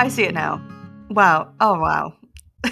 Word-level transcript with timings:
I 0.00 0.08
see 0.08 0.22
it 0.22 0.32
now. 0.32 0.66
Wow. 1.10 1.52
Oh 1.60 1.78
wow. 1.78 2.14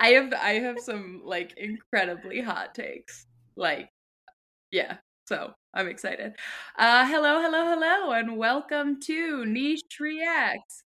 I 0.00 0.08
have 0.08 0.32
I 0.34 0.54
have 0.54 0.80
some 0.80 1.22
like 1.24 1.56
incredibly 1.56 2.40
hot 2.40 2.74
takes. 2.74 3.24
Like, 3.54 3.88
yeah. 4.72 4.96
So 5.28 5.52
I'm 5.72 5.86
excited. 5.86 6.32
Uh, 6.76 7.06
hello, 7.06 7.40
hello, 7.40 7.66
hello, 7.66 8.10
and 8.10 8.36
welcome 8.36 8.98
to 9.02 9.46
Niche 9.46 10.00
Reacts. 10.00 10.82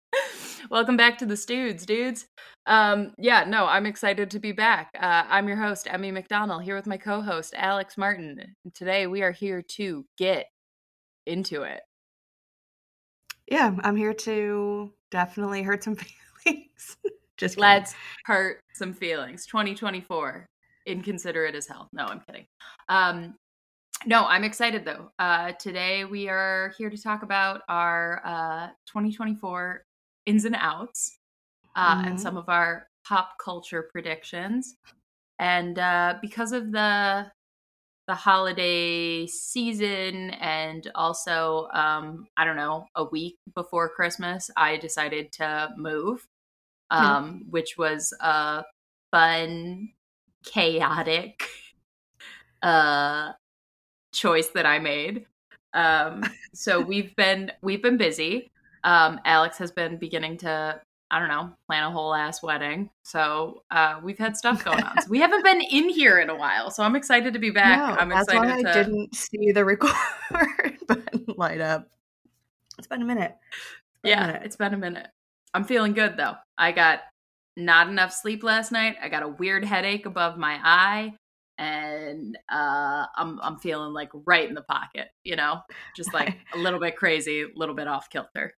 welcome 0.70 0.96
back 0.96 1.18
to 1.18 1.26
the 1.26 1.36
Studs, 1.36 1.84
dudes. 1.84 2.24
Um, 2.64 3.12
yeah, 3.18 3.44
no, 3.44 3.66
I'm 3.66 3.84
excited 3.84 4.30
to 4.30 4.38
be 4.38 4.52
back. 4.52 4.88
Uh, 4.98 5.24
I'm 5.28 5.48
your 5.48 5.58
host, 5.58 5.86
Emmy 5.90 6.10
McDonald, 6.10 6.62
here 6.62 6.76
with 6.76 6.86
my 6.86 6.96
co-host 6.96 7.52
Alex 7.58 7.98
Martin. 7.98 8.54
Today 8.72 9.06
we 9.06 9.20
are 9.20 9.32
here 9.32 9.60
to 9.76 10.06
get 10.16 10.46
into 11.26 11.64
it. 11.64 11.82
Yeah, 13.48 13.74
I'm 13.82 13.96
here 13.96 14.14
to 14.14 14.92
definitely 15.10 15.62
hurt 15.62 15.84
some 15.84 15.96
feelings. 16.44 16.96
Just 17.36 17.56
kidding. 17.56 17.70
Let's 17.70 17.94
hurt 18.24 18.60
some 18.74 18.92
feelings. 18.92 19.46
2024, 19.46 20.46
inconsiderate 20.86 21.54
as 21.54 21.66
hell. 21.66 21.88
No, 21.92 22.06
I'm 22.06 22.20
kidding. 22.20 22.46
Um, 22.88 23.34
no, 24.06 24.24
I'm 24.26 24.44
excited 24.44 24.84
though. 24.84 25.10
Uh, 25.18 25.52
today 25.52 26.04
we 26.04 26.28
are 26.28 26.72
here 26.76 26.90
to 26.90 27.00
talk 27.00 27.22
about 27.22 27.62
our 27.68 28.20
uh, 28.24 28.66
2024 28.86 29.84
ins 30.26 30.44
and 30.44 30.56
outs 30.58 31.18
uh, 31.76 31.96
mm-hmm. 31.96 32.08
and 32.08 32.20
some 32.20 32.36
of 32.36 32.48
our 32.48 32.88
pop 33.06 33.32
culture 33.42 33.88
predictions. 33.92 34.76
And 35.38 35.78
uh, 35.78 36.14
because 36.20 36.52
of 36.52 36.72
the 36.72 37.26
the 38.12 38.16
holiday 38.16 39.26
season 39.26 40.28
and 40.32 40.90
also 40.94 41.66
um, 41.72 42.26
I 42.36 42.44
don't 42.44 42.56
know 42.56 42.84
a 42.94 43.04
week 43.04 43.38
before 43.54 43.88
Christmas, 43.88 44.50
I 44.54 44.76
decided 44.76 45.32
to 45.32 45.70
move, 45.78 46.28
um, 46.90 47.44
which 47.48 47.78
was 47.78 48.12
a 48.20 48.64
fun, 49.10 49.92
chaotic 50.44 51.42
uh, 52.62 53.32
choice 54.12 54.48
that 54.48 54.66
I 54.66 54.78
made. 54.78 55.24
Um, 55.72 56.22
so 56.52 56.82
we've 56.82 57.16
been 57.16 57.50
we've 57.62 57.82
been 57.82 57.96
busy. 57.96 58.50
Um, 58.84 59.20
Alex 59.24 59.56
has 59.56 59.72
been 59.72 59.96
beginning 59.96 60.36
to 60.38 60.82
I 61.12 61.18
don't 61.18 61.28
know 61.28 61.52
plan 61.66 61.84
a 61.84 61.90
whole 61.90 62.14
ass 62.14 62.42
wedding. 62.42 62.88
So 63.02 63.62
uh, 63.70 64.00
we've 64.02 64.18
had 64.18 64.34
stuff 64.34 64.64
going 64.64 64.82
on. 64.82 65.02
So 65.02 65.10
we 65.10 65.20
haven't 65.20 65.44
been 65.44 65.60
in 65.60 65.90
here 65.90 66.20
in 66.20 66.30
a 66.30 66.34
while. 66.34 66.70
So 66.70 66.82
I'm 66.82 66.96
excited 66.96 67.34
to 67.34 67.38
be 67.38 67.50
back. 67.50 67.78
No, 67.78 67.96
I'm 67.96 68.08
that's 68.08 68.28
excited. 68.28 68.48
why 68.48 68.62
to... 68.62 68.70
I 68.70 68.82
didn't 68.82 69.14
see 69.14 69.52
the 69.52 69.62
record 69.62 69.92
button 70.88 71.26
light 71.36 71.60
up. 71.60 71.90
It's 72.78 72.86
been 72.86 73.02
a 73.02 73.04
minute. 73.04 73.36
It's 73.92 74.00
been 74.02 74.10
yeah, 74.10 74.24
a 74.24 74.26
minute. 74.28 74.42
it's 74.46 74.56
been 74.56 74.72
a 74.72 74.78
minute. 74.78 75.08
I'm 75.52 75.64
feeling 75.64 75.92
good 75.92 76.16
though. 76.16 76.34
I 76.56 76.72
got 76.72 77.00
not 77.58 77.88
enough 77.88 78.14
sleep 78.14 78.42
last 78.42 78.72
night. 78.72 78.96
I 79.02 79.10
got 79.10 79.22
a 79.22 79.28
weird 79.28 79.66
headache 79.66 80.06
above 80.06 80.38
my 80.38 80.58
eye 80.64 81.12
and 81.58 82.38
uh, 82.50 83.06
I'm 83.14 83.38
I'm 83.42 83.58
feeling 83.58 83.92
like 83.92 84.10
right 84.26 84.48
in 84.48 84.54
the 84.54 84.62
pocket, 84.62 85.08
you 85.24 85.36
know, 85.36 85.60
just 85.94 86.14
like 86.14 86.36
a 86.54 86.58
little 86.58 86.80
bit 86.80 86.96
crazy, 86.96 87.42
a 87.42 87.46
little 87.54 87.74
bit 87.74 87.86
off 87.86 88.08
kilter. 88.08 88.54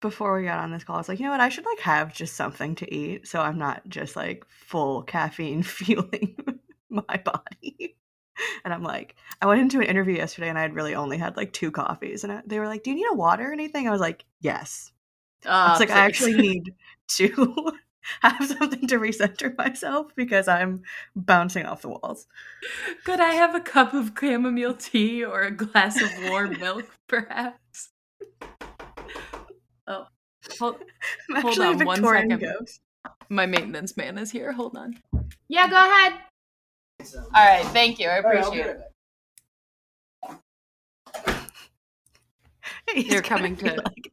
Before 0.00 0.36
we 0.36 0.44
got 0.44 0.58
on 0.58 0.70
this 0.70 0.84
call, 0.84 0.96
I 0.96 1.00
was 1.00 1.08
like, 1.08 1.18
you 1.18 1.26
know 1.26 1.32
what, 1.32 1.40
I 1.40 1.50
should 1.50 1.66
like 1.66 1.80
have 1.80 2.14
just 2.14 2.34
something 2.34 2.74
to 2.76 2.94
eat, 2.94 3.28
so 3.28 3.40
I'm 3.40 3.58
not 3.58 3.86
just 3.88 4.16
like 4.16 4.46
full 4.48 5.02
caffeine 5.02 5.62
fueling 5.64 6.36
my 6.88 7.22
body. 7.24 7.96
And 8.64 8.72
I'm 8.72 8.82
like, 8.82 9.16
I 9.42 9.46
went 9.46 9.60
into 9.60 9.80
an 9.80 9.86
interview 9.86 10.16
yesterday, 10.16 10.48
and 10.48 10.58
I 10.58 10.62
had 10.62 10.74
really 10.74 10.94
only 10.94 11.18
had 11.18 11.36
like 11.36 11.52
two 11.52 11.70
coffees, 11.70 12.24
and 12.24 12.32
I, 12.32 12.42
they 12.46 12.58
were 12.58 12.66
like, 12.66 12.82
"Do 12.82 12.90
you 12.90 12.96
need 12.96 13.06
a 13.10 13.14
water 13.14 13.50
or 13.50 13.52
anything?" 13.52 13.86
I 13.86 13.90
was 13.90 14.00
like, 14.00 14.24
"Yes." 14.40 14.92
Uh, 15.44 15.48
I 15.50 15.70
was 15.72 15.80
like, 15.80 15.88
please. 15.88 15.94
I 15.94 16.06
actually 16.06 16.34
need 16.34 16.74
to 17.08 17.72
have 18.22 18.46
something 18.46 18.86
to 18.88 18.98
recenter 18.98 19.56
myself 19.56 20.14
because 20.16 20.48
I'm 20.48 20.82
bouncing 21.16 21.66
off 21.66 21.82
the 21.82 21.88
walls. 21.88 22.26
Could 23.04 23.20
I 23.20 23.32
have 23.32 23.54
a 23.54 23.60
cup 23.60 23.94
of 23.94 24.12
chamomile 24.18 24.74
tea 24.74 25.24
or 25.24 25.42
a 25.42 25.50
glass 25.50 26.00
of 26.00 26.10
warm 26.24 26.58
milk, 26.58 26.86
perhaps? 27.06 27.90
Hold, 30.58 30.76
hold 31.36 31.58
on 31.58 31.84
one 31.84 32.02
second. 32.02 32.40
Ghost. 32.40 32.80
My 33.28 33.46
maintenance 33.46 33.96
man 33.96 34.18
is 34.18 34.30
here. 34.30 34.52
Hold 34.52 34.76
on. 34.76 34.94
Yeah, 35.48 35.68
go 35.68 35.76
ahead. 35.76 36.14
All 37.34 37.46
right, 37.46 37.64
thank 37.66 37.98
you. 37.98 38.08
I 38.08 38.16
appreciate 38.16 38.66
right, 38.66 38.76
it. 42.94 43.06
You're 43.06 43.22
coming 43.22 43.56
to. 43.56 43.76
Like, 43.76 44.12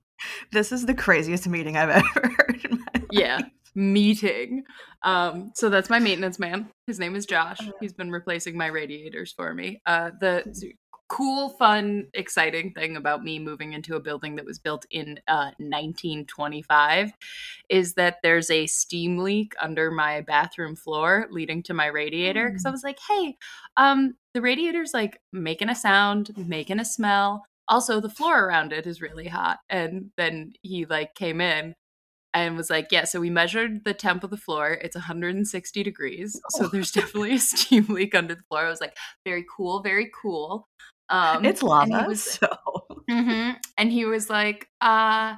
this 0.52 0.72
is 0.72 0.86
the 0.86 0.94
craziest 0.94 1.48
meeting 1.48 1.78
I've 1.78 1.90
ever 2.16 2.28
heard. 2.38 2.68
Yeah, 3.12 3.42
meeting. 3.76 4.64
Um, 5.04 5.52
so 5.56 5.70
that's 5.70 5.90
my 5.90 6.00
maintenance 6.00 6.40
man. 6.40 6.70
His 6.86 7.00
name 7.00 7.16
is 7.16 7.26
Josh. 7.26 7.60
Uh-huh. 7.60 7.72
He's 7.80 7.94
been 7.94 8.12
replacing 8.12 8.58
my 8.58 8.68
radiators 8.68 9.32
for 9.32 9.54
me. 9.54 9.82
Uh, 9.86 10.12
the 10.20 10.44
cool, 11.08 11.50
fun, 11.50 12.08
exciting 12.14 12.72
thing 12.72 12.98
about 12.98 13.24
me 13.24 13.40
moving 13.40 13.74
into 13.74 13.96
a 13.96 14.00
building 14.00 14.36
that 14.36 14.46
was 14.46 14.60
built 14.60 14.86
in 14.92 15.20
uh, 15.28 15.52
1925 15.58 17.14
is 17.70 17.94
that 17.94 18.18
there's 18.24 18.50
a 18.50 18.68
steam 18.68 19.18
leak 19.20 19.54
under 19.60 19.90
my 19.90 20.22
bathroom 20.22 20.76
floor 20.76 21.28
leading 21.32 21.64
to 21.64 21.74
my 21.74 21.86
radiator. 21.86 22.50
Because 22.50 22.66
I 22.66 22.70
mm. 22.70 22.74
was 22.74 22.84
like, 22.84 23.00
hey, 23.08 23.38
um, 23.78 24.16
the 24.34 24.42
radiator's 24.42 24.94
like 24.94 25.22
making 25.32 25.70
a 25.70 25.76
sound, 25.76 26.32
making 26.36 26.80
a 26.80 26.86
smell. 26.86 27.46
Also, 27.70 28.00
the 28.00 28.10
floor 28.10 28.46
around 28.46 28.74
it 28.74 28.86
is 28.86 29.02
really 29.02 29.28
hot. 29.28 29.60
And 29.70 30.12
then 30.18 30.54
he 30.62 30.86
like 30.86 31.16
came 31.16 31.42
in 31.42 31.76
and 32.34 32.56
was 32.58 32.70
like, 32.70 32.90
yeah, 32.92 33.06
so 33.06 33.20
we 33.20 33.30
measured 33.30 33.84
the 33.84 33.94
temp 33.94 34.24
of 34.24 34.30
the 34.30 34.38
floor. 34.38 34.78
It's 34.82 34.96
160 34.96 35.84
degrees. 35.84 36.40
So 36.50 36.66
oh. 36.66 36.68
there's 36.68 36.92
definitely 36.92 37.36
a 37.36 37.40
steam 37.40 37.86
leak 37.88 38.14
under 38.14 38.36
the 38.36 38.44
floor. 38.44 38.66
I 38.66 38.70
was 38.70 38.82
like, 38.82 38.96
very 39.26 39.46
cool, 39.56 39.82
very 39.82 40.12
cool. 40.22 40.68
Um, 41.10 41.46
it's 41.46 41.64
lava. 41.64 42.06
Was, 42.08 42.24
so. 42.24 42.48
Mm-hmm, 43.10 43.52
and 43.78 43.90
he 43.90 44.04
was 44.04 44.30
like, 44.30 44.68
uh, 44.82 45.36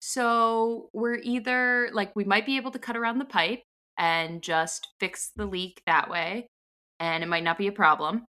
so 0.00 0.88
we're 0.94 1.18
either 1.22 1.90
like, 1.92 2.16
we 2.16 2.24
might 2.24 2.46
be 2.46 2.56
able 2.56 2.70
to 2.70 2.78
cut 2.78 2.96
around 2.96 3.18
the 3.18 3.26
pipe 3.26 3.62
and 3.98 4.40
just 4.40 4.88
fix 4.98 5.30
the 5.36 5.44
leak 5.44 5.82
that 5.86 6.08
way. 6.08 6.48
And 7.00 7.22
it 7.22 7.26
might 7.26 7.44
not 7.44 7.58
be 7.58 7.66
a 7.66 7.72
problem 7.72 8.24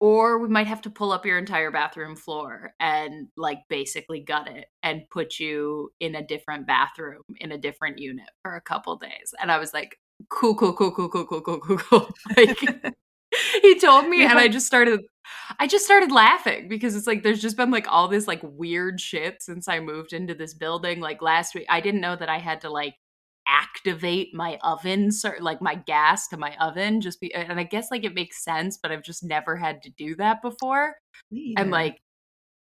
or 0.00 0.38
we 0.38 0.48
might 0.48 0.66
have 0.66 0.82
to 0.82 0.90
pull 0.90 1.12
up 1.12 1.26
your 1.26 1.38
entire 1.38 1.70
bathroom 1.70 2.14
floor 2.14 2.72
and 2.78 3.28
like 3.36 3.58
basically 3.68 4.20
gut 4.20 4.48
it 4.48 4.66
and 4.82 5.08
put 5.10 5.38
you 5.38 5.90
in 6.00 6.14
a 6.14 6.26
different 6.26 6.66
bathroom 6.66 7.22
in 7.38 7.52
a 7.52 7.58
different 7.58 7.98
unit 7.98 8.28
for 8.42 8.54
a 8.54 8.60
couple 8.60 8.96
days 8.96 9.34
and 9.40 9.50
i 9.50 9.58
was 9.58 9.72
like 9.74 9.98
cool 10.28 10.54
cool 10.54 10.72
cool 10.72 10.92
cool 10.92 11.08
cool 11.08 11.24
cool 11.26 11.40
cool 11.40 11.58
cool 11.60 11.78
cool 11.78 12.10
like 12.36 12.94
he 13.62 13.78
told 13.78 14.08
me 14.08 14.24
and 14.24 14.38
i 14.38 14.48
just 14.48 14.66
started 14.66 15.00
i 15.58 15.66
just 15.66 15.84
started 15.84 16.10
laughing 16.10 16.68
because 16.68 16.96
it's 16.96 17.06
like 17.06 17.22
there's 17.22 17.42
just 17.42 17.56
been 17.56 17.70
like 17.70 17.90
all 17.90 18.08
this 18.08 18.26
like 18.26 18.40
weird 18.42 19.00
shit 19.00 19.42
since 19.42 19.68
i 19.68 19.80
moved 19.80 20.12
into 20.12 20.34
this 20.34 20.54
building. 20.54 21.00
Like 21.00 21.22
last 21.22 21.54
week 21.54 21.66
i 21.68 21.80
didn't 21.80 22.00
know 22.00 22.16
that 22.16 22.28
i 22.28 22.38
had 22.38 22.60
to 22.62 22.70
like 22.70 22.94
activate 23.50 24.34
my 24.34 24.58
oven 24.62 25.10
sir, 25.10 25.38
like 25.40 25.62
my 25.62 25.74
gas 25.74 26.28
to 26.28 26.36
my 26.36 26.54
oven 26.60 27.00
just 27.00 27.18
be 27.20 27.32
and 27.34 27.58
i 27.58 27.62
guess 27.62 27.90
like 27.90 28.04
it 28.04 28.14
makes 28.14 28.44
sense 28.44 28.78
but 28.80 28.92
i've 28.92 29.02
just 29.02 29.24
never 29.24 29.56
had 29.56 29.82
to 29.82 29.90
do 29.90 30.14
that 30.16 30.42
before. 30.42 30.94
And 31.56 31.70
like 31.70 31.98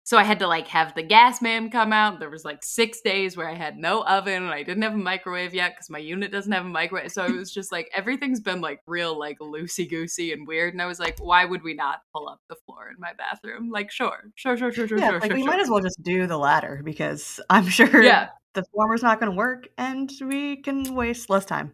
so 0.08 0.18
i 0.18 0.24
had 0.24 0.40
to 0.40 0.48
like 0.48 0.70
have 0.70 0.96
the 0.96 1.04
gas 1.04 1.42
man 1.42 1.70
come 1.70 1.92
out. 1.92 2.22
There 2.22 2.30
was 2.30 2.46
like 2.46 2.64
six 2.64 3.02
days 3.02 3.36
where 3.36 3.50
i 3.50 3.54
had 3.54 3.78
no 3.78 4.06
oven 4.06 4.44
and 4.44 4.54
i 4.54 4.64
didn't 4.64 4.84
have 4.84 4.94
a 4.94 4.98
microwave 4.98 5.54
yet 5.54 5.74
because 5.76 5.90
my 5.90 5.98
unit 6.00 6.32
doesn't 6.32 6.54
have 6.54 6.66
a 6.66 6.70
microwave. 6.70 7.12
So 7.12 7.26
it 7.26 7.36
was 7.36 7.54
just 7.54 7.74
like 7.74 7.92
everything's 7.94 8.40
been 8.40 8.62
like 8.62 8.80
real 8.88 9.20
like 9.20 9.38
loosey 9.40 9.90
goosey 9.90 10.32
and 10.32 10.48
weird. 10.48 10.74
And 10.74 10.82
i 10.82 10.86
was 10.86 10.98
like 10.98 11.20
why 11.20 11.44
would 11.44 11.62
we 11.62 11.74
not 11.74 12.04
pull 12.16 12.30
up 12.30 12.40
the 12.48 12.56
floor 12.66 12.90
in 12.90 12.96
my 13.00 13.12
bathroom? 13.18 13.70
Like 13.70 13.92
sure 13.92 14.32
sure 14.36 14.56
sure 14.56 14.72
sure 14.72 14.88
sure 14.88 14.98
yeah, 14.98 15.10
sure 15.10 15.20
like 15.20 15.32
sure, 15.32 15.36
we 15.36 15.44
sure. 15.44 15.52
might 15.52 15.60
as 15.60 15.70
well 15.70 15.82
just 15.82 16.02
do 16.02 16.26
the 16.26 16.38
latter 16.38 16.82
because 16.86 17.42
i'm 17.50 17.68
sure 17.78 18.02
yeah. 18.02 18.30
the 18.54 18.64
former's 18.74 19.04
not 19.04 19.20
going 19.20 19.34
to 19.34 19.38
work 19.38 19.68
and 19.78 20.10
we 20.22 20.62
can 20.62 20.96
waste 20.96 21.30
less 21.30 21.44
time. 21.44 21.74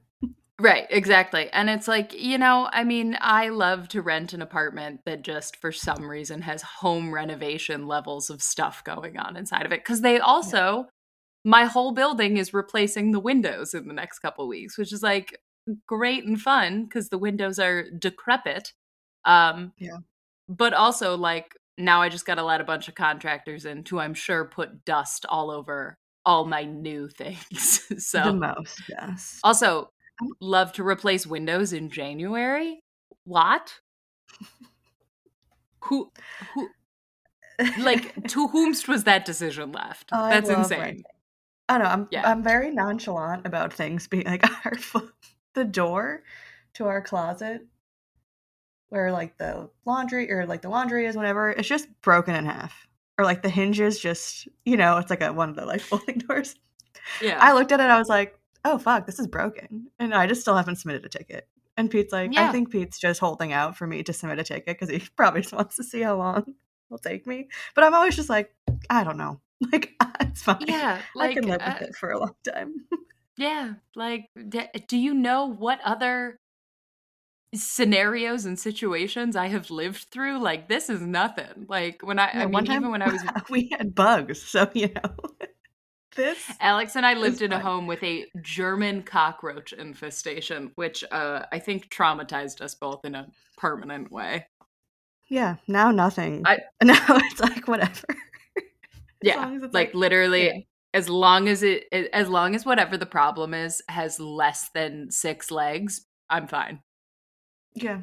Right, 0.62 0.86
exactly. 0.90 1.50
And 1.52 1.70
it's 1.70 1.88
like, 1.88 2.14
you 2.14 2.38
know, 2.38 2.70
I 2.72 2.84
mean, 2.84 3.18
I 3.20 3.50
love 3.50 3.88
to 3.90 4.02
rent 4.02 4.34
an 4.34 4.42
apartment 4.42 5.02
that 5.06 5.24
just 5.24 5.58
for 5.58 5.72
some 5.72 6.08
reason 6.08 6.44
has 6.44 6.62
home 6.62 7.14
renovation 7.14 7.88
levels 7.88 8.30
of 8.30 8.42
stuff 8.44 8.84
going 8.84 9.18
on 9.18 9.36
inside 9.36 9.66
of 9.66 9.72
it. 9.72 9.84
Cause 9.84 10.02
they 10.02 10.20
also, 10.20 10.88
my 11.44 11.66
whole 11.66 11.92
building 11.92 12.38
is 12.38 12.54
replacing 12.54 13.12
the 13.12 13.20
windows 13.20 13.74
in 13.74 13.88
the 13.88 13.94
next 13.94 14.20
couple 14.20 14.48
weeks, 14.48 14.78
which 14.78 14.94
is 14.94 15.02
like 15.02 15.40
great 15.88 16.24
and 16.26 16.40
fun 16.40 16.86
because 16.86 17.10
the 17.10 17.18
windows 17.18 17.58
are 17.58 17.90
decrepit. 17.90 18.74
Um, 19.26 19.74
yeah. 19.78 19.98
But 20.48 20.74
also, 20.74 21.18
like, 21.18 21.56
now 21.78 22.02
I 22.02 22.10
just 22.10 22.26
got 22.26 22.36
to 22.36 22.44
let 22.44 22.62
a 22.62 22.66
bunch 22.66 22.88
of 22.88 22.96
contractors 22.96 23.66
in 23.66 23.84
to, 23.86 24.00
I'm 24.00 24.14
sure, 24.14 24.46
put 24.46 24.86
dust 24.86 25.26
all 25.28 25.50
over 25.50 25.98
all 26.26 26.46
my 26.46 26.64
new 26.64 27.08
things. 27.18 27.82
so 27.98 28.24
the 28.24 28.34
most, 28.34 28.84
yes. 28.90 29.40
Also, 29.44 29.90
love 30.40 30.74
to 30.74 30.84
replace 30.88 31.26
Windows 31.28 31.74
in 31.74 31.90
January. 31.90 32.80
What? 33.26 33.74
who 35.82 36.10
who 36.54 36.70
like 37.80 38.14
to 38.30 38.48
whomst 38.48 38.88
was 38.88 39.04
that 39.04 39.26
decision 39.26 39.72
left? 39.72 40.10
Oh, 40.12 40.30
That's 40.30 40.50
insane. 40.50 41.04
I 41.70 41.78
don't 41.78 41.84
know. 41.84 41.90
I'm 41.90 42.08
Yeah. 42.12 42.30
I'm 42.30 42.44
very 42.44 42.72
nonchalant 42.72 43.46
about 43.46 43.74
things 43.74 44.08
being 44.08 44.26
like 44.26 44.44
our 44.66 44.74
the 45.54 45.64
door 45.64 46.24
to 46.76 46.86
our 46.86 47.02
closet 47.02 47.62
where 48.90 49.12
like 49.12 49.38
the 49.38 49.70
laundry 49.86 50.32
or 50.32 50.46
like 50.46 50.62
the 50.62 50.70
laundry 50.70 51.06
is 51.06 51.16
whatever 51.16 51.50
it's 51.52 51.68
just 51.68 51.88
broken 52.02 52.36
in 52.36 52.46
half 52.46 52.88
or 53.18 53.26
like 53.26 53.42
the 53.44 53.50
hinges 53.50 54.00
just 54.00 54.48
you 54.66 54.76
know 54.78 54.98
it's 54.98 55.10
like 55.12 55.22
a 55.22 55.32
one 55.32 55.50
of 55.50 55.56
the 55.56 55.66
like 55.66 55.82
folding 55.90 56.18
doors 56.18 56.56
Yeah. 57.22 57.38
i 57.40 57.54
looked 57.54 57.72
at 57.72 57.80
it 57.80 57.84
i 57.90 57.98
was 58.00 58.08
like 58.10 58.38
oh 58.66 58.78
fuck 58.78 59.06
this 59.06 59.20
is 59.20 59.28
broken 59.28 59.88
and 60.00 60.14
i 60.14 60.28
just 60.28 60.42
still 60.42 60.56
haven't 60.56 60.78
submitted 60.78 61.06
a 61.06 61.10
ticket 61.10 61.48
and 61.78 61.90
pete's 61.90 62.14
like 62.14 62.36
i 62.38 62.52
think 62.52 62.72
pete's 62.72 63.00
just 63.00 63.20
holding 63.20 63.54
out 63.54 63.76
for 63.78 63.88
me 63.88 64.04
to 64.04 64.14
submit 64.14 64.40
a 64.40 64.44
ticket 64.44 64.80
because 64.80 64.90
he 64.90 65.00
probably 65.16 65.42
just 65.42 65.54
wants 65.54 65.76
to 65.76 65.84
see 65.84 66.02
how 66.02 66.18
long 66.18 66.44
it'll 66.90 66.98
take 67.00 67.26
me 67.28 67.48
but 67.76 67.84
i'm 67.84 67.94
always 67.94 68.16
just 68.16 68.30
like 68.30 68.54
i 68.90 69.04
don't 69.04 69.18
know 69.18 69.40
like 69.72 69.94
it's 70.20 70.42
fine 70.42 70.58
yeah. 70.68 71.02
Like, 71.16 71.32
i 71.32 71.34
can 71.34 71.48
live 71.48 71.62
uh, 71.62 71.76
with 71.80 71.90
it 71.90 71.96
for 71.96 72.12
a 72.12 72.20
long 72.20 72.36
time 72.44 72.74
yeah. 73.38 73.74
Like, 73.96 74.30
d- 74.36 74.70
do 74.88 74.98
you 74.98 75.14
know 75.14 75.46
what 75.46 75.80
other 75.84 76.40
scenarios 77.56 78.46
and 78.46 78.60
situations 78.60 79.36
I 79.36 79.48
have 79.48 79.72
lived 79.72 80.08
through? 80.12 80.40
Like, 80.40 80.68
this 80.68 80.90
is 80.90 81.02
nothing. 81.02 81.66
Like, 81.68 82.02
when 82.04 82.20
I, 82.20 82.30
I 82.32 82.40
mean, 82.40 82.52
one 82.52 82.66
time 82.66 82.82
even 82.82 82.92
when 82.92 83.02
I 83.02 83.10
was 83.10 83.22
we 83.50 83.70
had 83.78 83.96
bugs 83.96 84.42
so 84.42 84.70
you 84.74 84.90
know 84.94 85.16
this 86.16 86.52
Alex 86.60 86.96
and 86.96 87.06
I 87.06 87.14
lived 87.14 87.42
in 87.42 87.52
a 87.54 87.60
home 87.60 87.88
with 87.88 88.04
a 88.04 88.26
German 88.42 89.04
cockroach 89.04 89.74
infestation, 89.74 90.72
which 90.76 91.04
uh, 91.12 91.46
I 91.52 91.60
think 91.60 91.90
traumatized 91.90 92.62
us 92.62 92.76
both 92.76 93.06
in 93.06 93.16
a 93.16 93.28
permanent 93.58 94.12
way. 94.12 94.48
Yeah, 95.30 95.56
now 95.68 95.92
nothing. 95.92 96.44
I- 96.46 96.60
now 96.84 97.04
it's 97.10 97.40
like 97.40 97.68
whatever. 97.68 98.06
Yeah, 99.22 99.38
long 99.38 99.56
as 99.58 99.64
it's 99.64 99.74
like, 99.74 99.88
like- 99.90 99.96
literally, 99.96 100.46
yeah. 100.48 100.60
as 100.94 101.10
long 101.10 101.48
as 101.48 101.64
it, 101.64 101.86
as 101.92 102.28
long 102.30 102.56
as 102.56 102.66
whatever 102.66 102.98
the 102.98 103.06
problem 103.06 103.54
is 103.54 103.82
has 103.90 104.20
less 104.20 104.70
than 104.74 105.10
six 105.12 105.50
legs, 105.50 106.06
I'm 106.30 106.48
fine. 106.48 106.82
Yeah. 107.74 108.02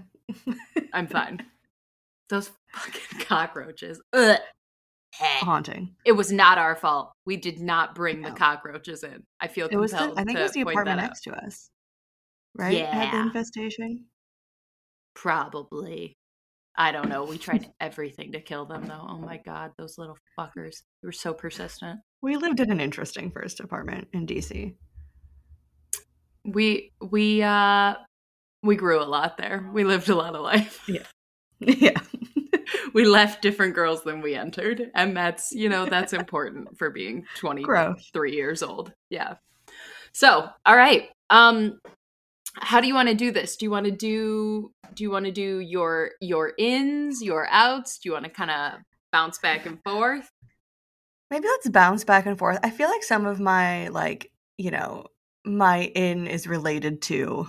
I'm 0.93 1.07
fine. 1.07 1.45
Those 2.31 2.51
fucking 2.73 3.21
cockroaches. 3.27 4.01
Ugh. 4.13 4.39
Haunting. 5.15 5.95
It 6.05 6.13
was 6.13 6.31
not 6.33 6.57
our 6.59 6.77
fault. 6.77 7.13
We 7.27 7.37
did 7.37 7.61
not 7.61 7.95
bring 7.95 8.23
the 8.23 8.31
cockroaches 8.31 9.03
in. 9.03 9.23
I 9.41 9.49
feel 9.49 9.69
It 9.71 9.77
was 9.77 9.91
the, 9.93 10.15
I 10.17 10.25
think 10.25 10.39
it 10.39 10.43
was 10.43 10.53
the 10.53 10.63
apartment 10.63 11.01
out. 11.01 11.05
next 11.05 11.23
to 11.23 11.33
us. 11.33 11.71
Right? 12.57 12.79
Yeah, 12.79 12.95
Had 12.95 13.13
the 13.15 13.19
infestation. 13.27 14.07
Probably. 15.15 16.17
I 16.77 16.93
don't 16.93 17.09
know. 17.09 17.25
We 17.25 17.37
tried 17.37 17.69
everything 17.81 18.33
to 18.33 18.41
kill 18.41 18.65
them, 18.65 18.87
though. 18.87 19.05
Oh 19.07 19.19
my 19.19 19.39
god, 19.45 19.73
those 19.77 19.99
little 19.99 20.17
fuckers. 20.39 20.83
They 21.03 21.07
were 21.07 21.13
so 21.13 21.35
persistent. 21.35 22.01
We 22.23 22.37
lived 22.37 22.61
in 22.61 22.71
an 22.71 22.81
interesting 22.81 23.31
first 23.31 23.61
apartment 23.61 24.09
in 24.13 24.27
DC. 24.27 24.75
We 26.45 26.93
we 27.03 27.43
uh 27.43 27.95
we 28.63 28.77
grew 28.77 29.03
a 29.03 29.05
lot 29.05 29.37
there. 29.37 29.69
We 29.73 29.85
lived 29.85 30.09
a 30.09 30.15
lot 30.15 30.35
of 30.35 30.43
life. 30.43 30.83
Yeah. 30.89 31.03
Yeah. 31.61 32.01
We 32.93 33.05
left 33.05 33.43
different 33.43 33.75
girls 33.75 34.03
than 34.03 34.21
we 34.21 34.35
entered, 34.35 34.91
and 34.95 35.17
that's 35.17 35.53
you 35.53 35.69
know 35.69 35.87
that's 35.87 36.13
important 36.23 36.77
for 36.79 36.91
being 36.91 37.25
twenty 37.37 37.63
Growth. 37.63 38.03
years 38.15 38.63
old. 38.63 38.93
Yeah. 39.09 39.35
So, 40.13 40.49
all 40.67 40.77
right. 40.77 41.09
Um 41.31 41.81
how 42.55 42.81
do 42.81 42.89
you 42.89 42.95
want 42.95 43.09
to 43.09 43.15
do 43.15 43.31
this? 43.31 43.57
Do 43.57 43.65
you 43.65 43.71
want 43.71 43.87
to 43.87 43.93
do 43.93 44.73
do 44.95 45.05
you 45.05 45.11
want 45.11 45.27
to 45.27 45.33
do 45.33 45.61
your 45.61 46.13
your 46.21 46.53
ins, 46.59 47.23
your 47.23 47.47
outs? 47.51 47.99
Do 47.99 48.09
you 48.09 48.13
want 48.13 48.25
to 48.25 48.31
kind 48.31 48.51
of 48.51 48.81
bounce 49.13 49.39
back 49.39 49.67
and 49.67 49.79
forth? 49.85 50.29
Maybe 51.31 51.47
let's 51.47 51.69
bounce 51.69 52.05
back 52.05 52.27
and 52.27 52.37
forth. 52.39 52.59
I 52.63 52.71
feel 52.71 52.89
like 52.89 53.05
some 53.05 53.25
of 53.25 53.39
my 53.39 53.89
like, 53.89 54.33
you 54.59 54.73
know, 54.73 55.07
my 55.45 55.85
in 55.95 56.27
is 56.27 56.49
related 56.49 57.03
to 57.03 57.49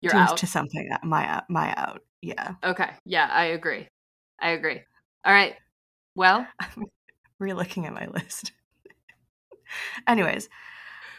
You're 0.00 0.12
to, 0.12 0.18
out. 0.18 0.36
to 0.38 0.46
something 0.46 0.90
my 1.04 1.42
my 1.48 1.72
out. 1.76 2.00
Yeah. 2.22 2.54
Okay. 2.64 2.90
Yeah, 3.04 3.28
I 3.30 3.46
agree. 3.46 3.88
I 4.40 4.50
agree. 4.50 4.82
All 5.24 5.32
right. 5.32 5.54
Well, 6.14 6.46
re-looking 7.38 7.86
at 7.86 7.92
my 7.92 8.06
list. 8.06 8.52
Anyways, 10.06 10.48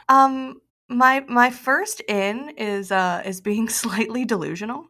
um 0.09 0.61
my 0.89 1.25
my 1.27 1.49
first 1.49 2.01
in 2.07 2.49
is 2.57 2.91
uh 2.91 3.21
is 3.25 3.41
being 3.41 3.69
slightly 3.83 4.25
delusional. 4.25 4.87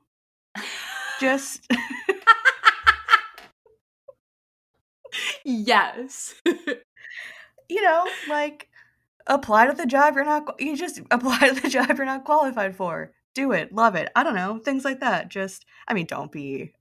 Just 1.20 1.68
yes. 5.44 6.36
you 7.70 7.82
know, 7.82 8.08
like 8.30 8.70
apply 9.28 9.68
to 9.68 9.74
the 9.74 9.86
job 9.86 10.16
you're 10.16 10.24
not 10.24 10.60
you 10.60 10.76
just 10.78 11.02
apply 11.12 11.50
to 11.50 11.62
the 11.62 11.70
job 11.70 11.90
you're 11.98 12.06
not 12.06 12.26
qualified 12.26 12.76
for. 12.76 13.14
Do 13.34 13.52
it, 13.52 13.74
love 13.74 13.96
it. 13.96 14.10
I 14.16 14.24
don't 14.24 14.36
know, 14.36 14.60
things 14.60 14.84
like 14.86 15.00
that. 15.02 15.30
Just 15.30 15.66
I 15.88 15.94
mean, 15.94 16.06
don't 16.06 16.32
be 16.32 16.74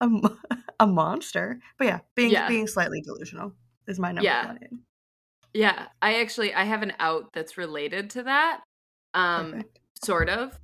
a, 0.00 0.08
a 0.80 0.86
monster, 0.86 1.60
but 1.78 1.86
yeah, 1.86 2.00
being 2.14 2.30
Yeah. 2.32 2.46
being 2.46 2.66
slightly 2.66 3.00
delusional 3.00 3.52
is 3.86 3.98
my 3.98 4.12
number 4.12 4.24
Yeah. 4.24 4.46
one 4.46 4.58
in. 4.62 4.82
yeah, 5.54 5.88
I 6.02 6.20
actually 6.20 6.54
I 6.54 6.64
have 6.64 6.82
an 6.82 6.92
out 6.98 7.32
that's 7.32 7.56
related 7.58 8.10
to 8.10 8.22
that. 8.24 8.62
Um 9.14 9.52
Perfect. 9.52 9.80
sort 10.04 10.28
of. 10.28 10.58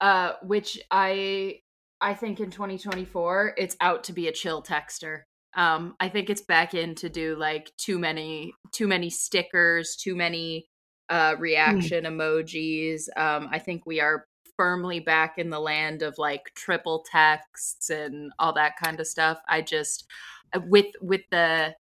Uh 0.00 0.34
which 0.42 0.80
I 0.90 1.60
I 2.00 2.14
think 2.14 2.40
in 2.40 2.50
2024 2.50 3.54
it's 3.56 3.76
out 3.80 4.04
to 4.04 4.12
be 4.12 4.28
a 4.28 4.32
chill 4.32 4.62
texter. 4.62 5.22
Um 5.56 5.96
I 6.00 6.08
think 6.08 6.30
it's 6.30 6.42
back 6.42 6.74
in 6.74 6.94
to 6.96 7.08
do 7.08 7.36
like 7.36 7.72
too 7.76 7.98
many 7.98 8.52
too 8.72 8.86
many 8.88 9.10
stickers, 9.10 9.96
too 9.96 10.14
many 10.16 10.68
uh 11.08 11.34
reaction 11.38 12.04
emojis. 12.04 13.02
Um 13.16 13.48
I 13.50 13.58
think 13.58 13.84
we 13.86 14.00
are 14.00 14.24
firmly 14.58 15.00
back 15.00 15.38
in 15.38 15.48
the 15.48 15.60
land 15.60 16.02
of 16.02 16.18
like 16.18 16.52
triple 16.54 17.06
texts 17.10 17.88
and 17.88 18.32
all 18.38 18.52
that 18.52 18.74
kind 18.82 19.00
of 19.00 19.06
stuff. 19.06 19.38
I 19.48 19.62
just 19.62 20.04
uh, 20.52 20.60
with 20.66 20.92
with 21.00 21.22
the 21.30 21.74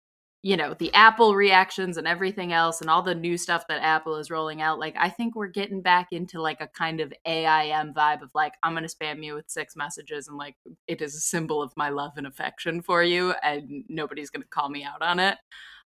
you 0.45 0.55
know 0.55 0.75
the 0.75 0.93
apple 0.93 1.33
reactions 1.33 1.97
and 1.97 2.07
everything 2.07 2.53
else 2.53 2.79
and 2.79 2.87
all 2.87 3.01
the 3.01 3.15
new 3.15 3.35
stuff 3.35 3.65
that 3.67 3.81
apple 3.81 4.15
is 4.15 4.29
rolling 4.29 4.61
out 4.61 4.77
like 4.77 4.95
i 4.99 5.09
think 5.09 5.35
we're 5.35 5.47
getting 5.47 5.81
back 5.81 6.09
into 6.11 6.39
like 6.39 6.61
a 6.61 6.67
kind 6.67 7.01
of 7.01 7.11
aim 7.25 7.91
vibe 7.95 8.21
of 8.21 8.29
like 8.35 8.53
i'm 8.61 8.75
gonna 8.75 8.85
spam 8.85 9.23
you 9.23 9.33
with 9.33 9.49
six 9.49 9.75
messages 9.75 10.27
and 10.27 10.37
like 10.37 10.55
it 10.87 11.01
is 11.01 11.15
a 11.15 11.19
symbol 11.19 11.63
of 11.63 11.73
my 11.75 11.89
love 11.89 12.11
and 12.17 12.27
affection 12.27 12.79
for 12.79 13.01
you 13.01 13.33
and 13.41 13.83
nobody's 13.89 14.29
gonna 14.29 14.45
call 14.51 14.69
me 14.69 14.83
out 14.83 15.01
on 15.01 15.17
it 15.17 15.35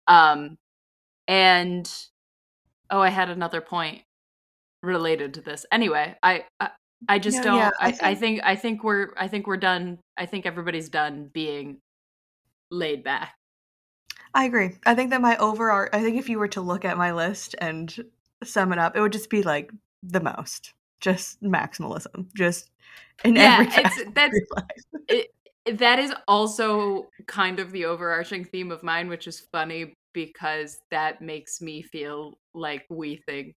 um 0.07 0.57
and 1.27 1.91
oh 2.91 3.01
i 3.01 3.09
had 3.09 3.29
another 3.29 3.59
point 3.59 4.03
related 4.85 5.33
to 5.33 5.41
this 5.41 5.65
anyway 5.71 6.15
i 6.23 6.43
i, 6.59 6.69
I 7.09 7.19
just 7.19 7.37
No, 7.37 7.43
don't 7.43 7.57
yeah, 7.57 7.71
I 7.79 7.87
I, 7.87 7.87
I 7.87 7.91
think- 8.15 8.19
think 8.19 8.41
i 8.43 8.55
think 8.55 8.83
we're 8.83 9.09
i 9.17 9.27
think 9.27 9.47
we're 9.47 9.57
done 9.57 9.99
i 10.17 10.25
think 10.25 10.45
everybody's 10.45 10.89
done 10.89 11.29
being 11.33 11.79
laid 12.71 13.03
back 13.03 13.33
I 14.33 14.43
agree. 14.43 14.71
I 14.85 14.95
think 14.95 15.11
that 15.11 15.21
my 15.21 15.37
overall 15.37 15.87
I 15.93 16.01
think 16.01 16.17
if 16.17 16.27
you 16.27 16.39
were 16.39 16.49
to 16.49 16.59
look 16.61 16.83
at 16.83 16.97
my 16.97 17.13
list 17.13 17.55
and 17.61 17.95
sum 18.43 18.73
it 18.73 18.77
up, 18.79 18.97
it 18.97 18.99
would 18.99 19.13
just 19.13 19.29
be 19.29 19.43
like 19.43 19.71
the 20.03 20.19
most. 20.19 20.73
Just 20.99 21.41
maximalism. 21.41 22.27
Just 22.35 22.69
in 23.23 23.37
yeah 23.37 23.59
every 23.61 23.67
it's 23.83 24.01
of 24.01 24.13
that's 24.13 24.37
life. 24.57 25.25
that 25.79 25.99
is 25.99 26.13
also 26.27 27.07
kind 27.27 27.61
of 27.61 27.71
the 27.71 27.85
overarching 27.85 28.43
theme 28.43 28.71
of 28.73 28.83
mine, 28.83 29.07
which 29.07 29.25
is 29.25 29.39
funny 29.53 29.93
because 30.11 30.79
that 30.91 31.21
makes 31.21 31.61
me 31.61 31.81
feel 31.81 32.37
like 32.53 32.83
we 32.89 33.15
think 33.25 33.55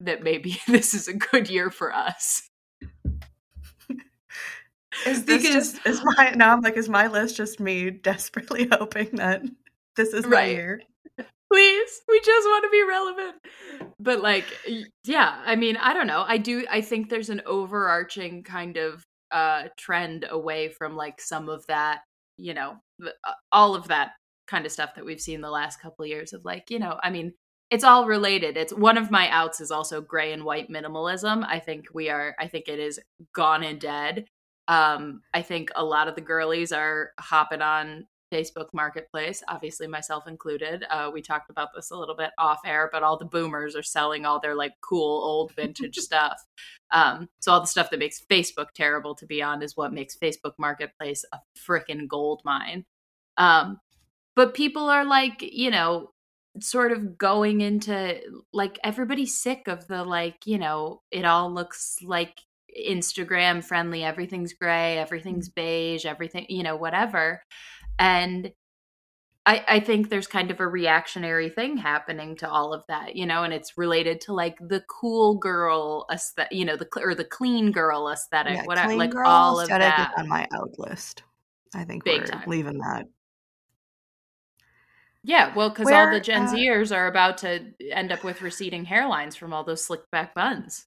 that 0.00 0.22
maybe 0.22 0.60
this 0.68 0.94
is 0.94 1.08
a 1.08 1.14
good 1.14 1.48
year 1.50 1.70
for 1.70 1.94
us. 1.94 2.42
Is 5.06 5.24
this 5.26 5.42
Because- 5.42 5.72
just 5.74 5.86
is 5.86 6.00
my 6.04 6.32
now 6.36 6.52
I'm 6.52 6.60
like, 6.60 6.76
is 6.76 6.88
my 6.88 7.06
list 7.06 7.36
just 7.36 7.60
me 7.60 7.90
desperately 8.10 8.68
hoping 8.70 9.10
that 9.12 9.42
this 9.96 10.12
is 10.12 10.24
my 10.24 10.30
Right. 10.30 10.50
year? 10.56 10.82
Please, 11.50 12.02
we 12.06 12.20
just 12.20 12.46
want 12.46 12.64
to 12.64 12.70
be 12.70 12.82
relevant. 12.82 13.36
But 13.98 14.20
like 14.20 14.44
yeah, 15.04 15.40
I 15.46 15.56
mean, 15.56 15.76
I 15.78 15.94
don't 15.94 16.06
know. 16.06 16.24
I 16.26 16.36
do 16.38 16.66
I 16.70 16.80
think 16.82 17.08
there's 17.08 17.30
an 17.30 17.42
overarching 17.46 18.42
kind 18.42 18.76
of 18.76 19.02
uh 19.30 19.68
trend 19.76 20.26
away 20.30 20.68
from 20.68 20.94
like 20.96 21.20
some 21.20 21.48
of 21.48 21.64
that, 21.68 22.00
you 22.36 22.54
know, 22.54 22.76
uh, 23.02 23.32
all 23.52 23.74
of 23.74 23.88
that 23.88 24.12
kind 24.46 24.64
of 24.66 24.72
stuff 24.72 24.94
that 24.96 25.04
we've 25.04 25.20
seen 25.20 25.40
the 25.40 25.50
last 25.50 25.80
couple 25.80 26.02
of 26.04 26.08
years 26.08 26.32
of 26.32 26.44
like, 26.44 26.70
you 26.70 26.78
know, 26.78 26.98
I 27.02 27.10
mean, 27.10 27.32
it's 27.70 27.84
all 27.84 28.06
related. 28.06 28.56
It's 28.56 28.72
one 28.72 28.96
of 28.96 29.10
my 29.10 29.28
outs 29.28 29.60
is 29.60 29.70
also 29.70 30.00
gray 30.00 30.32
and 30.32 30.44
white 30.44 30.70
minimalism. 30.70 31.44
I 31.46 31.58
think 31.58 31.86
we 31.92 32.08
are 32.08 32.34
I 32.38 32.48
think 32.48 32.68
it 32.68 32.78
is 32.78 33.00
gone 33.34 33.62
and 33.62 33.80
dead. 33.80 34.26
Um 34.68 35.22
I 35.34 35.42
think 35.42 35.70
a 35.76 35.84
lot 35.84 36.08
of 36.08 36.14
the 36.14 36.20
girlies 36.20 36.72
are 36.72 37.12
hopping 37.18 37.62
on 37.62 38.06
Facebook 38.32 38.68
Marketplace, 38.72 39.42
obviously 39.48 39.86
myself 39.86 40.26
included. 40.26 40.84
Uh, 40.90 41.10
we 41.12 41.22
talked 41.22 41.50
about 41.50 41.68
this 41.74 41.90
a 41.90 41.96
little 41.96 42.14
bit 42.14 42.30
off 42.38 42.60
air, 42.64 42.88
but 42.92 43.02
all 43.02 43.16
the 43.16 43.24
boomers 43.24 43.74
are 43.74 43.82
selling 43.82 44.26
all 44.26 44.40
their 44.40 44.54
like 44.54 44.72
cool 44.80 45.22
old 45.24 45.54
vintage 45.54 45.96
stuff. 45.98 46.38
Um, 46.90 47.28
so 47.40 47.52
all 47.52 47.60
the 47.60 47.66
stuff 47.66 47.90
that 47.90 47.98
makes 47.98 48.20
Facebook 48.30 48.72
terrible 48.74 49.14
to 49.16 49.26
be 49.26 49.42
on 49.42 49.62
is 49.62 49.76
what 49.76 49.92
makes 49.92 50.16
Facebook 50.16 50.52
Marketplace 50.58 51.24
a 51.32 51.38
freaking 51.58 52.06
gold 52.06 52.42
mine. 52.44 52.84
Um, 53.36 53.80
but 54.36 54.54
people 54.54 54.88
are 54.88 55.04
like, 55.04 55.42
you 55.42 55.70
know, 55.70 56.10
sort 56.60 56.92
of 56.92 57.16
going 57.18 57.60
into 57.60 58.20
like 58.52 58.78
everybody's 58.82 59.40
sick 59.40 59.68
of 59.68 59.86
the 59.86 60.04
like 60.04 60.36
you 60.44 60.58
know 60.58 61.02
it 61.10 61.24
all 61.24 61.52
looks 61.52 61.98
like 62.02 62.40
instagram 62.88 63.62
friendly 63.62 64.02
everything's 64.04 64.52
gray 64.52 64.98
everything's 64.98 65.48
mm-hmm. 65.48 65.60
beige 65.60 66.04
everything 66.04 66.46
you 66.48 66.62
know 66.62 66.76
whatever 66.76 67.42
and 67.98 68.52
I, 69.48 69.64
I 69.66 69.80
think 69.80 70.10
there's 70.10 70.26
kind 70.26 70.50
of 70.50 70.60
a 70.60 70.68
reactionary 70.68 71.48
thing 71.48 71.78
happening 71.78 72.36
to 72.36 72.50
all 72.50 72.74
of 72.74 72.82
that, 72.88 73.16
you 73.16 73.24
know, 73.24 73.44
and 73.44 73.54
it's 73.54 73.78
related 73.78 74.20
to 74.22 74.34
like 74.34 74.58
the 74.58 74.82
cool 74.90 75.38
girl 75.38 76.04
aesthetic, 76.12 76.52
you 76.52 76.66
know, 76.66 76.76
the 76.76 76.86
or 77.00 77.14
the 77.14 77.24
clean 77.24 77.72
girl 77.72 78.10
aesthetic, 78.10 78.56
yeah, 78.56 78.64
whatever, 78.64 78.94
like 78.94 79.14
all 79.24 79.58
of 79.58 79.68
that 79.68 80.12
on 80.18 80.28
my 80.28 80.46
out 80.52 80.78
list. 80.78 81.22
I 81.74 81.84
think 81.84 82.04
Big 82.04 82.20
we're 82.20 82.26
time. 82.26 82.44
leaving 82.46 82.78
that. 82.80 83.06
Yeah, 85.28 85.54
well, 85.54 85.68
because 85.68 85.92
all 85.92 86.10
the 86.10 86.20
Gen 86.20 86.46
uh, 86.46 86.52
Zers 86.54 86.90
are 86.90 87.06
about 87.06 87.36
to 87.38 87.60
end 87.90 88.12
up 88.12 88.24
with 88.24 88.40
receding 88.40 88.86
hairlines 88.86 89.36
from 89.36 89.52
all 89.52 89.62
those 89.62 89.84
slick 89.84 90.10
back 90.10 90.34
buns. 90.34 90.86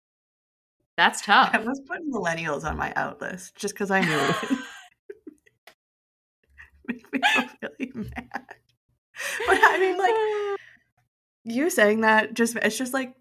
That's 0.97 1.21
tough. 1.21 1.51
I 1.53 1.59
was 1.59 1.79
putting 1.87 2.11
millennials 2.11 2.63
on 2.63 2.75
my 2.75 2.91
out 2.95 3.21
list 3.21 3.55
just 3.55 3.75
because 3.75 3.91
I 3.91 4.01
knew 4.01 4.17
it. 4.17 4.35
make 6.87 7.13
me 7.13 7.19
feel 7.21 7.69
really 7.77 7.91
mad. 8.15 8.55
But 9.45 9.59
I 9.61 9.77
mean, 9.79 9.99
like 9.99 10.59
you 11.43 11.69
saying 11.69 12.01
that, 12.01 12.33
just 12.33 12.55
it's 12.55 12.79
just 12.79 12.95
like 12.95 13.13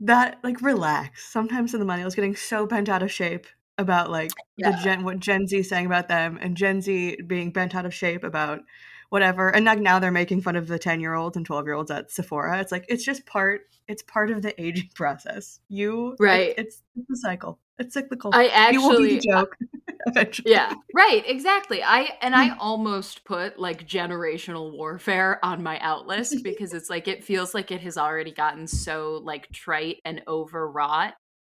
that. 0.00 0.38
Like 0.42 0.62
relax. 0.62 1.30
Sometimes 1.30 1.74
in 1.74 1.80
the 1.80 1.86
millennials 1.86 2.16
getting 2.16 2.34
so 2.34 2.66
bent 2.66 2.88
out 2.88 3.02
of 3.02 3.12
shape 3.12 3.46
about 3.76 4.10
like 4.10 4.32
yeah. 4.56 4.70
the 4.70 4.82
Gen 4.82 5.04
what 5.04 5.20
Gen 5.20 5.46
Z 5.46 5.64
saying 5.64 5.84
about 5.84 6.08
them, 6.08 6.38
and 6.40 6.56
Gen 6.56 6.80
Z 6.80 7.18
being 7.26 7.50
bent 7.50 7.74
out 7.74 7.84
of 7.84 7.92
shape 7.92 8.24
about 8.24 8.62
whatever. 9.10 9.48
And 9.48 9.66
like 9.66 9.80
now 9.80 9.98
they're 9.98 10.10
making 10.10 10.42
fun 10.42 10.56
of 10.56 10.68
the 10.68 10.78
ten 10.78 11.00
year 11.00 11.14
olds 11.14 11.36
and 11.36 11.46
twelve 11.46 11.66
year 11.66 11.74
olds 11.74 11.90
at 11.90 12.10
Sephora. 12.10 12.60
It's 12.60 12.72
like 12.72 12.86
it's 12.88 13.04
just 13.04 13.26
part. 13.26 13.62
It's 13.88 14.02
part 14.02 14.30
of 14.30 14.42
the 14.42 14.60
aging 14.60 14.90
process. 14.94 15.60
You 15.68 16.16
right. 16.18 16.54
it's, 16.56 16.82
it's 16.96 17.10
a 17.10 17.16
cycle. 17.16 17.60
It's 17.78 17.94
cyclical. 17.94 18.30
I 18.32 18.48
actually 18.48 18.74
you 18.74 18.88
will 18.88 18.98
be 18.98 19.14
the 19.16 19.20
joke 19.20 19.56
eventually. 20.06 20.50
Yeah, 20.50 20.72
right. 20.94 21.22
Exactly. 21.26 21.82
I 21.82 22.16
and 22.22 22.34
I 22.34 22.48
hmm. 22.48 22.60
almost 22.60 23.24
put 23.24 23.58
like 23.58 23.86
generational 23.86 24.72
warfare 24.72 25.38
on 25.44 25.62
my 25.62 25.78
out 25.80 26.06
list 26.06 26.36
because 26.42 26.72
it's 26.72 26.88
like 26.88 27.06
it 27.06 27.22
feels 27.22 27.54
like 27.54 27.70
it 27.70 27.82
has 27.82 27.98
already 27.98 28.32
gotten 28.32 28.66
so 28.66 29.20
like 29.22 29.50
trite 29.52 29.98
and 30.04 30.22
overwrought 30.26 31.14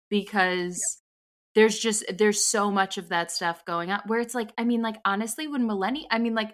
because. 0.09 0.73
Yeah. 0.73 1.05
There's 1.55 1.79
just 1.79 2.05
there's 2.15 2.45
so 2.45 2.69
much 2.69 2.99
of 2.99 3.09
that 3.09 3.31
stuff 3.31 3.65
going 3.65 3.91
on 3.91 4.01
where 4.05 4.19
it's 4.19 4.35
like 4.35 4.51
I 4.57 4.63
mean 4.63 4.83
like 4.83 4.97
honestly 5.03 5.47
when 5.47 5.65
millennial 5.65 6.05
I 6.11 6.19
mean 6.19 6.35
like 6.35 6.53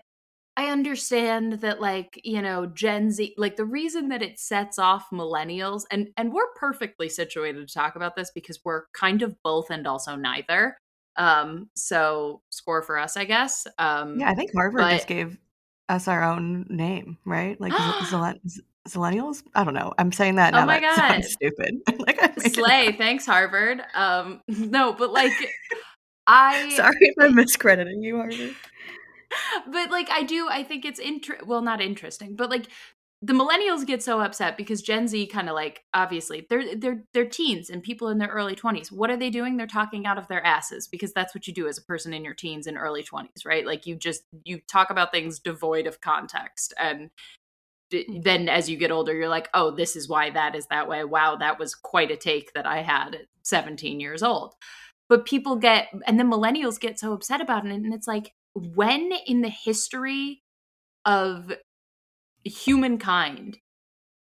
I 0.58 0.68
understand 0.68 1.54
that 1.62 1.82
like, 1.82 2.20
you 2.24 2.42
know, 2.42 2.66
Gen 2.66 3.12
Z 3.12 3.34
like 3.38 3.58
the 3.58 3.66
reason 3.66 4.10
that 4.10 4.22
it 4.22 4.40
sets 4.40 4.80
off 4.80 5.08
millennials 5.12 5.84
and 5.92 6.10
and 6.16 6.32
we're 6.32 6.54
perfectly 6.56 7.10
situated 7.10 7.68
to 7.68 7.74
talk 7.74 7.96
about 7.96 8.16
this 8.16 8.32
because 8.32 8.60
we're 8.64 8.84
kind 8.94 9.22
of 9.22 9.36
both 9.44 9.70
and 9.70 9.86
also 9.86 10.16
neither. 10.16 10.78
Um 11.18 11.70
so 11.76 12.42
score 12.52 12.82
for 12.84 12.98
us, 12.98 13.18
I 13.18 13.26
guess. 13.26 13.68
Um 13.78 14.20
Yeah, 14.20 14.30
I 14.30 14.36
think 14.36 14.52
Harvard 14.54 14.82
but... 14.82 14.92
just 14.92 15.08
gave 15.08 15.38
us 15.90 16.08
our 16.08 16.24
own 16.24 16.66
name, 16.70 17.18
right? 17.26 17.60
Like 17.60 17.74
Zillennials? 18.88 19.44
I 19.56 19.64
don't 19.64 19.74
know. 19.74 19.94
I'm 19.98 20.12
saying 20.12 20.36
that 20.36 20.54
now. 20.54 20.64
Oh 20.64 20.66
my 20.68 20.80
that 20.80 21.22
god, 21.22 21.26
stupid. 21.26 21.82
like 22.00 22.22
Slay. 22.54 22.92
Thanks, 22.92 23.26
Harvard. 23.26 23.82
Um, 23.96 24.42
no, 24.48 24.94
but 24.94 25.12
like, 25.12 25.32
I 26.28 26.70
sorry 26.76 26.96
if 27.02 27.16
I'm 27.20 27.36
miscrediting 27.36 28.04
you, 28.04 28.18
Harvard 28.18 28.56
but 29.72 29.92
like 29.92 30.10
I 30.10 30.24
do, 30.24 30.48
I 30.50 30.64
think 30.64 30.86
it's 30.86 31.00
inter 31.00 31.38
well, 31.46 31.62
not 31.62 31.82
interesting, 31.82 32.36
but 32.36 32.50
like 32.50 32.68
the 33.26 33.34
millennials 33.34 33.88
get 33.88 34.04
so 34.04 34.20
upset 34.20 34.56
because 34.56 34.84
Gen 34.84 35.08
Z 35.08 35.26
kind 35.28 35.50
of 35.50 35.56
like 35.56 35.84
obviously 35.96 36.46
they're 36.50 36.76
they're 36.76 37.04
they're 37.14 37.26
teens 37.26 37.70
and 37.70 37.82
people 37.82 38.10
in 38.10 38.20
their 38.20 38.28
early 38.28 38.56
20s. 38.56 38.92
What 38.92 39.10
are 39.10 39.18
they 39.18 39.32
doing? 39.32 39.58
They're 39.58 39.66
talking 39.66 40.06
out 40.06 40.20
of 40.20 40.28
their 40.28 40.46
asses 40.46 40.88
because 40.88 41.12
that's 41.12 41.34
what 41.34 41.48
you 41.48 41.54
do 41.54 41.68
as 41.68 41.78
a 41.78 41.84
person 41.84 42.14
in 42.14 42.24
your 42.24 42.36
teens 42.36 42.68
and 42.68 42.78
early 42.78 43.04
20s, 43.04 43.46
right? 43.46 43.66
Like 43.66 43.88
you 43.88 43.96
just 43.96 44.24
you 44.44 44.60
talk 44.68 44.92
about 44.92 45.12
things 45.12 45.40
devoid 45.40 45.88
of 45.88 46.02
context 46.02 46.74
and 46.80 47.10
mm. 47.92 48.24
then 48.24 48.48
as 48.48 48.70
you 48.70 48.78
get 48.78 48.92
older 48.92 49.16
you're 49.16 49.30
like, 49.30 49.50
"Oh, 49.56 49.72
this 49.72 49.96
is 49.96 50.08
why 50.08 50.30
that 50.32 50.54
is 50.54 50.68
that 50.68 50.88
way. 50.88 51.04
Wow, 51.04 51.38
that 51.38 51.58
was 51.58 51.74
quite 51.74 52.12
a 52.12 52.18
take 52.18 52.54
that 52.54 52.68
I 52.68 52.82
had 52.84 53.16
at 53.16 53.26
17 53.44 54.00
years 54.00 54.22
old." 54.22 54.54
But 55.10 55.26
people 55.26 55.56
get 55.56 55.88
and 56.06 56.20
the 56.20 56.24
millennials 56.24 56.80
get 56.80 57.00
so 57.00 57.14
upset 57.14 57.42
about 57.42 57.66
it 57.66 57.72
and 57.72 57.94
it's 57.94 58.08
like 58.08 58.34
when 58.56 59.12
in 59.28 59.42
the 59.42 59.50
history 59.50 60.42
of 61.04 61.52
humankind 62.44 63.60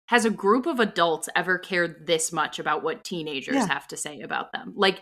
has 0.08 0.26
a 0.26 0.30
group 0.30 0.66
of 0.66 0.80
adults 0.80 1.28
ever 1.36 1.58
cared 1.58 2.08
this 2.08 2.32
much 2.32 2.60
about 2.60 2.84
what 2.84 3.04
teenagers 3.04 3.56
yeah. 3.56 3.68
have 3.68 3.88
to 3.88 3.98
say 3.98 4.22
about 4.22 4.52
them 4.52 4.74
like 4.76 5.02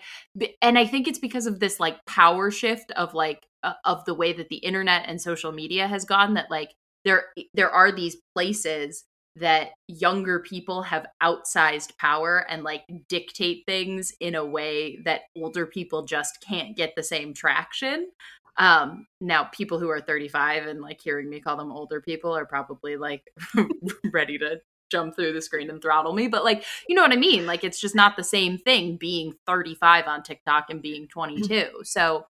and 0.62 0.78
i 0.78 0.86
think 0.86 1.08
it's 1.08 1.20
because 1.20 1.48
of 1.48 1.60
this 1.60 1.80
like 1.80 2.06
power 2.06 2.52
shift 2.52 2.92
of 2.92 3.14
like 3.14 3.46
uh, 3.64 3.74
of 3.84 4.04
the 4.06 4.14
way 4.14 4.34
that 4.34 4.50
the 4.50 4.58
internet 4.58 5.06
and 5.08 5.22
social 5.22 5.52
media 5.52 5.88
has 5.88 6.06
gone 6.06 6.34
that 6.34 6.52
like 6.52 6.72
there 7.04 7.26
there 7.54 7.72
are 7.72 7.92
these 7.92 8.18
places 8.34 9.06
that 9.38 9.72
younger 9.88 10.40
people 10.40 10.84
have 10.84 11.06
outsized 11.22 11.98
power 11.98 12.46
and 12.50 12.64
like 12.64 12.84
dictate 13.10 13.64
things 13.66 14.14
in 14.22 14.34
a 14.34 14.46
way 14.46 14.98
that 15.04 15.22
older 15.36 15.66
people 15.66 16.06
just 16.06 16.44
can't 16.48 16.78
get 16.78 16.96
the 16.96 17.04
same 17.04 17.34
traction 17.34 18.08
um, 18.58 19.08
now 19.20 19.46
people 19.46 19.80
who 19.80 19.90
are 19.90 20.00
35 20.00 20.68
and 20.68 20.82
like 20.82 21.02
hearing 21.02 21.30
me 21.30 21.42
call 21.42 21.58
them 21.58 21.72
older 21.72 22.02
people 22.02 22.36
are 22.36 22.46
probably 22.46 22.96
like 22.96 23.24
ready 24.14 24.38
to 24.38 24.62
jump 24.92 25.16
through 25.16 25.34
the 25.34 25.42
screen 25.42 25.70
and 25.70 25.82
throttle 25.82 26.14
me. 26.14 26.28
But 26.28 26.44
like, 26.44 26.64
you 26.88 26.96
know 26.96 27.02
what 27.02 27.12
I 27.12 27.18
mean? 27.18 27.46
Like 27.46 27.64
it's 27.64 27.80
just 27.80 27.96
not 27.96 28.16
the 28.16 28.24
same 28.24 28.58
thing 28.58 28.98
being 28.98 29.34
35 29.48 30.08
on 30.08 30.24
TikTok 30.24 30.70
and 30.70 30.82
being 30.82 31.08
22. 31.08 31.48
Mm-hmm. 31.48 31.76
So 31.84 32.26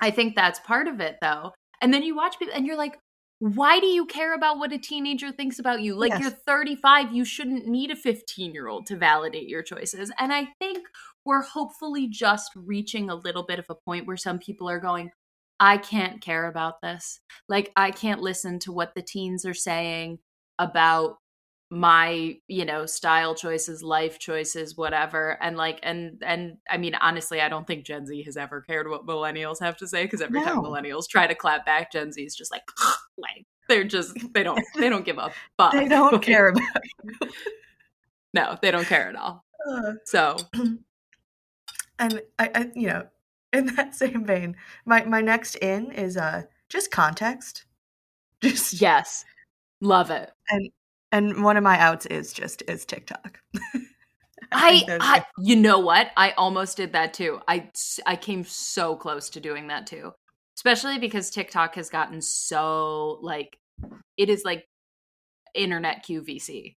I 0.00 0.10
think 0.10 0.36
that's 0.36 0.60
part 0.60 0.88
of 0.88 1.00
it 1.00 1.16
though. 1.20 1.52
And 1.80 1.92
then 1.92 2.02
you 2.02 2.14
watch 2.14 2.38
people 2.38 2.54
and 2.54 2.66
you're 2.66 2.76
like, 2.76 2.98
why 3.40 3.80
do 3.80 3.86
you 3.86 4.06
care 4.06 4.34
about 4.34 4.58
what 4.58 4.72
a 4.72 4.78
teenager 4.78 5.32
thinks 5.32 5.58
about 5.58 5.82
you? 5.82 5.96
Like 5.96 6.10
yes. 6.10 6.20
you're 6.20 6.30
35, 6.30 7.12
you 7.12 7.24
shouldn't 7.24 7.66
need 7.66 7.90
a 7.90 7.96
15 7.96 8.54
year 8.54 8.68
old 8.68 8.86
to 8.86 8.96
validate 8.96 9.48
your 9.48 9.62
choices. 9.62 10.12
And 10.20 10.32
I 10.32 10.48
think 10.60 10.86
we're 11.24 11.42
hopefully 11.42 12.06
just 12.06 12.52
reaching 12.54 13.10
a 13.10 13.16
little 13.16 13.42
bit 13.42 13.58
of 13.58 13.66
a 13.68 13.74
point 13.74 14.06
where 14.06 14.16
some 14.16 14.38
people 14.38 14.68
are 14.68 14.78
going, 14.78 15.10
I 15.62 15.76
can't 15.76 16.20
care 16.20 16.48
about 16.48 16.80
this. 16.80 17.20
Like, 17.48 17.70
I 17.76 17.92
can't 17.92 18.20
listen 18.20 18.58
to 18.60 18.72
what 18.72 18.96
the 18.96 19.02
teens 19.02 19.44
are 19.44 19.54
saying 19.54 20.18
about 20.58 21.18
my 21.70 22.36
you 22.48 22.66
know 22.66 22.84
style 22.84 23.34
choices 23.34 23.82
life 23.82 24.18
choices 24.18 24.76
whatever 24.76 25.38
and 25.40 25.56
like 25.56 25.80
and 25.82 26.22
and 26.22 26.58
i 26.68 26.76
mean 26.76 26.94
honestly 26.96 27.40
i 27.40 27.48
don't 27.48 27.66
think 27.66 27.82
gen 27.82 28.04
z 28.04 28.22
has 28.22 28.36
ever 28.36 28.60
cared 28.60 28.90
what 28.90 29.06
millennials 29.06 29.58
have 29.58 29.74
to 29.74 29.88
say 29.88 30.02
because 30.02 30.20
every 30.20 30.38
no. 30.38 30.44
time 30.44 30.58
millennials 30.58 31.08
try 31.08 31.26
to 31.26 31.34
clap 31.34 31.64
back 31.64 31.90
gen 31.90 32.12
z 32.12 32.24
is 32.24 32.36
just 32.36 32.52
like 32.52 32.60
like 33.16 33.46
they're 33.70 33.84
just 33.84 34.14
they 34.34 34.42
don't 34.42 34.62
they 34.78 34.90
don't 34.90 35.06
give 35.06 35.16
a 35.16 35.30
fuck 35.56 35.72
they 35.72 35.88
don't 35.88 36.22
care 36.22 36.48
about 36.48 36.62
you 37.04 37.30
no 38.34 38.58
they 38.60 38.70
don't 38.70 38.86
care 38.86 39.08
at 39.08 39.16
all 39.16 39.42
uh, 39.66 39.92
so 40.04 40.36
and 41.98 42.20
I, 42.38 42.50
I 42.54 42.70
you 42.74 42.88
know 42.88 43.06
in 43.56 43.66
that 43.76 43.94
same 43.94 44.24
vein, 44.24 44.56
my 44.84 45.04
my 45.04 45.20
next 45.20 45.56
in 45.56 45.92
is 45.92 46.16
uh 46.16 46.42
just 46.68 46.90
context. 46.90 47.64
Just 48.42 48.80
yes, 48.80 49.24
love 49.80 50.10
it. 50.10 50.32
And 50.50 50.70
and 51.12 51.44
one 51.44 51.56
of 51.56 51.62
my 51.62 51.78
outs 51.78 52.06
is 52.06 52.32
just 52.32 52.62
is 52.66 52.84
TikTok. 52.84 53.38
I, 54.50 54.82
I, 54.88 54.98
I 55.00 55.26
you 55.38 55.54
know 55.54 55.78
what? 55.78 56.10
I 56.16 56.32
almost 56.32 56.76
did 56.76 56.92
that 56.94 57.14
too. 57.14 57.38
I 57.46 57.70
I 58.04 58.16
came 58.16 58.42
so 58.42 58.96
close 58.96 59.30
to 59.30 59.40
doing 59.40 59.68
that 59.68 59.86
too. 59.86 60.12
Especially 60.56 60.98
because 60.98 61.30
TikTok 61.30 61.76
has 61.76 61.88
gotten 61.88 62.20
so 62.20 63.18
like 63.22 63.58
it 64.16 64.28
is 64.28 64.42
like 64.44 64.66
internet 65.54 66.04
QVC. 66.04 66.74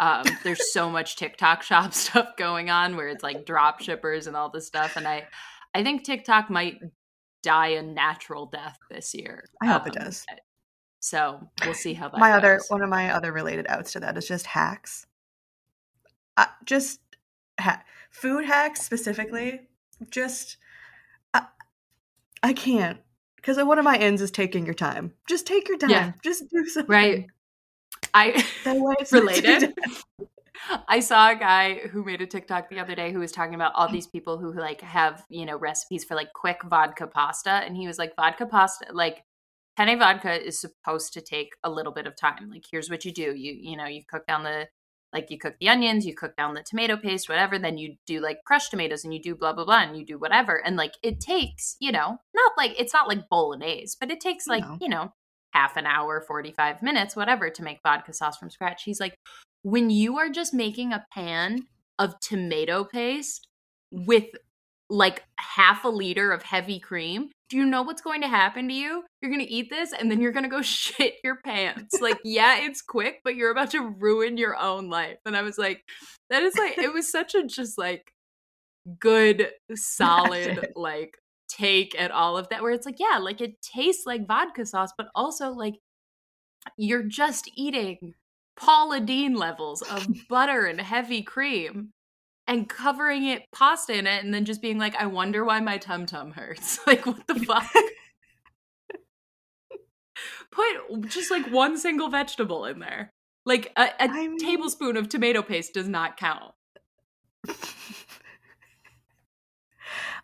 Um, 0.00 0.24
there's 0.42 0.72
so 0.72 0.90
much 0.90 1.16
TikTok 1.16 1.62
shop 1.62 1.94
stuff 1.94 2.36
going 2.36 2.70
on 2.70 2.96
where 2.96 3.08
it's 3.08 3.22
like 3.22 3.46
drop 3.46 3.80
shippers 3.80 4.26
and 4.26 4.36
all 4.36 4.50
this 4.50 4.66
stuff. 4.66 4.96
And 4.96 5.06
I 5.06 5.28
I 5.74 5.82
think 5.82 6.04
TikTok 6.04 6.50
might 6.50 6.78
die 7.42 7.68
a 7.68 7.82
natural 7.82 8.46
death 8.46 8.78
this 8.90 9.14
year. 9.14 9.44
I 9.60 9.66
hope 9.66 9.82
um, 9.82 9.88
it 9.88 9.94
does. 9.94 10.24
So 11.00 11.50
we'll 11.64 11.74
see 11.74 11.92
how 11.92 12.08
that. 12.08 12.18
my 12.18 12.30
goes. 12.30 12.38
other 12.38 12.60
one 12.68 12.82
of 12.82 12.88
my 12.88 13.12
other 13.12 13.32
related 13.32 13.66
outs 13.68 13.92
to 13.92 14.00
that 14.00 14.16
is 14.16 14.26
just 14.26 14.46
hacks. 14.46 15.06
Uh, 16.36 16.46
just 16.64 17.00
ha- 17.60 17.82
food 18.10 18.44
hacks 18.44 18.80
specifically. 18.82 19.68
Just 20.10 20.56
I, 21.34 21.46
I 22.42 22.52
can't 22.54 23.00
because 23.36 23.62
one 23.62 23.78
of 23.78 23.84
my 23.84 23.98
ends 23.98 24.22
is 24.22 24.30
taking 24.30 24.64
your 24.64 24.74
time. 24.74 25.12
Just 25.28 25.46
take 25.46 25.68
your 25.68 25.76
time. 25.76 25.90
Yeah. 25.90 26.12
Just 26.22 26.44
do 26.50 26.64
something. 26.66 26.90
Right. 26.90 27.26
I 28.14 28.42
that 28.64 28.76
way 28.76 28.94
related. 29.12 29.74
I 30.88 31.00
saw 31.00 31.30
a 31.30 31.36
guy 31.36 31.74
who 31.88 32.04
made 32.04 32.22
a 32.22 32.26
TikTok 32.26 32.68
the 32.68 32.80
other 32.80 32.94
day 32.94 33.12
who 33.12 33.18
was 33.18 33.32
talking 33.32 33.54
about 33.54 33.72
all 33.74 33.90
these 33.90 34.06
people 34.06 34.38
who 34.38 34.52
like 34.52 34.80
have, 34.80 35.24
you 35.28 35.44
know, 35.44 35.56
recipes 35.56 36.04
for 36.04 36.14
like 36.14 36.32
quick 36.32 36.62
vodka 36.64 37.06
pasta. 37.06 37.50
And 37.50 37.76
he 37.76 37.86
was 37.86 37.98
like, 37.98 38.14
vodka 38.16 38.46
pasta, 38.46 38.86
like 38.92 39.24
penne 39.76 39.98
vodka 39.98 40.44
is 40.44 40.60
supposed 40.60 41.12
to 41.14 41.20
take 41.20 41.50
a 41.62 41.70
little 41.70 41.92
bit 41.92 42.06
of 42.06 42.16
time. 42.16 42.50
Like 42.50 42.64
here's 42.70 42.90
what 42.90 43.04
you 43.04 43.12
do. 43.12 43.34
You 43.34 43.54
you 43.58 43.76
know, 43.76 43.86
you 43.86 44.02
cook 44.08 44.26
down 44.26 44.44
the 44.44 44.68
like 45.12 45.30
you 45.30 45.38
cook 45.38 45.54
the 45.60 45.68
onions, 45.68 46.06
you 46.06 46.14
cook 46.14 46.36
down 46.36 46.54
the 46.54 46.62
tomato 46.62 46.96
paste, 46.96 47.28
whatever, 47.28 47.58
then 47.58 47.78
you 47.78 47.96
do 48.06 48.20
like 48.20 48.38
crushed 48.44 48.70
tomatoes 48.70 49.04
and 49.04 49.14
you 49.14 49.22
do 49.22 49.34
blah 49.34 49.52
blah 49.52 49.64
blah 49.64 49.82
and 49.82 49.96
you 49.96 50.04
do 50.04 50.18
whatever. 50.18 50.56
And 50.64 50.76
like 50.76 50.94
it 51.02 51.20
takes, 51.20 51.76
you 51.80 51.92
know, 51.92 52.18
not 52.34 52.52
like 52.56 52.78
it's 52.78 52.92
not 52.92 53.08
like 53.08 53.28
bolognese, 53.28 53.96
but 54.00 54.10
it 54.10 54.20
takes 54.20 54.46
like, 54.46 54.64
No. 54.64 54.78
you 54.80 54.88
know, 54.88 55.12
half 55.54 55.76
an 55.76 55.86
hour, 55.86 56.20
45 56.20 56.82
minutes, 56.82 57.16
whatever 57.16 57.48
to 57.48 57.62
make 57.62 57.80
vodka 57.82 58.12
sauce 58.12 58.36
from 58.36 58.50
scratch. 58.50 58.82
He's 58.82 59.00
like, 59.00 59.14
when 59.62 59.88
you 59.88 60.18
are 60.18 60.28
just 60.28 60.52
making 60.52 60.92
a 60.92 61.06
pan 61.12 61.66
of 61.98 62.18
tomato 62.20 62.84
paste 62.84 63.46
with 63.90 64.24
like 64.90 65.24
half 65.38 65.84
a 65.84 65.88
liter 65.88 66.32
of 66.32 66.42
heavy 66.42 66.78
cream, 66.78 67.30
do 67.48 67.56
you 67.56 67.64
know 67.64 67.82
what's 67.82 68.02
going 68.02 68.20
to 68.20 68.28
happen 68.28 68.68
to 68.68 68.74
you? 68.74 69.04
You're 69.22 69.30
going 69.30 69.44
to 69.44 69.50
eat 69.50 69.70
this 69.70 69.92
and 69.92 70.10
then 70.10 70.20
you're 70.20 70.32
going 70.32 70.44
to 70.44 70.50
go 70.50 70.60
shit 70.62 71.14
your 71.22 71.36
pants. 71.44 72.00
Like, 72.00 72.18
yeah, 72.24 72.58
it's 72.58 72.82
quick, 72.82 73.20
but 73.24 73.36
you're 73.36 73.52
about 73.52 73.70
to 73.70 73.94
ruin 73.98 74.36
your 74.36 74.56
own 74.56 74.90
life. 74.90 75.18
And 75.24 75.36
I 75.36 75.42
was 75.42 75.56
like, 75.56 75.82
that 76.30 76.42
is 76.42 76.56
like, 76.56 76.78
it 76.78 76.92
was 76.92 77.10
such 77.10 77.34
a 77.34 77.46
just 77.46 77.78
like 77.78 78.12
good, 78.98 79.50
solid, 79.74 80.72
like 80.74 81.16
take 81.56 81.98
at 82.00 82.10
all 82.10 82.36
of 82.36 82.48
that, 82.48 82.62
where 82.62 82.72
it's 82.72 82.86
like, 82.86 82.98
yeah, 82.98 83.18
like 83.18 83.40
it 83.40 83.60
tastes 83.62 84.06
like 84.06 84.26
vodka 84.26 84.66
sauce, 84.66 84.90
but 84.96 85.08
also 85.14 85.50
like 85.50 85.74
you're 86.76 87.02
just 87.02 87.50
eating 87.56 88.14
Paula 88.56 89.00
Deen 89.00 89.34
levels 89.34 89.82
of 89.82 90.06
butter 90.28 90.66
and 90.66 90.80
heavy 90.80 91.22
cream 91.22 91.92
and 92.46 92.68
covering 92.68 93.24
it 93.24 93.42
pasta 93.52 93.96
in 93.96 94.06
it 94.06 94.24
and 94.24 94.32
then 94.32 94.44
just 94.44 94.60
being 94.62 94.78
like, 94.78 94.94
I 94.96 95.06
wonder 95.06 95.44
why 95.44 95.60
my 95.60 95.78
tum 95.78 96.06
tum 96.06 96.32
hurts. 96.32 96.78
Like, 96.86 97.06
what 97.06 97.26
the 97.26 97.36
fuck? 97.36 97.70
Put 100.50 101.08
just 101.08 101.30
like 101.30 101.50
one 101.50 101.76
single 101.78 102.08
vegetable 102.08 102.64
in 102.66 102.78
there. 102.78 103.12
Like 103.44 103.72
a, 103.76 103.82
a 103.82 103.92
I 103.98 104.06
mean- 104.08 104.38
tablespoon 104.38 104.96
of 104.96 105.08
tomato 105.08 105.42
paste 105.42 105.74
does 105.74 105.88
not 105.88 106.16
count. 106.16 106.52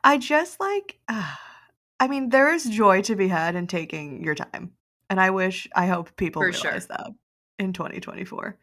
I 0.02 0.18
just 0.18 0.60
like, 0.60 0.98
I 1.08 2.08
mean, 2.08 2.30
there 2.30 2.52
is 2.52 2.64
joy 2.64 3.02
to 3.02 3.16
be 3.16 3.28
had 3.28 3.54
in 3.54 3.66
taking 3.66 4.24
your 4.24 4.34
time. 4.34 4.72
And 5.08 5.20
I 5.20 5.30
wish, 5.30 5.68
I 5.74 5.86
hope 5.86 6.16
people 6.16 6.40
For 6.40 6.46
realize 6.46 6.62
sure. 6.62 6.80
that 6.88 7.10
in 7.58 7.72
2024. 7.72 8.56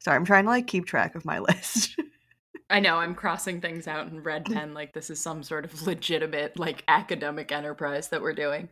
Sorry, 0.00 0.16
I'm 0.16 0.24
trying 0.24 0.44
to 0.44 0.50
like 0.50 0.66
keep 0.66 0.86
track 0.86 1.14
of 1.14 1.24
my 1.24 1.38
list. 1.48 1.96
I 2.70 2.80
know 2.80 2.96
I'm 2.96 3.14
crossing 3.14 3.60
things 3.60 3.86
out 3.86 4.08
in 4.08 4.22
red 4.22 4.44
pen 4.52 4.74
like 4.74 4.92
this 4.92 5.10
is 5.10 5.20
some 5.20 5.42
sort 5.42 5.64
of 5.64 5.86
legitimate 5.86 6.58
like 6.58 6.84
academic 6.88 7.52
enterprise 7.52 8.08
that 8.08 8.22
we're 8.22 8.34
doing. 8.34 8.68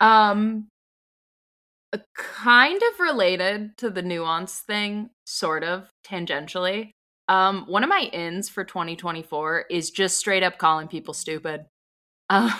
Um 0.00 0.68
uh, 1.92 1.98
kind 2.16 2.80
of 2.82 3.00
related 3.00 3.78
to 3.78 3.90
the 3.90 4.02
nuance 4.02 4.60
thing, 4.60 5.10
sort 5.24 5.62
of 5.62 5.88
tangentially. 6.04 6.90
Um 7.28 7.64
one 7.66 7.82
of 7.82 7.90
my 7.90 8.08
ins 8.12 8.48
for 8.48 8.64
2024 8.64 9.66
is 9.70 9.90
just 9.90 10.16
straight 10.16 10.42
up 10.42 10.58
calling 10.58 10.88
people 10.88 11.14
stupid. 11.14 11.66
Um 12.30 12.52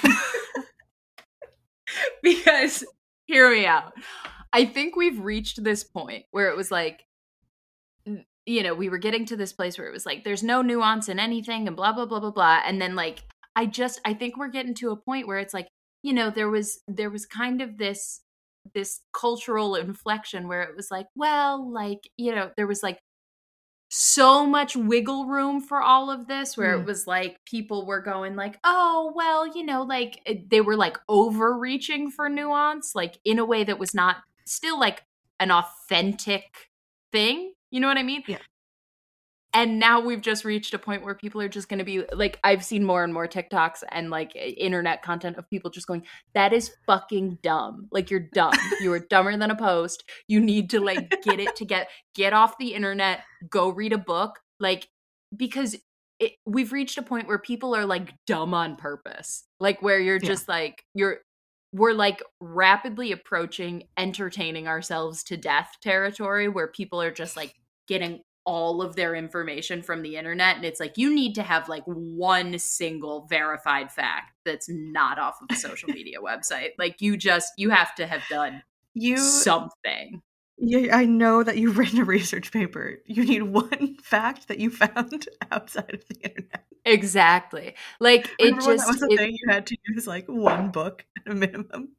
because 2.22 2.84
hear 3.26 3.50
me 3.50 3.66
out. 3.66 3.92
I 4.52 4.64
think 4.64 4.96
we've 4.96 5.20
reached 5.20 5.62
this 5.62 5.84
point 5.84 6.24
where 6.30 6.50
it 6.50 6.56
was 6.56 6.70
like 6.70 7.06
you 8.46 8.62
know, 8.62 8.74
we 8.74 8.88
were 8.88 8.98
getting 8.98 9.26
to 9.26 9.36
this 9.36 9.52
place 9.52 9.76
where 9.76 9.88
it 9.88 9.92
was 9.92 10.06
like, 10.06 10.22
there's 10.22 10.44
no 10.44 10.62
nuance 10.62 11.08
in 11.08 11.18
anything 11.18 11.66
and 11.66 11.76
blah, 11.76 11.92
blah, 11.92 12.06
blah, 12.06 12.20
blah, 12.20 12.30
blah. 12.30 12.60
And 12.64 12.80
then 12.80 12.94
like, 12.94 13.24
I 13.56 13.66
just, 13.66 14.00
I 14.04 14.14
think 14.14 14.36
we're 14.36 14.48
getting 14.48 14.74
to 14.74 14.90
a 14.90 14.96
point 14.96 15.26
where 15.26 15.38
it's 15.38 15.52
like, 15.52 15.68
you 16.02 16.12
know, 16.12 16.30
there 16.30 16.48
was, 16.48 16.78
there 16.86 17.10
was 17.10 17.26
kind 17.26 17.60
of 17.60 17.76
this, 17.76 18.20
this 18.72 19.00
cultural 19.12 19.74
inflection 19.74 20.46
where 20.46 20.62
it 20.62 20.76
was 20.76 20.88
like, 20.90 21.06
well, 21.16 21.72
like, 21.72 22.08
you 22.16 22.34
know, 22.34 22.50
there 22.56 22.68
was 22.68 22.82
like 22.84 23.00
so 23.88 24.44
much 24.44 24.74
wiggle 24.76 25.26
room 25.26 25.60
for 25.60 25.80
all 25.80 26.10
of 26.10 26.26
this 26.26 26.56
where 26.56 26.76
Mm. 26.76 26.80
it 26.80 26.86
was 26.86 27.06
like 27.06 27.38
people 27.44 27.86
were 27.86 28.00
going 28.00 28.34
like 28.34 28.58
oh 28.64 29.12
well 29.14 29.46
you 29.46 29.64
know 29.64 29.82
like 29.82 30.20
they 30.50 30.60
were 30.60 30.76
like 30.76 30.98
overreaching 31.08 32.10
for 32.10 32.28
nuance 32.28 32.94
like 32.94 33.18
in 33.24 33.38
a 33.38 33.44
way 33.44 33.62
that 33.64 33.78
was 33.78 33.94
not 33.94 34.16
still 34.44 34.78
like 34.78 35.04
an 35.38 35.50
authentic 35.52 36.70
thing 37.12 37.52
you 37.70 37.78
know 37.80 37.86
what 37.88 37.96
i 37.98 38.02
mean 38.02 38.22
Yeah. 38.26 38.38
And 39.56 39.78
now 39.80 40.00
we've 40.00 40.20
just 40.20 40.44
reached 40.44 40.74
a 40.74 40.78
point 40.78 41.04
where 41.04 41.14
people 41.14 41.40
are 41.40 41.48
just 41.48 41.68
going 41.68 41.78
to 41.80 41.84
be 41.84 42.04
like 42.12 42.38
i've 42.44 42.64
seen 42.64 42.84
more 42.84 43.02
and 43.02 43.12
more 43.12 43.26
tiktoks 43.26 43.82
and 43.90 44.10
like 44.10 44.32
internet 44.36 45.02
content 45.02 45.36
of 45.36 45.48
people 45.50 45.70
just 45.70 45.86
going 45.88 46.02
that 46.34 46.52
is 46.52 46.72
fucking 46.86 47.38
dumb. 47.42 47.88
Like 47.90 48.10
you're 48.10 48.28
dumb. 48.32 48.52
You 48.80 48.92
are 48.92 49.00
dumber 49.00 49.36
than 49.36 49.50
a 49.50 49.56
post. 49.56 50.04
You 50.28 50.40
need 50.40 50.70
to 50.70 50.80
like 50.80 51.10
get 51.22 51.40
it 51.40 51.56
to 51.56 51.64
get 51.64 51.88
get 52.14 52.32
off 52.32 52.58
the 52.58 52.74
internet. 52.74 53.20
Go 53.48 53.70
read 53.70 53.92
a 53.92 53.98
book. 53.98 54.38
Like 54.60 54.88
because 55.34 55.76
it, 56.18 56.32
we've 56.46 56.72
reached 56.72 56.98
a 56.98 57.02
point 57.02 57.28
where 57.28 57.38
people 57.38 57.74
are 57.74 57.86
like 57.86 58.14
dumb 58.26 58.54
on 58.54 58.76
purpose. 58.76 59.44
Like 59.60 59.82
where 59.82 59.98
you're 59.98 60.18
Yeah. 60.20 60.28
just 60.28 60.48
like 60.48 60.84
you're 60.94 61.18
we're 61.72 61.92
like 61.94 62.22
rapidly 62.40 63.12
approaching 63.12 63.84
entertaining 63.96 64.68
ourselves 64.68 65.24
to 65.24 65.36
death 65.36 65.76
territory 65.82 66.48
where 66.48 66.68
people 66.68 67.00
are 67.02 67.10
just 67.10 67.36
like 67.36 67.54
getting 67.88 68.20
all 68.46 68.80
of 68.80 68.96
their 68.96 69.14
information 69.14 69.82
from 69.82 70.02
the 70.02 70.16
internet 70.16 70.56
and 70.56 70.64
it's 70.64 70.80
like 70.80 70.96
you 70.96 71.12
need 71.14 71.34
to 71.34 71.42
have 71.42 71.68
like 71.68 71.82
one 71.84 72.56
single 72.58 73.26
verified 73.28 73.90
fact 73.92 74.32
that's 74.44 74.68
not 74.70 75.18
off 75.18 75.36
of 75.42 75.48
a 75.54 75.58
social 75.58 75.88
media 75.92 76.18
website 76.20 76.70
like 76.78 77.00
you 77.02 77.16
just 77.16 77.52
you 77.58 77.68
have 77.70 77.94
to 77.94 78.06
have 78.06 78.22
done 78.30 78.62
You, 78.94 79.16
something 79.18 80.22
yeah, 80.58 80.96
I 80.96 81.04
know 81.04 81.42
that 81.42 81.58
you've 81.58 81.76
written 81.76 81.98
a 82.00 82.04
research 82.04 82.50
paper. 82.50 82.94
You 83.04 83.26
need 83.26 83.42
one 83.42 83.98
fact 84.02 84.48
that 84.48 84.58
you 84.58 84.70
found 84.70 85.28
outside 85.52 85.92
of 85.92 86.02
the 86.08 86.16
internet. 86.22 86.64
exactly 86.86 87.74
like 88.00 88.30
it 88.38 88.44
Remember 88.54 88.64
just 88.64 88.86
that 88.86 88.92
was 88.94 89.02
a 89.02 89.06
it- 89.12 89.16
thing? 89.18 89.36
You 89.38 89.52
had 89.52 89.66
to 89.66 89.76
use 89.88 90.06
like 90.06 90.24
one 90.28 90.70
book 90.70 91.04
at 91.26 91.30
a 91.30 91.34
minimum. 91.34 91.90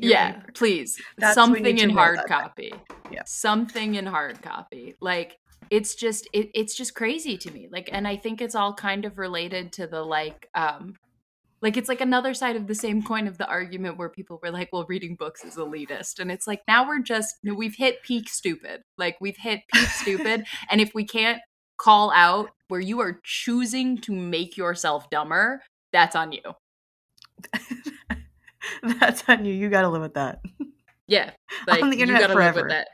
Your 0.00 0.10
yeah 0.12 0.32
paper. 0.32 0.52
please 0.54 0.98
That's 1.18 1.34
something 1.34 1.76
in 1.78 1.90
hard 1.90 2.16
that. 2.20 2.28
copy 2.28 2.72
Yeah. 3.10 3.24
something 3.26 3.94
in 3.96 4.06
hard 4.06 4.40
copy 4.40 4.94
like 5.02 5.38
it's 5.72 5.94
just 5.94 6.28
it, 6.32 6.50
it's 6.54 6.74
just 6.74 6.94
crazy 6.94 7.36
to 7.36 7.50
me 7.50 7.68
like 7.70 7.88
and 7.92 8.06
i 8.06 8.14
think 8.14 8.40
it's 8.40 8.54
all 8.54 8.74
kind 8.74 9.04
of 9.04 9.18
related 9.18 9.72
to 9.72 9.86
the 9.86 10.02
like 10.02 10.48
um 10.54 10.94
like 11.62 11.76
it's 11.76 11.88
like 11.88 12.00
another 12.00 12.34
side 12.34 12.56
of 12.56 12.66
the 12.66 12.74
same 12.74 13.02
coin 13.02 13.26
of 13.26 13.38
the 13.38 13.46
argument 13.46 13.96
where 13.96 14.08
people 14.08 14.38
were 14.42 14.50
like 14.50 14.68
well 14.72 14.84
reading 14.88 15.16
books 15.16 15.44
is 15.44 15.56
elitist 15.56 16.18
and 16.18 16.30
it's 16.30 16.46
like 16.46 16.60
now 16.68 16.86
we're 16.86 17.00
just 17.00 17.36
we've 17.42 17.76
hit 17.76 18.02
peak 18.02 18.28
stupid 18.28 18.82
like 18.98 19.16
we've 19.20 19.38
hit 19.38 19.60
peak 19.72 19.88
stupid 19.88 20.44
and 20.70 20.80
if 20.80 20.94
we 20.94 21.04
can't 21.04 21.40
call 21.78 22.10
out 22.12 22.50
where 22.68 22.80
you 22.80 23.00
are 23.00 23.18
choosing 23.24 23.96
to 23.96 24.12
make 24.12 24.56
yourself 24.56 25.08
dumber 25.08 25.62
that's 25.92 26.14
on 26.14 26.32
you 26.32 26.42
That's 28.98 29.24
on 29.28 29.44
you. 29.44 29.52
You 29.52 29.68
got 29.68 29.82
to 29.82 29.88
live 29.88 30.02
with 30.02 30.14
that. 30.14 30.40
Yeah, 31.06 31.30
like 31.66 31.82
On 31.82 31.90
the 31.90 31.96
you 31.96 32.02
internet 32.02 32.22
gotta 32.22 32.34
live 32.34 32.54
with 32.54 32.68
that. 32.68 32.88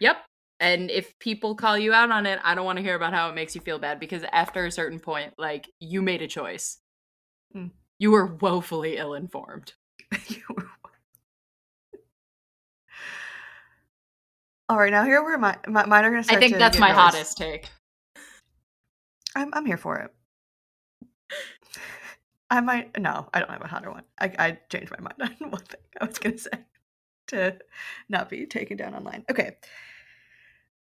Yep. 0.00 0.16
And 0.60 0.90
if 0.90 1.16
people 1.20 1.54
call 1.54 1.78
you 1.78 1.92
out 1.92 2.10
on 2.10 2.26
it, 2.26 2.40
I 2.42 2.54
don't 2.54 2.64
want 2.64 2.78
to 2.78 2.82
hear 2.82 2.96
about 2.96 3.12
how 3.12 3.28
it 3.30 3.34
makes 3.34 3.54
you 3.54 3.60
feel 3.60 3.78
bad 3.78 4.00
because 4.00 4.24
after 4.32 4.64
a 4.66 4.72
certain 4.72 4.98
point, 4.98 5.34
like 5.38 5.70
you 5.78 6.02
made 6.02 6.20
a 6.22 6.26
choice. 6.26 6.78
Mm. 7.56 7.70
You 7.98 8.10
were 8.10 8.26
woefully 8.26 8.96
ill 8.96 9.14
informed. 9.14 9.72
You 10.28 10.42
were- 10.54 10.68
All 14.70 14.76
right, 14.78 14.90
now 14.90 15.04
here 15.04 15.22
where 15.22 15.38
my, 15.38 15.56
my 15.66 15.86
mine 15.86 16.04
are 16.04 16.10
going 16.10 16.22
to 16.22 16.32
I 16.32 16.38
think 16.38 16.52
to 16.54 16.58
that's 16.58 16.78
my 16.78 16.88
noise. 16.88 16.96
hottest 16.96 17.38
take. 17.38 17.70
I'm 19.34 19.50
I'm 19.54 19.64
here 19.64 19.78
for 19.78 19.96
it. 19.98 20.10
I 22.50 22.60
might 22.60 22.98
no, 23.00 23.28
I 23.32 23.40
don't 23.40 23.50
have 23.50 23.62
a 23.62 23.66
hotter 23.66 23.90
one. 23.90 24.04
I 24.20 24.32
I 24.38 24.58
changed 24.70 24.90
my 24.90 24.98
mind 25.00 25.36
on 25.42 25.50
one 25.50 25.62
thing 25.62 25.80
I 26.00 26.04
was 26.06 26.18
gonna 26.18 26.36
say 26.38 26.50
to 27.28 27.56
not 28.08 28.28
be 28.28 28.46
taken 28.46 28.76
down 28.76 28.94
online. 28.94 29.24
Okay. 29.30 29.56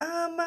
Um 0.01 0.41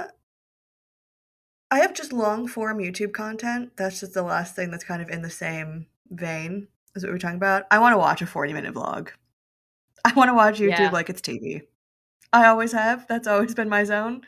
I 1.70 1.80
have 1.80 1.94
just 1.94 2.12
long 2.12 2.48
form 2.48 2.80
YouTube 2.80 3.14
content. 3.14 3.72
That's 3.78 4.00
just 4.02 4.14
the 4.14 4.24
last 4.24 4.56
thing 4.56 4.72
that's 4.72 4.84
kind 4.84 5.02
of 5.02 5.10
in 5.10 5.22
the 5.22 5.30
same 5.30 5.88
vein 6.10 6.68
as 6.96 7.04
what 7.04 7.10
we 7.10 7.14
we're 7.14 7.20
talking 7.20 7.38
about. 7.38 7.64
I 7.72 7.80
want 7.80 7.94
to 7.94 7.98
watch 7.98 8.22
a 8.22 8.26
40 8.28 8.54
minute 8.54 8.74
vlog. 8.74 9.10
I 10.06 10.14
want 10.14 10.30
to 10.30 10.34
watch 10.34 10.60
YouTube 10.60 10.80
Yeah. 10.80 10.90
like 10.92 11.10
it's 11.10 11.22
TV. 11.22 11.62
I 12.34 12.48
always 12.48 12.72
have. 12.74 13.08
That's 13.08 13.28
always 13.28 13.54
been 13.56 13.70
my 13.70 13.84
zone 13.84 14.22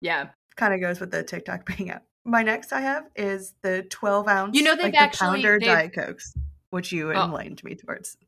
Yeah. 0.00 0.28
kind 0.56 0.72
of 0.74 0.80
goes 0.80 1.00
with 1.00 1.10
the 1.10 1.22
TikTok 1.22 1.66
being 1.76 1.90
out. 1.90 2.02
My 2.24 2.42
next 2.42 2.72
I 2.72 2.80
have 2.82 3.04
is 3.16 3.54
the 3.62 3.82
12 3.90 4.28
ounce, 4.28 4.56
You 4.56 4.62
know, 4.62 4.74
they've 4.76 4.84
like 4.84 4.92
the 4.92 4.98
actually- 5.00 5.26
pounder 5.42 5.58
they've- 5.58 5.66
Diet 5.68 5.92
Cokes, 5.94 6.34
which 6.70 6.92
you 6.92 7.12
Oh. 7.12 7.24
enlightened 7.24 7.62
me 7.64 7.74
towards. 7.74 8.16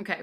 Okay. 0.00 0.22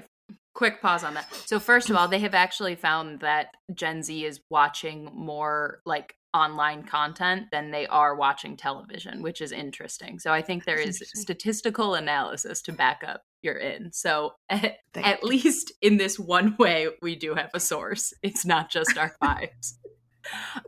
Quick 0.62 0.80
pause 0.80 1.02
on 1.02 1.14
that. 1.14 1.26
So 1.46 1.58
first 1.58 1.90
of 1.90 1.96
all, 1.96 2.06
they 2.06 2.20
have 2.20 2.34
actually 2.34 2.76
found 2.76 3.18
that 3.18 3.48
Gen 3.74 4.04
Z 4.04 4.24
is 4.24 4.40
watching 4.48 5.10
more 5.12 5.80
like 5.84 6.14
online 6.32 6.84
content 6.84 7.48
than 7.50 7.72
they 7.72 7.88
are 7.88 8.14
watching 8.14 8.56
television, 8.56 9.22
which 9.22 9.40
is 9.40 9.50
interesting. 9.50 10.20
So 10.20 10.32
I 10.32 10.40
think 10.40 10.64
there 10.64 10.76
That's 10.76 11.00
is 11.00 11.10
statistical 11.14 11.94
analysis 11.94 12.62
to 12.62 12.72
back 12.72 13.02
up 13.04 13.22
you're 13.42 13.56
in. 13.56 13.92
So 13.92 14.34
at, 14.48 14.76
at 14.94 15.24
least 15.24 15.72
in 15.82 15.96
this 15.96 16.16
one 16.16 16.54
way, 16.60 16.88
we 17.02 17.16
do 17.16 17.34
have 17.34 17.50
a 17.54 17.60
source. 17.60 18.14
It's 18.22 18.46
not 18.46 18.70
just 18.70 18.96
our 18.96 19.16
vibes. 19.22 19.74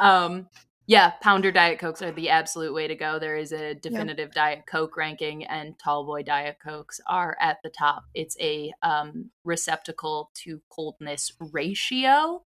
um, 0.00 0.48
yeah, 0.86 1.12
pounder 1.22 1.50
diet 1.50 1.78
cokes 1.78 2.02
are 2.02 2.12
the 2.12 2.28
absolute 2.28 2.74
way 2.74 2.86
to 2.86 2.94
go. 2.94 3.18
There 3.18 3.36
is 3.36 3.52
a 3.52 3.74
definitive 3.74 4.32
diet 4.32 4.64
coke 4.66 4.96
ranking, 4.96 5.44
and 5.44 5.78
tall 5.78 6.04
boy 6.04 6.22
diet 6.22 6.58
cokes 6.62 7.00
are 7.06 7.36
at 7.40 7.58
the 7.62 7.70
top. 7.70 8.04
It's 8.14 8.36
a 8.38 8.72
um, 8.82 9.30
receptacle 9.44 10.30
to 10.44 10.60
coldness 10.70 11.32
ratio. 11.38 12.44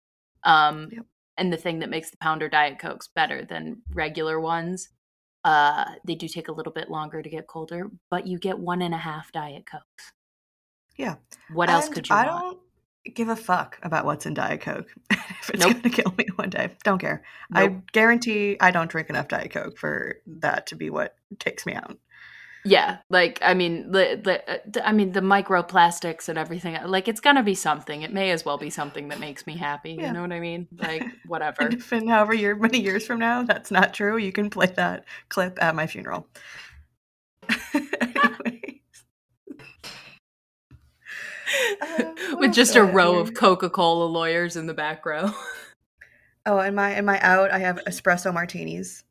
Um, 0.44 0.88
yep. 0.92 1.06
And 1.36 1.52
the 1.52 1.56
thing 1.56 1.80
that 1.80 1.90
makes 1.90 2.10
the 2.10 2.18
pounder 2.18 2.48
diet 2.48 2.78
cokes 2.78 3.08
better 3.08 3.44
than 3.44 3.82
regular 3.92 4.38
ones, 4.40 4.90
uh, 5.44 5.92
they 6.06 6.14
do 6.14 6.28
take 6.28 6.48
a 6.48 6.52
little 6.52 6.72
bit 6.72 6.90
longer 6.90 7.22
to 7.22 7.28
get 7.28 7.46
colder, 7.46 7.90
but 8.10 8.26
you 8.26 8.38
get 8.38 8.58
one 8.58 8.82
and 8.82 8.94
a 8.94 8.98
half 8.98 9.32
diet 9.32 9.64
cokes. 9.66 10.12
Yeah. 10.96 11.16
What 11.52 11.68
and 11.68 11.76
else 11.76 11.88
could 11.88 12.08
you? 12.08 12.14
I 12.14 12.26
want? 12.26 12.42
don't 12.42 12.58
give 13.04 13.28
a 13.28 13.36
fuck 13.36 13.78
about 13.82 14.04
what's 14.04 14.26
in 14.26 14.34
Diet 14.34 14.60
Coke. 14.60 14.88
if 15.10 15.50
it's 15.50 15.60
nope. 15.60 15.82
gonna 15.82 15.94
kill 15.94 16.14
me 16.16 16.26
one 16.36 16.50
day, 16.50 16.70
don't 16.84 16.98
care. 16.98 17.22
Nope. 17.50 17.72
I 17.72 17.92
guarantee 17.92 18.56
I 18.60 18.70
don't 18.70 18.90
drink 18.90 19.10
enough 19.10 19.28
Diet 19.28 19.50
Coke 19.50 19.78
for 19.78 20.16
that 20.26 20.66
to 20.68 20.76
be 20.76 20.90
what 20.90 21.14
takes 21.38 21.66
me 21.66 21.74
out. 21.74 21.98
Yeah, 22.64 22.98
like 23.08 23.38
I 23.42 23.54
mean, 23.54 23.90
the, 23.90 24.20
the, 24.22 24.80
uh, 24.80 24.86
I 24.86 24.92
mean 24.92 25.12
the 25.12 25.20
microplastics 25.20 26.28
and 26.28 26.38
everything. 26.38 26.76
Uh, 26.76 26.86
like 26.86 27.08
it's 27.08 27.20
gonna 27.20 27.42
be 27.42 27.54
something. 27.54 28.02
It 28.02 28.12
may 28.12 28.30
as 28.30 28.44
well 28.44 28.58
be 28.58 28.68
something 28.68 29.08
that 29.08 29.18
makes 29.18 29.46
me 29.46 29.56
happy. 29.56 29.92
Yeah. 29.92 30.08
You 30.08 30.12
know 30.12 30.22
what 30.22 30.32
I 30.32 30.40
mean? 30.40 30.68
Like 30.76 31.04
whatever. 31.26 31.62
and 31.62 31.74
if 31.74 31.92
in 31.92 32.08
however 32.08 32.34
year, 32.34 32.54
many 32.54 32.80
years 32.80 33.06
from 33.06 33.18
now, 33.18 33.42
that's 33.44 33.70
not 33.70 33.94
true. 33.94 34.16
You 34.16 34.32
can 34.32 34.50
play 34.50 34.66
that 34.66 35.04
clip 35.28 35.58
at 35.62 35.74
my 35.74 35.86
funeral. 35.86 36.26
Um, 41.80 42.38
with 42.38 42.52
just 42.52 42.76
a 42.76 42.84
row 42.84 43.18
of 43.18 43.34
Coca-Cola 43.34 44.04
lawyers 44.04 44.56
in 44.56 44.66
the 44.66 44.74
back 44.74 45.04
row. 45.04 45.32
Oh, 46.46 46.58
and 46.58 46.74
my 46.74 46.92
am 46.92 47.08
I 47.08 47.20
out? 47.20 47.52
I 47.52 47.58
have 47.58 47.78
espresso 47.86 48.32
martinis. 48.32 49.04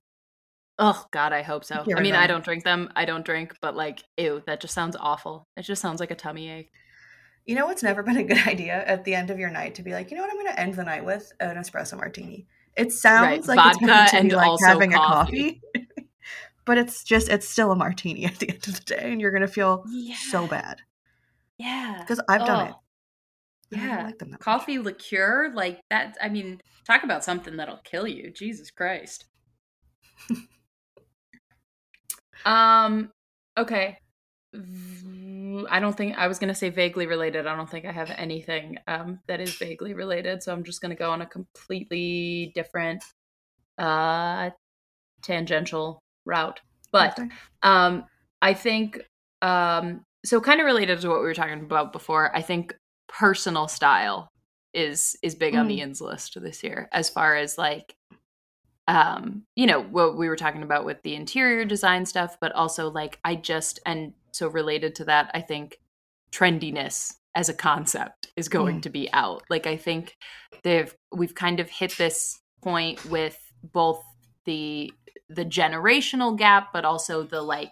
Oh 0.77 1.05
God, 1.11 1.33
I 1.33 1.41
hope 1.41 1.63
so. 1.63 1.85
I 1.95 2.01
mean, 2.01 2.15
I 2.15 2.25
don't 2.25 2.43
drink 2.43 2.63
them. 2.63 2.89
I 2.95 3.05
don't 3.05 3.25
drink, 3.25 3.55
but 3.61 3.75
like, 3.75 4.03
ew, 4.17 4.41
that 4.47 4.61
just 4.61 4.73
sounds 4.73 4.95
awful. 4.99 5.47
It 5.55 5.63
just 5.63 5.81
sounds 5.81 5.99
like 5.99 6.11
a 6.11 6.15
tummy 6.15 6.49
ache. 6.49 6.71
You 7.45 7.55
know 7.55 7.65
what's 7.65 7.83
never 7.83 8.01
been 8.01 8.17
a 8.17 8.23
good 8.23 8.37
idea 8.47 8.83
at 8.85 9.03
the 9.03 9.13
end 9.13 9.29
of 9.29 9.39
your 9.39 9.49
night 9.49 9.75
to 9.75 9.83
be 9.83 9.91
like, 9.91 10.09
you 10.09 10.17
know 10.17 10.23
what 10.23 10.31
I'm 10.31 10.37
going 10.37 10.53
to 10.53 10.59
end 10.59 10.73
the 10.75 10.83
night 10.83 11.05
with 11.05 11.31
an 11.39 11.57
espresso 11.57 11.97
martini. 11.97 12.47
It 12.75 12.93
sounds 12.93 13.47
right. 13.47 13.57
like 13.57 13.79
Vodka 13.79 14.03
it's 14.03 14.13
and 14.13 14.31
like 14.31 14.59
having 14.65 14.91
coffee. 14.91 15.61
a 15.75 15.79
coffee, 15.79 16.07
but 16.65 16.77
it's 16.77 17.03
just 17.03 17.29
it's 17.29 17.47
still 17.47 17.71
a 17.71 17.75
martini 17.75 18.25
at 18.25 18.39
the 18.39 18.49
end 18.49 18.67
of 18.67 18.75
the 18.75 18.95
day, 18.95 19.11
and 19.11 19.21
you're 19.21 19.31
going 19.31 19.41
to 19.41 19.47
feel 19.47 19.83
yeah. 19.89 20.15
so 20.29 20.47
bad. 20.47 20.81
Yeah. 21.59 21.97
Because 21.99 22.21
I've 22.27 22.45
done 22.45 22.67
oh. 22.67 22.69
it. 22.69 22.75
Yeah. 23.77 24.05
Like 24.19 24.39
Coffee 24.39 24.77
much. 24.77 24.85
liqueur, 24.85 25.51
like 25.53 25.81
that. 25.91 26.17
I 26.19 26.29
mean, 26.29 26.59
talk 26.87 27.03
about 27.03 27.23
something 27.23 27.57
that'll 27.57 27.81
kill 27.83 28.07
you. 28.07 28.31
Jesus 28.31 28.71
Christ. 28.71 29.25
um, 32.45 33.11
okay. 33.57 33.97
I 34.55 35.79
don't 35.79 35.95
think 35.95 36.17
I 36.17 36.27
was 36.27 36.39
going 36.39 36.47
to 36.47 36.55
say 36.55 36.69
vaguely 36.69 37.05
related. 37.05 37.45
I 37.45 37.55
don't 37.55 37.69
think 37.69 37.85
I 37.85 37.91
have 37.91 38.11
anything 38.17 38.77
um, 38.87 39.19
that 39.27 39.39
is 39.39 39.55
vaguely 39.55 39.93
related. 39.93 40.41
So 40.41 40.51
I'm 40.51 40.63
just 40.63 40.81
going 40.81 40.89
to 40.89 40.95
go 40.95 41.11
on 41.11 41.21
a 41.21 41.27
completely 41.27 42.51
different 42.55 43.03
uh, 43.77 44.49
tangential 45.21 46.01
route. 46.25 46.59
But 46.91 47.19
um, 47.61 48.05
I 48.41 48.55
think 48.55 48.99
um, 49.43 50.03
so 50.25 50.41
kind 50.41 50.59
of 50.59 50.65
related 50.65 50.99
to 51.01 51.09
what 51.09 51.19
we 51.19 51.25
were 51.25 51.33
talking 51.33 51.59
about 51.59 51.91
before 51.91 52.35
i 52.35 52.41
think 52.41 52.75
personal 53.07 53.67
style 53.67 54.29
is 54.73 55.17
is 55.21 55.35
big 55.35 55.53
mm. 55.53 55.59
on 55.59 55.67
the 55.67 55.79
mm. 55.79 55.83
ins 55.83 56.01
list 56.01 56.37
this 56.41 56.63
year 56.63 56.87
as 56.91 57.09
far 57.09 57.35
as 57.35 57.57
like 57.57 57.95
um 58.87 59.43
you 59.55 59.65
know 59.65 59.81
what 59.81 60.17
we 60.17 60.27
were 60.27 60.35
talking 60.35 60.63
about 60.63 60.85
with 60.85 61.01
the 61.03 61.15
interior 61.15 61.65
design 61.65 62.05
stuff 62.05 62.37
but 62.39 62.51
also 62.53 62.89
like 62.89 63.19
i 63.23 63.35
just 63.35 63.79
and 63.85 64.13
so 64.31 64.47
related 64.47 64.95
to 64.95 65.05
that 65.05 65.31
i 65.33 65.41
think 65.41 65.79
trendiness 66.31 67.15
as 67.35 67.49
a 67.49 67.53
concept 67.53 68.31
is 68.35 68.49
going 68.49 68.77
mm. 68.79 68.81
to 68.83 68.89
be 68.89 69.11
out 69.13 69.43
like 69.49 69.65
i 69.65 69.75
think 69.75 70.15
they've 70.63 70.93
we've 71.11 71.35
kind 71.35 71.59
of 71.59 71.69
hit 71.69 71.95
this 71.97 72.39
point 72.61 73.03
with 73.05 73.37
both 73.63 74.03
the 74.45 74.91
the 75.29 75.45
generational 75.45 76.37
gap 76.37 76.69
but 76.73 76.85
also 76.85 77.23
the 77.23 77.41
like 77.41 77.71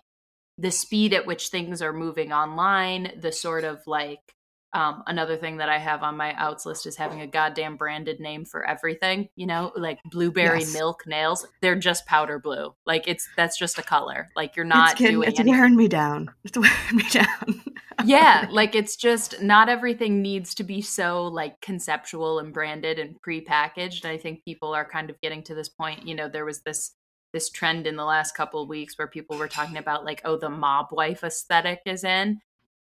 the 0.57 0.71
speed 0.71 1.13
at 1.13 1.25
which 1.25 1.49
things 1.49 1.81
are 1.81 1.93
moving 1.93 2.31
online, 2.31 3.11
the 3.19 3.31
sort 3.31 3.63
of 3.63 3.81
like 3.85 4.35
um, 4.73 5.03
another 5.07 5.37
thing 5.37 5.57
that 5.57 5.69
I 5.69 5.77
have 5.77 6.03
on 6.03 6.17
my 6.17 6.33
outs 6.33 6.65
list 6.65 6.85
is 6.85 6.97
having 6.97 7.21
a 7.21 7.27
goddamn 7.27 7.77
branded 7.77 8.19
name 8.19 8.43
for 8.45 8.67
everything. 8.67 9.29
You 9.35 9.47
know, 9.47 9.71
like 9.75 9.99
blueberry 10.05 10.59
yes. 10.59 10.73
milk 10.73 11.03
nails. 11.07 11.47
They're 11.61 11.75
just 11.75 12.05
powder 12.05 12.37
blue. 12.37 12.75
Like 12.85 13.07
it's 13.07 13.27
that's 13.37 13.57
just 13.57 13.79
a 13.79 13.83
color. 13.83 14.29
Like 14.35 14.55
you're 14.55 14.65
not 14.65 14.91
it's 14.91 14.99
getting, 14.99 15.15
doing. 15.15 15.29
It's 15.29 15.39
anything. 15.39 15.57
wearing 15.57 15.75
me 15.75 15.87
down. 15.87 16.29
It's 16.43 16.57
wearing 16.57 16.95
me 16.95 17.03
down. 17.09 17.63
yeah, 18.05 18.47
like 18.51 18.75
it's 18.75 18.95
just 18.97 19.41
not 19.41 19.69
everything 19.69 20.21
needs 20.21 20.53
to 20.55 20.63
be 20.63 20.81
so 20.81 21.25
like 21.25 21.61
conceptual 21.61 22.39
and 22.39 22.53
branded 22.53 22.99
and 22.99 23.19
pre-packaged. 23.21 24.05
I 24.05 24.17
think 24.17 24.43
people 24.43 24.73
are 24.75 24.87
kind 24.87 25.09
of 25.09 25.19
getting 25.21 25.43
to 25.43 25.55
this 25.55 25.69
point. 25.69 26.05
You 26.05 26.15
know, 26.15 26.27
there 26.27 26.45
was 26.45 26.61
this 26.61 26.93
this 27.33 27.49
trend 27.49 27.87
in 27.87 27.95
the 27.95 28.05
last 28.05 28.35
couple 28.35 28.61
of 28.61 28.69
weeks 28.69 28.97
where 28.97 29.07
people 29.07 29.37
were 29.37 29.47
talking 29.47 29.77
about 29.77 30.05
like 30.05 30.21
oh 30.25 30.37
the 30.37 30.49
mob 30.49 30.87
wife 30.91 31.23
aesthetic 31.23 31.81
is 31.85 32.03
in. 32.03 32.39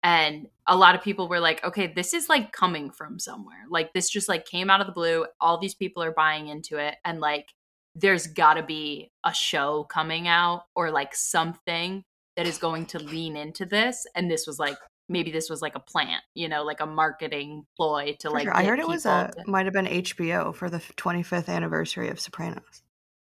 And 0.03 0.47
a 0.67 0.77
lot 0.77 0.95
of 0.95 1.03
people 1.03 1.29
were 1.29 1.41
like 1.41 1.65
okay 1.65 1.87
this 1.89 2.15
is 2.15 2.29
like 2.29 2.53
coming 2.53 2.91
from 2.91 3.19
somewhere. 3.19 3.65
Like 3.71 3.93
this 3.93 4.11
just 4.11 4.29
like 4.29 4.47
came 4.47 4.71
out 4.71 4.81
of 4.81 4.87
the 4.87 4.93
blue. 4.93 5.27
All 5.41 5.59
these 5.59 5.75
people 5.75 6.03
are 6.03 6.13
buying 6.13 6.49
into 6.49 6.79
it. 6.79 6.97
And 7.05 7.21
like 7.21 7.49
there's 7.95 8.27
got 8.27 8.55
to 8.55 8.63
be 8.63 9.11
a 9.25 9.35
show 9.35 9.85
coming 9.85 10.29
out 10.29 10.65
or 10.77 10.91
like 10.91 11.15
something 11.15 12.05
that 12.37 12.47
is 12.47 12.59
going 12.59 12.87
to 12.87 12.99
lean 13.01 13.37
into 13.37 13.67
this. 13.67 14.07
And 14.15 14.31
this 14.31 14.47
was 14.47 14.59
like 14.59 14.77
maybe 15.09 15.31
this 15.31 15.49
was 15.49 15.63
like 15.63 15.75
a 15.75 15.81
plant 15.81 16.23
you 16.35 16.49
know 16.49 16.63
like 16.63 16.81
a 16.81 16.87
marketing 16.87 17.65
ploy 17.77 18.15
to 18.19 18.31
like 18.31 18.45
sure. 18.45 18.57
i 18.57 18.65
heard 18.65 18.79
it 18.79 18.87
was 18.87 19.07
a 19.07 19.31
to... 19.37 19.51
might 19.51 19.65
have 19.65 19.73
been 19.73 19.87
hbo 19.87 20.55
for 20.55 20.69
the 20.69 20.79
25th 20.97 21.49
anniversary 21.49 22.09
of 22.09 22.21
sopranos 22.21 22.83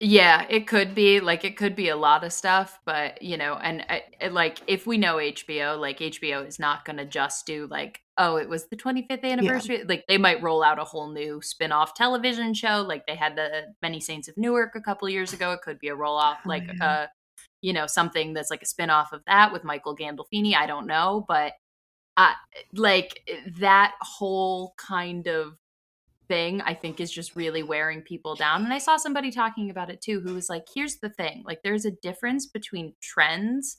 yeah, 0.00 0.44
it 0.50 0.66
could 0.66 0.94
be 0.94 1.20
like 1.20 1.44
it 1.44 1.56
could 1.56 1.76
be 1.76 1.88
a 1.88 1.96
lot 1.96 2.24
of 2.24 2.32
stuff, 2.32 2.80
but 2.84 3.22
you 3.22 3.36
know, 3.36 3.54
and 3.54 3.84
uh, 3.88 4.30
like 4.30 4.58
if 4.66 4.86
we 4.86 4.98
know 4.98 5.16
HBO, 5.16 5.78
like 5.78 5.98
HBO 5.98 6.46
is 6.46 6.58
not 6.58 6.84
going 6.84 6.96
to 6.96 7.04
just 7.04 7.46
do 7.46 7.68
like, 7.70 8.00
oh, 8.18 8.36
it 8.36 8.48
was 8.48 8.66
the 8.66 8.76
25th 8.76 9.22
anniversary. 9.22 9.78
Yeah. 9.78 9.84
Like 9.88 10.04
they 10.08 10.18
might 10.18 10.42
roll 10.42 10.64
out 10.64 10.80
a 10.80 10.84
whole 10.84 11.12
new 11.12 11.40
spin-off 11.42 11.94
television 11.94 12.54
show, 12.54 12.84
like 12.86 13.06
they 13.06 13.14
had 13.14 13.36
the 13.36 13.62
Many 13.82 14.00
Saints 14.00 14.28
of 14.28 14.36
Newark 14.36 14.74
a 14.74 14.80
couple 14.80 15.08
years 15.08 15.32
ago. 15.32 15.52
It 15.52 15.62
could 15.62 15.78
be 15.78 15.88
a 15.88 15.94
roll-off, 15.94 16.40
oh, 16.44 16.48
like 16.48 16.64
yeah. 16.76 16.86
uh, 16.86 17.06
you 17.62 17.72
know, 17.72 17.86
something 17.86 18.34
that's 18.34 18.50
like 18.50 18.62
a 18.62 18.66
spin-off 18.66 19.12
of 19.12 19.22
that 19.26 19.52
with 19.52 19.64
Michael 19.64 19.96
Gandolfini. 19.96 20.54
I 20.54 20.66
don't 20.66 20.86
know, 20.86 21.24
but 21.28 21.52
uh, 22.16 22.32
like 22.74 23.20
that 23.58 23.94
whole 24.00 24.74
kind 24.76 25.28
of 25.28 25.56
thing 26.28 26.60
I 26.62 26.74
think 26.74 27.00
is 27.00 27.12
just 27.12 27.36
really 27.36 27.62
wearing 27.62 28.02
people 28.02 28.34
down. 28.34 28.64
And 28.64 28.72
I 28.72 28.78
saw 28.78 28.96
somebody 28.96 29.30
talking 29.30 29.70
about 29.70 29.90
it 29.90 30.00
too 30.00 30.20
who 30.20 30.34
was 30.34 30.48
like, 30.48 30.66
here's 30.74 30.96
the 30.96 31.10
thing, 31.10 31.42
like 31.46 31.62
there's 31.62 31.84
a 31.84 31.90
difference 31.90 32.46
between 32.46 32.94
trends 33.02 33.78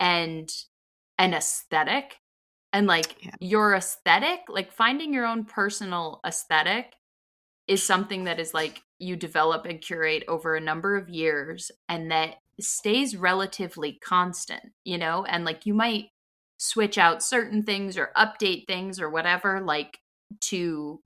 and 0.00 0.50
an 1.18 1.34
aesthetic. 1.34 2.16
And 2.72 2.86
like 2.86 3.16
yeah. 3.22 3.34
your 3.40 3.74
aesthetic, 3.74 4.40
like 4.48 4.72
finding 4.72 5.12
your 5.12 5.26
own 5.26 5.44
personal 5.44 6.20
aesthetic 6.26 6.94
is 7.68 7.82
something 7.82 8.24
that 8.24 8.40
is 8.40 8.54
like 8.54 8.82
you 8.98 9.16
develop 9.16 9.66
and 9.66 9.80
curate 9.80 10.24
over 10.26 10.56
a 10.56 10.60
number 10.60 10.96
of 10.96 11.08
years 11.08 11.70
and 11.88 12.10
that 12.10 12.36
stays 12.60 13.16
relatively 13.16 13.98
constant, 14.04 14.62
you 14.84 14.98
know? 14.98 15.24
And 15.24 15.44
like 15.44 15.66
you 15.66 15.74
might 15.74 16.06
switch 16.58 16.96
out 16.96 17.22
certain 17.22 17.62
things 17.62 17.98
or 17.98 18.10
update 18.16 18.66
things 18.66 19.00
or 19.00 19.10
whatever 19.10 19.60
like 19.60 19.98
to 20.40 21.00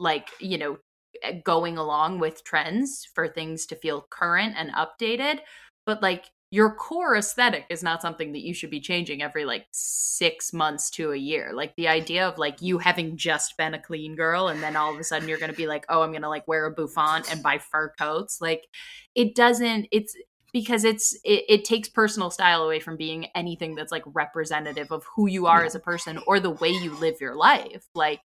like 0.00 0.28
you 0.40 0.58
know 0.58 0.78
eh, 1.22 1.40
going 1.44 1.78
along 1.78 2.18
with 2.18 2.42
trends 2.42 3.06
for 3.14 3.28
things 3.28 3.66
to 3.66 3.76
feel 3.76 4.06
current 4.10 4.54
and 4.56 4.72
updated 4.72 5.38
but 5.86 6.02
like 6.02 6.24
your 6.52 6.74
core 6.74 7.16
aesthetic 7.16 7.64
is 7.70 7.82
not 7.82 8.02
something 8.02 8.32
that 8.32 8.42
you 8.44 8.52
should 8.52 8.70
be 8.70 8.80
changing 8.80 9.22
every 9.22 9.44
like 9.44 9.66
six 9.70 10.52
months 10.52 10.90
to 10.90 11.12
a 11.12 11.16
year. 11.16 11.52
Like 11.54 11.76
the 11.76 11.86
idea 11.86 12.26
of 12.26 12.38
like 12.38 12.60
you 12.60 12.78
having 12.78 13.16
just 13.16 13.56
been 13.56 13.74
a 13.74 13.78
clean 13.80 14.16
girl 14.16 14.48
and 14.48 14.60
then 14.60 14.74
all 14.74 14.92
of 14.92 14.98
a 14.98 15.04
sudden 15.04 15.28
you're 15.28 15.38
going 15.38 15.52
to 15.52 15.56
be 15.56 15.68
like, 15.68 15.86
oh, 15.88 16.02
I'm 16.02 16.10
going 16.10 16.22
to 16.22 16.28
like 16.28 16.48
wear 16.48 16.66
a 16.66 16.72
bouffant 16.72 17.30
and 17.30 17.42
buy 17.42 17.58
fur 17.58 17.92
coats. 17.96 18.40
Like 18.40 18.66
it 19.14 19.36
doesn't, 19.36 19.86
it's 19.92 20.16
because 20.52 20.82
it's, 20.82 21.14
it, 21.22 21.44
it 21.48 21.64
takes 21.64 21.88
personal 21.88 22.32
style 22.32 22.64
away 22.64 22.80
from 22.80 22.96
being 22.96 23.26
anything 23.36 23.76
that's 23.76 23.92
like 23.92 24.02
representative 24.06 24.90
of 24.90 25.04
who 25.14 25.28
you 25.28 25.46
are 25.46 25.64
as 25.64 25.76
a 25.76 25.80
person 25.80 26.18
or 26.26 26.40
the 26.40 26.50
way 26.50 26.70
you 26.70 26.92
live 26.96 27.20
your 27.20 27.36
life. 27.36 27.86
Like 27.94 28.22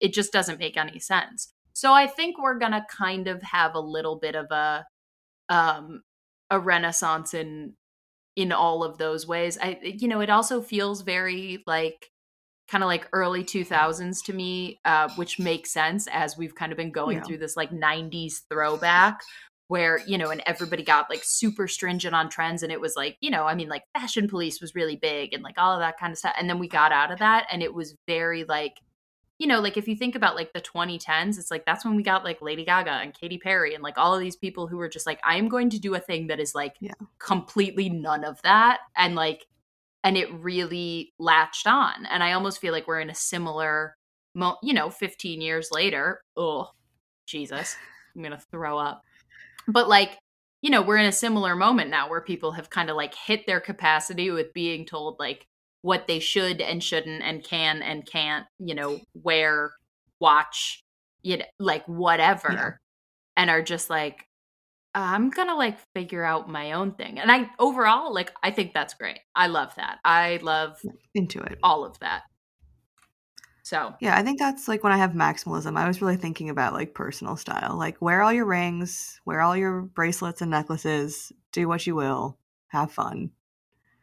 it 0.00 0.12
just 0.12 0.32
doesn't 0.32 0.58
make 0.58 0.76
any 0.76 0.98
sense. 0.98 1.52
So 1.72 1.92
I 1.92 2.06
think 2.06 2.40
we're 2.40 2.58
going 2.58 2.72
to 2.72 2.84
kind 2.90 3.26
of 3.28 3.42
have 3.42 3.74
a 3.74 3.80
little 3.80 4.16
bit 4.16 4.34
of 4.36 4.46
a 4.50 4.84
um 5.48 6.02
a 6.50 6.58
renaissance 6.58 7.34
in 7.34 7.74
in 8.36 8.52
all 8.52 8.82
of 8.84 8.98
those 8.98 9.26
ways. 9.26 9.58
I 9.60 9.78
you 9.82 10.08
know, 10.08 10.20
it 10.20 10.30
also 10.30 10.60
feels 10.62 11.02
very 11.02 11.62
like 11.66 12.10
kind 12.68 12.82
of 12.82 12.88
like 12.88 13.08
early 13.12 13.44
2000s 13.44 14.24
to 14.24 14.32
me, 14.32 14.80
uh, 14.84 15.08
which 15.16 15.38
makes 15.38 15.70
sense 15.70 16.08
as 16.10 16.36
we've 16.36 16.54
kind 16.54 16.72
of 16.72 16.78
been 16.78 16.90
going 16.92 17.18
Yeah. 17.18 17.22
through 17.24 17.38
this 17.38 17.56
like 17.56 17.70
90s 17.70 18.36
throwback 18.50 19.20
where, 19.68 20.00
you 20.06 20.16
know, 20.16 20.30
and 20.30 20.42
everybody 20.46 20.82
got 20.82 21.10
like 21.10 21.20
super 21.24 21.68
stringent 21.68 22.14
on 22.14 22.28
trends. 22.30 22.62
And 22.62 22.72
it 22.72 22.80
was 22.80 22.94
like, 22.96 23.16
you 23.20 23.30
know, 23.30 23.44
I 23.44 23.54
mean, 23.54 23.68
like 23.68 23.82
Fashion 23.94 24.28
Police 24.28 24.60
was 24.62 24.74
really 24.74 24.96
big 24.96 25.34
and 25.34 25.42
like 25.42 25.58
all 25.58 25.72
of 25.74 25.80
that 25.80 25.98
kind 25.98 26.10
of 26.12 26.18
stuff. 26.18 26.34
And 26.38 26.48
then 26.48 26.58
we 26.58 26.68
got 26.68 26.90
out 26.92 27.10
of 27.10 27.18
that 27.18 27.46
and 27.50 27.62
it 27.62 27.74
was 27.74 27.94
very 28.06 28.44
like, 28.44 28.74
you 29.38 29.46
know, 29.48 29.60
like 29.60 29.76
if 29.76 29.88
you 29.88 29.96
think 29.96 30.14
about 30.14 30.36
like 30.36 30.52
the 30.52 30.60
2010s, 30.60 31.38
it's 31.38 31.50
like 31.50 31.66
that's 31.66 31.84
when 31.84 31.96
we 31.96 32.02
got 32.02 32.24
like 32.24 32.40
Lady 32.40 32.64
Gaga 32.64 32.90
and 32.90 33.12
Katy 33.12 33.38
Perry 33.38 33.74
and 33.74 33.82
like 33.82 33.98
all 33.98 34.14
of 34.14 34.20
these 34.20 34.36
people 34.36 34.66
who 34.68 34.76
were 34.76 34.88
just 34.88 35.06
like, 35.06 35.18
I 35.24 35.36
am 35.36 35.48
going 35.48 35.70
to 35.70 35.80
do 35.80 35.94
a 35.94 36.00
thing 36.00 36.28
that 36.28 36.38
is 36.40 36.54
like 36.54 36.74
Yeah. 36.80 36.92
completely 37.18 37.88
none 37.88 38.24
of 38.24 38.40
that. 38.42 38.80
And 38.96 39.14
like, 39.16 39.46
and 40.04 40.16
it 40.16 40.32
really 40.34 41.12
latched 41.18 41.66
on. 41.66 42.06
And 42.06 42.22
I 42.22 42.32
almost 42.32 42.60
feel 42.60 42.72
like 42.72 42.86
we're 42.86 43.00
in 43.00 43.10
a 43.10 43.14
similar, 43.14 43.96
mo- 44.34 44.58
you 44.62 44.72
know, 44.74 44.88
15 44.90 45.40
years 45.40 45.68
later. 45.72 46.20
Oh, 46.36 46.70
Jesus, 47.26 47.74
I'm 48.14 48.22
going 48.22 48.32
to 48.32 48.44
throw 48.50 48.78
up. 48.78 49.02
But 49.66 49.88
like, 49.88 50.18
you 50.62 50.70
know, 50.70 50.82
we're 50.82 50.98
in 50.98 51.06
a 51.06 51.12
similar 51.12 51.56
moment 51.56 51.90
now 51.90 52.08
where 52.08 52.20
people 52.20 52.52
have 52.52 52.70
kind 52.70 52.88
of 52.90 52.96
like 52.96 53.14
hit 53.14 53.46
their 53.46 53.60
capacity 53.60 54.30
with 54.30 54.52
being 54.52 54.86
told 54.86 55.16
like 55.18 55.46
what 55.84 56.06
they 56.06 56.18
should 56.18 56.62
and 56.62 56.82
shouldn't 56.82 57.22
and 57.22 57.44
can 57.44 57.82
and 57.82 58.06
can't, 58.06 58.46
you 58.58 58.74
know, 58.74 58.98
wear, 59.12 59.70
watch, 60.18 60.82
you 61.20 61.36
know, 61.36 61.44
like 61.58 61.84
whatever. 61.86 62.50
Yeah. 62.50 62.70
And 63.36 63.50
are 63.50 63.60
just 63.60 63.90
like, 63.90 64.26
I'm 64.94 65.28
gonna 65.28 65.56
like 65.56 65.76
figure 65.94 66.24
out 66.24 66.48
my 66.48 66.72
own 66.72 66.92
thing. 66.92 67.18
And 67.18 67.30
I 67.30 67.50
overall, 67.58 68.14
like, 68.14 68.32
I 68.42 68.50
think 68.50 68.72
that's 68.72 68.94
great. 68.94 69.18
I 69.36 69.48
love 69.48 69.74
that. 69.76 69.98
I 70.06 70.38
love 70.40 70.80
into 71.14 71.40
it. 71.40 71.58
all 71.62 71.84
of 71.84 71.98
that. 71.98 72.22
So 73.62 73.94
Yeah, 74.00 74.16
I 74.16 74.22
think 74.22 74.38
that's 74.38 74.66
like 74.68 74.82
when 74.84 74.92
I 74.92 74.96
have 74.96 75.12
maximalism. 75.12 75.76
I 75.76 75.86
was 75.86 76.00
really 76.00 76.16
thinking 76.16 76.48
about 76.48 76.72
like 76.72 76.94
personal 76.94 77.36
style. 77.36 77.76
Like 77.76 78.00
wear 78.00 78.22
all 78.22 78.32
your 78.32 78.46
rings, 78.46 79.20
wear 79.26 79.42
all 79.42 79.54
your 79.54 79.82
bracelets 79.82 80.40
and 80.40 80.50
necklaces, 80.50 81.30
do 81.52 81.68
what 81.68 81.86
you 81.86 81.94
will, 81.94 82.38
have 82.68 82.90
fun. 82.90 83.32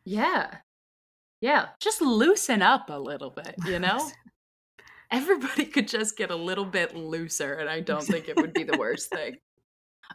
yeah. 0.06 0.58
Yeah. 1.42 1.68
Just 1.80 2.02
loosen 2.02 2.62
up 2.62 2.90
a 2.90 3.00
little 3.00 3.32
bit, 3.32 3.56
you 3.66 3.80
know? 3.80 4.00
everybody 5.12 5.66
could 5.66 5.88
just 5.88 6.16
get 6.18 6.32
a 6.32 6.36
little 6.36 6.64
bit 6.64 6.96
looser 6.96 7.56
and 7.56 7.70
i 7.70 7.82
don't 7.82 8.04
think 8.06 8.30
it 8.30 8.38
would 8.38 8.54
be 8.54 8.64
the 8.64 8.78
worst 8.78 9.10
thing 9.14 9.36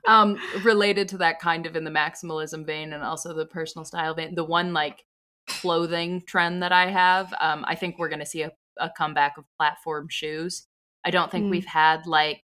um 0.08 0.38
related 0.62 1.06
to 1.08 1.18
that 1.18 1.38
kind 1.38 1.66
of 1.66 1.76
in 1.76 1.84
the 1.84 1.90
maximalism 1.90 2.64
vein 2.66 2.94
and 2.94 3.02
also 3.02 3.34
the 3.34 3.44
personal 3.44 3.84
style 3.84 4.14
vein 4.14 4.34
the 4.34 4.42
one 4.44 4.72
like 4.72 5.04
clothing 5.48 6.22
trend 6.26 6.62
that 6.62 6.72
i 6.72 6.90
have 6.90 7.32
um 7.40 7.62
i 7.68 7.74
think 7.74 7.98
we're 7.98 8.08
going 8.08 8.20
to 8.20 8.24
see 8.26 8.40
a, 8.42 8.50
a 8.78 8.90
comeback 8.96 9.36
of 9.36 9.44
platform 9.58 10.08
shoes 10.08 10.66
i 11.04 11.10
don't 11.10 11.30
think 11.30 11.44
Mm. 11.44 11.50
we've 11.50 11.66
had 11.66 12.06
like 12.06 12.42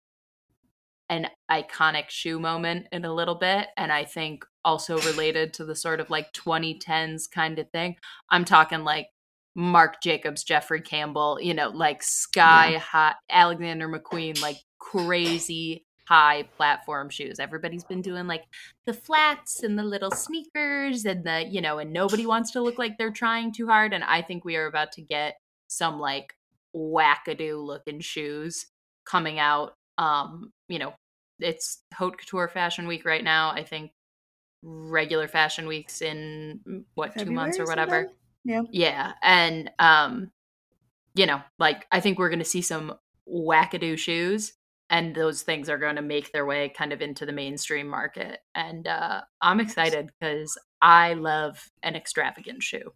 an 1.10 1.26
iconic 1.50 2.08
shoe 2.08 2.38
moment 2.40 2.86
in 2.92 3.04
a 3.04 3.12
little 3.14 3.34
bit 3.34 3.68
and 3.76 3.92
i 3.92 4.04
think 4.04 4.44
also 4.64 4.98
related 5.02 5.52
to 5.54 5.64
the 5.64 5.76
sort 5.76 6.00
of 6.00 6.10
like 6.10 6.32
2010s 6.32 7.30
kind 7.30 7.58
of 7.58 7.70
thing 7.70 7.96
i'm 8.30 8.44
talking 8.44 8.84
like 8.84 9.08
Marc 9.54 10.00
Jacobs, 10.00 10.44
Jeffrey 10.44 10.80
Campbell, 10.80 11.38
you 11.42 11.52
know, 11.52 11.70
like 11.70 12.00
sky 12.02 12.72
Yeah. 12.72 12.78
high, 12.78 13.14
Alexander 13.28 13.88
McQueen, 13.88 14.40
like 14.40 14.58
crazy 14.78 15.84
high 16.06 16.44
platform 16.56 17.10
shoes. 17.10 17.40
Everybody's 17.40 17.84
been 17.84 18.00
doing 18.00 18.26
like 18.28 18.44
the 18.86 18.94
flats 18.94 19.62
and 19.64 19.78
the 19.78 19.82
little 19.82 20.12
sneakers 20.12 21.04
and 21.04 21.24
the, 21.24 21.44
you 21.50 21.60
know, 21.60 21.78
and 21.78 21.92
nobody 21.92 22.24
wants 22.24 22.52
to 22.52 22.62
look 22.62 22.78
like 22.78 22.98
they're 22.98 23.10
trying 23.10 23.52
too 23.52 23.66
hard. 23.66 23.92
And 23.92 24.04
I 24.04 24.22
think 24.22 24.44
we 24.44 24.56
are 24.56 24.66
about 24.66 24.92
to 24.92 25.02
get 25.02 25.34
some 25.66 25.98
like 25.98 26.34
wackadoo 26.74 27.60
looking 27.62 28.00
shoes 28.00 28.66
coming 29.04 29.38
out. 29.38 29.74
Um, 29.98 30.52
you 30.68 30.78
know, 30.78 30.94
it's 31.40 31.82
haute 31.94 32.18
couture 32.18 32.48
fashion 32.48 32.86
week 32.86 33.04
right 33.04 33.24
now. 33.24 33.50
I 33.50 33.64
think 33.64 33.90
regular 34.62 35.28
fashion 35.28 35.66
weeks 35.66 36.02
in 36.02 36.60
mm, 36.66 36.84
what, 36.94 37.16
two 37.16 37.30
months 37.30 37.58
or 37.58 37.64
whatever. 37.64 38.08
Yeah. 38.44 38.62
Yeah, 38.70 39.12
and 39.22 39.70
um, 39.78 40.30
you 41.14 41.26
know, 41.26 41.42
like 41.58 41.86
I 41.92 42.00
think 42.00 42.18
we're 42.18 42.30
going 42.30 42.38
to 42.38 42.44
see 42.44 42.62
some 42.62 42.94
wackadoo 43.28 43.98
shoes, 43.98 44.54
and 44.88 45.14
those 45.14 45.42
things 45.42 45.68
are 45.68 45.78
going 45.78 45.96
to 45.96 46.02
make 46.02 46.32
their 46.32 46.46
way 46.46 46.68
kind 46.70 46.92
of 46.92 47.02
into 47.02 47.26
the 47.26 47.32
mainstream 47.32 47.88
market. 47.88 48.40
And 48.54 48.86
uh, 48.86 49.22
I'm 49.40 49.60
excited 49.60 50.10
because 50.18 50.56
I 50.80 51.14
love 51.14 51.70
an 51.82 51.96
extravagant 51.96 52.62
shoe. 52.62 52.92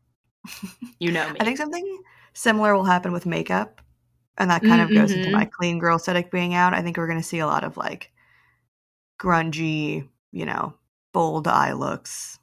You 0.98 1.12
know 1.12 1.28
me. 1.30 1.36
I 1.40 1.44
think 1.44 1.58
something 1.58 2.02
similar 2.32 2.74
will 2.74 2.84
happen 2.84 3.12
with 3.12 3.26
makeup. 3.26 3.80
And 4.38 4.50
that 4.50 4.62
kind 4.62 4.80
of 4.80 4.88
goes 4.88 5.12
into 5.12 5.30
my 5.30 5.44
clean 5.44 5.78
girl 5.78 5.96
aesthetic 5.96 6.30
being 6.30 6.54
out. 6.54 6.72
I 6.72 6.80
think 6.80 6.96
we're 6.96 7.06
going 7.06 7.18
to 7.18 7.24
see 7.24 7.40
a 7.40 7.46
lot 7.46 7.64
of 7.64 7.76
like 7.76 8.10
grungy, 9.20 10.08
you 10.30 10.46
know, 10.46 10.74
bold 11.12 11.48
eye 11.48 11.72
looks. 11.72 12.38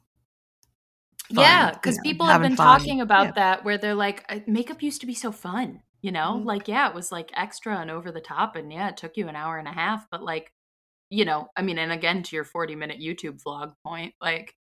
fun, 1.34 1.68
yeah, 1.68 1.72
you 1.84 1.92
because 1.92 1.98
know, 1.98 2.02
people 2.04 2.26
have 2.26 2.42
been 2.42 2.56
fun. 2.56 2.56
talking 2.56 3.00
about 3.00 3.28
Yeah. 3.28 3.34
that 3.36 3.64
where 3.64 3.78
they're 3.78 3.94
like, 3.94 4.24
"Uh, 4.28 4.40
makeup 4.46 4.82
used 4.82 5.00
to 5.02 5.06
be 5.06 5.14
so 5.14 5.30
fun, 5.32 5.82
you 6.02 6.10
know? 6.12 6.40
Mhm. 6.40 6.44
Like, 6.44 6.66
yeah, 6.68 6.88
it 6.88 6.94
was 6.94 7.12
like 7.12 7.30
extra 7.34 7.78
and 7.78 7.90
over 7.90 8.10
the 8.10 8.20
top, 8.20 8.56
and 8.56 8.72
yeah, 8.72 8.88
it 8.88 8.96
took 8.96 9.16
you 9.16 9.28
an 9.28 9.36
hour 9.36 9.58
and 9.58 9.68
a 9.68 9.72
half, 9.72 10.08
but 10.10 10.22
like, 10.22 10.52
you 11.10 11.24
know, 11.24 11.48
I 11.56 11.62
mean, 11.62 11.78
and 11.78 11.92
again, 11.92 12.22
to 12.24 12.36
your 12.36 12.44
40 12.44 12.76
minute 12.76 13.00
YouTube 13.00 13.42
vlog 13.42 13.74
point, 13.84 14.14
like, 14.20 14.56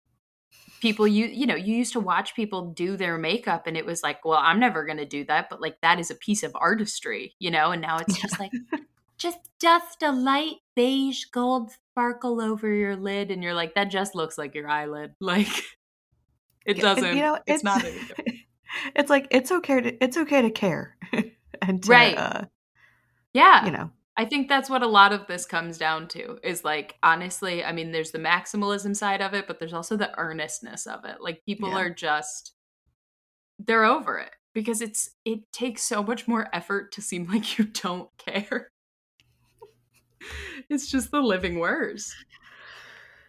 people 0.81 1.09
you 1.09 1.27
you 1.27 1.47
know 1.47 1.55
you 1.57 1.75
used 1.77 1.93
to 1.95 2.01
watch 2.01 2.35
people 2.37 2.71
do 2.73 2.97
their 2.97 3.19
makeup 3.19 3.67
and 3.67 3.77
it 3.77 3.87
was 3.87 4.03
like 4.03 4.25
well 4.25 4.39
i'm 4.43 4.61
never 4.61 4.85
going 4.85 4.99
to 4.99 5.07
do 5.07 5.25
that 5.25 5.49
but 5.51 5.61
like 5.61 5.81
that 5.83 5.99
is 6.01 6.11
a 6.11 6.15
piece 6.17 6.43
of 6.43 6.53
artistry 6.57 7.35
you 7.39 7.51
know 7.51 7.73
and 7.73 7.83
now 7.83 7.99
it's 7.99 8.17
just 8.21 8.39
like 8.39 8.53
just 9.19 9.39
dust 9.61 10.03
a 10.03 10.13
light 10.13 10.57
beige 10.77 11.25
gold 11.27 11.73
sparkle 11.97 12.43
over 12.43 12.69
your 12.71 12.95
lid 12.95 13.31
and 13.31 13.43
you're 13.43 13.55
like 13.55 13.75
that 13.75 13.85
just 13.85 14.15
looks 14.15 14.37
like 14.37 14.55
your 14.55 14.69
eyelid 14.69 15.15
like 15.21 15.49
it 16.67 16.79
doesn't 16.79 17.17
you 17.17 17.23
know, 17.23 17.39
it's, 17.47 17.65
not 17.65 17.83
it's 18.95 19.09
like 19.09 19.27
it's 19.31 19.51
okay 19.51 19.81
to 19.81 20.05
it's 20.05 20.19
okay 20.19 20.43
to 20.43 20.51
care 20.51 20.95
and 21.63 21.83
to, 21.83 21.91
Right. 21.91 22.19
uh, 22.19 22.45
yeah 23.33 23.65
you 23.65 23.73
know 23.73 23.91
I 24.19 24.25
think 24.25 24.49
that's 24.49 24.71
what 24.71 24.83
a 24.83 24.87
lot 24.87 25.13
of 25.13 25.27
this 25.27 25.45
comes 25.45 25.77
down 25.77 26.09
to 26.09 26.39
is 26.43 26.65
like 26.65 26.95
honestly, 27.03 27.63
I 27.63 27.73
mean 27.73 27.93
there's 27.93 28.13
the 28.13 28.19
maximalism 28.19 28.97
side 28.97 29.21
of 29.21 29.35
it, 29.35 29.47
but 29.47 29.59
there's 29.59 29.75
also 29.75 29.95
the 29.95 30.11
earnestness 30.19 30.87
of 30.87 31.05
it. 31.05 31.17
Like 31.21 31.45
people 31.45 31.69
Yeah. 31.69 31.77
are 31.81 31.91
just 31.91 32.55
they're 33.59 33.85
over 33.85 34.19
it 34.19 34.31
because 34.55 34.81
it's 34.81 35.11
it 35.27 35.41
takes 35.53 35.83
so 35.83 36.03
much 36.03 36.27
more 36.27 36.49
effort 36.55 36.93
to 36.93 37.03
seem 37.03 37.27
like 37.31 37.59
you 37.59 37.67
don't 37.67 38.09
care. 38.17 38.71
It's 40.69 40.91
just 40.91 41.11
the 41.11 41.21
living 41.21 41.59
worst. 41.59 42.15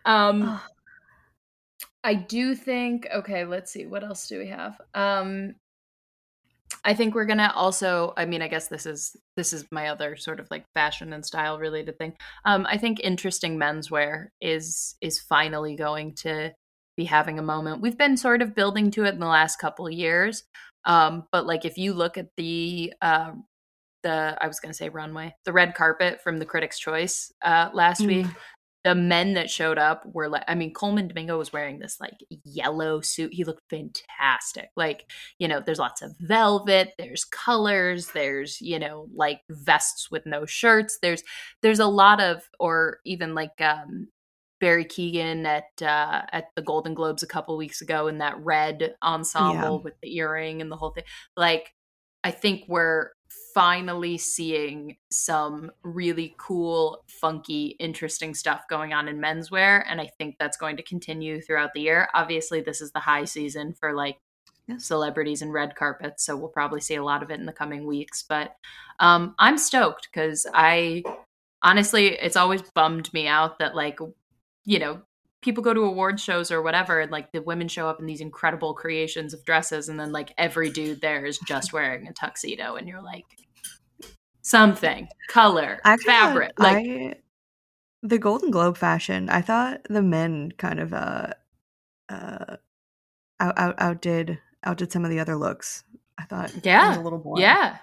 Um 0.05 0.59
I 2.03 2.13
do 2.13 2.55
think 2.55 3.07
okay, 3.13 3.45
let's 3.45 3.71
see 3.71 3.85
what 3.85 4.03
else 4.03 4.27
do 4.27 4.39
we 4.39 4.47
have? 4.47 4.79
Um 4.93 5.55
I 6.83 6.93
think 6.93 7.15
we're 7.15 7.25
to 7.25 7.53
also 7.53 8.13
I 8.17 8.25
mean 8.25 8.41
I 8.41 8.47
guess 8.47 8.67
this 8.67 8.85
is 8.85 9.15
this 9.35 9.53
is 9.53 9.65
my 9.71 9.89
other 9.89 10.15
sort 10.15 10.39
of 10.39 10.47
like 10.49 10.65
fashion 10.73 11.13
and 11.13 11.25
style 11.25 11.59
related 11.59 11.97
thing. 11.97 12.13
Um 12.45 12.65
I 12.69 12.77
think 12.77 12.99
interesting 13.01 13.57
menswear 13.57 14.27
is 14.41 14.95
is 15.01 15.19
finally 15.19 15.75
going 15.75 16.15
to 16.15 16.53
be 16.95 17.05
having 17.05 17.37
a 17.37 17.43
moment. 17.43 17.81
We've 17.81 17.97
been 17.97 18.17
sort 18.17 18.41
of 18.41 18.55
building 18.55 18.89
to 18.91 19.05
it 19.05 19.13
in 19.13 19.19
the 19.19 19.27
last 19.27 19.57
couple 19.57 19.89
years. 19.89 20.43
Um 20.85 21.25
but 21.31 21.45
like 21.45 21.65
if 21.65 21.77
you 21.77 21.93
look 21.93 22.17
at 22.17 22.29
the 22.37 22.93
uh 23.01 23.31
the 24.07 24.37
I 24.41 24.47
was 24.47 24.59
going 24.59 24.71
to 24.71 24.77
say 24.77 24.89
runway, 24.89 25.35
the 25.45 25.53
red 25.53 25.75
carpet 25.75 26.21
from 26.23 26.37
the 26.39 26.45
Critics 26.45 26.79
Choice 26.79 27.31
uh 27.43 27.69
last 27.73 28.01
Mm. 28.01 28.07
week, 28.07 28.27
the 28.83 28.95
men 28.95 29.33
that 29.33 29.49
showed 29.49 29.77
up 29.77 30.03
were 30.13 30.29
like 30.29 30.43
i 30.47 30.55
mean 30.55 30.71
colman 30.73 31.07
domingo 31.09 31.37
was 31.37 31.51
wearing 31.51 31.79
this 31.79 31.97
like 31.99 32.17
yellow 32.45 33.01
suit. 33.01 33.33
He 33.33 33.43
looked 33.43 33.63
fantastic. 33.69 34.69
Like 34.77 34.99
you 35.39 35.47
know 35.49 35.59
there's 35.65 35.79
lots 35.79 36.01
of 36.01 36.15
velvet 36.19 36.93
there's 36.97 37.25
colors 37.25 38.11
there's 38.13 38.61
you 38.61 38.79
know 38.79 39.07
like 39.13 39.41
vests 39.49 40.09
with 40.11 40.25
no 40.25 40.45
shirts. 40.45 40.99
There's 41.01 41.23
there's 41.61 41.79
a 41.79 41.87
lot 41.87 42.21
of 42.21 42.43
or 42.59 42.99
even 43.05 43.35
like 43.35 43.59
um 43.61 44.07
barry 44.61 44.85
keoghan 44.85 45.45
at 45.45 45.65
uh 45.81 46.21
at 46.31 46.45
the 46.55 46.61
golden 46.63 46.93
globes 46.93 47.23
a 47.23 47.27
couple 47.27 47.57
weeks 47.57 47.81
ago 47.81 48.07
in 48.07 48.19
that 48.19 48.39
red 48.39 48.95
ensemble 49.03 49.81
with 49.83 49.93
the 50.01 50.15
earring 50.17 50.61
and 50.61 50.71
the 50.71 50.77
whole 50.77 50.91
thing. 50.91 51.03
Like 51.35 51.73
i 52.23 52.31
think 52.31 52.63
we're 52.67 53.11
finally 53.57 54.19
seeing 54.19 54.95
some 55.09 55.71
really 55.81 56.35
cool, 56.37 57.03
funky, 57.07 57.75
interesting 57.79 58.35
stuff 58.35 58.61
going 58.69 58.93
on 58.93 59.07
in 59.07 59.17
menswear. 59.17 59.83
And 59.89 59.99
I 59.99 60.11
think 60.19 60.35
that's 60.37 60.57
going 60.57 60.77
to 60.77 60.83
continue 60.83 61.41
throughout 61.41 61.73
the 61.73 61.81
year. 61.81 62.07
Obviously, 62.13 62.61
this 62.61 62.81
is 62.81 62.91
the 62.91 62.99
high 62.99 63.25
season 63.25 63.73
for 63.73 63.95
like 63.95 64.19
celebrities 64.77 65.41
and 65.41 65.51
red 65.51 65.75
carpets. 65.75 66.23
So 66.23 66.37
we'll 66.37 66.49
probably 66.49 66.81
see 66.81 66.93
a 66.93 67.03
lot 67.03 67.23
of 67.23 67.31
it 67.31 67.39
in 67.39 67.47
the 67.47 67.51
coming 67.51 67.87
weeks. 67.87 68.21
But 68.21 68.55
um, 68.99 69.33
I'm 69.39 69.57
stoked 69.57 70.07
because 70.13 70.45
I 70.53 71.01
honestly, 71.63 72.09
it's 72.09 72.37
always 72.37 72.61
bummed 72.61 73.11
me 73.11 73.27
out 73.27 73.57
that, 73.57 73.75
like, 73.75 73.97
you 74.65 74.77
know, 74.77 75.01
people 75.41 75.63
go 75.63 75.73
to 75.73 75.81
award 75.81 76.19
shows 76.19 76.51
or 76.51 76.61
whatever, 76.61 76.99
and 76.99 77.11
like 77.11 77.31
the 77.31 77.41
women 77.41 77.67
show 77.67 77.89
up 77.89 77.99
in 77.99 78.05
these 78.05 78.21
incredible 78.21 78.75
creations 78.75 79.33
of 79.33 79.43
dresses, 79.45 79.89
and 79.89 79.99
then 79.99 80.11
like 80.11 80.31
every 80.37 80.69
dude 80.69 81.01
there 81.01 81.25
is 81.25 81.39
just 81.39 81.73
wearing 81.73 82.07
a 82.07 82.13
tuxedo, 82.13 82.75
and 82.75 82.87
you're 82.87 83.01
like, 83.01 83.25
something, 84.47 85.07
color, 85.29 85.79
Actually, 85.83 86.05
fabric. 86.05 86.59
Like, 86.59 86.77
I 86.87 87.15
the 88.03 88.17
Golden 88.19 88.51
Globe 88.51 88.77
fashion. 88.77 89.29
I 89.29 89.41
thought 89.41 89.81
the 89.89 90.01
men 90.01 90.51
kind 90.57 90.79
of 90.79 90.93
uh 90.93 91.33
uh 92.09 92.57
out, 93.39 93.57
out 93.57 93.75
outdid 93.79 94.39
outdid 94.63 94.91
some 94.91 95.03
of 95.03 95.09
the 95.11 95.19
other 95.19 95.35
looks. 95.35 95.83
I 96.17 96.23
thought 96.25 96.49
it 96.49 96.55
was 96.55 96.65
Yeah. 96.65 96.99
a 96.99 97.01
little 97.01 97.19
boring. 97.19 97.41
yeah, 97.41 97.77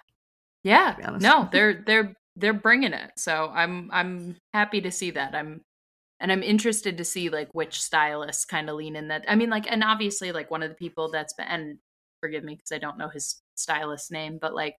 yeah. 0.63 0.93
to 0.93 0.97
be 0.99 1.05
honest. 1.05 1.23
No, 1.23 1.49
they're 1.53 1.83
they're 1.87 2.15
they're 2.37 2.53
bringing 2.53 2.93
it. 2.93 3.13
So 3.17 3.51
I'm 3.55 3.91
I'm 3.93 4.37
happy 4.53 4.81
to 4.83 4.91
see 4.91 5.11
that. 5.13 5.35
I'm 5.35 5.61
and 6.21 6.33
I'm 6.33 6.43
interested 6.43 6.97
to 6.99 7.05
see 7.05 7.29
like 7.29 7.49
which 7.53 7.83
stylists 7.83 8.45
kind 8.45 8.71
of 8.71 8.77
lean 8.77 8.97
in 8.97 9.09
that. 9.09 9.25
I 9.29 9.35
mean, 9.35 9.51
like, 9.51 9.71
and 9.71 9.85
obviously, 9.85 10.33
like 10.33 10.51
one 10.51 10.63
of 10.63 10.71
the 10.71 10.77
people 10.77 11.11
that's 11.11 11.35
been 11.35 11.47
and 11.47 11.79
forgive 12.21 12.45
me 12.45 12.55
because 12.55 12.73
I 12.73 12.79
don't 12.79 12.99
know 12.99 13.09
his 13.09 13.43
stylist 13.57 14.11
name, 14.11 14.39
but 14.41 14.55
like 14.55 14.77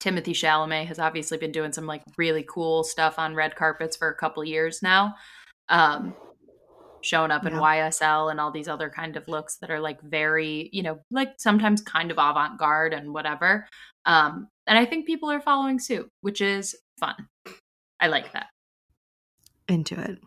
Timothée 0.00 0.30
Chalamet 0.34 0.86
has 0.86 0.98
obviously 0.98 1.38
been 1.38 1.52
doing 1.52 1.72
some 1.72 1.86
like 1.86 2.02
really 2.18 2.44
cool 2.48 2.84
stuff 2.84 3.18
on 3.18 3.34
red 3.34 3.56
carpets 3.56 3.96
for 3.96 4.08
a 4.08 4.14
couple 4.14 4.44
years 4.44 4.82
now. 4.82 5.14
Um, 5.68 6.14
showing 7.02 7.30
up 7.30 7.46
in 7.46 7.52
YSL 7.52 8.30
and 8.30 8.40
all 8.40 8.50
these 8.50 8.68
other 8.68 8.90
kind 8.90 9.16
of 9.16 9.28
looks 9.28 9.56
that 9.58 9.70
are 9.70 9.80
like 9.80 10.00
very, 10.02 10.68
you 10.72 10.82
know, 10.82 10.98
like 11.10 11.34
sometimes 11.38 11.80
kind 11.80 12.10
of 12.10 12.18
avant 12.18 12.58
garde 12.58 12.92
and 12.92 13.14
whatever. 13.14 13.66
Um, 14.04 14.48
and 14.66 14.76
I 14.78 14.84
think 14.84 15.06
people 15.06 15.30
are 15.30 15.40
following 15.40 15.78
suit, 15.78 16.10
which 16.22 16.40
is 16.40 16.74
fun. 16.98 17.14
I 18.00 18.08
like 18.08 18.32
that. 18.32 18.46
into 19.68 19.98
it. 20.00 20.18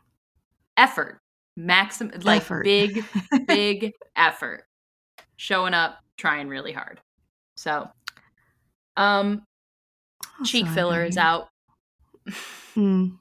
Effort, 0.78 1.20
maximum, 1.58 2.20
like 2.22 2.42
Effort. 2.42 2.64
big, 2.64 3.04
big 3.48 3.92
effort. 4.16 4.64
Showing 5.36 5.74
up, 5.74 6.00
trying 6.18 6.48
really 6.48 6.72
hard. 6.72 7.02
So, 7.58 7.90
um, 8.96 9.44
cheek 10.46 10.66
Also, 10.66 10.76
filler 10.76 11.04
is 11.06 11.18
out. 11.18 11.50
Hmm. 12.74 13.08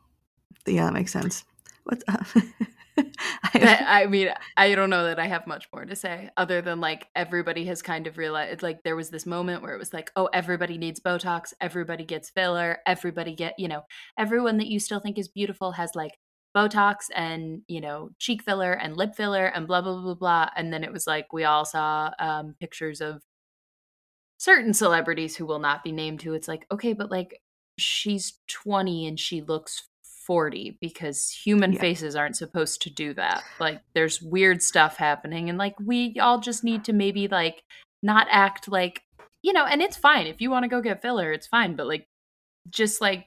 Yeah, 0.66 0.84
that 0.84 0.92
makes 0.92 1.12
sense. 1.12 1.44
What's 1.84 2.04
up? 2.08 2.26
That- 3.54 3.84
I 3.86 4.06
mean, 4.06 4.28
I 4.56 4.74
don't 4.74 4.90
know 4.90 5.04
that 5.04 5.18
I 5.18 5.26
have 5.28 5.46
much 5.46 5.66
more 5.72 5.84
to 5.84 5.96
say 5.96 6.28
other 6.36 6.60
than 6.60 6.80
like 6.80 7.06
everybody 7.16 7.64
has 7.66 7.80
kind 7.80 8.06
of 8.06 8.18
realized 8.18 8.62
like 8.62 8.82
there 8.82 8.96
was 8.96 9.08
this 9.08 9.24
moment 9.24 9.62
where 9.62 9.72
it 9.74 9.78
was 9.78 9.94
like, 9.94 10.10
oh, 10.16 10.26
everybody 10.32 10.76
needs 10.78 11.00
Botox, 11.00 11.54
everybody 11.60 12.04
gets 12.04 12.28
filler, 12.28 12.78
everybody 12.86 13.34
get, 13.34 13.54
you 13.58 13.68
know, 13.68 13.82
everyone 14.18 14.58
that 14.58 14.66
you 14.66 14.78
still 14.78 15.00
think 15.00 15.16
is 15.16 15.28
beautiful 15.28 15.72
has 15.72 15.92
like 15.94 16.18
Botox 16.56 17.04
and, 17.14 17.62
you 17.68 17.80
know, 17.80 18.10
cheek 18.18 18.42
filler 18.42 18.72
and 18.72 18.96
lip 18.96 19.14
filler 19.14 19.46
and 19.46 19.66
blah 19.66 19.80
blah 19.80 20.00
blah 20.02 20.14
blah. 20.14 20.50
And 20.56 20.72
then 20.72 20.84
it 20.84 20.92
was 20.92 21.06
like 21.06 21.32
we 21.32 21.44
all 21.44 21.64
saw 21.64 22.10
um 22.18 22.56
pictures 22.60 23.00
of 23.00 23.22
certain 24.38 24.72
celebrities 24.72 25.36
who 25.36 25.44
will 25.44 25.58
not 25.58 25.84
be 25.84 25.92
named 25.92 26.22
who 26.22 26.32
it's 26.32 26.48
like, 26.48 26.66
okay, 26.70 26.92
but 26.92 27.10
like 27.10 27.40
she's 27.78 28.38
20 28.48 29.06
and 29.06 29.20
she 29.20 29.42
looks 29.42 29.88
40 30.26 30.78
because 30.80 31.30
human 31.30 31.72
Yeah. 31.72 31.80
faces 31.80 32.14
aren't 32.16 32.36
supposed 32.36 32.82
to 32.82 32.90
do 32.90 33.14
that. 33.14 33.42
Like 33.60 33.80
there's 33.94 34.20
weird 34.22 34.62
stuff 34.62 34.96
happening 34.96 35.48
and 35.48 35.58
like 35.58 35.74
we 35.80 36.16
all 36.20 36.38
just 36.40 36.64
need 36.64 36.84
to 36.84 36.92
maybe 36.92 37.28
like 37.28 37.62
not 38.02 38.26
act 38.30 38.68
like 38.68 39.02
you 39.42 39.52
know, 39.52 39.64
and 39.64 39.80
it's 39.80 39.96
fine 39.96 40.26
if 40.26 40.40
you 40.40 40.50
want 40.50 40.64
to 40.64 40.68
go 40.68 40.80
get 40.82 41.00
filler, 41.00 41.32
it's 41.32 41.46
fine, 41.46 41.76
but 41.76 41.86
like 41.86 42.06
just 42.70 43.00
like 43.00 43.26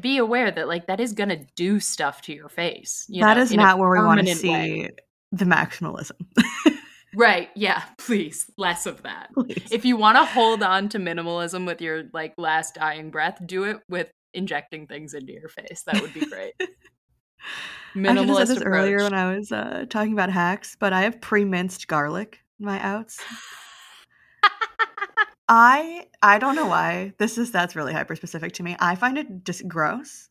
be 0.00 0.18
aware 0.18 0.50
that 0.50 0.68
like 0.68 0.88
that 0.88 1.00
is 1.00 1.12
going 1.12 1.28
to 1.30 1.46
do 1.54 1.80
stuff 1.80 2.20
to 2.22 2.32
your 2.34 2.48
face. 2.48 3.06
You 3.08 3.22
that 3.22 3.36
know, 3.36 3.42
is 3.42 3.52
not 3.54 3.78
where 3.78 3.88
we 3.90 4.04
want 4.04 4.20
to 4.26 4.34
see 4.34 4.50
way. 4.50 4.90
the 5.32 5.44
maximalism. 5.44 6.10
Right. 7.16 7.48
Yeah, 7.56 7.82
please, 7.98 8.50
less 8.58 8.86
of 8.86 9.02
that. 9.02 9.30
Please. 9.32 9.68
if 9.72 9.84
you 9.84 9.96
want 9.96 10.18
to 10.18 10.24
hold 10.24 10.62
on 10.62 10.88
to 10.90 10.98
minimalism 10.98 11.66
with 11.66 11.80
your 11.80 12.04
like 12.12 12.34
last 12.36 12.74
dying 12.74 13.10
breath, 13.10 13.40
do 13.44 13.64
it 13.64 13.78
with 13.88 14.10
injecting 14.34 14.86
things 14.86 15.14
into 15.14 15.32
your 15.32 15.48
face. 15.48 15.82
That 15.86 16.00
would 16.02 16.12
be 16.12 16.26
great. 16.26 16.52
I 16.60 17.98
Minimalist 17.98 18.26
have 18.26 18.36
said 18.36 18.48
this 18.48 18.56
approach. 18.58 18.74
earlier 18.74 18.98
when 18.98 19.14
I 19.14 19.34
was 19.34 19.50
uh, 19.50 19.86
talking 19.88 20.12
about 20.12 20.30
hacks, 20.30 20.76
but 20.78 20.92
I 20.92 21.02
have 21.02 21.20
pre-minced 21.22 21.88
garlic 21.88 22.40
in 22.60 22.66
my 22.66 22.78
outs. 22.80 23.18
I 25.48 26.06
I 26.22 26.38
don't 26.38 26.56
know 26.56 26.66
why. 26.66 27.12
This 27.18 27.38
is 27.38 27.52
that's 27.52 27.76
really 27.76 27.92
hyper 27.92 28.16
specific 28.16 28.52
to 28.54 28.62
me. 28.62 28.76
I 28.80 28.96
find 28.96 29.16
it 29.16 29.44
just 29.44 29.66
gross. 29.66 30.28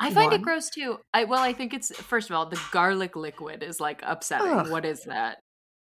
I 0.00 0.12
find 0.12 0.32
it 0.32 0.42
gross 0.42 0.68
too. 0.68 0.98
I 1.14 1.24
well, 1.24 1.42
I 1.42 1.52
think 1.52 1.72
it's 1.72 1.96
first 1.96 2.28
of 2.28 2.36
all 2.36 2.46
the 2.46 2.60
garlic 2.72 3.16
liquid 3.16 3.62
is 3.62 3.80
like 3.80 4.02
upsetting. 4.04 4.50
Ugh. 4.50 4.70
What 4.70 4.84
is 4.84 5.04
that? 5.04 5.38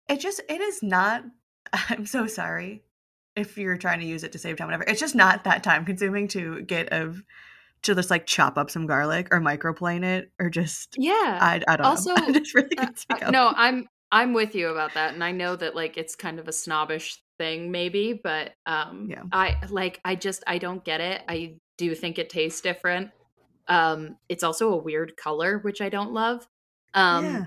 It 0.09 0.19
just 0.19 0.41
it 0.49 0.61
is 0.61 0.81
not. 0.83 1.23
I'm 1.73 2.05
so 2.05 2.27
sorry 2.27 2.83
if 3.35 3.57
you're 3.57 3.77
trying 3.77 3.99
to 3.99 4.05
use 4.05 4.23
it 4.23 4.31
to 4.33 4.39
save 4.39 4.57
time, 4.57 4.67
whatever. 4.67 4.83
It's 4.87 4.99
just 4.99 5.15
not 5.15 5.43
that 5.45 5.63
time 5.63 5.85
consuming 5.85 6.27
to 6.29 6.61
get 6.63 6.89
of 6.89 7.23
to 7.83 7.95
just 7.95 8.09
like 8.09 8.25
chop 8.25 8.57
up 8.57 8.69
some 8.69 8.85
garlic 8.87 9.27
or 9.31 9.39
microplane 9.39 10.03
it 10.03 10.31
or 10.39 10.49
just 10.49 10.95
Yeah. 10.97 11.13
I 11.41 11.61
I 11.67 11.77
don't 11.77 11.85
Also, 11.85 12.13
know. 12.15 12.31
Just 12.31 12.53
really 12.53 12.77
Uh, 12.77 12.87
uh, 13.09 13.31
no, 13.31 13.53
I'm 13.55 13.87
I'm 14.11 14.33
with 14.33 14.55
you 14.55 14.69
about 14.69 14.95
that, 14.95 15.13
and 15.13 15.23
I 15.23 15.31
know 15.31 15.55
that 15.55 15.75
like 15.75 15.95
it's 15.97 16.15
kind 16.15 16.39
of 16.39 16.47
a 16.47 16.51
snobbish 16.51 17.21
thing, 17.37 17.71
maybe, 17.71 18.13
but 18.21 18.53
um, 18.65 19.07
Yeah. 19.09 19.23
I 19.31 19.57
like 19.69 20.01
I 20.03 20.15
just 20.15 20.43
I 20.47 20.57
don't 20.57 20.83
get 20.83 20.99
it. 20.99 21.21
I 21.29 21.57
do 21.77 21.93
think 21.95 22.17
it 22.17 22.29
tastes 22.29 22.59
different. 22.61 23.11
Um, 23.67 24.17
it's 24.27 24.43
also 24.43 24.73
a 24.73 24.77
weird 24.77 25.15
color, 25.15 25.59
which 25.59 25.79
I 25.79 25.89
don't 25.89 26.11
love. 26.11 26.47
Um, 26.95 27.23
yeah. 27.25 27.45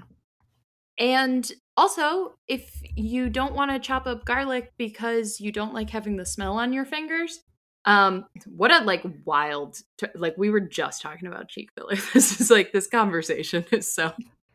and 0.98 1.53
also, 1.76 2.35
if 2.48 2.70
you 2.96 3.28
don't 3.30 3.54
want 3.54 3.70
to 3.70 3.78
chop 3.78 4.06
up 4.06 4.24
garlic 4.24 4.72
because 4.76 5.40
you 5.40 5.52
don't 5.52 5.74
like 5.74 5.90
having 5.90 6.16
the 6.16 6.26
smell 6.26 6.56
on 6.58 6.72
your 6.72 6.85
fingers, 6.85 7.40
um, 7.85 8.26
what 8.46 8.70
a 8.70 8.85
like 8.85 9.04
wild 9.24 9.78
t- 9.98 10.06
like 10.14 10.35
we 10.37 10.50
were 10.50 10.61
just 10.61 11.02
talking 11.02 11.26
about 11.26 11.48
cheek 11.48 11.70
filler. 11.74 11.96
This 12.12 12.40
is 12.40 12.50
like 12.50 12.72
this 12.72 12.87
conversation 12.87 13.64
is 13.72 13.92
so 13.92 14.12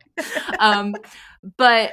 um 0.60 0.95
but 1.58 1.91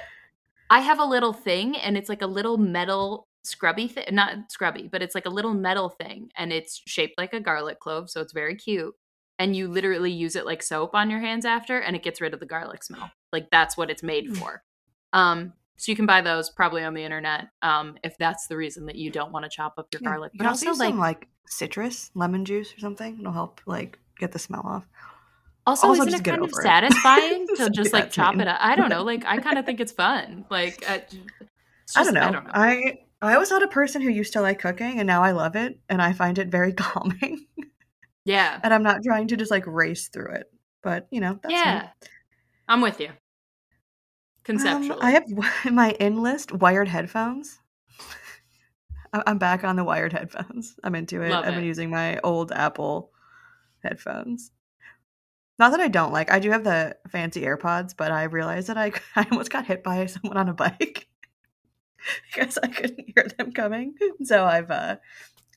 i 0.70 0.80
have 0.80 0.98
a 0.98 1.04
little 1.04 1.32
thing 1.34 1.76
and 1.76 1.98
it's 1.98 2.08
like 2.08 2.22
a 2.22 2.26
little 2.26 2.56
metal 2.56 3.26
scrubby 3.42 3.86
thing 3.86 4.06
not 4.12 4.50
scrubby 4.50 4.88
but 4.90 5.02
it's 5.02 5.14
like 5.14 5.26
a 5.26 5.30
little 5.30 5.52
metal 5.52 5.90
thing 5.90 6.30
and 6.38 6.50
it's 6.52 6.80
shaped 6.86 7.18
like 7.18 7.34
a 7.34 7.40
garlic 7.40 7.80
clove 7.80 8.08
so 8.08 8.22
it's 8.22 8.32
very 8.32 8.54
cute 8.56 8.94
and 9.38 9.54
you 9.54 9.68
literally 9.68 10.10
use 10.10 10.36
it 10.36 10.46
like 10.46 10.62
soap 10.62 10.94
on 10.94 11.10
your 11.10 11.20
hands 11.20 11.44
after 11.44 11.78
and 11.78 11.94
it 11.94 12.02
gets 12.02 12.20
rid 12.20 12.32
of 12.32 12.40
the 12.40 12.46
garlic 12.46 12.82
smell 12.82 13.10
like 13.32 13.48
that's 13.50 13.76
what 13.76 13.90
it's 13.90 14.02
made 14.02 14.30
Mm. 14.30 14.36
for 14.38 14.62
um 15.14 15.54
so 15.76 15.90
you 15.90 15.96
can 15.96 16.04
buy 16.06 16.20
those 16.20 16.50
probably 16.50 16.84
on 16.84 16.92
the 16.94 17.02
internet 17.02 17.48
um 17.62 17.96
if 18.04 18.16
that's 18.18 18.46
the 18.48 18.56
reason 18.56 18.84
that 18.86 18.96
you 18.96 19.10
don't 19.10 19.32
want 19.32 19.44
to 19.44 19.48
chop 19.48 19.74
up 19.78 19.88
your 19.92 20.00
Yeah. 20.02 20.10
garlic 20.10 20.32
but 20.36 20.46
also 20.46 20.72
like 20.74 20.90
some 20.90 20.98
like 20.98 21.28
citrus, 21.46 22.10
lemon 22.14 22.44
juice 22.44 22.74
or 22.74 22.80
something. 22.80 23.18
It'll 23.20 23.32
help 23.32 23.60
like 23.66 23.98
get 24.18 24.32
the 24.32 24.38
smell 24.38 24.62
off. 24.64 24.86
Also, 25.66 25.88
Also, 25.88 26.02
isn't 26.02 26.10
just 26.12 26.26
it 26.26 26.30
kind 26.30 26.42
of 26.42 26.48
it. 26.48 26.54
satisfying 26.56 27.46
to 27.56 27.70
just 27.70 27.92
like 27.92 28.10
chop 28.10 28.32
mean. 28.34 28.42
it 28.42 28.48
up? 28.48 28.58
I 28.60 28.76
don't 28.76 28.88
know. 28.88 29.02
Like, 29.12 29.24
I 29.26 29.38
kind 29.38 29.58
of 29.58 29.64
think 29.66 29.80
it's 29.80 29.92
fun. 29.92 30.44
Like, 30.50 30.82
uh, 30.88 30.98
it's 31.82 31.96
I 31.96 32.02
don't 32.04 32.14
know. 32.14 32.20
I 32.22 32.30
don't 32.30 32.44
know. 32.44 32.50
I 32.54 32.98
I 33.20 33.36
was 33.38 33.50
not 33.50 33.62
a 33.62 33.68
person 33.68 34.00
who 34.02 34.08
used 34.10 34.32
to 34.34 34.40
like 34.40 34.58
cooking, 34.58 34.98
and 35.00 35.06
now 35.06 35.22
I 35.22 35.32
love 35.32 35.54
it, 35.56 35.78
and 35.90 36.00
I 36.02 36.12
find 36.14 36.38
it 36.38 36.48
very 36.48 36.72
calming. 36.84 37.46
yeah, 38.24 38.58
and 38.62 38.72
I'm 38.72 38.82
not 38.82 39.00
trying 39.04 39.28
to 39.28 39.36
just 39.36 39.50
like 39.50 39.66
race 39.66 40.08
through 40.08 40.32
it, 40.32 40.50
but 40.82 41.06
you 41.10 41.20
know, 41.20 41.34
that's 41.42 41.52
me. 41.52 41.58
yeah. 41.60 41.88
I'm 42.68 42.80
with 42.80 43.00
you. 43.00 43.10
Conceptually, 44.44 45.00
Um, 45.00 45.06
I 45.06 45.10
have 45.12 45.24
my 45.72 45.90
in 45.92 46.22
list 46.22 46.52
wired 46.52 46.88
headphones. 46.88 47.58
I'm 49.12 49.38
back 49.38 49.62
on 49.64 49.76
the 49.76 49.84
wired 49.84 50.12
headphones. 50.12 50.76
I'm 50.82 50.94
into 50.94 51.22
it. 51.22 51.30
Love 51.30 51.44
I've 51.44 51.54
been 51.54 51.64
it. 51.64 51.68
using 51.68 51.88
my 51.90 52.18
old 52.24 52.50
Apple 52.52 53.12
headphones. 53.82 54.50
Not 55.58 55.70
that 55.70 55.80
I 55.80 55.86
don't 55.88 56.12
like. 56.12 56.32
I 56.32 56.40
do 56.40 56.50
have 56.50 56.64
the 56.64 56.96
fancy 57.08 57.42
AirPods, 57.42 57.94
but 57.96 58.10
I 58.10 58.24
realized 58.24 58.68
that 58.68 58.76
I 58.76 58.92
I 59.16 59.26
almost 59.30 59.50
got 59.50 59.66
hit 59.66 59.82
by 59.84 60.06
someone 60.06 60.36
on 60.36 60.48
a 60.48 60.54
bike 60.54 61.06
because 62.34 62.58
I 62.58 62.66
couldn't 62.66 63.04
hear 63.14 63.28
them 63.38 63.52
coming. 63.52 63.94
So 64.24 64.44
I've 64.44 64.70
uh 64.70 64.96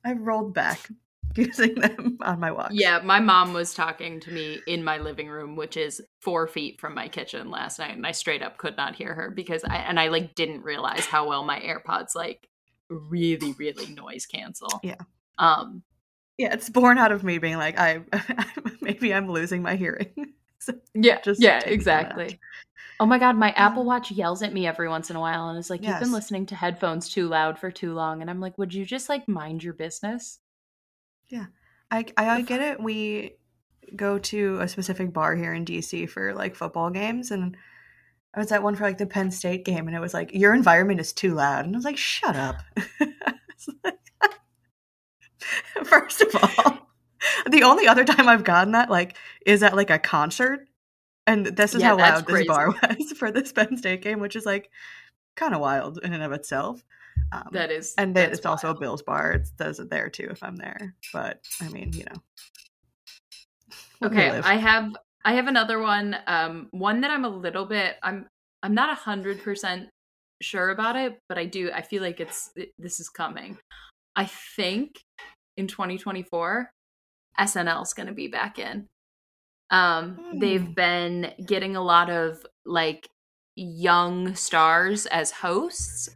I've 0.06 0.22
rolled 0.22 0.54
back 0.54 0.88
using 1.36 1.76
them 1.76 2.18
on 2.22 2.40
my 2.40 2.52
walks. 2.52 2.74
yeah. 2.74 3.00
My 3.04 3.20
mom 3.20 3.54
was 3.54 3.74
talking 3.74 4.20
to 4.22 4.32
me 4.32 4.60
in 4.68 4.84
my 4.84 4.98
living 4.98 5.28
room, 5.28 5.56
which 5.56 5.78
is 5.78 6.02
four 6.22 6.48
feet 6.48 6.80
from 6.80 6.96
my 6.96 7.08
kitchen 7.08 7.52
last 7.52 7.80
night, 7.80 7.96
and 7.96 8.08
I 8.08 8.12
straight 8.12 8.42
up 8.42 8.58
could 8.58 8.76
not 8.76 8.96
hear 8.96 9.14
her 9.14 9.30
because 9.30 9.64
I 9.64 9.78
and 9.78 10.00
I 10.00 10.08
like 10.08 10.36
didn't 10.36 10.64
realize 10.64 11.06
how 11.06 11.28
well 11.28 11.44
my 11.44 11.60
AirPods 11.60 12.16
like 12.16 12.48
really, 12.90 13.54
really 13.54 13.94
noise 13.94 14.26
cancel. 14.26 14.80
Yeah. 14.84 14.96
Um. 15.38 15.84
Yeah, 16.38 16.54
it's 16.54 16.70
born 16.70 16.98
out 16.98 17.12
of 17.12 17.24
me 17.24 17.38
being 17.40 17.58
like 17.58 17.78
I 17.78 18.02
maybe 18.82 19.14
I'm 19.14 19.30
losing 19.30 19.62
my 19.62 19.76
hearing. 19.76 20.14
So 20.60 20.74
Yeah. 20.96 21.22
Just 21.22 21.40
yeah. 21.40 21.60
take 21.60 21.68
it 21.68 21.70
a 21.70 21.74
Exactly. 21.76 22.40
Oh 23.00 23.06
my 23.06 23.20
god, 23.20 23.36
my 23.36 23.52
Apple 23.52 23.86
Watch 23.86 24.12
yells 24.12 24.42
at 24.42 24.54
me 24.54 24.66
every 24.66 24.90
once 24.90 25.12
in 25.12 25.16
a 25.16 25.20
while 25.20 25.50
and 25.50 25.60
is 25.60 25.70
like, 25.70 25.84
"You've 25.84 26.00
been 26.00 26.12
listening 26.12 26.48
to 26.48 26.56
headphones 26.56 27.08
too 27.10 27.28
loud 27.28 27.60
for 27.60 27.70
too 27.70 27.94
long." 27.94 28.22
And 28.22 28.30
I'm 28.30 28.40
like, 28.42 28.58
"Would 28.58 28.74
you 28.74 28.84
just 28.86 29.08
like 29.08 29.28
mind 29.28 29.64
your 29.64 29.74
business?" 29.74 30.40
I, 31.92 32.06
I 32.18 32.30
I 32.30 32.42
get 32.42 32.62
it. 32.62 32.82
We 32.82 33.38
go 33.96 34.20
to 34.20 34.60
a 34.60 34.68
specific 34.68 35.14
bar 35.14 35.36
here 35.36 35.54
in 35.54 35.66
DC 35.66 36.10
for 36.10 36.34
like 36.34 36.56
football 36.56 36.90
games, 36.90 37.32
and 37.32 37.56
I 38.36 38.40
was 38.40 38.52
at 38.52 38.64
one 38.64 38.76
for 38.76 38.84
like 38.84 38.98
the 38.98 39.06
Penn 39.06 39.32
State 39.32 39.66
game, 39.66 39.88
and 39.88 39.96
it 39.96 40.00
was 40.00 40.14
like 40.14 40.34
your 40.34 40.54
environment 40.54 41.00
is 41.00 41.14
too 41.14 41.34
loud, 41.34 41.66
and 41.66 41.76
I 41.76 41.78
was 41.78 41.86
like, 41.86 41.98
shut 41.98 42.36
up. 42.36 42.58
First 45.86 46.22
of 46.22 46.36
all, 46.36 46.80
the 47.50 47.64
only 47.64 47.88
other 47.88 48.04
time 48.04 48.28
I've 48.28 48.44
gotten 48.44 48.74
that 48.74 48.90
like 48.90 49.16
is 49.46 49.64
at 49.64 49.76
like 49.76 49.90
a 49.90 50.00
concert, 50.00 50.68
and 51.26 51.46
this 51.46 51.74
is 51.74 51.82
Yeah, 51.82 51.90
how 51.90 51.98
loud 51.98 52.28
this 52.28 52.46
bar 52.46 52.70
was 52.98 53.12
for 53.14 53.32
this 53.32 53.52
Penn 53.52 53.78
State 53.78 54.02
game, 54.02 54.20
which 54.20 54.36
is 54.36 54.46
like 54.46 54.70
kind 55.36 55.54
of 55.54 55.62
wild 55.62 56.00
in 56.04 56.14
and 56.14 56.24
of 56.24 56.32
itself. 56.32 56.84
Um, 57.32 57.50
That 57.52 57.72
is, 57.72 57.94
and 57.98 58.16
then 58.16 58.32
it's 58.32 58.46
also 58.46 58.70
a. 58.70 58.80
Bills 58.80 59.02
bar. 59.02 59.34
It 59.34 59.50
does 59.58 59.80
it 59.80 59.90
there 59.90 60.10
too 60.10 60.28
if 60.32 60.42
I'm 60.44 60.56
there. 60.56 60.96
But 61.12 61.42
I 61.62 61.70
mean, 61.70 61.92
you 61.94 62.06
know. 62.06 62.22
Okay. 64.04 64.30
I 64.30 64.56
have 64.58 64.96
I 65.26 65.34
have 65.34 65.48
another 65.48 65.80
one. 65.80 66.16
Um, 66.28 66.68
one 66.72 67.02
that 67.02 67.10
I'm 67.12 67.26
a 67.26 67.30
little 67.30 67.66
bit 67.66 67.96
I'm 68.04 68.28
I'm 68.62 68.76
not 68.76 68.90
a 68.92 68.96
hundred 68.96 69.42
percent 69.42 69.90
sure 70.42 70.70
about 70.70 70.96
it, 70.96 71.20
but 71.28 71.38
I 71.40 71.46
do 71.46 71.72
I 71.74 71.82
feel 71.82 72.04
like 72.04 72.20
it's 72.20 72.52
it, 72.56 72.70
this 72.78 73.00
is 73.00 73.10
coming. 73.10 73.58
I 74.16 74.26
think 74.56 75.02
in 75.58 75.68
2024, 75.68 76.72
SNL's 77.40 77.94
going 77.94 78.08
to 78.08 78.14
be 78.14 78.28
back 78.28 78.60
in. 78.60 78.88
Um, 79.72 80.16
Hmm. 80.16 80.40
they've 80.40 80.76
been 80.76 81.34
getting 81.46 81.76
a 81.76 81.82
lot 81.82 82.10
of 82.10 82.46
like 82.66 83.08
young 83.56 84.36
stars 84.36 85.08
as 85.08 85.32
hosts. 85.32 86.10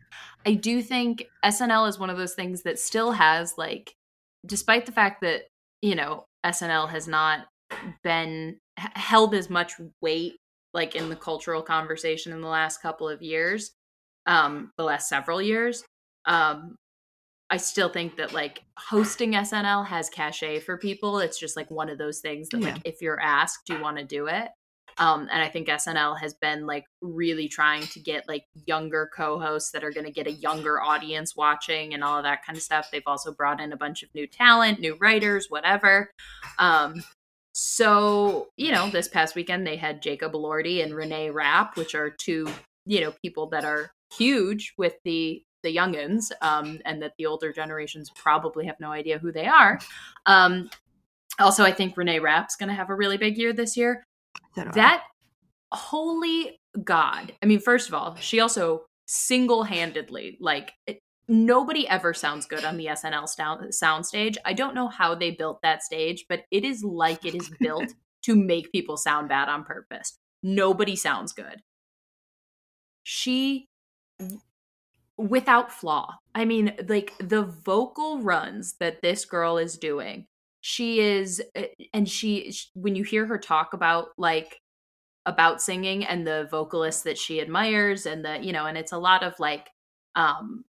I 0.45 0.53
do 0.53 0.81
think 0.81 1.27
SNL 1.45 1.87
is 1.87 1.99
one 1.99 2.09
of 2.09 2.17
those 2.17 2.33
things 2.33 2.63
that 2.63 2.79
still 2.79 3.11
has 3.11 3.55
like 3.57 3.93
despite 4.45 4.85
the 4.87 4.91
fact 4.91 5.21
that, 5.21 5.43
you 5.81 5.95
know, 5.95 6.25
SNL 6.45 6.89
has 6.89 7.07
not 7.07 7.45
been 8.03 8.57
h- 8.79 8.87
held 8.95 9.35
as 9.35 9.49
much 9.49 9.73
weight 10.01 10.33
like 10.73 10.95
in 10.95 11.09
the 11.09 11.15
cultural 11.15 11.61
conversation 11.61 12.31
in 12.33 12.41
the 12.41 12.47
last 12.47 12.81
couple 12.81 13.07
of 13.07 13.21
years, 13.21 13.71
um 14.25 14.71
the 14.77 14.83
last 14.83 15.09
several 15.09 15.41
years. 15.41 15.83
Um 16.25 16.75
I 17.49 17.57
still 17.57 17.89
think 17.89 18.15
that 18.15 18.31
like 18.33 18.61
hosting 18.77 19.33
SNL 19.33 19.85
has 19.85 20.09
cachet 20.09 20.61
for 20.61 20.77
people. 20.77 21.19
It's 21.19 21.37
just 21.37 21.57
like 21.57 21.69
one 21.69 21.89
of 21.89 21.97
those 21.97 22.19
things 22.19 22.47
that 22.49 22.61
Yeah. 22.61 22.73
like 22.73 22.81
if 22.85 23.01
you're 23.01 23.19
asked, 23.19 23.67
you 23.69 23.79
want 23.81 23.97
to 23.97 24.05
do 24.05 24.27
it? 24.27 24.49
Um, 24.97 25.27
and 25.31 25.41
I 25.41 25.49
think 25.49 25.67
SNL 25.67 26.19
has 26.19 26.33
been 26.33 26.65
like 26.65 26.85
really 27.01 27.47
trying 27.47 27.83
to 27.83 27.99
get 27.99 28.27
like 28.27 28.45
younger 28.65 29.09
co-hosts 29.15 29.71
that 29.71 29.83
are 29.83 29.91
going 29.91 30.05
to 30.05 30.11
get 30.11 30.27
a 30.27 30.31
younger 30.31 30.81
audience 30.81 31.35
watching 31.35 31.93
and 31.93 32.03
all 32.03 32.17
of 32.17 32.23
that 32.23 32.45
kind 32.45 32.57
of 32.57 32.63
stuff. 32.63 32.89
They've 32.91 33.01
also 33.05 33.33
brought 33.33 33.61
in 33.61 33.73
a 33.73 33.77
bunch 33.77 34.03
of 34.03 34.09
new 34.13 34.27
talent, 34.27 34.79
new 34.79 34.95
writers, 34.95 35.47
whatever. 35.49 36.11
Um, 36.59 37.03
so 37.53 38.49
you 38.57 38.71
know, 38.71 38.89
this 38.89 39.07
past 39.07 39.35
weekend 39.35 39.67
they 39.67 39.75
had 39.75 40.01
Jacob 40.01 40.33
Elordi 40.33 40.83
and 40.83 40.95
Renee 40.95 41.29
Rapp, 41.29 41.77
which 41.77 41.95
are 41.95 42.09
two 42.09 42.47
you 42.85 43.01
know 43.01 43.13
people 43.21 43.47
that 43.47 43.65
are 43.65 43.91
huge 44.17 44.73
with 44.77 44.95
the 45.03 45.43
the 45.63 45.75
youngins, 45.75 46.31
um, 46.41 46.79
and 46.85 47.01
that 47.01 47.13
the 47.17 47.25
older 47.25 47.51
generations 47.51 48.09
probably 48.15 48.65
have 48.65 48.79
no 48.79 48.91
idea 48.91 49.19
who 49.19 49.31
they 49.31 49.45
are. 49.45 49.79
Um, 50.25 50.69
also, 51.39 51.63
I 51.63 51.71
think 51.71 51.97
Renee 51.97 52.19
Rapp's 52.19 52.55
going 52.55 52.69
to 52.69 52.75
have 52.75 52.89
a 52.89 52.95
really 52.95 53.17
big 53.17 53.37
year 53.37 53.53
this 53.53 53.77
year. 53.77 54.03
Do 54.55 54.65
That 54.73 55.03
holy 55.71 56.59
god! 56.83 57.33
I 57.41 57.45
mean, 57.45 57.59
first 57.59 57.87
of 57.87 57.93
all, 57.93 58.15
she 58.15 58.39
also 58.39 58.85
single 59.05 59.63
handedly 59.63 60.37
like. 60.39 60.73
It, 60.87 60.99
Nobody 61.27 61.87
ever 61.87 62.13
sounds 62.13 62.45
good 62.45 62.65
on 62.65 62.75
the 62.75 62.87
SNL 62.87 63.29
sound 63.29 63.69
soundstage. 63.69 64.35
I 64.43 64.51
don't 64.51 64.75
know 64.75 64.89
how 64.89 65.15
they 65.15 65.31
built 65.31 65.61
that 65.61 65.81
stage, 65.81 66.25
but 66.27 66.41
it 66.51 66.65
is 66.65 66.83
like 66.83 67.23
it 67.23 67.33
is 67.33 67.49
built 67.61 67.85
to 68.23 68.35
make 68.35 68.71
people 68.73 68.97
sound 68.97 69.29
bad 69.29 69.47
on 69.47 69.63
purpose. 69.63 70.17
Nobody 70.43 70.97
sounds 70.97 71.31
good. 71.31 71.61
She 73.03 73.69
without 75.17 75.71
flaw. 75.71 76.15
I 76.33 76.45
mean, 76.45 76.73
like 76.87 77.13
the 77.19 77.43
vocal 77.43 78.21
runs 78.21 78.75
that 78.79 79.01
this 79.01 79.25
girl 79.25 79.57
is 79.57 79.77
doing. 79.77 80.27
She 80.61 80.99
is 80.99 81.41
eh, 81.55 81.67
and 81.93 82.07
she 82.07 82.53
when 82.73 82.95
you 82.95 83.03
hear 83.03 83.25
her 83.25 83.37
talk 83.37 83.73
about 83.73 84.09
like 84.17 84.59
about 85.25 85.61
singing 85.61 86.05
and 86.05 86.25
the 86.25 86.47
vocalists 86.49 87.03
that 87.03 87.17
she 87.17 87.41
admires 87.41 88.05
and 88.05 88.25
the 88.25 88.39
you 88.41 88.53
know 88.53 88.65
and 88.65 88.77
it's 88.77 88.91
a 88.91 88.97
lot 88.97 89.23
of 89.23 89.39
like 89.39 89.69
um 90.15 90.63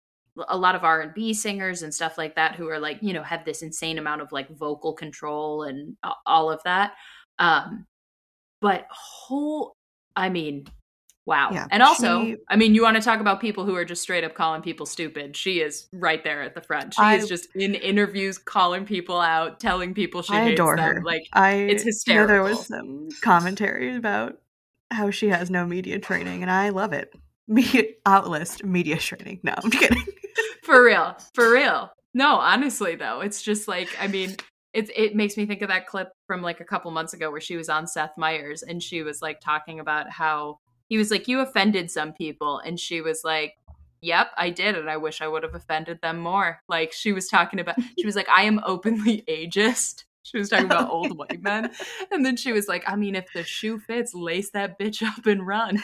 a 0.49 0.57
lot 0.57 0.75
of 0.75 0.83
R&B 0.83 1.33
singers 1.33 1.83
and 1.83 1.93
stuff 1.93 2.17
like 2.17 2.35
that 2.35 2.55
who 2.55 2.67
are 2.69 2.79
like 2.79 2.99
you 3.01 3.13
know 3.13 3.23
have 3.23 3.45
this 3.45 3.61
insane 3.61 3.97
amount 3.97 4.21
of 4.21 4.31
like 4.31 4.49
vocal 4.49 4.93
control 4.93 5.63
and 5.63 5.95
all 6.25 6.51
of 6.51 6.61
that 6.63 6.93
um 7.39 7.85
but 8.61 8.87
whole 8.89 9.75
i 10.15 10.29
mean 10.29 10.65
wow 11.31 11.49
Yeah, 11.53 11.65
and 11.71 11.81
also 11.81 12.25
she- 12.25 12.35
i 12.49 12.55
mean 12.57 12.75
you 12.75 12.81
want 12.83 12.97
to 12.97 13.01
talk 13.01 13.21
about 13.21 13.39
people 13.39 13.63
who 13.65 13.73
are 13.75 13.85
just 13.85 14.01
straight 14.01 14.25
up 14.25 14.33
calling 14.35 14.61
people 14.61 14.85
stupid 14.85 15.37
she 15.37 15.61
is 15.61 15.87
right 15.93 16.21
there 16.23 16.41
at 16.41 16.55
the 16.55 16.61
front 16.61 16.93
she 16.93 17.01
I- 17.01 17.15
is 17.15 17.27
just 17.29 17.47
in 17.55 17.73
interviews 17.75 18.37
calling 18.37 18.83
people 18.85 19.17
out 19.19 19.59
telling 19.61 19.93
people 19.93 20.21
she 20.21 20.33
I 20.33 20.41
hates 20.43 20.53
adore 20.59 20.75
them 20.75 20.95
her. 20.97 21.01
like 21.05 21.23
I 21.31 21.53
it's 21.53 21.85
you 22.05 22.15
know, 22.15 22.27
there 22.27 22.43
was 22.43 22.67
some 22.67 23.07
commentary 23.21 23.95
about 23.95 24.39
how 24.91 25.09
she 25.09 25.29
has 25.29 25.49
no 25.49 25.65
media 25.65 25.99
training, 25.99 26.41
and 26.41 26.51
I 26.51 26.67
love 26.69 26.91
it. 26.91 27.13
Media 27.47 27.83
outlist 28.05 28.63
media 28.65 28.97
training. 28.97 29.39
No, 29.43 29.53
I'm 29.63 29.71
kidding. 29.71 30.03
for 30.63 30.83
real 30.83 31.15
for 31.33 31.49
real 31.51 31.89
no 32.13 32.35
honestly 32.35 32.95
though 32.95 33.19
it's 33.21 33.41
just 33.41 33.67
like 33.67 33.89
i 33.99 34.07
mean 34.07 34.35
it, 34.73 34.89
it 34.95 35.15
makes 35.15 35.35
me 35.35 35.45
think 35.45 35.61
of 35.61 35.67
that 35.69 35.87
clip 35.87 36.09
from 36.27 36.41
like 36.41 36.59
a 36.61 36.63
couple 36.63 36.89
months 36.91 37.13
ago 37.13 37.29
where 37.31 37.41
she 37.41 37.57
was 37.57 37.67
on 37.67 37.87
seth 37.87 38.11
meyers 38.17 38.63
and 38.63 38.81
she 38.81 39.01
was 39.03 39.21
like 39.21 39.39
talking 39.41 39.79
about 39.79 40.09
how 40.09 40.59
he 40.91 40.97
was 40.97 41.09
like 41.09 41.25
you 41.29 41.39
offended 41.39 41.89
some 41.89 42.11
people 42.11 42.59
and 42.59 42.77
she 42.77 42.99
was 42.99 43.21
like 43.23 43.55
yep 44.01 44.27
i 44.35 44.49
did 44.49 44.75
and 44.75 44.89
i 44.89 44.97
wish 44.97 45.21
i 45.21 45.27
would 45.27 45.41
have 45.41 45.55
offended 45.55 45.97
them 46.01 46.19
more 46.19 46.61
like 46.67 46.91
she 46.91 47.13
was 47.13 47.29
talking 47.29 47.61
about 47.61 47.77
she 47.97 48.05
was 48.05 48.17
like 48.17 48.27
i 48.35 48.43
am 48.43 48.59
openly 48.65 49.23
ageist 49.29 50.03
she 50.23 50.37
was 50.37 50.49
talking 50.49 50.65
about 50.65 50.89
old 50.89 51.17
white 51.17 51.41
men 51.41 51.71
and 52.11 52.25
then 52.25 52.35
she 52.35 52.51
was 52.51 52.67
like 52.67 52.83
i 52.87 52.95
mean 52.97 53.15
if 53.15 53.25
the 53.33 53.41
shoe 53.41 53.79
fits 53.79 54.13
lace 54.13 54.51
that 54.51 54.77
bitch 54.77 55.01
up 55.17 55.25
and 55.25 55.47
run 55.47 55.81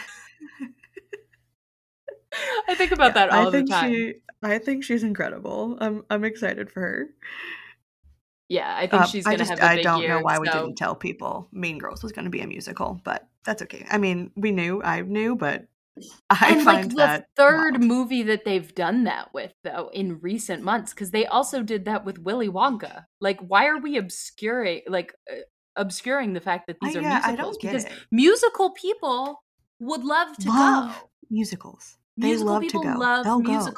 i 2.68 2.76
think 2.76 2.92
about 2.92 3.14
that 3.14 3.30
all 3.30 3.48
I 3.48 3.52
think 3.52 3.68
the 3.70 3.74
time 3.74 3.94
she. 3.94 4.14
I 4.44 4.60
think 4.60 4.84
she's 4.84 5.02
incredible. 5.02 5.80
I'm. 5.82 6.06
I'm 6.12 6.24
excited 6.24 6.70
for 6.70 6.82
her. 6.82 7.08
Yeah, 8.50 8.74
I 8.76 8.88
think 8.88 9.04
Um, 9.04 9.08
she's 9.08 9.26
I 9.26 9.32
gonna 9.32 9.38
just. 9.38 9.50
have 9.50 9.62
a 9.62 9.66
I 9.66 9.76
big 9.76 9.84
don't 9.84 10.00
year. 10.00 10.08
know 10.08 10.22
why 10.22 10.40
we 10.40 10.50
didn't 10.50 10.76
tell 10.76 10.96
people 10.96 11.50
Mean 11.52 11.78
Girls 11.80 12.04
was 12.04 12.12
going 12.14 12.26
to 12.26 12.32
be 12.32 12.42
a 12.42 12.48
musical, 12.48 13.02
but 13.04 13.28
that's 13.46 13.62
okay. 13.64 13.86
I 13.90 13.98
mean, 13.98 14.32
we 14.36 14.52
knew. 14.52 14.82
I 14.84 15.02
knew, 15.02 15.36
but 15.36 15.68
I 16.30 16.54
and 16.54 16.66
like 16.66 16.90
the 16.90 17.26
third 17.38 17.80
wild. 17.80 17.82
movie 17.82 18.24
that 18.24 18.46
they've 18.46 18.74
done 18.76 19.06
that 19.06 19.34
with 19.34 19.54
though 19.64 19.90
in 19.94 20.20
recent 20.22 20.64
months 20.64 20.94
because 20.94 21.12
they 21.12 21.26
also 21.26 21.64
did 21.64 21.86
that 21.86 22.06
with 22.06 22.20
Willy 22.20 22.50
Wonka. 22.50 23.06
Like, 23.22 23.40
why 23.42 23.68
are 23.68 23.80
we 23.80 23.98
obscuring 23.98 24.82
like 24.88 25.14
uh, 25.32 25.36
obscuring 25.76 26.34
the 26.34 26.42
fact 26.42 26.68
that 26.68 26.80
these 26.82 26.96
I, 26.96 27.00
are 27.00 27.02
yeah, 27.02 27.22
I 27.24 27.34
musicals? 27.34 27.36
don't 27.36 27.60
get 27.60 27.74
because 27.74 27.86
it. 27.86 27.94
musical 28.12 28.72
people 28.72 29.44
would 29.80 30.04
love 30.04 30.38
to 30.40 30.52
Love 30.52 30.52
go. 30.52 31.12
musicals. 31.30 31.98
They 32.18 32.36
Musical 32.36 32.46
love 32.46 32.68
to 32.68 32.68
people 32.70 32.82
go. 32.82 32.90
love 32.90 33.24
They'll 33.24 33.42
go. 33.42 33.78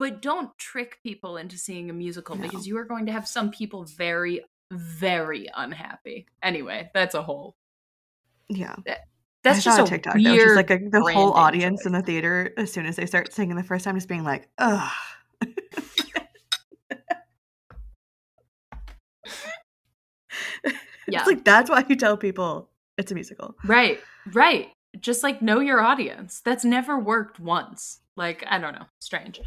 But 0.00 0.22
don't 0.22 0.56
trick 0.56 0.98
people 1.02 1.36
into 1.36 1.58
seeing 1.58 1.90
a 1.90 1.92
musical 1.92 2.34
No. 2.34 2.42
because 2.42 2.66
you 2.66 2.78
are 2.78 2.84
going 2.84 3.04
to 3.06 3.12
have 3.12 3.28
some 3.28 3.50
people 3.50 3.84
very, 3.84 4.40
very 4.72 5.46
unhappy. 5.54 6.26
Anyway, 6.42 6.90
that's 6.94 7.14
a 7.14 7.22
whole. 7.22 7.54
Yeah. 8.48 8.74
That's 9.44 9.58
I 9.58 9.60
just 9.60 9.80
a 9.80 9.84
TikTok 9.84 10.14
weird. 10.14 10.26
that 10.26 10.32
was 10.32 10.42
just 10.42 10.56
like 10.56 10.70
a, 10.70 10.78
the 10.88 11.12
whole 11.12 11.32
audience 11.32 11.84
in 11.84 11.92
the 11.92 12.00
theater 12.00 12.52
as 12.56 12.72
soon 12.72 12.86
as 12.86 12.96
they 12.96 13.04
start 13.04 13.32
singing 13.34 13.56
the 13.56 13.62
first 13.62 13.84
time, 13.84 13.94
just 13.94 14.08
being 14.08 14.24
like, 14.24 14.48
ugh. 14.58 14.90
Yeah. 21.08 21.20
It's 21.20 21.26
like 21.26 21.44
that's 21.44 21.68
why 21.68 21.84
you 21.88 21.96
tell 21.96 22.16
people 22.16 22.70
it's 22.96 23.10
a 23.10 23.14
musical. 23.14 23.56
Right, 23.64 23.98
right. 24.32 24.68
Just 25.00 25.22
like 25.24 25.42
know 25.42 25.58
your 25.58 25.80
audience. 25.80 26.40
That's 26.44 26.64
never 26.64 26.98
worked 26.98 27.40
once. 27.40 27.98
Like 28.16 28.44
I 28.48 28.58
don't 28.58 28.74
know, 28.74 28.86
strange. 29.00 29.40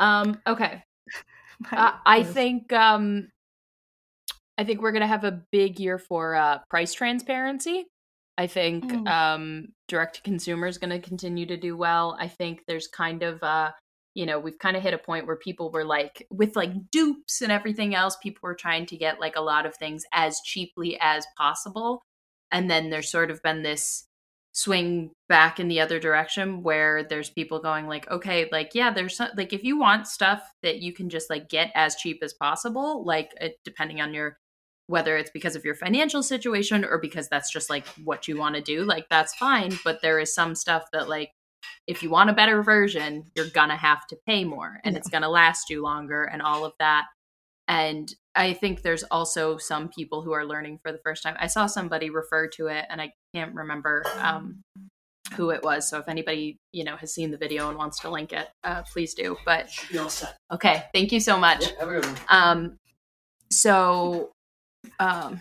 Um, 0.00 0.40
okay, 0.46 0.82
uh, 1.72 1.92
I 2.04 2.22
think 2.24 2.72
um, 2.72 3.30
I 4.58 4.64
think 4.64 4.80
we're 4.82 4.92
gonna 4.92 5.06
have 5.06 5.24
a 5.24 5.42
big 5.52 5.78
year 5.78 5.98
for 5.98 6.34
uh, 6.34 6.58
price 6.68 6.92
transparency. 6.94 7.86
I 8.38 8.46
think 8.46 8.84
Mm. 8.84 9.08
um, 9.08 9.68
direct 9.88 10.16
to 10.16 10.22
consumer 10.22 10.66
is 10.66 10.78
going 10.78 10.90
to 10.90 10.98
continue 11.06 11.44
to 11.46 11.58
do 11.58 11.76
well. 11.76 12.16
I 12.18 12.28
think 12.28 12.62
there's 12.66 12.86
kind 12.86 13.22
of 13.22 13.42
uh, 13.42 13.72
you 14.14 14.26
know 14.26 14.38
we've 14.38 14.58
kind 14.58 14.76
of 14.76 14.82
hit 14.82 14.94
a 14.94 14.98
point 14.98 15.26
where 15.26 15.36
people 15.36 15.70
were 15.70 15.84
like 15.84 16.26
with 16.30 16.56
like 16.56 16.72
dupes 16.90 17.42
and 17.42 17.52
everything 17.52 17.94
else 17.94 18.16
people 18.22 18.40
were 18.42 18.54
trying 18.54 18.86
to 18.86 18.96
get 18.96 19.20
like 19.20 19.36
a 19.36 19.40
lot 19.40 19.66
of 19.66 19.76
things 19.76 20.04
as 20.12 20.40
cheaply 20.44 20.98
as 21.00 21.26
possible 21.36 22.02
and 22.50 22.70
then 22.70 22.90
there's 22.90 23.10
sort 23.10 23.30
of 23.30 23.42
been 23.42 23.62
this 23.62 24.06
swing 24.52 25.10
back 25.28 25.60
in 25.60 25.68
the 25.68 25.80
other 25.80 26.00
direction 26.00 26.62
where 26.62 27.04
there's 27.04 27.30
people 27.30 27.60
going 27.60 27.86
like 27.86 28.10
okay 28.10 28.48
like 28.50 28.72
yeah 28.74 28.92
there's 28.92 29.16
some, 29.16 29.28
like 29.36 29.52
if 29.52 29.62
you 29.62 29.78
want 29.78 30.08
stuff 30.08 30.42
that 30.62 30.80
you 30.80 30.92
can 30.92 31.08
just 31.08 31.30
like 31.30 31.48
get 31.48 31.70
as 31.76 31.94
cheap 31.94 32.18
as 32.22 32.32
possible 32.32 33.04
like 33.04 33.30
uh, 33.40 33.48
depending 33.64 34.00
on 34.00 34.12
your 34.12 34.38
whether 34.90 35.16
it's 35.16 35.30
because 35.30 35.54
of 35.54 35.64
your 35.64 35.76
financial 35.76 36.20
situation 36.22 36.84
or 36.84 36.98
because 36.98 37.28
that's 37.28 37.52
just 37.52 37.70
like 37.70 37.86
what 38.04 38.26
you 38.26 38.36
want 38.36 38.56
to 38.56 38.60
do, 38.60 38.82
like 38.82 39.08
that's 39.08 39.32
fine. 39.36 39.78
But 39.84 40.02
there 40.02 40.18
is 40.18 40.34
some 40.34 40.56
stuff 40.56 40.82
that 40.92 41.08
like 41.08 41.30
if 41.86 42.02
you 42.02 42.10
want 42.10 42.28
a 42.28 42.32
better 42.34 42.60
version, 42.60 43.24
you're 43.36 43.50
gonna 43.50 43.76
have 43.76 44.04
to 44.08 44.16
pay 44.26 44.42
more 44.42 44.80
and 44.82 44.94
Yeah. 44.94 44.98
it's 44.98 45.08
gonna 45.08 45.28
last 45.28 45.70
you 45.70 45.80
longer 45.80 46.24
and 46.24 46.42
all 46.42 46.64
of 46.64 46.72
that. 46.80 47.04
And 47.70 48.12
I 48.34 48.52
think 48.52 48.82
there's 48.82 49.04
also 49.04 49.56
some 49.56 49.90
people 49.90 50.22
who 50.22 50.32
are 50.32 50.44
learning 50.44 50.80
for 50.82 50.90
the 50.90 50.98
first 51.04 51.22
time. 51.22 51.36
I 51.38 51.46
saw 51.46 51.66
somebody 51.66 52.10
refer 52.10 52.48
to 52.56 52.66
it 52.66 52.84
and 52.90 53.00
I 53.00 53.12
can't 53.32 53.54
remember 53.54 54.02
um, 54.18 54.62
who 55.34 55.50
it 55.50 55.62
was. 55.62 55.88
So 55.88 56.00
if 56.00 56.08
anybody, 56.08 56.58
you 56.72 56.82
know, 56.82 56.96
has 56.96 57.14
seen 57.14 57.30
the 57.30 57.36
video 57.36 57.68
and 57.68 57.78
wants 57.78 58.00
to 58.00 58.10
link 58.10 58.32
it, 58.32 58.48
uh, 58.64 58.82
please 58.92 59.14
do. 59.14 59.36
But 59.46 59.70
Should 59.70 59.92
be 59.92 59.98
all 59.98 60.08
set. 60.08 60.36
okay, 60.52 60.86
thank 60.92 61.12
you 61.12 61.20
so 61.20 61.38
much. 61.38 61.60
Yeah, 61.62 61.78
have 61.78 61.88
a 61.88 61.92
good 61.92 62.06
one. 62.06 62.16
Um, 62.28 62.76
so, 63.52 64.32
um, 64.98 65.40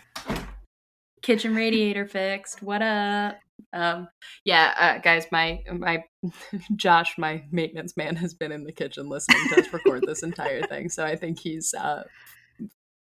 kitchen 1.24 1.56
radiator 1.56 2.06
fixed. 2.06 2.62
What 2.62 2.84
up? 2.84 3.40
Um, 3.74 4.08
yeah, 4.46 4.74
uh, 4.80 5.02
guys, 5.02 5.26
my 5.32 5.64
my 5.72 6.04
Josh, 6.76 7.18
my 7.18 7.44
maintenance 7.52 7.96
man, 7.98 8.16
has 8.18 8.34
been 8.34 8.52
in 8.52 8.64
the 8.64 8.72
kitchen 8.72 9.10
listening 9.10 9.48
to 9.50 9.62
us 9.62 9.74
record 9.74 10.04
this 10.06 10.24
entire 10.24 10.62
thing. 10.64 10.90
So 10.90 11.06
I 11.06 11.16
think 11.16 11.40
he's 11.40 11.74
uh, 11.74 12.04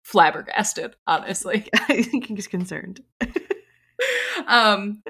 flabbergasted, 0.03 0.95
honestly. 1.07 1.67
I 1.89 2.01
think 2.01 2.27
he's 2.27 2.47
concerned. 2.47 3.01
um, 4.47 5.03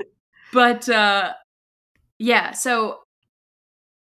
but 0.53 0.87
uh, 0.89 1.33
yeah, 2.17 2.51
so 2.51 2.99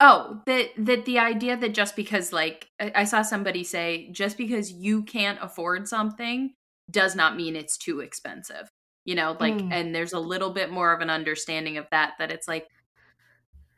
oh, 0.01 0.41
that 0.47 0.71
that 0.79 1.05
the 1.05 1.19
idea 1.19 1.57
that 1.57 1.75
just 1.75 1.97
because 1.97 2.33
like 2.33 2.69
I, 2.81 2.93
I 2.97 3.05
saw 3.05 3.23
somebody 3.23 3.65
say 3.65 4.11
just 4.13 4.37
because 4.37 4.73
you 4.73 5.03
can't 5.03 5.39
afford 5.43 5.89
something 5.89 6.55
does 6.91 7.15
not 7.15 7.37
mean 7.37 7.57
it's 7.57 7.77
too 7.77 8.01
expensive. 8.01 8.69
You 9.09 9.15
know, 9.15 9.37
like 9.41 9.55
Mm. 9.55 9.73
and 9.73 9.95
there's 9.95 10.13
a 10.13 10.21
little 10.21 10.51
bit 10.51 10.71
more 10.71 10.93
of 10.93 11.01
an 11.01 11.09
understanding 11.09 11.79
of 11.79 11.87
that 11.91 12.13
that 12.19 12.31
it's 12.31 12.47
like 12.47 12.67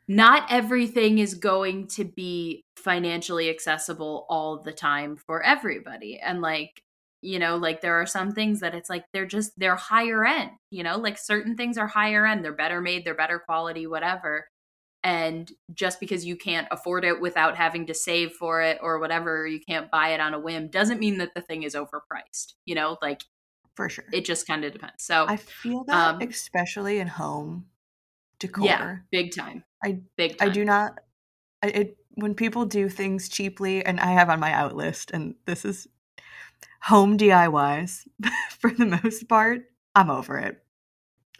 not 0.07 0.51
everything 0.51 1.19
is 1.19 1.35
going 1.35 1.87
to 1.87 2.03
be 2.03 2.65
financially 2.75 3.49
accessible 3.49 4.25
all 4.29 4.61
the 4.61 4.73
time 4.73 5.15
for 5.15 5.41
everybody. 5.41 6.19
And 6.19 6.41
like 6.41 6.83
you 7.21 7.37
know 7.39 7.55
like 7.55 7.81
there 7.81 8.01
are 8.01 8.05
some 8.07 8.31
things 8.33 8.59
that 8.61 8.73
it's 8.73 8.89
like 8.89 9.05
they're 9.13 9.27
just 9.27 9.51
they're 9.57 9.75
higher 9.75 10.25
end 10.25 10.49
you 10.71 10.83
know 10.83 10.97
like 10.97 11.19
certain 11.19 11.55
things 11.55 11.77
are 11.77 11.85
higher 11.87 12.25
end 12.25 12.43
they're 12.43 12.51
better 12.51 12.81
made 12.81 13.05
they're 13.05 13.13
better 13.13 13.37
quality 13.37 13.85
whatever 13.85 14.47
and 15.03 15.51
just 15.73 15.99
because 15.99 16.25
you 16.25 16.35
can't 16.35 16.67
afford 16.71 17.05
it 17.05 17.21
without 17.21 17.55
having 17.55 17.85
to 17.85 17.93
save 17.93 18.31
for 18.33 18.61
it 18.63 18.79
or 18.81 18.97
whatever 18.99 19.45
you 19.45 19.59
can't 19.59 19.91
buy 19.91 20.09
it 20.09 20.19
on 20.19 20.33
a 20.33 20.39
whim 20.39 20.67
doesn't 20.67 20.99
mean 20.99 21.19
that 21.19 21.29
the 21.35 21.41
thing 21.41 21.61
is 21.61 21.75
overpriced 21.75 22.53
you 22.65 22.73
know 22.73 22.97
like 23.03 23.21
For 23.85 23.89
sure. 23.89 24.05
it 24.13 24.25
just 24.25 24.45
kind 24.47 24.63
of 24.65 24.73
depends 24.73 25.03
so 25.03 25.25
I 25.27 25.37
feel 25.37 25.83
that 25.85 26.15
um, 26.15 26.21
especially 26.21 26.99
in 26.99 27.07
home 27.07 27.65
decor. 28.39 28.65
yeah 28.65 28.97
big 29.11 29.33
time 29.35 29.63
I- 29.83 30.01
big 30.17 30.37
time 30.37 30.49
I 30.49 30.51
do 30.51 30.63
not. 30.65 30.99
I, 31.63 31.67
it 31.67 31.97
when 32.15 32.35
people 32.35 32.65
do 32.65 32.89
things 32.89 33.29
cheaply, 33.29 33.83
and 33.85 33.99
I 33.99 34.07
have 34.11 34.29
on 34.29 34.39
my 34.39 34.51
out 34.53 34.75
list, 34.75 35.11
and 35.11 35.35
this 35.45 35.63
is 35.65 35.87
home 36.81 37.17
DIYs 37.17 38.07
for 38.59 38.69
the 38.71 38.85
most 39.03 39.27
part. 39.29 39.61
I'm 39.95 40.09
over 40.09 40.37
it. 40.37 40.61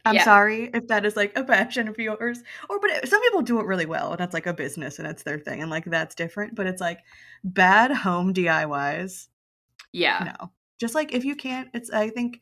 I'm 0.06 0.16
Yeah. 0.16 0.24
sorry 0.24 0.70
if 0.74 0.88
that 0.88 1.06
is 1.06 1.16
like 1.16 1.38
a 1.38 1.44
passion 1.44 1.88
of 1.88 1.98
yours, 2.00 2.42
or 2.70 2.80
but 2.80 3.08
some 3.08 3.22
people 3.22 3.42
do 3.44 3.60
it 3.60 3.66
really 3.66 3.86
well, 3.86 4.12
and 4.12 4.20
that's 4.20 4.34
like 4.34 4.48
a 4.48 4.54
business 4.54 4.98
and 5.00 5.08
it's 5.08 5.24
their 5.24 5.38
thing, 5.40 5.62
and 5.62 5.70
like 5.70 5.86
that's 5.86 6.16
different. 6.16 6.56
But 6.56 6.66
it's 6.68 6.82
like 6.82 7.00
bad 7.44 7.92
home 7.92 8.34
DIYs. 8.34 9.28
yeah 9.92 10.34
No, 10.40 10.52
just 10.82 10.96
like 10.96 11.14
if 11.14 11.24
you 11.24 11.36
can't, 11.36 11.70
it's 11.74 11.90
I 11.92 12.10
think 12.10 12.42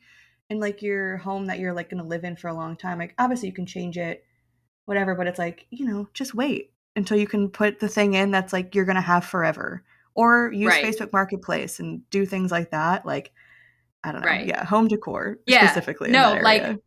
in 0.50 0.60
like 0.60 0.82
your 0.82 1.18
home 1.18 1.46
that 1.48 1.60
you're 1.60 1.74
like 1.74 1.90
gonna 1.92 2.04
live 2.04 2.24
in 2.24 2.36
for 2.36 2.48
a 2.48 2.54
long 2.56 2.76
time. 2.76 2.98
Like 2.98 3.14
obviously 3.20 3.50
you 3.50 3.54
can 3.54 3.66
change 3.68 3.98
it, 3.98 4.24
whatever. 4.86 5.14
But 5.14 5.28
it's 5.28 5.38
like 5.38 5.68
you 5.70 5.86
know 5.86 6.08
just 6.14 6.34
wait 6.34 6.72
until 6.96 7.18
you 7.18 7.28
can 7.28 7.50
put 7.50 7.80
the 7.80 7.88
thing 7.88 8.14
in 8.16 8.32
that's 8.32 8.54
like 8.54 8.74
you're 8.74 8.86
gonna 8.86 9.02
have 9.02 9.26
forever, 9.26 9.84
or 10.16 10.52
use 10.52 10.70
Right. 10.70 10.84
Facebook 10.84 11.14
Marketplace 11.14 11.80
and 11.80 12.10
do 12.10 12.26
things 12.26 12.50
like 12.52 12.72
that. 12.72 13.06
Like 13.06 13.32
I 14.04 14.12
don't 14.14 14.22
know, 14.22 14.28
Right. 14.28 14.48
yeah, 14.48 14.64
home 14.66 14.88
decor 14.88 15.40
Yeah, 15.46 15.68
specifically. 15.68 16.10
no, 16.12 16.40
like. 16.42 16.78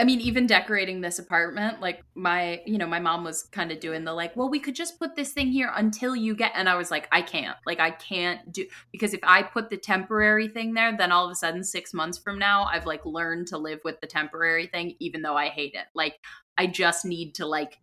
I 0.00 0.04
mean, 0.04 0.22
even 0.22 0.46
decorating 0.46 1.02
this 1.02 1.18
apartment, 1.18 1.82
like 1.82 2.02
my, 2.14 2.62
you 2.64 2.78
know, 2.78 2.86
my 2.86 3.00
mom 3.00 3.22
was 3.22 3.42
kind 3.42 3.70
of 3.70 3.80
doing 3.80 4.04
the 4.04 4.14
like, 4.14 4.34
well, 4.34 4.48
we 4.48 4.58
could 4.58 4.74
just 4.74 4.98
put 4.98 5.14
this 5.14 5.34
thing 5.34 5.48
here 5.48 5.70
until 5.76 6.16
you 6.16 6.34
get, 6.34 6.52
and 6.54 6.70
I 6.70 6.76
was 6.76 6.90
like, 6.90 7.06
I 7.12 7.20
can't, 7.20 7.58
like, 7.66 7.80
I 7.80 7.90
can't 7.90 8.50
do 8.50 8.64
because 8.92 9.12
if 9.12 9.20
I 9.22 9.42
put 9.42 9.68
the 9.68 9.76
temporary 9.76 10.48
thing 10.48 10.72
there, 10.72 10.96
then 10.96 11.12
all 11.12 11.26
of 11.26 11.30
a 11.30 11.34
sudden, 11.34 11.62
six 11.62 11.92
months 11.92 12.16
from 12.16 12.38
now, 12.38 12.64
I've 12.64 12.86
like 12.86 13.04
learned 13.04 13.48
to 13.48 13.58
live 13.58 13.80
with 13.84 14.00
the 14.00 14.06
temporary 14.06 14.68
thing, 14.68 14.96
even 15.00 15.20
though 15.20 15.36
I 15.36 15.48
hate 15.48 15.74
it. 15.74 15.84
Like, 15.94 16.18
I 16.56 16.66
just 16.66 17.04
need 17.04 17.34
to 17.34 17.44
like 17.44 17.78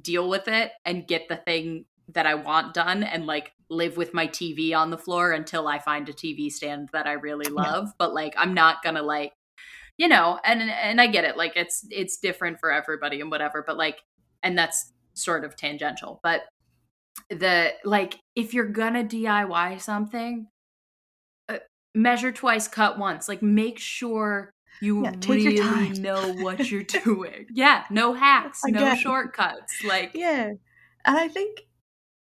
deal 0.00 0.28
with 0.28 0.48
it 0.48 0.72
and 0.84 1.06
get 1.06 1.28
the 1.28 1.36
thing 1.36 1.84
that 2.08 2.26
I 2.26 2.34
want 2.34 2.74
done 2.74 3.04
and 3.04 3.24
like 3.24 3.52
live 3.70 3.96
with 3.96 4.12
my 4.12 4.26
TV 4.26 4.76
on 4.76 4.90
the 4.90 4.98
floor 4.98 5.30
until 5.30 5.68
I 5.68 5.78
find 5.78 6.08
a 6.08 6.12
TV 6.12 6.50
stand 6.50 6.88
that 6.92 7.06
I 7.06 7.12
really 7.12 7.50
love. 7.52 7.92
But 7.98 8.14
like, 8.14 8.34
I'm 8.36 8.52
not 8.52 8.82
gonna 8.82 9.02
like 9.02 9.32
you 10.02 10.08
know 10.08 10.40
and 10.44 10.60
and 10.62 11.00
i 11.00 11.06
get 11.06 11.24
it 11.24 11.36
like 11.36 11.52
it's 11.54 11.86
it's 11.90 12.16
different 12.16 12.58
for 12.58 12.72
everybody 12.72 13.20
and 13.20 13.30
whatever 13.30 13.62
but 13.64 13.76
like 13.76 14.02
and 14.42 14.58
that's 14.58 14.92
sort 15.14 15.44
of 15.44 15.54
tangential 15.54 16.18
but 16.24 16.42
the 17.30 17.72
like 17.84 18.18
if 18.34 18.52
you're 18.52 18.66
gonna 18.66 19.04
diy 19.04 19.80
something 19.80 20.48
uh, 21.48 21.58
measure 21.94 22.32
twice 22.32 22.66
cut 22.66 22.98
once 22.98 23.28
like 23.28 23.42
make 23.42 23.78
sure 23.78 24.50
you 24.80 25.04
Yeah, 25.04 25.14
really 25.28 25.90
know 26.00 26.32
what 26.32 26.58
you're 26.72 26.82
doing. 26.82 27.46
Yeah 27.54 27.84
no 27.90 28.12
hacks 28.14 28.64
no 28.64 28.92
shortcuts 28.96 29.84
like 29.84 30.10
yeah, 30.14 30.46
and 31.04 31.16
I 31.16 31.28
think 31.28 31.60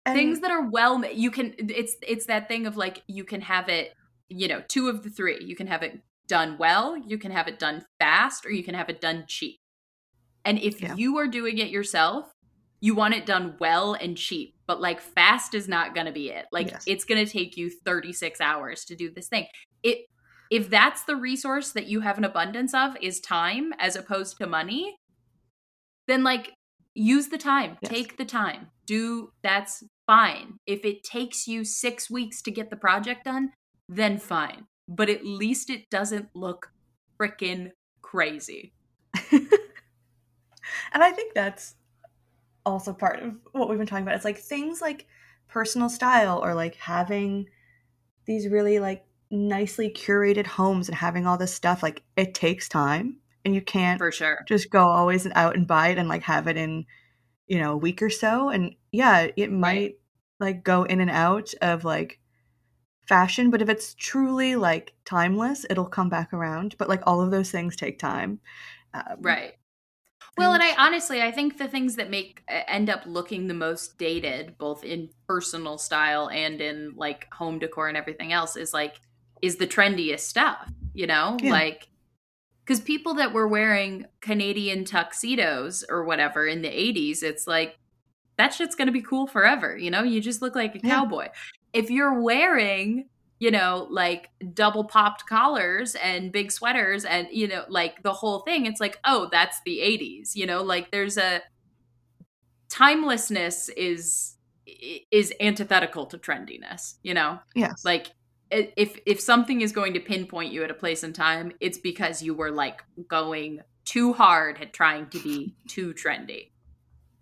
things 0.06 0.42
that 0.42 0.52
are 0.52 0.70
well 0.70 1.04
you 1.12 1.32
can 1.32 1.56
it's 1.58 1.96
it's 2.08 2.28
that 2.28 2.48
thing 2.48 2.68
of 2.68 2.78
like 2.78 3.02
you 3.08 3.24
can 3.24 3.42
have 3.42 3.68
it 3.70 3.94
you 4.30 4.48
know 4.48 4.62
two 4.68 4.90
of 4.90 5.02
the 5.04 5.10
three 5.10 5.40
you 5.44 5.56
can 5.56 5.66
have 5.68 5.82
it 5.82 6.00
done 6.28 6.58
well 6.58 6.98
you 6.98 7.18
can 7.18 7.32
have 7.32 7.48
it 7.48 7.60
done 7.60 7.86
fast 8.00 8.46
or 8.46 8.52
you 8.52 8.64
can 8.64 8.76
have 8.76 8.90
it 8.90 9.02
done 9.02 9.26
cheap. 9.28 9.60
And 10.46 10.60
if 10.60 10.82
Yeah. 10.82 10.96
you 10.96 11.18
are 11.18 11.28
doing 11.28 11.58
it 11.58 11.70
yourself 11.70 12.32
you 12.82 12.94
want 12.96 13.14
it 13.14 13.26
done 13.26 13.56
well 13.60 13.94
and 13.94 14.18
cheap 14.18 14.56
but 14.68 14.82
like 14.82 15.00
fast 15.00 15.54
is 15.54 15.68
not 15.68 15.94
going 15.96 16.06
to 16.06 16.12
be 16.12 16.30
it. 16.30 16.46
Like 16.52 16.72
Yes. 16.72 16.84
it's 16.88 17.06
going 17.06 17.24
to 17.26 17.32
take 17.32 17.56
you 17.58 17.70
36 17.86 18.42
hours 18.42 18.84
to 18.86 18.96
do 18.96 19.10
this 19.12 19.28
thing. 19.28 19.48
It 19.84 20.06
if 20.52 20.70
that's 20.70 21.04
the 21.04 21.16
resource 21.16 21.72
that 21.72 21.88
you 21.88 22.02
have 22.02 22.18
an 22.18 22.24
abundance 22.26 22.74
of 22.74 22.96
is 23.02 23.20
time 23.20 23.74
as 23.80 23.96
opposed 23.96 24.38
to 24.38 24.48
money 24.48 24.96
then 26.08 26.24
like 26.24 26.52
use 26.96 27.30
the 27.30 27.38
time. 27.38 27.78
Yes. 27.82 27.92
take 27.92 28.18
the 28.18 28.26
time. 28.26 28.68
Do 28.86 29.32
that's 29.42 29.84
fine. 30.06 30.60
If 30.68 30.84
it 30.86 31.04
takes 31.04 31.48
you 31.48 31.64
6 31.64 32.10
weeks 32.10 32.42
to 32.44 32.52
get 32.52 32.70
the 32.70 32.76
project 32.76 33.26
done 33.26 33.52
then 33.90 34.18
fine 34.18 34.66
but 34.88 35.10
at 35.10 35.26
least 35.26 35.70
it 35.70 35.90
doesn't 35.90 36.30
look 36.34 36.72
freaking 37.20 37.72
crazy 38.02 38.74
and 40.94 41.04
I 41.04 41.12
think 41.12 41.34
that's 41.34 41.76
also 42.66 42.94
part 42.94 43.22
of 43.22 43.36
what 43.52 43.70
we've 43.70 43.78
been 43.78 43.88
talking 43.88 44.04
about. 44.04 44.16
It's 44.16 44.26
like 44.26 44.38
things 44.38 44.82
like 44.82 45.08
personal 45.48 45.90
style 45.90 46.44
or 46.44 46.54
like 46.54 46.76
having 46.76 47.48
these 48.26 48.48
really 48.48 48.80
like 48.80 49.06
nicely 49.30 49.90
curated 49.90 50.48
homes 50.48 50.88
and 50.88 50.98
having 50.98 51.28
all 51.28 51.38
this 51.38 51.54
stuff. 51.54 51.84
Like 51.84 52.04
it 52.16 52.34
takes 52.34 52.70
time 52.70 53.18
and 53.46 53.54
you 53.54 53.62
can't 53.62 54.00
for 54.00 54.12
sure 54.12 54.44
just 54.48 54.70
go 54.70 54.84
always 54.88 55.28
out 55.36 55.56
and 55.56 55.68
buy 55.68 55.90
it 55.90 55.98
and 55.98 56.08
like 56.08 56.24
have 56.24 56.48
it 56.48 56.58
in, 56.58 56.86
you 57.48 57.60
know, 57.60 57.74
a 57.74 57.78
week 57.78 58.02
or 58.02 58.10
so. 58.10 58.50
And 58.50 58.76
yeah, 58.92 59.28
it 59.36 59.52
might 59.52 59.96
like 60.40 60.64
go 60.64 60.84
in 60.84 61.02
and 61.02 61.12
out 61.12 61.54
of 61.62 61.84
like 61.84 62.20
fashion, 63.08 63.50
but 63.50 63.62
if 63.62 63.70
it's 63.70 63.94
truly 63.96 64.56
like 64.56 64.94
timeless, 65.06 65.66
it'll 65.70 65.86
come 65.86 66.10
back 66.10 66.34
around. 66.34 66.76
But 66.78 66.90
like 66.90 67.02
all 67.06 67.22
of 67.22 67.32
those 67.32 67.52
things 67.52 67.76
take 67.76 68.00
time. 68.00 68.40
Um, 68.94 69.18
right 69.22 69.56
well 70.38 70.54
and 70.54 70.64
i 70.64 70.74
honestly 70.78 71.22
i 71.22 71.32
think 71.32 71.58
the 71.58 71.68
things 71.68 71.96
that 71.96 72.10
make 72.10 72.44
end 72.48 72.90
up 72.90 73.02
looking 73.06 73.48
the 73.48 73.54
most 73.54 73.98
dated 73.98 74.58
both 74.58 74.84
in 74.84 75.10
personal 75.28 75.78
style 75.78 76.30
and 76.30 76.62
in 76.62 76.94
like 76.96 77.32
home 77.34 77.60
decor 77.60 77.88
and 77.88 77.98
everything 77.98 78.32
else 78.32 78.56
is 78.56 78.74
like 78.74 79.00
is 79.42 79.58
the 79.58 79.68
trendiest 79.68 80.22
stuff 80.22 80.72
you 80.94 81.08
know 81.08 81.38
Yeah. 81.42 81.52
like 81.52 81.88
because 82.66 82.80
people 82.80 83.16
that 83.16 83.34
were 83.34 83.48
wearing 83.48 84.06
canadian 84.22 84.86
tuxedos 84.86 85.84
or 85.90 86.04
whatever 86.04 86.48
in 86.48 86.62
the 86.62 86.70
80s 86.70 87.24
it's 87.24 87.48
like 87.48 87.78
that 88.38 88.54
shit's 88.54 88.76
gonna 88.76 88.92
be 88.92 89.02
cool 89.02 89.28
forever 89.28 89.78
you 89.78 89.92
know 89.92 90.04
you 90.04 90.22
just 90.22 90.42
look 90.42 90.56
like 90.56 90.76
a 90.76 90.80
Yeah. 90.80 91.00
cowboy 91.00 91.28
if 91.74 91.90
you're 91.90 92.22
wearing 92.22 93.10
you 93.40 93.52
know 93.52 93.88
like 93.90 94.30
double 94.54 94.84
popped 94.86 95.26
collars 95.28 95.96
and 95.96 96.32
big 96.32 96.52
sweaters 96.52 97.04
and 97.04 97.28
you 97.32 97.48
know 97.48 97.66
like 97.68 98.02
the 98.04 98.14
whole 98.14 98.40
thing 98.40 98.66
it's 98.66 98.80
like 98.80 99.00
oh 99.06 99.28
that's 99.32 99.60
the 99.66 99.80
80s 99.80 100.36
you 100.36 100.46
know 100.46 100.62
like 100.64 100.92
there's 100.92 101.18
a 101.18 101.42
timelessness 102.70 103.70
is 103.70 104.36
is 105.12 105.34
antithetical 105.40 106.06
to 106.06 106.18
trendiness 106.18 106.96
you 107.04 107.14
know 107.14 107.40
Yes. 107.54 107.84
like 107.84 108.12
if 108.54 109.00
if 109.06 109.20
something 109.20 109.62
is 109.62 109.72
going 109.72 109.94
to 109.94 110.00
pinpoint 110.00 110.54
you 110.54 110.64
at 110.64 110.72
a 110.72 110.76
place 110.76 111.04
and 111.04 111.16
time, 111.16 111.52
it's 111.60 111.78
because 111.78 112.22
you 112.22 112.34
were 112.34 112.52
like 112.52 112.84
going 113.08 113.62
too 113.86 114.14
hard 114.14 114.62
at 114.62 114.74
trying 114.74 115.10
to 115.10 115.20
be 115.20 115.56
too 115.68 115.94
trendy. 115.94 116.52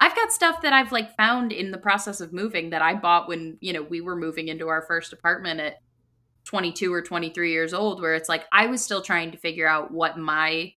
I've 0.01 0.15
got 0.15 0.33
stuff 0.33 0.63
that 0.63 0.73
I've 0.73 0.91
like 0.91 1.15
found 1.15 1.51
in 1.51 1.69
the 1.69 1.77
process 1.77 2.21
of 2.21 2.33
moving 2.33 2.71
that 2.71 2.81
I 2.81 2.95
bought 2.95 3.27
when, 3.27 3.57
you 3.61 3.71
know, 3.71 3.83
we 3.83 4.01
were 4.01 4.15
moving 4.15 4.47
into 4.47 4.67
our 4.67 4.81
first 4.81 5.13
apartment 5.13 5.59
at 5.59 5.79
22 6.45 6.91
or 6.91 7.03
23 7.03 7.51
years 7.51 7.71
old 7.71 8.01
where 8.01 8.15
it's 8.15 8.27
like 8.27 8.45
I 8.51 8.65
was 8.65 8.83
still 8.83 9.03
trying 9.03 9.29
to 9.29 9.37
figure 9.37 9.67
out 9.67 9.91
what 9.91 10.17
my 10.17 10.73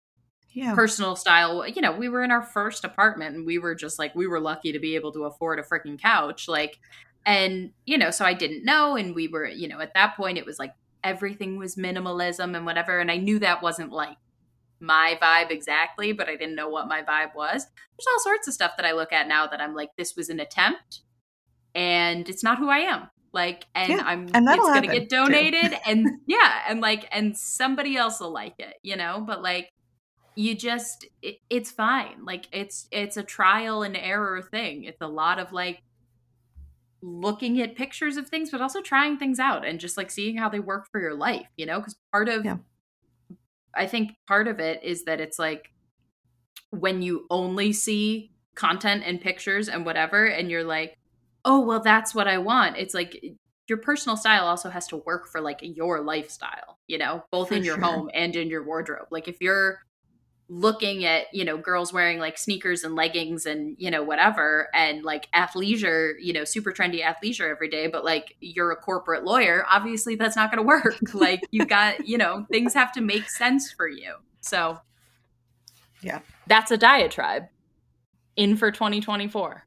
yeah. 0.50 0.74
personal 0.74 1.14
style, 1.14 1.66
you 1.68 1.80
know, 1.80 1.92
we 1.92 2.08
were 2.08 2.24
in 2.24 2.32
our 2.32 2.42
first 2.42 2.84
apartment 2.84 3.36
and 3.36 3.46
we 3.46 3.58
were 3.58 3.76
just 3.76 3.96
like 3.96 4.12
we 4.16 4.26
were 4.26 4.40
lucky 4.40 4.72
to 4.72 4.80
be 4.80 4.96
able 4.96 5.12
to 5.12 5.24
afford 5.24 5.60
a 5.60 5.62
freaking 5.62 6.00
couch 6.00 6.48
like 6.48 6.80
and 7.24 7.70
you 7.86 7.96
know, 7.96 8.10
so 8.10 8.24
I 8.24 8.34
didn't 8.34 8.64
know 8.64 8.96
and 8.96 9.14
we 9.14 9.28
were, 9.28 9.46
you 9.46 9.68
know, 9.68 9.78
at 9.78 9.94
that 9.94 10.16
point 10.16 10.36
it 10.36 10.44
was 10.44 10.58
like 10.58 10.74
everything 11.04 11.58
was 11.58 11.76
minimalism 11.76 12.56
and 12.56 12.66
whatever 12.66 12.98
and 12.98 13.10
I 13.10 13.18
knew 13.18 13.38
that 13.38 13.62
wasn't 13.62 13.92
like 13.92 14.16
my 14.82 15.16
vibe 15.22 15.50
exactly, 15.50 16.12
but 16.12 16.28
I 16.28 16.36
didn't 16.36 16.56
know 16.56 16.68
what 16.68 16.88
my 16.88 17.02
vibe 17.02 17.34
was. 17.34 17.64
There's 17.64 18.06
all 18.12 18.20
sorts 18.20 18.48
of 18.48 18.54
stuff 18.54 18.72
that 18.76 18.84
I 18.84 18.92
look 18.92 19.12
at 19.12 19.28
now 19.28 19.46
that 19.46 19.60
I'm 19.60 19.74
like, 19.74 19.90
this 19.96 20.16
was 20.16 20.28
an 20.28 20.40
attempt 20.40 21.02
and 21.74 22.28
it's 22.28 22.42
not 22.42 22.58
who 22.58 22.68
I 22.68 22.78
am. 22.78 23.08
Like, 23.32 23.66
and 23.74 23.90
yeah, 23.90 24.02
I'm, 24.04 24.28
and 24.34 24.46
it's 24.46 24.58
going 24.58 24.82
to 24.82 24.88
get 24.88 25.08
donated 25.08 25.74
and 25.86 26.06
yeah, 26.26 26.64
and 26.68 26.80
like, 26.80 27.08
and 27.12 27.36
somebody 27.36 27.96
else 27.96 28.20
will 28.20 28.32
like 28.32 28.54
it, 28.58 28.74
you 28.82 28.96
know, 28.96 29.22
but 29.26 29.40
like, 29.40 29.70
you 30.34 30.54
just, 30.54 31.06
it, 31.22 31.36
it's 31.48 31.70
fine. 31.70 32.24
Like, 32.24 32.48
it's, 32.52 32.88
it's 32.90 33.16
a 33.16 33.22
trial 33.22 33.82
and 33.82 33.96
error 33.96 34.42
thing. 34.42 34.84
It's 34.84 35.00
a 35.00 35.08
lot 35.08 35.38
of 35.38 35.52
like, 35.52 35.80
looking 37.04 37.60
at 37.60 37.74
pictures 37.74 38.16
of 38.16 38.28
things 38.28 38.52
but 38.52 38.60
also 38.60 38.80
trying 38.80 39.18
things 39.18 39.40
out 39.40 39.66
and 39.66 39.80
just 39.80 39.96
like 39.96 40.08
seeing 40.08 40.36
how 40.36 40.48
they 40.48 40.60
work 40.60 40.86
for 40.92 41.00
your 41.00 41.16
life 41.16 41.48
you 41.56 41.66
know 41.66 41.80
because 41.80 41.96
part 42.12 42.28
of 42.28 42.44
yeah. 42.44 42.56
I 43.74 43.86
think 43.86 44.12
part 44.26 44.48
of 44.48 44.60
it 44.60 44.82
is 44.82 45.04
that 45.04 45.20
it's 45.20 45.38
like 45.38 45.70
when 46.70 47.02
you 47.02 47.26
only 47.30 47.72
see 47.72 48.32
content 48.54 49.02
and 49.06 49.20
pictures 49.20 49.68
and 49.68 49.84
whatever, 49.84 50.26
and 50.26 50.50
you're 50.50 50.64
like, 50.64 50.98
oh, 51.44 51.60
well, 51.60 51.80
that's 51.80 52.14
what 52.14 52.28
I 52.28 52.38
want. 52.38 52.76
It's 52.76 52.94
like 52.94 53.22
your 53.68 53.78
personal 53.78 54.16
style 54.16 54.46
also 54.46 54.68
has 54.70 54.86
to 54.88 54.98
work 54.98 55.28
for 55.28 55.40
like 55.40 55.60
your 55.62 56.00
lifestyle, 56.02 56.78
you 56.86 56.98
know, 56.98 57.24
both 57.30 57.48
for 57.48 57.54
in 57.54 57.64
your 57.64 57.76
sure. 57.76 57.84
home 57.84 58.10
and 58.12 58.36
in 58.36 58.48
your 58.48 58.64
wardrobe. 58.64 59.06
Like 59.10 59.28
if 59.28 59.40
you're 59.40 59.78
looking 60.54 61.06
at 61.06 61.32
you 61.32 61.46
know 61.46 61.56
girls 61.56 61.94
wearing 61.94 62.18
like 62.18 62.36
sneakers 62.36 62.84
and 62.84 62.94
leggings 62.94 63.46
and 63.46 63.74
you 63.78 63.90
know 63.90 64.02
whatever 64.02 64.68
and 64.74 65.02
like 65.02 65.26
athleisure 65.32 66.12
you 66.20 66.30
know 66.30 66.44
super 66.44 66.70
trendy 66.70 67.02
athleisure 67.02 67.50
every 67.50 67.70
day 67.70 67.86
but 67.86 68.04
like 68.04 68.36
you're 68.40 68.70
a 68.70 68.76
corporate 68.76 69.24
lawyer 69.24 69.64
obviously 69.70 70.14
that's 70.14 70.36
not 70.36 70.50
going 70.50 70.62
to 70.62 70.66
work. 70.66 70.98
Like 71.14 71.42
you 71.50 71.64
got 71.64 72.06
you 72.06 72.18
know 72.18 72.46
things 72.50 72.74
have 72.74 72.92
to 72.92 73.00
make 73.00 73.30
sense 73.30 73.70
for 73.70 73.86
you. 73.88 74.14
So 74.40 74.78
yeah. 76.02 76.20
That's 76.48 76.70
a 76.70 76.76
diatribe. 76.76 77.44
In 78.34 78.56
for 78.56 78.70
2024 78.70 79.64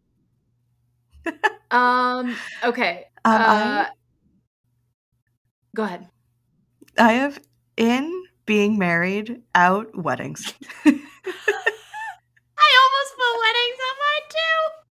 um 1.71 2.35
okay 2.63 3.05
uh, 3.23 3.27
uh, 3.27 3.85
go 5.75 5.83
ahead. 5.83 6.07
I 6.97 7.13
have 7.13 7.39
in 7.77 8.25
being 8.45 8.77
married, 8.77 9.41
out, 9.53 9.95
weddings. 9.95 10.53
I 10.85 10.91
almost 12.83 13.11
put 13.15 13.39
weddings 13.41 13.79
on 13.81 13.95
mine 14.03 14.29
too. 14.29 14.85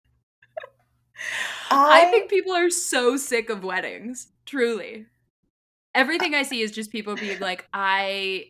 I, 1.71 2.03
I 2.03 2.11
think 2.11 2.31
people 2.31 2.53
are 2.53 2.71
so 2.71 3.17
sick 3.17 3.51
of 3.51 3.65
weddings, 3.65 4.29
truly. 4.47 5.07
Everything 5.95 6.35
I 6.35 6.43
see 6.43 6.61
is 6.61 6.73
just 6.73 6.91
people 6.91 7.15
being 7.15 7.41
like, 7.41 7.67
I 7.73 8.47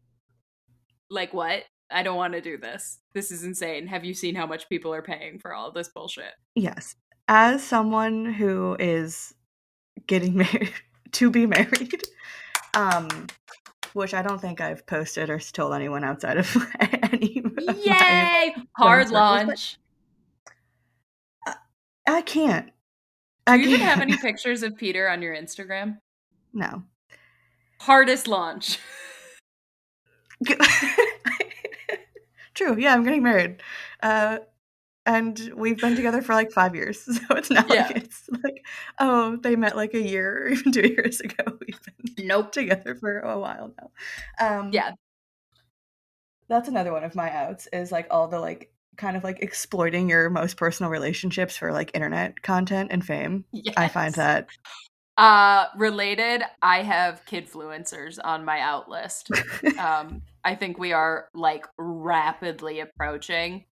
like 1.10 1.34
what? 1.34 1.64
I 1.90 2.02
don't 2.02 2.16
want 2.16 2.32
to 2.32 2.40
do 2.40 2.56
this. 2.56 2.98
This 3.12 3.30
is 3.30 3.44
insane. 3.44 3.86
Have 3.86 4.04
you 4.04 4.14
seen 4.14 4.34
how 4.34 4.46
much 4.46 4.68
people 4.68 4.92
are 4.92 5.02
paying 5.02 5.38
for 5.38 5.52
all 5.54 5.70
this 5.70 5.88
bullshit? 5.88 6.32
Yes. 6.54 6.96
As 7.28 7.62
someone 7.62 8.32
who 8.32 8.76
is 8.78 9.34
getting 10.06 10.36
married 10.38 10.72
to 11.12 11.30
be 11.30 11.46
married, 11.46 12.02
um 12.74 13.26
which 13.94 14.12
I 14.12 14.20
don't 14.22 14.40
think 14.40 14.60
I've 14.60 14.86
posted 14.86 15.30
or 15.30 15.38
told 15.38 15.72
anyone 15.72 16.04
outside 16.04 16.36
of 16.36 16.54
any. 16.80 17.42
Of 17.66 17.78
Yay! 17.78 18.54
Hard 18.76 19.10
launch. 19.10 19.78
I, 21.46 21.54
I 22.06 22.20
can't. 22.22 22.70
Do 23.46 23.52
you 23.58 23.58
can't. 23.58 23.68
even 23.68 23.80
have 23.86 24.00
any 24.00 24.16
pictures 24.22 24.62
of 24.62 24.76
Peter 24.76 25.08
on 25.08 25.22
your 25.22 25.34
Instagram? 25.34 25.98
No. 26.52 26.82
Hardest 27.80 28.26
launch. 28.26 28.78
True. 32.54 32.76
Yeah, 32.78 32.94
I'm 32.94 33.04
getting 33.04 33.22
married. 33.22 33.62
Uh, 34.02 34.38
and 35.06 35.52
we've 35.54 35.78
been 35.78 35.96
together 35.96 36.22
for 36.22 36.34
like 36.34 36.50
five 36.50 36.74
years 36.74 37.00
so 37.04 37.34
it's 37.34 37.50
not 37.50 37.68
yeah. 37.72 37.86
like 37.86 37.96
it's 37.96 38.28
like 38.42 38.64
oh 38.98 39.36
they 39.36 39.56
met 39.56 39.76
like 39.76 39.94
a 39.94 40.00
year 40.00 40.44
or 40.44 40.48
even 40.48 40.72
two 40.72 40.88
years 40.88 41.20
ago. 41.20 41.44
We've 41.66 41.80
been 42.16 42.26
nope. 42.26 42.52
together 42.52 42.94
for 42.94 43.20
a 43.20 43.38
while 43.38 43.72
now. 43.78 44.56
Um 44.58 44.70
yeah. 44.72 44.92
that's 46.48 46.68
another 46.68 46.92
one 46.92 47.04
of 47.04 47.14
my 47.14 47.30
outs 47.30 47.68
is 47.72 47.92
like 47.92 48.06
all 48.10 48.28
the 48.28 48.40
like 48.40 48.70
kind 48.96 49.16
of 49.16 49.24
like 49.24 49.42
exploiting 49.42 50.08
your 50.08 50.30
most 50.30 50.56
personal 50.56 50.90
relationships 50.90 51.56
for 51.56 51.72
like 51.72 51.90
internet 51.94 52.42
content 52.42 52.90
and 52.92 53.04
fame. 53.04 53.44
Yes. 53.52 53.74
i 53.76 53.88
find 53.88 54.14
that 54.14 54.48
uh 55.16 55.66
related 55.76 56.42
i 56.62 56.82
have 56.82 57.24
kidfluencers 57.26 58.18
on 58.22 58.44
my 58.44 58.60
out 58.60 58.88
list. 58.88 59.30
Um 59.78 60.22
i 60.44 60.54
think 60.54 60.78
we 60.78 60.92
are 60.92 61.28
like 61.34 61.66
rapidly 61.78 62.80
approaching 62.80 63.64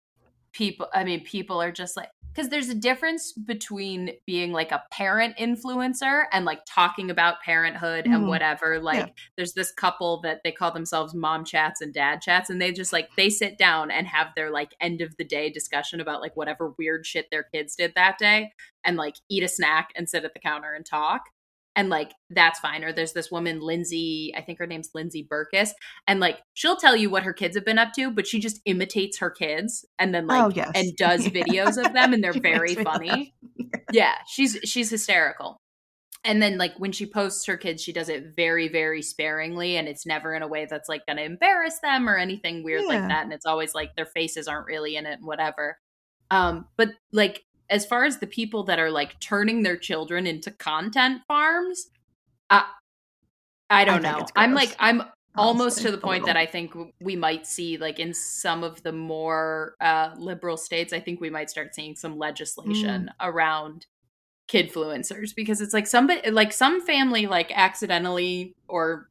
people 0.52 0.88
i 0.92 1.04
mean 1.04 1.22
people 1.24 1.60
are 1.60 1.72
just 1.72 1.96
like 1.96 2.08
because 2.32 2.48
there's 2.48 2.70
a 2.70 2.74
difference 2.74 3.32
between 3.32 4.10
being 4.26 4.52
like 4.52 4.72
a 4.72 4.82
parent 4.90 5.36
influencer 5.36 6.24
and 6.32 6.44
like 6.44 6.60
talking 6.66 7.10
about 7.10 7.40
parenthood 7.42 8.06
mm. 8.06 8.14
and 8.14 8.26
whatever 8.26 8.80
like 8.80 9.06
yeah. 9.06 9.12
there's 9.36 9.52
this 9.52 9.72
couple 9.72 10.20
that 10.22 10.40
they 10.42 10.52
call 10.52 10.72
themselves 10.72 11.14
mom 11.14 11.44
chats 11.44 11.80
and 11.80 11.92
dad 11.92 12.20
chats 12.20 12.48
and 12.50 12.60
they 12.60 12.72
just 12.72 12.92
like 12.92 13.08
they 13.16 13.28
sit 13.28 13.58
down 13.58 13.90
and 13.90 14.06
have 14.06 14.28
their 14.34 14.50
like 14.50 14.74
end 14.80 15.00
of 15.00 15.16
the 15.16 15.24
day 15.24 15.50
discussion 15.50 16.00
about 16.00 16.20
like 16.20 16.36
whatever 16.36 16.72
weird 16.78 17.06
shit 17.06 17.26
their 17.30 17.44
kids 17.44 17.74
did 17.76 17.92
that 17.94 18.18
day 18.18 18.50
and 18.84 18.96
like 18.96 19.16
eat 19.28 19.42
a 19.42 19.48
snack 19.48 19.90
and 19.94 20.08
sit 20.08 20.24
at 20.24 20.32
the 20.32 20.40
counter 20.40 20.72
and 20.72 20.86
talk 20.86 21.22
and 21.76 21.88
like 21.88 22.12
that's 22.30 22.60
fine. 22.60 22.84
Or 22.84 22.92
there's 22.92 23.12
this 23.12 23.30
woman 23.30 23.60
lindsay 23.60 24.32
i 24.36 24.40
think 24.40 24.58
her 24.58 24.66
name's 24.66 24.90
lindsay 24.94 25.26
burkus 25.30 25.70
and 26.06 26.20
like 26.20 26.38
she'll 26.54 26.76
tell 26.76 26.96
you 26.96 27.10
what 27.10 27.22
her 27.22 27.32
kids 27.32 27.56
have 27.56 27.64
been 27.64 27.78
up 27.78 27.92
to 27.94 28.10
but 28.10 28.26
she 28.26 28.40
just 28.40 28.60
imitates 28.64 29.18
her 29.18 29.30
kids 29.30 29.84
and 29.98 30.14
then 30.14 30.26
like 30.26 30.44
oh, 30.44 30.50
yes. 30.54 30.70
and 30.74 30.96
does 30.96 31.26
videos 31.28 31.82
of 31.82 31.92
them 31.92 32.12
and 32.12 32.22
they're 32.22 32.32
very 32.32 32.74
funny. 32.74 33.34
Yeah. 33.92 34.14
She's 34.26 34.58
she's 34.64 34.88
hysterical. 34.88 35.58
And 36.24 36.40
then 36.40 36.56
like 36.56 36.72
when 36.78 36.92
she 36.92 37.04
posts 37.04 37.44
her 37.46 37.58
kids 37.58 37.82
she 37.82 37.92
does 37.92 38.08
it 38.08 38.34
very 38.34 38.68
very 38.68 39.02
sparingly 39.02 39.76
and 39.76 39.86
it's 39.86 40.06
never 40.06 40.34
in 40.34 40.40
a 40.40 40.48
way 40.48 40.66
that's 40.70 40.88
like 40.88 41.04
gonna 41.06 41.22
embarrass 41.22 41.78
them 41.80 42.08
or 42.08 42.16
anything 42.16 42.64
weird 42.64 42.82
yeah. 42.82 42.88
like 42.88 43.08
that 43.08 43.24
and 43.24 43.32
it's 43.34 43.44
always 43.44 43.74
like 43.74 43.94
their 43.94 44.06
faces 44.06 44.48
aren't 44.48 44.66
really 44.66 44.96
in 44.96 45.04
it 45.04 45.18
and 45.18 45.26
whatever. 45.26 45.76
Um 46.30 46.66
but 46.78 46.88
like 47.12 47.42
as 47.72 47.86
far 47.86 48.04
as 48.04 48.18
the 48.18 48.26
people 48.26 48.64
that 48.64 48.78
are 48.78 48.90
like 48.90 49.18
turning 49.18 49.62
their 49.62 49.76
children 49.76 50.26
into 50.26 50.50
content 50.50 51.22
farms, 51.26 51.88
uh, 52.50 52.62
I 53.70 53.84
don't 53.84 54.04
I 54.04 54.12
know. 54.12 54.26
I'm 54.36 54.54
like 54.54 54.76
I'm 54.78 55.00
Honestly, 55.00 55.12
almost 55.36 55.78
to 55.80 55.90
the 55.90 55.96
point 55.96 56.26
that 56.26 56.36
I 56.36 56.44
think 56.44 56.74
we 57.00 57.16
might 57.16 57.46
see 57.46 57.78
like 57.78 57.98
in 57.98 58.12
some 58.12 58.62
of 58.62 58.82
the 58.82 58.92
more 58.92 59.74
uh, 59.80 60.10
liberal 60.18 60.58
states, 60.58 60.92
I 60.92 61.00
think 61.00 61.22
we 61.22 61.30
might 61.30 61.48
start 61.48 61.74
seeing 61.74 61.96
some 61.96 62.18
legislation 62.18 63.10
mm. 63.10 63.26
around 63.26 63.86
kidfluencers 64.48 65.34
because 65.34 65.62
it's 65.62 65.72
like 65.72 65.86
somebody 65.86 66.30
like 66.30 66.52
some 66.52 66.84
family 66.84 67.26
like 67.26 67.50
accidentally 67.54 68.52
or 68.68 69.08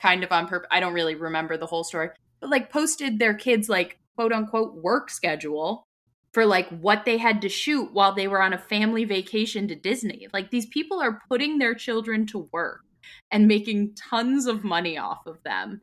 kind 0.00 0.24
of 0.24 0.32
on 0.32 0.48
purpose. 0.48 0.68
I 0.70 0.80
don't 0.80 0.94
really 0.94 1.14
remember 1.14 1.58
the 1.58 1.66
whole 1.66 1.84
story, 1.84 2.08
but 2.40 2.48
like 2.48 2.70
posted 2.70 3.18
their 3.18 3.34
kids 3.34 3.68
like 3.68 3.98
quote 4.16 4.32
unquote 4.32 4.76
work 4.76 5.10
schedule 5.10 5.84
for 6.32 6.46
like 6.46 6.68
what 6.68 7.04
they 7.04 7.18
had 7.18 7.42
to 7.42 7.48
shoot 7.48 7.92
while 7.92 8.12
they 8.14 8.28
were 8.28 8.42
on 8.42 8.52
a 8.52 8.58
family 8.58 9.04
vacation 9.04 9.66
to 9.68 9.74
Disney. 9.74 10.28
Like 10.32 10.50
these 10.50 10.66
people 10.66 11.00
are 11.00 11.20
putting 11.28 11.58
their 11.58 11.74
children 11.74 12.26
to 12.26 12.48
work 12.52 12.82
and 13.30 13.48
making 13.48 13.94
tons 13.94 14.46
of 14.46 14.64
money 14.64 14.96
off 14.96 15.26
of 15.26 15.42
them. 15.42 15.80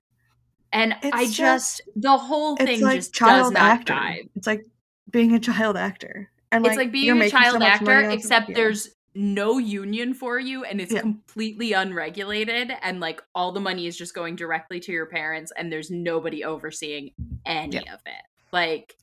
And 0.71 0.95
it's 1.01 1.15
I 1.15 1.25
just, 1.25 1.37
just, 1.37 1.81
the 1.95 2.17
whole 2.17 2.55
thing 2.57 2.81
like 2.81 2.97
just 2.97 3.13
child 3.13 3.45
does 3.45 3.51
not 3.51 3.61
actor. 3.61 3.93
Dive. 3.93 4.29
It's 4.35 4.47
like 4.47 4.65
being 5.09 5.33
a 5.33 5.39
child 5.39 5.77
actor. 5.77 6.29
And 6.51 6.63
like, 6.63 6.71
it's 6.71 6.77
like 6.77 6.91
being 6.91 7.21
a 7.21 7.29
child 7.29 7.61
so 7.61 7.65
actor, 7.65 8.09
except 8.09 8.53
there's 8.53 8.89
no 9.15 9.57
union 9.57 10.13
for 10.13 10.39
you 10.39 10.63
and 10.63 10.79
it's 10.79 10.93
yeah. 10.93 11.01
completely 11.01 11.73
unregulated 11.73 12.71
and 12.83 12.99
like 12.99 13.21
all 13.33 13.51
the 13.51 13.59
money 13.59 13.87
is 13.87 13.97
just 13.97 14.13
going 14.13 14.35
directly 14.35 14.79
to 14.79 14.91
your 14.91 15.07
parents 15.07 15.51
and 15.57 15.71
there's 15.71 15.89
nobody 15.89 16.43
overseeing 16.43 17.11
any 17.45 17.77
yeah. 17.77 17.93
of 17.93 17.99
it. 18.05 18.23
Like 18.51 18.95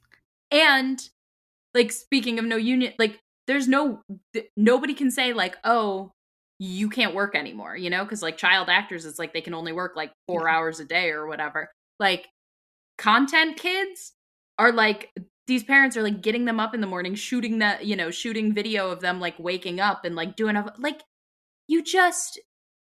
and 0.53 1.01
like 1.75 1.93
speaking 1.93 2.39
of 2.39 2.45
no 2.45 2.57
union 2.57 2.93
like 2.99 3.19
there's 3.47 3.69
no 3.69 4.01
th- 4.33 4.49
nobody 4.57 4.95
can 4.95 5.11
say 5.11 5.33
like 5.33 5.57
oh 5.65 6.11
you 6.61 6.89
can't 6.89 7.15
work 7.17 7.35
anymore, 7.35 7.77
you 7.77 7.91
know? 7.91 8.05
Because 8.05 8.23
like 8.23 8.37
child 8.37 8.69
actors, 8.69 9.05
it's 9.05 9.19
like 9.19 9.33
they 9.35 9.41
can 9.41 9.55
only 9.55 9.73
work 9.73 9.95
like 9.97 10.13
four 10.29 10.45
Yeah. 10.47 10.55
hours 10.57 10.79
a 10.81 10.85
day 10.85 11.11
or 11.11 11.27
whatever. 11.27 11.69
Like 11.99 12.29
content 12.97 13.57
kids 13.57 14.13
are 14.59 14.73
like 14.73 15.11
these 15.47 15.65
parents 15.65 15.97
are 15.97 16.03
like 16.03 16.23
getting 16.23 16.45
them 16.45 16.61
up 16.61 16.75
in 16.75 16.81
the 16.81 16.87
morning, 16.87 17.15
shooting 17.17 17.59
that, 17.59 17.85
you 17.85 17.97
know, 17.97 18.11
shooting 18.11 18.55
video 18.55 18.91
of 18.91 19.01
them 19.01 19.21
like 19.21 19.39
waking 19.39 19.81
up 19.81 20.05
and 20.05 20.15
like 20.15 20.37
doing 20.37 20.57
a, 20.57 20.73
like 20.79 21.03
you 21.67 21.83
just 21.83 22.41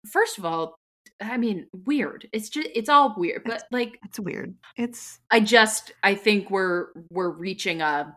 first 0.10 0.38
of 0.38 0.46
all, 0.46 0.76
I 1.20 1.38
mean, 1.38 1.68
weird. 1.74 2.30
It's 2.34 2.50
just 2.50 2.70
it's 2.76 2.90
all 2.90 3.16
weird. 3.18 3.44
But 3.46 3.64
like 3.72 3.98
It's 4.06 4.20
weird. 4.20 4.54
It's 4.78 5.20
I 5.32 5.40
just 5.40 5.92
I 6.04 6.14
think 6.16 6.52
we're 6.52 6.90
we're 7.10 7.32
reaching 7.32 7.82
a 7.82 8.16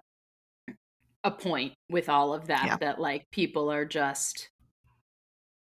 a 1.24 1.30
point 1.30 1.74
with 1.90 2.08
all 2.08 2.32
of 2.34 2.46
that 2.46 2.64
Yeah. 2.66 2.76
that 2.78 3.00
like 3.00 3.30
people 3.30 3.70
are 3.72 3.84
just 3.84 4.48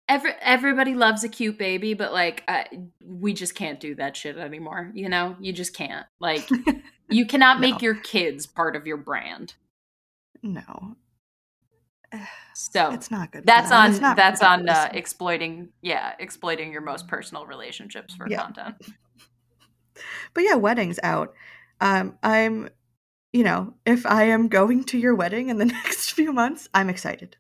every 0.10 0.32
everybody 0.42 0.94
loves 0.94 1.24
a 1.24 1.30
cute 1.30 1.58
baby 1.58 1.94
but 1.94 2.14
like 2.14 2.44
I, 2.48 2.68
we 3.04 3.34
just 3.34 3.56
can't 3.56 3.80
do 3.80 3.96
that 3.96 4.16
shit 4.16 4.38
anymore 4.38 4.92
you 4.94 5.10
know 5.10 5.36
you 5.40 5.52
just 5.54 5.74
can't 5.74 6.06
like 6.20 6.48
you 7.10 7.26
cannot 7.26 7.60
make 7.60 7.76
No. 7.76 7.80
your 7.82 7.96
kids 7.96 8.46
part 8.46 8.76
of 8.76 8.86
your 8.88 8.98
brand 8.98 9.56
no. 10.44 10.96
so 12.54 12.92
It's 12.94 13.12
not 13.12 13.32
good. 13.32 13.46
that's 13.46 13.72
on 13.72 14.16
that's 14.16 14.42
on 14.42 14.68
uh, 14.70 14.90
exploiting 14.94 15.70
yeah 15.82 16.14
exploiting 16.20 16.72
your 16.72 16.82
most 16.82 17.08
personal 17.08 17.46
relationships 17.46 18.16
for 18.16 18.30
Yeah. 18.30 18.42
content 18.44 18.76
But 20.36 20.44
yeah, 20.44 20.54
weddings 20.54 21.00
out. 21.02 21.34
Um, 21.82 22.20
I'm, 22.22 22.70
you 23.34 23.44
know, 23.44 23.74
if 23.86 24.06
I 24.06 24.24
am 24.24 24.48
going 24.48 24.84
to 24.86 24.98
your 24.98 25.16
wedding 25.16 25.50
in 25.50 25.58
the 25.58 25.66
next 25.84 26.12
few 26.12 26.32
months, 26.34 26.70
I'm 26.74 26.90
excited. 26.90 27.38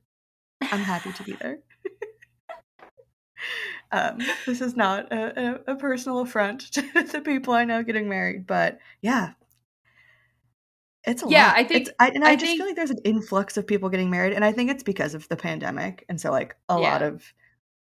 I'm 0.61 0.79
happy 0.81 1.11
to 1.13 1.23
be 1.23 1.33
there. 1.41 1.59
um, 3.91 4.19
this 4.45 4.61
is 4.61 4.75
not 4.75 5.11
a, 5.11 5.61
a, 5.67 5.73
a 5.73 5.75
personal 5.75 6.19
affront 6.19 6.61
to 6.73 6.81
the 7.11 7.21
people 7.21 7.53
I 7.53 7.65
know 7.65 7.83
getting 7.83 8.09
married, 8.09 8.45
but 8.47 8.79
yeah, 9.01 9.31
it's 11.05 11.23
a 11.23 11.29
Yeah, 11.29 11.47
lot. 11.47 11.55
I 11.57 11.63
think- 11.63 11.81
It's- 11.83 11.95
I, 11.99 12.09
and 12.09 12.23
I, 12.25 12.31
I 12.31 12.35
just 12.35 12.45
think- 12.47 12.57
feel 12.59 12.67
like 12.67 12.75
there's 12.75 12.89
an 12.91 12.99
influx 13.05 13.55
of 13.57 13.65
people 13.65 13.89
getting 13.89 14.09
married, 14.09 14.33
and 14.33 14.43
I 14.43 14.51
think 14.51 14.69
it's 14.71 14.83
because 14.83 15.13
of 15.13 15.27
the 15.29 15.37
pandemic, 15.37 16.05
and 16.09 16.19
so 16.19 16.31
like 16.31 16.55
a 16.67 16.77
lot 16.77 17.01
of 17.01 17.33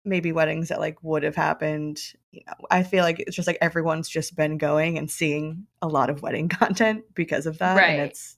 maybe 0.04 0.32
weddings 0.32 0.68
that 0.68 0.80
like 0.80 1.02
would 1.02 1.22
have 1.22 1.36
happened 1.36 2.00
you 2.32 2.42
know 2.46 2.54
i 2.70 2.82
feel 2.82 3.04
like 3.04 3.20
it's 3.20 3.36
just 3.36 3.46
like 3.46 3.58
everyone's 3.60 4.08
just 4.08 4.34
been 4.34 4.58
going 4.58 4.98
and 4.98 5.10
seeing 5.10 5.66
a 5.80 5.86
lot 5.88 6.10
of 6.10 6.22
wedding 6.22 6.48
content 6.60 7.04
because 7.14 7.46
of 7.46 7.58
that 7.58 7.76
Right. 7.76 7.90
and 7.98 8.02
it's 8.10 8.36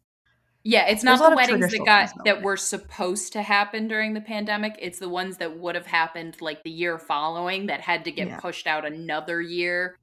Yeah, 0.63 0.87
it's 0.87 1.03
not 1.05 1.19
the 1.19 1.37
weddings 1.37 1.71
that 1.71 1.85
got 1.85 2.13
that 2.25 2.43
were 2.43 2.57
supposed 2.57 3.33
to 3.35 3.43
happen 3.43 3.87
during 3.87 4.15
the 4.15 4.21
pandemic. 4.23 4.77
It's 4.81 4.99
the 4.99 5.11
ones 5.11 5.37
that 5.37 5.59
would 5.59 5.75
have 5.75 5.85
happened 5.87 6.41
like 6.41 6.63
the 6.63 6.71
year 6.71 6.99
following 6.99 7.67
that 7.67 7.83
had 7.83 8.05
to 8.07 8.11
get 8.11 8.29
Yeah. 8.29 8.41
pushed 8.41 8.67
out 8.67 8.87
another 8.87 9.43
year 9.43 9.99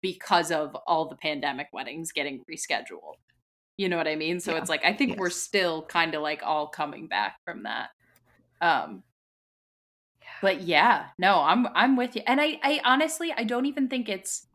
because 0.00 0.52
of 0.52 0.76
all 0.86 1.08
the 1.08 1.16
pandemic 1.16 1.68
weddings 1.72 2.12
getting 2.12 2.44
rescheduled. 2.50 3.14
You 3.76 3.88
know 3.88 3.96
what 3.96 4.06
I 4.06 4.14
mean? 4.16 4.38
So 4.40 4.52
Yeah. 4.52 4.58
it's 4.60 4.68
like 4.70 4.84
I 4.84 4.92
think 4.92 5.18
we're 5.18 5.30
still 5.30 5.82
kind 5.86 6.14
of 6.14 6.22
like 6.22 6.42
all 6.44 6.68
coming 6.68 7.08
back 7.08 7.36
from 7.44 7.64
that. 7.64 7.90
Um 8.60 9.02
but 10.42 10.60
yeah, 10.62 11.06
no, 11.18 11.42
I'm 11.42 11.66
I'm 11.74 11.96
with 11.96 12.16
you. 12.16 12.22
And 12.26 12.40
I 12.40 12.58
I 12.62 12.80
honestly 12.84 13.32
I 13.36 13.44
don't 13.44 13.66
even 13.66 13.88
think 13.88 14.08
it's 14.08 14.46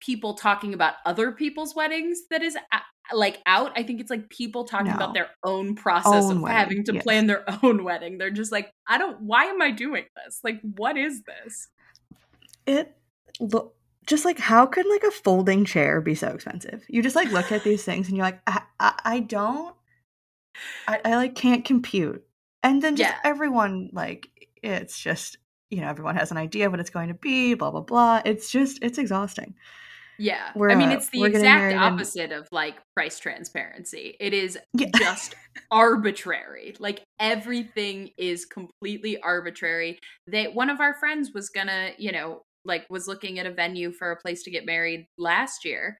people 0.00 0.34
talking 0.34 0.74
about 0.74 0.94
other 1.06 1.32
people's 1.32 1.74
weddings 1.74 2.20
that 2.30 2.42
is 2.42 2.56
like 3.12 3.40
out. 3.46 3.72
I 3.76 3.82
think 3.82 4.00
it's 4.00 4.10
like 4.10 4.28
people 4.30 4.64
talking 4.64 4.88
No. 4.88 4.94
about 4.96 5.14
their 5.14 5.30
own 5.44 5.74
process 5.74 6.24
Own 6.24 6.36
of 6.36 6.42
wedding, 6.42 6.58
having 6.58 6.84
to 6.84 6.94
yes. 6.94 7.02
plan 7.02 7.26
their 7.26 7.44
own 7.62 7.84
wedding. 7.84 8.18
They're 8.18 8.30
just 8.30 8.52
like, 8.52 8.70
I 8.86 8.98
don't 8.98 9.20
why 9.22 9.44
am 9.46 9.62
I 9.62 9.70
doing 9.70 10.04
this? 10.24 10.40
Like 10.44 10.60
what 10.76 10.96
is 10.96 11.22
this? 11.22 11.68
it 12.66 12.96
look 13.38 13.74
just 14.06 14.24
like 14.24 14.38
how 14.38 14.66
could 14.66 14.86
like 14.86 15.02
a 15.04 15.10
folding 15.10 15.64
chair 15.64 16.00
be 16.00 16.14
so 16.14 16.28
expensive 16.28 16.84
you 16.88 17.02
just 17.02 17.14
like 17.16 17.30
look 17.30 17.52
at 17.52 17.62
these 17.64 17.84
things 17.88 18.08
and 18.08 18.16
you're 18.16 18.26
like 18.26 18.40
i, 18.46 18.60
I, 18.80 19.00
I 19.04 19.20
don't 19.20 19.74
I, 20.88 21.00
I 21.04 21.16
like 21.16 21.34
can't 21.34 21.64
compute 21.64 22.24
and 22.62 22.82
then 22.82 22.96
just 22.96 23.10
Yeah. 23.10 23.18
everyone 23.22 23.90
like 23.92 24.30
it's 24.62 24.98
just 24.98 25.36
you 25.70 25.80
know 25.80 25.88
everyone 25.88 26.16
has 26.16 26.30
an 26.30 26.36
idea 26.36 26.66
of 26.66 26.72
what 26.72 26.80
it's 26.80 26.90
going 26.90 27.08
to 27.08 27.14
be 27.14 27.54
blah 27.54 27.70
blah 27.70 27.80
blah 27.80 28.20
it's 28.24 28.50
just 28.50 28.78
it's 28.82 28.98
exhausting 28.98 29.54
Yeah. 30.18 30.50
We're, 30.54 30.70
I 30.70 30.76
mean, 30.76 30.88
uh, 30.88 30.92
it's 30.96 31.10
the 31.10 31.24
exact 31.24 31.74
opposite 31.76 32.32
of 32.32 32.48
like 32.50 32.76
price 32.94 33.18
transparency. 33.18 34.16
It 34.18 34.32
is 34.32 34.58
Yeah. 34.72 34.88
just 34.96 35.34
arbitrary. 35.70 36.74
Like 36.78 37.02
everything 37.20 38.10
is 38.16 38.46
completely 38.46 39.20
arbitrary. 39.20 39.98
that 40.28 40.54
one 40.54 40.70
of 40.70 40.80
our 40.80 40.94
friends 40.94 41.32
was 41.34 41.50
gonna, 41.50 41.90
you 41.98 42.12
know, 42.12 42.40
like 42.64 42.86
was 42.88 43.06
looking 43.06 43.38
at 43.38 43.44
a 43.46 43.50
venue 43.52 43.92
for 43.92 44.10
a 44.10 44.16
place 44.16 44.42
to 44.44 44.50
get 44.50 44.64
married 44.64 45.06
last 45.18 45.64
year, 45.66 45.98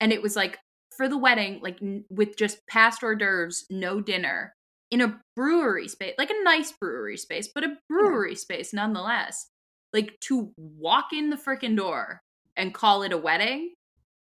and 0.00 0.12
it 0.12 0.20
was 0.22 0.34
like 0.36 0.58
for 0.96 1.08
the 1.08 1.16
wedding, 1.16 1.60
like 1.62 1.78
n- 1.80 2.04
with 2.10 2.36
just 2.36 2.58
past 2.68 3.02
hors 3.02 3.14
d'oeuvres, 3.16 3.64
no 3.70 4.00
dinner 4.00 4.52
in 4.92 5.00
a 5.00 5.18
brewery 5.34 5.88
space, 5.88 6.14
like 6.18 6.30
a 6.30 6.44
nice 6.44 6.70
brewery 6.70 7.16
space, 7.16 7.48
but 7.52 7.64
a 7.64 7.78
brewery 7.88 8.36
space 8.36 8.72
nonetheless. 8.72 9.48
Like 9.92 10.20
to 10.20 10.52
walk 10.56 11.06
in 11.12 11.30
the 11.30 11.36
freaking 11.36 11.76
door 11.76 12.22
and 12.56 12.72
call 12.74 13.02
it 13.02 13.12
a 13.12 13.18
wedding, 13.18 13.74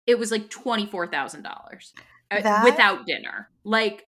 it 0.07 0.17
was 0.17 0.31
like 0.31 0.49
twenty 0.49 0.85
four 0.85 1.07
thousand 1.07 1.43
dollars 1.43 1.93
uh, 2.29 2.41
That- 2.41 2.63
without 2.63 3.05
dinner. 3.05 3.49
Like, 3.63 4.05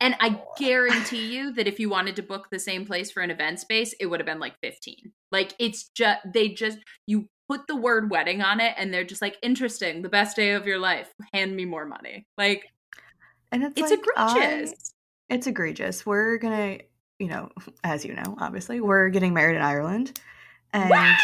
and 0.00 0.16
I 0.20 0.40
guarantee 0.58 1.34
you 1.34 1.52
that 1.54 1.68
if 1.68 1.78
you 1.78 1.88
wanted 1.88 2.16
to 2.16 2.22
book 2.22 2.48
the 2.50 2.58
same 2.58 2.84
place 2.84 3.10
for 3.10 3.22
an 3.22 3.30
event 3.30 3.60
space, 3.60 3.94
it 4.00 4.06
would 4.06 4.20
have 4.20 4.26
been 4.26 4.40
like 4.40 4.54
fifteen. 4.60 5.12
Like, 5.32 5.54
it's 5.58 5.88
just 5.88 6.20
they 6.34 6.48
just 6.48 6.78
you 7.06 7.28
put 7.48 7.66
the 7.68 7.76
word 7.76 8.10
wedding 8.10 8.42
on 8.42 8.60
it, 8.60 8.74
and 8.76 8.92
they're 8.92 9.04
just 9.04 9.22
like 9.22 9.36
interesting, 9.42 10.02
the 10.02 10.08
best 10.08 10.36
day 10.36 10.52
of 10.52 10.66
your 10.66 10.78
life. 10.78 11.12
Hand 11.32 11.54
me 11.54 11.64
more 11.64 11.86
money. 11.86 12.26
Like, 12.36 12.64
and 13.52 13.62
it's, 13.62 13.74
it's 13.76 13.90
like, 13.90 14.00
egregious. 14.00 14.94
It's 15.30 15.46
egregious 15.46 16.04
we're 16.04 16.36
gonna 16.36 16.78
you 17.18 17.28
know 17.28 17.48
as 17.84 18.04
you 18.04 18.14
know 18.14 18.36
obviously 18.38 18.80
we're 18.80 19.08
getting 19.08 19.32
married 19.32 19.56
in 19.56 19.62
ireland 19.62 20.20
and 20.72 20.90
wow. 20.90 21.16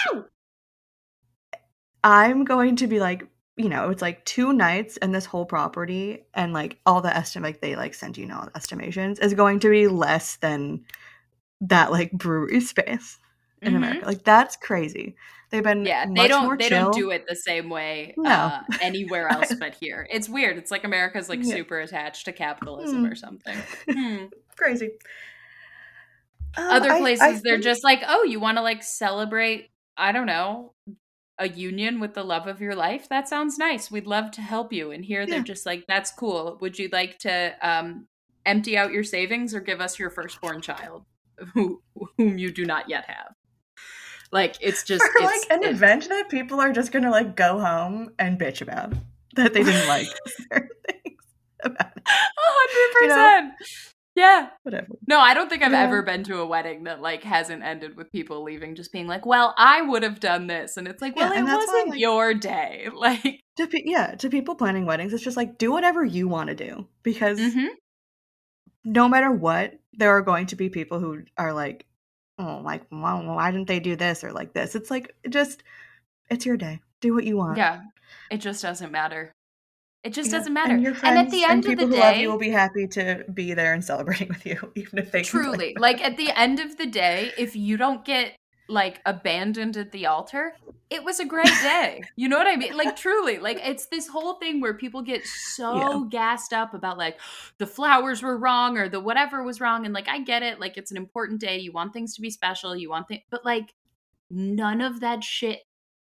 I'm 2.07 2.45
going 2.45 2.77
to 2.77 2.87
be 2.87 3.01
like, 3.01 3.27
you 3.57 3.69
know, 3.69 3.91
it's 3.91 4.01
like 4.01 4.25
two 4.25 4.53
nights 4.53 4.97
and 4.99 5.13
this 5.13 5.27
whole 5.27 5.45
property 5.45 6.25
and 6.35 6.53
like 6.53 6.79
all 6.87 7.01
the 7.01 7.15
estimate 7.15 7.49
like 7.49 7.61
they 7.61 7.75
like 7.75 7.95
send 7.95 8.17
you 8.17 8.27
know 8.27 8.49
estimations 8.55 9.19
is 9.19 9.35
going 9.35 9.59
to 9.61 9.71
be 9.71 9.89
less 9.89 10.37
than 10.37 10.85
that 11.63 11.91
like 11.91 12.13
brewery 12.13 12.61
space 12.61 13.19
in 13.63 13.73
Mhm. 13.73 13.77
America. 13.77 14.07
Like 14.07 14.25
that's 14.25 14.57
crazy. 14.57 15.17
They've 15.51 15.63
been 15.63 15.85
Yeah, 15.87 16.07
they 16.13 16.27
don't 16.29 16.59
they 16.59 16.69
chill. 16.69 16.85
don't 16.91 16.95
do 16.95 17.11
it 17.11 17.25
the 17.29 17.37
same 17.37 17.69
way 17.71 18.15
No. 18.17 18.31
uh, 18.31 18.61
anywhere 18.81 19.29
else 19.29 19.53
but 19.61 19.75
here. 19.81 20.07
It's 20.11 20.29
weird. 20.29 20.59
It's 20.59 20.71
like 20.73 20.85
America's 20.85 21.29
like 21.29 21.41
Yeah. 21.43 21.55
super 21.55 21.79
attached 21.81 22.25
to 22.25 22.33
capitalism 22.33 23.01
Hmm. 23.01 23.07
or 23.07 23.15
something. 23.15 23.57
Hmm. 23.91 24.25
crazy. 24.57 24.91
Um, 26.57 26.65
Other 26.71 26.91
I- 26.93 26.97
I 26.97 27.01
places 27.01 27.43
they're 27.43 27.55
think- 27.57 27.65
just 27.65 27.85
like, 27.85 28.03
"Oh, 28.07 28.25
you 28.25 28.41
want 28.41 28.57
to 28.59 28.63
like 28.63 28.83
celebrate, 28.83 29.71
I 29.97 30.11
don't 30.13 30.27
know, 30.27 30.73
a 31.39 31.49
union 31.49 32.01
with 32.01 32.15
the 32.15 32.25
love 32.25 32.47
of 32.47 32.61
your 32.63 32.75
life? 32.75 33.09
That 33.11 33.29
sounds 33.29 33.59
nice. 33.59 33.91
We'd 33.91 34.07
love 34.07 34.31
to 34.33 34.41
help 34.43 34.73
you." 34.73 34.91
And 34.91 35.05
here 35.05 35.27
they're 35.27 35.43
just 35.43 35.67
like, 35.67 35.85
"That's 35.87 36.11
cool. 36.11 36.57
Would 36.61 36.79
you 36.79 36.89
like 36.91 37.19
to 37.21 37.55
um 37.63 38.09
empty 38.47 38.77
out 38.79 38.93
your 38.93 39.05
savings 39.05 39.55
or 39.55 39.61
give 39.61 39.81
us 39.81 39.99
your 39.99 40.09
firstborn 40.11 40.61
child 40.63 41.05
who 41.53 41.83
whom 42.17 42.39
you 42.39 42.51
do 42.51 42.65
not 42.65 42.89
yet 42.89 43.05
have?" 43.09 43.35
Like 44.33 44.57
it's 44.61 44.83
just 44.93 45.05
for 45.05 45.25
like 45.25 45.41
an 45.51 45.63
it- 45.63 45.71
event 45.71 46.09
that 46.09 46.29
people 46.29 46.61
are 46.61 46.73
just 46.73 46.93
gonna 46.93 47.11
like 47.11 47.37
go 47.37 47.59
home 47.61 48.11
and 48.19 48.39
bitch 48.39 48.61
about 48.61 48.93
that 49.37 49.53
they 49.55 49.63
didn't 49.63 49.89
like 49.89 50.07
certain 50.53 50.69
things 50.89 51.21
about 51.63 51.93
it. 51.97 52.03
A 52.07 52.13
hundred 52.39 53.01
You 53.03 53.09
know? 53.09 53.15
percent. 53.15 53.55
Yeah. 54.15 54.49
Whatever. 54.63 54.87
No, 55.07 55.21
I 55.21 55.35
don't 55.35 55.51
think 55.51 55.63
I've 55.63 55.73
Yeah. 55.73 55.83
ever 55.83 56.03
been 56.03 56.25
to 56.25 56.39
a 56.41 56.47
wedding 56.47 56.85
that 56.85 57.03
like 57.03 57.23
hasn't 57.23 57.63
ended 57.63 57.97
with 57.99 58.11
people 58.13 58.43
leaving 58.43 58.75
just 58.75 58.91
being 58.91 59.07
like, 59.07 59.27
"Well, 59.27 59.55
I 59.59 59.83
would 59.83 60.03
have 60.03 60.21
done 60.21 60.47
this," 60.47 60.79
and 60.79 60.89
it's 60.89 61.03
like, 61.03 61.15
Yeah, 61.17 61.25
"Well, 61.25 61.33
it 61.33 61.39
and 61.41 61.47
that's 61.49 61.67
why, 61.67 61.73
wasn't 61.75 61.91
like- 61.91 62.01
your 62.01 62.33
day." 62.33 62.89
Like, 62.95 63.43
To 63.59 63.67
pe- 63.67 63.83
yeah, 63.85 64.15
to 64.15 64.31
people 64.31 64.55
planning 64.55 64.87
weddings, 64.87 65.13
it's 65.13 65.23
just 65.23 65.37
like 65.37 65.59
do 65.59 65.71
whatever 65.71 66.03
you 66.03 66.29
want 66.29 66.49
to 66.49 66.55
do 66.55 66.87
because 67.03 67.39
mhm. 67.39 67.69
no 68.85 69.07
matter 69.09 69.31
what, 69.31 69.75
there 69.93 70.11
are 70.17 70.23
going 70.23 70.47
to 70.47 70.57
be 70.57 70.71
people 70.71 70.99
who 70.99 71.23
are 71.37 71.53
like, 71.53 71.85
oh, 72.39 72.61
like, 72.65 72.83
why, 72.91 73.15
why 73.25 73.51
didn't 73.51 73.69
they 73.69 73.81
do 73.81 73.97
this 73.97 74.23
or 74.25 74.33
like 74.33 74.53
this? 74.53 74.75
It's 74.75 74.91
like, 74.91 75.15
just, 75.29 75.63
it's 76.31 76.45
your 76.47 76.57
day. 76.57 76.81
Do 77.01 77.15
what 77.15 77.25
you 77.25 77.37
want. 77.37 77.57
yeah, 77.59 77.81
it 78.31 78.39
just 78.39 78.63
doesn't 78.63 78.91
matter. 78.93 79.33
It 80.03 80.13
just 80.13 80.31
Yeah. 80.31 80.39
doesn't 80.39 80.53
matter. 80.53 80.75
And, 80.75 80.83
your 80.83 80.95
And, 81.03 81.19
at 81.19 81.31
the 81.31 81.45
end 81.45 81.65
of 81.65 81.71
people 81.71 81.89
the 81.89 81.97
who 81.97 82.01
love 82.01 82.15
day, 82.15 82.23
you 82.23 82.31
will 82.31 82.39
be 82.39 82.51
happy 82.51 82.87
to 82.89 83.25
be 83.35 83.55
there 83.55 83.75
and 83.75 83.85
celebrating 83.85 84.29
with 84.35 84.47
you, 84.47 84.73
even 84.75 84.99
if 84.99 85.11
they 85.11 85.23
truly, 85.23 85.75
like 85.79 86.01
at 86.03 86.17
the 86.17 86.31
end 86.39 86.61
of 86.61 86.77
the 86.77 86.87
day, 86.87 87.33
if 87.37 87.57
you 87.57 87.77
don't 87.77 88.05
get 88.05 88.37
like 88.69 89.01
abandoned 89.07 89.77
at 89.77 89.93
the 89.93 90.07
altar, 90.07 90.55
it 90.91 91.05
was 91.05 91.21
a 91.21 91.25
great 91.25 91.47
day. 91.63 92.03
You 92.17 92.29
know 92.29 92.39
what 92.39 92.47
I 92.47 92.57
mean? 92.57 92.77
Like 92.77 92.97
truly, 92.97 93.39
like 93.39 93.61
it's 93.63 93.87
this 93.87 94.09
whole 94.09 94.35
thing 94.35 94.61
where 94.61 94.75
people 94.75 95.03
get 95.03 95.25
so 95.27 95.77
yeah. 95.77 96.09
gassed 96.11 96.53
up 96.53 96.75
about 96.75 96.99
like 96.99 97.19
the 97.59 97.67
flowers 97.67 98.23
were 98.23 98.37
wrong 98.37 98.79
or 98.79 98.89
the 98.89 99.01
whatever 99.01 99.43
was 99.43 99.61
wrong 99.61 99.85
and 99.85 99.95
like 99.95 100.09
I 100.09 100.21
get 100.21 100.43
it, 100.43 100.61
like 100.61 100.77
it's 100.77 100.91
an 100.91 100.97
important 100.97 101.41
day, 101.41 101.59
you 101.59 101.73
want 101.73 101.93
things 101.93 102.15
to 102.15 102.21
be 102.21 102.31
special, 102.31 102.77
you 102.77 102.91
want 102.91 103.09
things 103.09 103.23
but 103.31 103.45
like 103.45 103.73
none 104.31 104.81
of 104.81 105.01
that 105.01 105.23
shit 105.23 105.61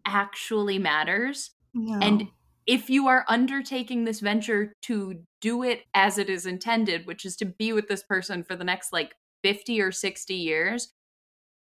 actually 0.05 0.79
matters. 0.79 1.51
No. 1.73 1.99
And 1.99 2.27
if 2.65 2.89
you 2.89 3.07
are 3.07 3.25
undertaking 3.27 4.05
this 4.05 4.19
venture 4.19 4.73
to 4.83 5.21
do 5.41 5.63
it 5.63 5.81
as 5.93 6.17
it 6.17 6.29
is 6.29 6.45
intended, 6.45 7.05
which 7.05 7.25
is 7.25 7.35
to 7.37 7.45
be 7.45 7.73
with 7.73 7.87
this 7.87 8.03
person 8.03 8.43
for 8.43 8.55
the 8.55 8.63
next 8.63 8.93
like 8.93 9.15
50 9.43 9.81
or 9.81 9.91
60 9.91 10.33
years, 10.33 10.93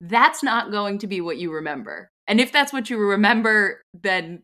that's 0.01 0.43
not 0.43 0.71
going 0.71 0.99
to 0.99 1.07
be 1.07 1.21
what 1.21 1.37
you 1.37 1.51
remember. 1.51 2.11
And 2.27 2.39
if 2.39 2.51
that's 2.51 2.73
what 2.73 2.89
you 2.89 2.97
remember, 2.97 3.81
then 3.93 4.43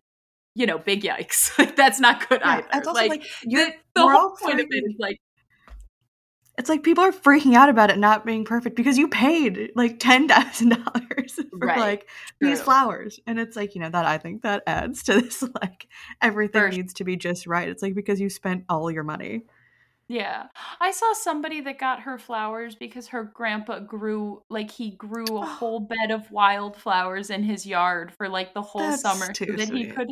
you 0.55 0.65
know, 0.65 0.77
big 0.77 1.03
yikes. 1.03 1.57
like 1.57 1.75
that's 1.75 1.99
not 1.99 2.27
good 2.29 2.41
yeah, 2.43 2.61
either. 2.71 2.91
like, 2.91 3.09
like 3.09 3.23
the, 3.43 3.73
the 3.95 4.01
whole 4.01 4.35
point 4.35 4.59
of 4.59 4.67
it 4.69 4.83
is 4.85 4.95
like 4.99 5.19
it's 6.57 6.69
like 6.69 6.83
people 6.83 7.03
are 7.03 7.11
freaking 7.11 7.55
out 7.55 7.69
about 7.69 7.89
it 7.89 7.97
not 7.97 8.25
being 8.25 8.45
perfect 8.45 8.75
because 8.75 8.97
you 8.97 9.07
paid 9.07 9.71
like 9.75 9.99
ten 9.99 10.27
thousand 10.27 10.69
dollars 10.69 11.39
for 11.59 11.67
right. 11.67 11.79
like 11.79 12.07
True. 12.39 12.49
these 12.49 12.61
flowers, 12.61 13.19
and 13.25 13.39
it's 13.39 13.55
like 13.55 13.73
you 13.73 13.81
know 13.81 13.89
that 13.89 14.05
I 14.05 14.19
think 14.19 14.43
that 14.43 14.61
adds 14.67 15.03
to 15.03 15.19
this 15.19 15.41
like 15.61 15.87
everything 16.21 16.69
needs 16.69 16.93
to 16.95 17.03
be 17.03 17.15
just 17.15 17.47
right. 17.47 17.67
It's 17.67 17.81
like 17.81 17.95
because 17.95 18.19
you 18.19 18.29
spent 18.29 18.65
all 18.69 18.91
your 18.91 19.03
money. 19.03 19.43
Yeah. 20.09 20.47
I 20.81 20.91
saw 20.91 21.13
somebody 21.13 21.61
that 21.61 21.79
got 21.79 22.01
her 22.01 22.17
flowers 22.17 22.75
because 22.75 23.07
her 23.07 23.23
grandpa 23.23 23.79
grew 23.79 24.43
like 24.49 24.69
he 24.69 24.91
grew 24.91 25.25
a 25.25 25.39
oh. 25.39 25.41
whole 25.41 25.79
bed 25.79 26.11
of 26.11 26.29
wildflowers 26.29 27.29
in 27.29 27.41
his 27.41 27.65
yard 27.65 28.11
for 28.17 28.27
like 28.27 28.53
the 28.53 28.61
whole 28.61 28.81
That's 28.81 29.01
summer 29.01 29.33
so 29.33 29.45
that 29.45 29.69
he 29.69 29.85
could 29.87 30.09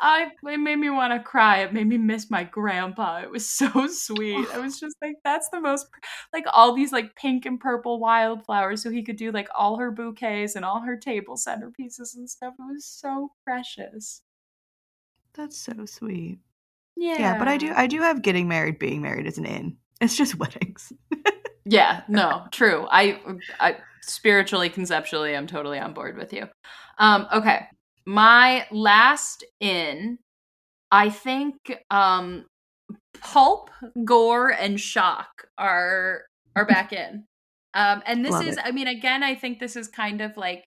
I 0.00 0.32
it 0.42 0.58
made 0.58 0.76
me 0.76 0.90
want 0.90 1.12
to 1.12 1.20
cry. 1.20 1.58
It 1.58 1.72
made 1.72 1.86
me 1.86 1.98
miss 1.98 2.30
my 2.30 2.44
grandpa. 2.44 3.20
It 3.22 3.30
was 3.30 3.48
so 3.58 3.86
sweet. 3.86 4.48
I 4.52 4.58
was 4.58 4.80
just 4.80 4.96
like 5.00 5.16
that's 5.24 5.48
the 5.50 5.60
most 5.60 5.86
like 6.32 6.44
all 6.52 6.74
these 6.74 6.92
like 6.92 7.14
pink 7.14 7.46
and 7.46 7.60
purple 7.60 8.00
wildflowers 8.00 8.82
so 8.82 8.90
he 8.90 9.04
could 9.04 9.16
do 9.16 9.30
like 9.30 9.48
all 9.56 9.78
her 9.78 9.92
bouquets 9.92 10.56
and 10.56 10.64
all 10.64 10.80
her 10.80 10.96
table 10.96 11.36
centerpieces 11.36 12.16
and 12.16 12.28
stuff. 12.28 12.54
It 12.58 12.72
was 12.72 12.84
so 12.84 13.32
precious. 13.44 14.22
That's 15.34 15.56
so 15.56 15.86
sweet. 15.86 16.40
Yeah. 16.98 17.18
Yeah, 17.18 17.38
but 17.38 17.46
I 17.46 17.56
do 17.56 17.72
I 17.74 17.86
do 17.86 18.02
have 18.02 18.22
getting 18.22 18.48
married, 18.48 18.78
being 18.78 19.00
married 19.00 19.26
as 19.26 19.38
an 19.38 19.46
in. 19.46 19.76
It's 20.00 20.16
just 20.16 20.34
weddings. 20.38 20.92
yeah, 21.64 22.02
no, 22.08 22.44
true. 22.50 22.86
I 22.90 23.20
I 23.60 23.76
spiritually, 24.02 24.68
conceptually, 24.68 25.36
I'm 25.36 25.46
totally 25.46 25.78
on 25.78 25.94
board 25.94 26.18
with 26.18 26.32
you. 26.32 26.46
Um, 26.98 27.28
okay. 27.32 27.66
My 28.04 28.66
last 28.72 29.44
in, 29.60 30.18
I 30.90 31.10
think 31.10 31.56
um 31.90 32.46
pulp, 33.20 33.70
gore, 34.04 34.50
and 34.50 34.80
shock 34.80 35.46
are 35.56 36.22
are 36.56 36.66
back 36.66 36.92
in. 36.92 37.24
Um, 37.74 38.02
and 38.06 38.24
this 38.24 38.32
Love 38.32 38.48
is, 38.48 38.56
it. 38.56 38.62
I 38.64 38.72
mean, 38.72 38.88
again, 38.88 39.22
I 39.22 39.36
think 39.36 39.60
this 39.60 39.76
is 39.76 39.86
kind 39.86 40.20
of 40.20 40.36
like 40.36 40.64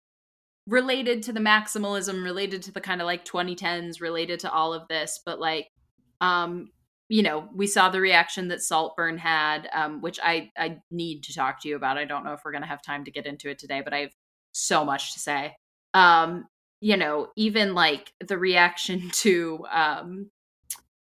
related 0.65 1.23
to 1.23 1.33
the 1.33 1.41
maximalism, 1.41 2.23
related 2.23 2.61
to 2.63 2.71
the 2.71 2.79
kind 2.79 3.01
of 3.01 3.05
like 3.05 3.25
2010s, 3.25 3.99
related 3.99 4.39
to 4.41 4.51
all 4.51 4.73
of 4.73 4.87
this, 4.87 5.19
but 5.25 5.39
like 5.39 5.67
um, 6.21 6.69
you 7.09 7.23
know, 7.23 7.49
we 7.53 7.67
saw 7.67 7.89
the 7.89 7.99
reaction 7.99 8.47
that 8.47 8.61
Saltburn 8.61 9.17
had, 9.17 9.67
um, 9.73 9.99
which 9.99 10.17
I 10.23 10.49
I 10.57 10.77
need 10.91 11.23
to 11.23 11.33
talk 11.33 11.61
to 11.61 11.67
you 11.67 11.75
about. 11.75 11.97
I 11.97 12.05
don't 12.05 12.23
know 12.23 12.31
if 12.31 12.39
we're 12.45 12.53
gonna 12.53 12.67
have 12.67 12.81
time 12.81 13.03
to 13.03 13.11
get 13.11 13.25
into 13.25 13.49
it 13.49 13.59
today, 13.59 13.81
but 13.83 13.93
I 13.93 13.99
have 13.99 14.13
so 14.53 14.85
much 14.85 15.13
to 15.13 15.19
say. 15.19 15.55
Um, 15.93 16.45
you 16.79 16.95
know, 16.95 17.27
even 17.35 17.73
like 17.73 18.13
the 18.25 18.37
reaction 18.37 19.09
to 19.13 19.65
um, 19.69 20.29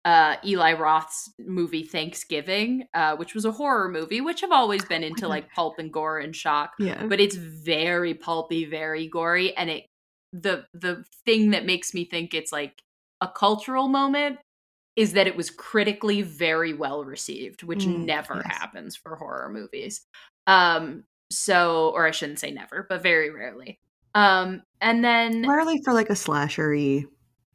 uh, 0.05 0.35
Eli 0.45 0.73
Roth's 0.73 1.33
movie 1.39 1.83
Thanksgiving, 1.83 2.85
uh, 2.93 3.15
which 3.15 3.33
was 3.33 3.45
a 3.45 3.51
horror 3.51 3.89
movie, 3.89 4.21
which 4.21 4.41
have 4.41 4.51
always 4.51 4.85
been 4.85 5.03
into 5.03 5.27
like 5.35 5.51
pulp 5.51 5.79
and 5.79 5.91
gore 5.91 6.19
and 6.19 6.35
shock. 6.35 6.73
Yeah. 6.77 7.07
But 7.07 7.19
it's 7.19 7.35
very 7.35 8.13
pulpy, 8.13 8.65
very 8.65 9.07
gory, 9.07 9.57
and 9.57 9.69
it 9.69 9.85
the 10.31 10.65
the 10.75 11.03
thing 11.25 11.51
that 11.51 11.65
makes 11.65 11.93
me 11.95 12.05
think 12.05 12.35
it's 12.35 12.51
like 12.51 12.83
a 13.19 13.27
cultural 13.27 13.87
moment 13.87 14.37
is 14.97 15.13
that 15.13 15.27
it 15.27 15.37
was 15.37 15.51
critically 15.51 16.23
very 16.23 16.73
well 16.73 17.05
received, 17.05 17.61
which 17.61 17.85
mm, 17.85 18.03
never 18.03 18.41
yes. 18.43 18.57
happens 18.57 18.95
for 18.95 19.15
horror 19.15 19.47
movies. 19.47 20.01
Um, 20.47 21.03
so, 21.29 21.91
or 21.93 22.07
I 22.07 22.11
shouldn't 22.11 22.39
say 22.39 22.51
never, 22.51 22.85
but 22.89 23.03
very 23.03 23.29
rarely. 23.29 23.79
Um, 24.15 24.63
and 24.81 25.05
then 25.05 25.47
rarely 25.47 25.79
for 25.85 25.93
like 25.93 26.09
a 26.09 26.13
slashery. 26.13 27.05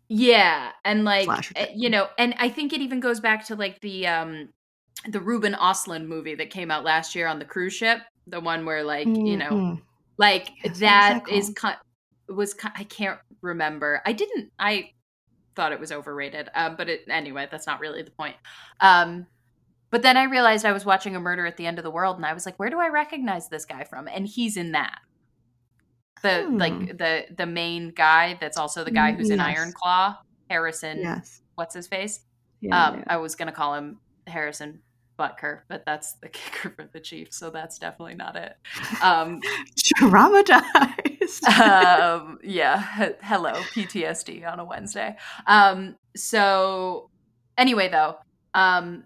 Yeah, 0.08 0.70
and 0.84 1.04
like 1.04 1.28
eh, 1.56 1.72
you 1.74 1.90
know, 1.90 2.06
and 2.16 2.34
I 2.38 2.48
think 2.48 2.72
it 2.72 2.80
even 2.80 3.00
goes 3.00 3.18
back 3.18 3.44
to 3.46 3.56
like 3.56 3.80
the 3.80 4.06
um 4.06 4.48
the 5.08 5.20
Ruben 5.20 5.54
Östlund 5.54 6.06
movie 6.06 6.36
that 6.36 6.50
came 6.50 6.70
out 6.70 6.84
last 6.84 7.16
year 7.16 7.26
on 7.26 7.40
the 7.40 7.44
cruise 7.44 7.72
ship, 7.72 7.98
the 8.28 8.38
one 8.38 8.64
where 8.64 8.84
like 8.84 9.08
mm-hmm. 9.08 9.26
you 9.26 9.36
know, 9.36 9.50
mm-hmm. 9.50 9.80
like 10.18 10.50
yes, 10.62 10.78
that, 10.78 11.22
that 11.26 11.34
is 11.34 11.52
was 12.28 12.54
I 12.76 12.84
can't 12.84 13.18
remember. 13.40 14.00
I 14.06 14.12
didn't 14.12 14.52
I 14.60 14.90
thought 15.54 15.72
it 15.72 15.80
was 15.80 15.92
overrated. 15.92 16.48
Um, 16.54 16.76
but 16.76 16.88
it, 16.88 17.04
anyway, 17.08 17.48
that's 17.50 17.66
not 17.66 17.80
really 17.80 18.02
the 18.02 18.10
point. 18.10 18.36
Um, 18.80 19.26
but 19.90 20.02
then 20.02 20.16
I 20.16 20.24
realized 20.24 20.64
I 20.64 20.72
was 20.72 20.84
watching 20.84 21.14
a 21.16 21.20
murder 21.20 21.44
at 21.44 21.58
the 21.58 21.66
end 21.66 21.78
of 21.78 21.84
the 21.84 21.90
world, 21.90 22.16
and 22.16 22.24
I 22.24 22.32
was 22.32 22.46
like, 22.46 22.58
where 22.58 22.70
do 22.70 22.80
I 22.80 22.88
recognize 22.88 23.48
this 23.48 23.66
guy 23.66 23.84
from? 23.84 24.08
And 24.08 24.26
he's 24.26 24.56
in 24.56 24.72
that. 24.72 24.98
The 26.22 26.44
hmm. 26.44 26.56
like 26.56 26.98
the 26.98 27.26
the 27.36 27.46
main 27.46 27.90
guy 27.90 28.38
that's 28.40 28.56
also 28.56 28.84
the 28.84 28.92
guy 28.92 29.12
who's 29.12 29.28
yes. 29.28 29.34
in 29.34 29.40
Iron 29.40 29.72
Claw, 29.72 30.16
Harrison. 30.48 31.00
Yes. 31.00 31.42
What's 31.56 31.74
his 31.74 31.88
face? 31.88 32.20
Yeah, 32.60 32.86
um, 32.86 32.98
yeah. 32.98 33.04
I 33.08 33.16
was 33.16 33.34
gonna 33.34 33.52
call 33.52 33.74
him 33.74 33.98
Harrison 34.26 34.80
Butker, 35.18 35.60
but 35.68 35.84
that's 35.84 36.14
the 36.14 36.28
kicker 36.30 36.70
for 36.70 36.88
the 36.92 37.00
Chiefs, 37.00 37.36
so 37.36 37.50
that's 37.50 37.78
definitely 37.78 38.14
not 38.14 38.36
it. 38.36 38.54
Um, 39.02 39.40
Traumatized. 41.22 41.60
um, 41.60 42.38
yeah. 42.42 43.12
Hello, 43.22 43.52
PTSD 43.52 44.50
on 44.50 44.60
a 44.60 44.64
Wednesday. 44.64 45.16
Um, 45.46 45.96
so 46.16 47.10
anyway, 47.56 47.88
though, 47.88 48.16
um, 48.54 49.04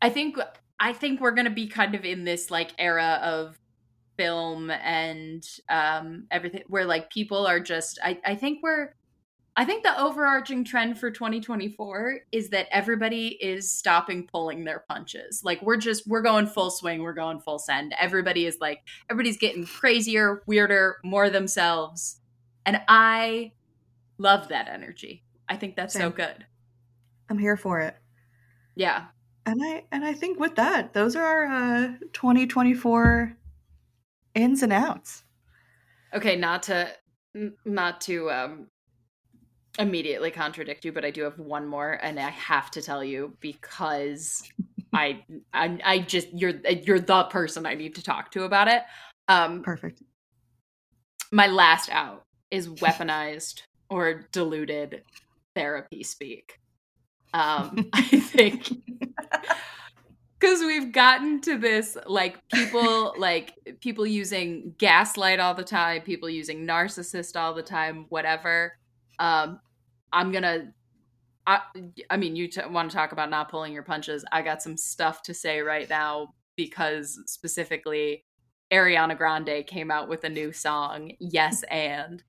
I 0.00 0.10
think 0.10 0.38
I 0.80 0.92
think 0.92 1.20
we're 1.20 1.32
gonna 1.32 1.50
be 1.50 1.68
kind 1.68 1.94
of 1.94 2.04
in 2.04 2.24
this 2.24 2.50
like 2.50 2.72
era 2.78 3.20
of 3.22 3.58
film 4.16 4.68
and 4.70 5.46
um 5.68 6.26
everything 6.32 6.64
where 6.66 6.84
like 6.84 7.08
people 7.08 7.46
are 7.46 7.60
just 7.60 8.00
I, 8.02 8.18
I 8.26 8.34
think 8.34 8.58
we're 8.64 8.92
I 9.58 9.64
think 9.64 9.82
the 9.82 10.00
overarching 10.00 10.62
trend 10.62 11.00
for 11.00 11.10
2024 11.10 12.20
is 12.30 12.48
that 12.50 12.68
everybody 12.70 13.30
is 13.42 13.68
stopping 13.68 14.24
pulling 14.24 14.64
their 14.64 14.84
punches. 14.88 15.42
Like 15.42 15.60
we're 15.62 15.78
just 15.78 16.06
we're 16.06 16.22
going 16.22 16.46
full 16.46 16.70
swing, 16.70 17.02
we're 17.02 17.12
going 17.12 17.40
full 17.40 17.58
send. 17.58 17.92
Everybody 17.98 18.46
is 18.46 18.58
like 18.60 18.82
everybody's 19.10 19.36
getting 19.36 19.66
crazier, 19.66 20.44
weirder, 20.46 20.98
more 21.02 21.28
themselves. 21.28 22.20
And 22.66 22.80
I 22.86 23.50
love 24.18 24.46
that 24.46 24.68
energy. 24.68 25.24
I 25.48 25.56
think 25.56 25.74
that's 25.74 25.94
Same. 25.94 26.02
so 26.02 26.10
good. 26.10 26.46
I'm 27.28 27.38
here 27.38 27.56
for 27.56 27.80
it. 27.80 27.96
Yeah. 28.76 29.06
And 29.44 29.60
I 29.60 29.86
and 29.90 30.04
I 30.04 30.14
think 30.14 30.38
with 30.38 30.54
that, 30.54 30.94
those 30.94 31.16
are 31.16 31.24
our 31.24 31.46
uh 31.46 31.88
2024 32.12 33.36
ins 34.36 34.62
and 34.62 34.72
outs. 34.72 35.24
Okay, 36.14 36.36
not 36.36 36.62
to 36.64 36.92
not 37.64 38.00
to 38.02 38.30
um 38.30 38.68
immediately 39.78 40.30
contradict 40.30 40.84
you, 40.84 40.92
but 40.92 41.04
I 41.04 41.10
do 41.10 41.22
have 41.22 41.38
one 41.38 41.66
more, 41.66 41.92
and 42.02 42.18
I 42.18 42.30
have 42.30 42.70
to 42.72 42.82
tell 42.82 43.02
you 43.02 43.36
because 43.40 44.42
I, 44.92 45.24
I, 45.52 45.78
I 45.84 45.98
just 46.00 46.28
you're 46.32 46.54
you're 46.82 47.00
the 47.00 47.24
person 47.24 47.66
I 47.66 47.74
need 47.74 47.94
to 47.96 48.02
talk 48.02 48.30
to 48.32 48.44
about 48.44 48.68
it. 48.68 48.82
Um, 49.28 49.62
Perfect. 49.62 50.02
My 51.30 51.46
last 51.46 51.90
out 51.90 52.24
is 52.50 52.68
weaponized 52.68 53.62
or 53.90 54.26
diluted 54.32 55.02
therapy 55.54 56.02
speak. 56.02 56.58
Um, 57.34 57.90
I 57.92 58.02
think 58.02 58.70
because 60.38 60.60
we've 60.60 60.92
gotten 60.92 61.40
to 61.42 61.58
this 61.58 61.96
like 62.06 62.38
people 62.48 63.14
like 63.18 63.54
people 63.80 64.06
using 64.06 64.74
gaslight 64.78 65.40
all 65.40 65.54
the 65.54 65.64
time, 65.64 66.02
people 66.02 66.30
using 66.30 66.66
narcissist 66.66 67.38
all 67.38 67.54
the 67.54 67.62
time, 67.62 68.06
whatever. 68.08 68.72
Um, 69.18 69.60
I'm 70.12 70.32
gonna. 70.32 70.72
I, 71.46 71.60
I 72.10 72.18
mean, 72.18 72.36
you 72.36 72.48
t- 72.48 72.60
want 72.68 72.90
to 72.90 72.96
talk 72.96 73.12
about 73.12 73.30
not 73.30 73.50
pulling 73.50 73.72
your 73.72 73.82
punches. 73.82 74.24
I 74.30 74.42
got 74.42 74.62
some 74.62 74.76
stuff 74.76 75.22
to 75.22 75.34
say 75.34 75.60
right 75.60 75.88
now 75.88 76.34
because 76.56 77.18
specifically, 77.26 78.24
Ariana 78.70 79.16
Grande 79.16 79.66
came 79.66 79.90
out 79.90 80.08
with 80.08 80.24
a 80.24 80.28
new 80.28 80.52
song, 80.52 81.12
"Yes 81.18 81.62
and." 81.70 82.22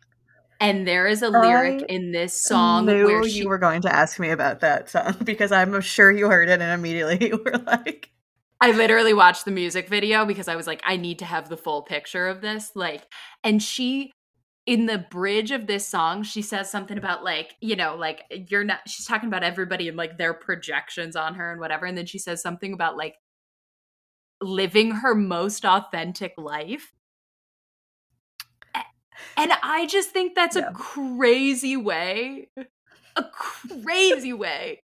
And 0.62 0.86
there 0.86 1.08
is 1.08 1.22
a 1.22 1.30
lyric 1.30 1.84
I 1.84 1.94
in 1.94 2.12
this 2.12 2.34
song 2.34 2.86
where 2.86 3.24
she... 3.24 3.40
you 3.40 3.48
were 3.48 3.58
going 3.58 3.82
to 3.84 3.96
ask 3.96 4.20
me 4.20 4.30
about 4.30 4.60
that 4.60 4.90
song 4.90 5.16
because 5.24 5.54
I'm 5.54 5.80
sure 5.80 6.12
you 6.12 6.28
heard 6.28 6.50
it 6.50 6.62
and 6.62 6.74
immediately 6.74 7.28
you 7.30 7.42
were 7.46 7.60
like, 7.60 8.12
I 8.62 8.72
literally 8.72 9.14
watched 9.14 9.46
the 9.46 9.52
music 9.52 9.88
video 9.88 10.26
because 10.26 10.50
I 10.50 10.58
was 10.58 10.68
like, 10.68 10.82
I 10.86 10.98
need 10.98 11.20
to 11.20 11.26
have 11.26 11.48
the 11.48 11.56
full 11.56 11.82
picture 11.82 12.28
of 12.28 12.42
this. 12.42 12.72
Like, 12.76 13.04
and 13.42 13.64
she 13.64 14.12
in 14.70 14.86
the 14.86 15.00
bridge 15.00 15.50
of 15.50 15.66
this 15.66 15.88
song, 15.88 16.22
she 16.22 16.44
says 16.44 16.70
something 16.70 17.00
about 17.00 17.24
like, 17.24 17.56
you 17.60 17.76
know, 17.76 17.96
like 17.96 18.22
you're 18.52 18.64
not 18.64 18.82
she's 18.88 19.08
talking 19.08 19.28
about 19.28 19.42
everybody 19.42 19.88
and 19.88 19.98
like 19.98 20.20
their 20.20 20.32
projections 20.32 21.16
on 21.16 21.34
her 21.34 21.52
and 21.52 21.60
whatever. 21.60 21.88
And 21.88 21.98
then 21.98 22.06
she 22.06 22.20
says 22.20 22.40
something 22.40 22.72
about 22.72 22.96
like 22.96 23.16
living 24.40 24.92
her 24.92 25.16
most 25.16 25.66
authentic 25.66 26.36
life. 26.38 26.94
And 29.36 29.52
I 29.64 29.88
just 29.88 30.12
think 30.12 30.36
that's 30.36 30.56
yeah. 30.56 30.70
a 30.70 30.74
crazy 30.74 31.76
way, 31.76 32.50
a 33.16 33.24
crazy 33.24 34.34
way 34.34 34.84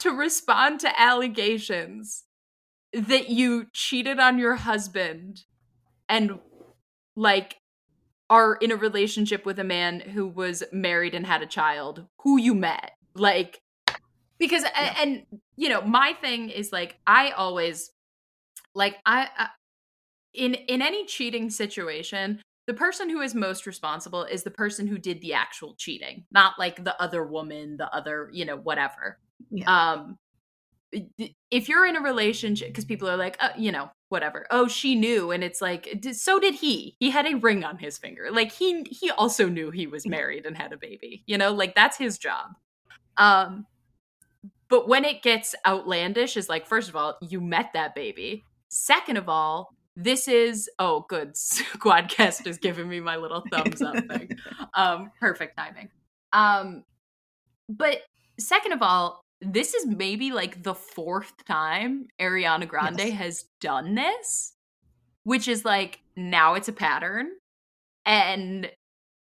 to 0.00 0.10
respond 0.10 0.80
to 0.80 1.00
allegations 1.00 2.24
that 2.92 3.28
you 3.30 3.66
cheated 3.72 4.18
on 4.18 4.40
your 4.40 4.56
husband 4.56 5.44
and 6.08 6.40
like 7.14 7.59
are 8.30 8.54
in 8.54 8.70
a 8.70 8.76
relationship 8.76 9.44
with 9.44 9.58
a 9.58 9.64
man 9.64 10.00
who 10.00 10.26
was 10.26 10.62
married 10.72 11.14
and 11.14 11.26
had 11.26 11.42
a 11.42 11.46
child 11.46 12.06
who 12.22 12.38
you 12.38 12.54
met 12.54 12.92
like 13.14 13.60
because 14.38 14.62
yeah. 14.62 14.94
and, 14.98 15.26
you 15.56 15.68
know 15.68 15.82
my 15.82 16.14
thing 16.22 16.48
is 16.48 16.72
like 16.72 16.96
i 17.06 17.30
always 17.30 17.90
like 18.74 18.96
I, 19.04 19.28
I 19.36 19.48
in 20.32 20.54
in 20.54 20.80
any 20.80 21.04
cheating 21.04 21.50
situation 21.50 22.40
the 22.66 22.74
person 22.74 23.10
who 23.10 23.20
is 23.20 23.34
most 23.34 23.66
responsible 23.66 24.24
is 24.24 24.44
the 24.44 24.50
person 24.50 24.86
who 24.86 24.96
did 24.96 25.20
the 25.20 25.34
actual 25.34 25.74
cheating 25.76 26.24
not 26.30 26.58
like 26.58 26.84
the 26.84 27.00
other 27.02 27.24
woman 27.26 27.76
the 27.76 27.92
other 27.94 28.30
you 28.32 28.44
know 28.44 28.56
whatever 28.56 29.18
yeah. 29.50 29.92
um 29.92 30.16
if 31.50 31.68
you're 31.68 31.86
in 31.86 31.96
a 31.96 32.00
relationship 32.00 32.68
because 32.68 32.84
people 32.84 33.08
are 33.08 33.16
like 33.16 33.36
uh, 33.40 33.50
you 33.58 33.72
know 33.72 33.90
whatever. 34.10 34.46
Oh 34.50 34.68
she 34.68 34.94
knew 34.94 35.30
and 35.30 35.42
it's 35.42 35.60
like 35.60 36.02
so 36.12 36.38
did 36.38 36.54
he. 36.54 36.96
He 36.98 37.10
had 37.10 37.26
a 37.26 37.36
ring 37.36 37.64
on 37.64 37.78
his 37.78 37.96
finger. 37.96 38.28
Like 38.30 38.52
he 38.52 38.84
he 38.90 39.10
also 39.10 39.48
knew 39.48 39.70
he 39.70 39.86
was 39.86 40.06
married 40.06 40.44
and 40.44 40.56
had 40.56 40.72
a 40.72 40.76
baby 40.76 41.22
you 41.26 41.38
know? 41.38 41.52
Like 41.52 41.74
that's 41.74 41.96
his 41.96 42.18
job. 42.18 42.50
Um 43.16 43.66
but 44.68 44.88
when 44.88 45.04
it 45.04 45.22
gets 45.22 45.54
outlandish 45.66 46.36
is 46.36 46.48
like 46.48 46.66
first 46.66 46.88
of 46.88 46.96
all 46.96 47.16
you 47.22 47.40
met 47.40 47.70
that 47.74 47.94
baby. 47.94 48.44
Second 48.68 49.16
of 49.16 49.28
all 49.28 49.70
this 49.96 50.28
is 50.28 50.68
oh 50.78 51.06
good 51.08 51.34
quadcast 51.78 52.46
is 52.46 52.58
giving 52.58 52.88
me 52.88 53.00
my 53.00 53.16
little 53.16 53.44
thumbs 53.50 53.80
up 53.80 53.96
thing. 54.08 54.36
Um 54.74 55.10
perfect 55.20 55.56
timing. 55.56 55.88
Um 56.32 56.84
but 57.68 57.98
second 58.38 58.72
of 58.72 58.82
all 58.82 59.19
this 59.40 59.74
is 59.74 59.86
maybe 59.86 60.32
like 60.32 60.62
the 60.62 60.74
fourth 60.74 61.44
time 61.46 62.08
Ariana 62.20 62.68
Grande 62.68 62.98
yes. 62.98 63.12
has 63.12 63.44
done 63.60 63.94
this, 63.94 64.54
which 65.24 65.48
is 65.48 65.64
like 65.64 66.00
now 66.16 66.54
it's 66.54 66.68
a 66.68 66.72
pattern. 66.72 67.28
And, 68.06 68.70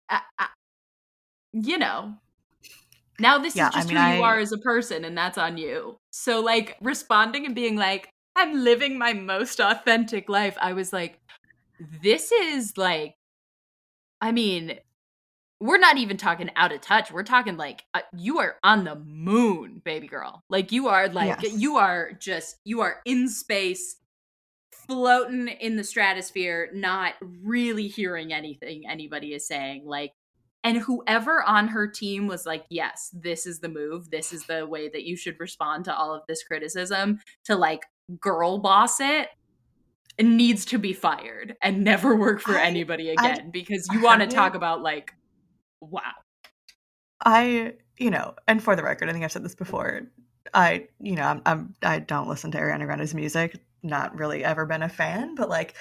I, 0.09 0.21
I, 0.39 0.47
you 1.53 1.79
know, 1.79 2.15
now 3.19 3.39
this 3.39 3.55
yeah, 3.55 3.69
is 3.69 3.75
just 3.75 3.91
I 3.91 3.95
mean, 3.95 4.03
who 4.03 4.17
you 4.19 4.23
are 4.23 4.39
as 4.39 4.53
a 4.53 4.59
person, 4.59 5.05
and 5.05 5.17
that's 5.17 5.37
on 5.37 5.59
you. 5.59 5.99
So, 6.11 6.41
like, 6.41 6.77
responding 6.81 7.47
and 7.47 7.55
being 7.55 7.77
like, 7.77 8.09
I'm 8.37 8.65
living 8.65 8.97
my 8.97 9.13
most 9.13 9.61
authentic 9.61 10.29
life, 10.29 10.57
I 10.61 10.73
was 10.73 10.93
like, 10.93 11.19
this 12.03 12.33
is 12.33 12.77
like, 12.77 13.15
I 14.21 14.33
mean, 14.33 14.79
we're 15.61 15.79
not 15.79 15.99
even 15.99 16.17
talking 16.17 16.51
out 16.57 16.73
of 16.73 16.81
touch. 16.81 17.13
We're 17.13 17.23
talking 17.23 17.57
like 17.59 17.85
uh, 17.93 18.01
you 18.17 18.39
are 18.39 18.57
on 18.65 18.85
the 18.85 18.97
moon, 18.97 19.83
baby 19.85 20.09
girl. 20.09 20.43
Like 20.49 20.73
you 20.73 20.89
are 20.89 21.09
like 21.09 21.43
yes. 21.43 21.53
you 21.55 21.77
are 21.77 22.13
just 22.19 22.57
you 22.65 22.81
are 22.81 23.01
in 23.05 23.29
space 23.29 23.97
floating 24.73 25.49
in 25.49 25.77
the 25.77 25.85
stratosphere, 25.85 26.71
not 26.73 27.15
really 27.43 27.89
hearing 27.89 28.33
anything 28.33 28.85
anybody 28.89 29.35
is 29.35 29.47
saying. 29.47 29.85
Like 29.85 30.13
and 30.65 30.79
whoever 30.79 31.43
on 31.43 31.69
her 31.69 31.87
team 31.87 32.27
was 32.27 32.47
like, 32.47 32.65
"Yes, 32.71 33.11
this 33.13 33.47
is 33.47 33.61
the 33.61 33.69
move. 33.69 34.11
This 34.11 34.33
is 34.33 34.45
the 34.47 34.67
way 34.67 34.89
that 34.89 35.05
you 35.05 35.17
should 35.17 35.39
respond 35.39 35.85
to 35.87 35.95
all 35.95 36.15
of 36.15 36.23
this 36.27 36.43
criticism 36.43 37.21
to 37.45 37.55
like 37.55 37.83
girl 38.19 38.59
boss 38.59 38.99
it." 39.01 39.29
needs 40.21 40.67
to 40.67 40.77
be 40.77 40.93
fired 40.93 41.57
and 41.63 41.83
never 41.83 42.15
work 42.15 42.43
for 42.43 42.55
I, 42.55 42.67
anybody 42.67 43.09
again 43.09 43.41
I, 43.41 43.51
because 43.51 43.89
you 43.91 44.03
want 44.03 44.21
to 44.21 44.27
talk 44.27 44.55
about 44.55 44.83
like 44.83 45.15
wow. 45.81 46.13
I, 47.25 47.75
you 47.99 48.11
know, 48.11 48.35
and 48.49 48.63
for 48.63 48.77
the 48.77 48.83
record, 48.83 49.09
I 49.09 49.13
think 49.13 49.25
I've 49.25 49.33
said 49.33 49.45
this 49.45 49.55
before. 49.55 50.03
I, 50.55 50.89
you 51.01 51.15
know, 51.15 51.25
I'm, 51.25 51.43
I'm 51.47 51.75
I 51.83 51.99
don't 51.99 52.29
listen 52.29 52.51
to 52.53 52.59
Ariana 52.59 52.87
Grande's 52.87 53.15
music. 53.15 53.57
Not 53.83 54.19
really 54.19 54.45
ever 54.45 54.67
been 54.67 54.83
a 54.83 54.89
fan, 54.89 55.35
but 55.35 55.49
like, 55.49 55.75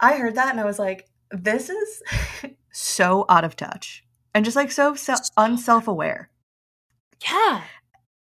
I 0.00 0.16
heard 0.16 0.34
that 0.36 0.50
and 0.50 0.60
I 0.60 0.64
was 0.64 0.78
like, 0.78 1.08
this 1.30 1.68
is 1.70 2.02
so 2.72 3.24
out 3.28 3.44
of 3.44 3.56
touch 3.56 4.04
and 4.34 4.44
just 4.44 4.56
like 4.56 4.70
so, 4.70 4.94
so 4.94 5.14
unself 5.36 5.88
aware. 5.88 6.30
Yeah. 7.28 7.62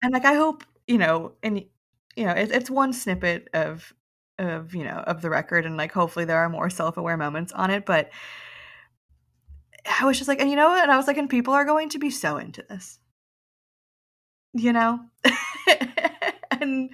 And 0.03 0.12
like, 0.12 0.24
I 0.24 0.34
hope 0.34 0.64
you 0.86 0.99
know, 0.99 1.32
and 1.43 1.64
you 2.16 2.26
know, 2.26 2.32
it, 2.32 2.51
it's 2.51 2.70
one 2.70 2.93
snippet 2.93 3.49
of 3.55 3.95
of 4.38 4.74
you 4.74 4.84
know 4.84 5.05
of 5.07 5.22
the 5.22 5.30
record, 5.30 5.66
and 5.66 5.76
like, 5.76 5.93
hopefully 5.93 6.24
there 6.24 6.38
are 6.38 6.49
more 6.49 6.70
self 6.70 6.97
aware 6.97 7.16
moments 7.16 7.53
on 7.53 7.70
it, 7.70 7.86
but 7.86 8.11
I 9.87 10.05
was 10.05 10.18
just 10.18 10.28
like, 10.28 10.41
and 10.41 10.51
you 10.51 10.57
know 10.57 10.68
what? 10.68 10.83
And 10.83 10.93
I 10.93 10.97
was 10.97 11.07
like, 11.07 11.16
and 11.16 11.28
people 11.28 11.55
are 11.55 11.64
going 11.64 11.89
to 11.91 11.99
be 11.99 12.11
so 12.11 12.37
into 12.37 12.64
this, 12.68 12.99
you 14.53 14.72
know? 14.72 15.01
and 16.51 16.91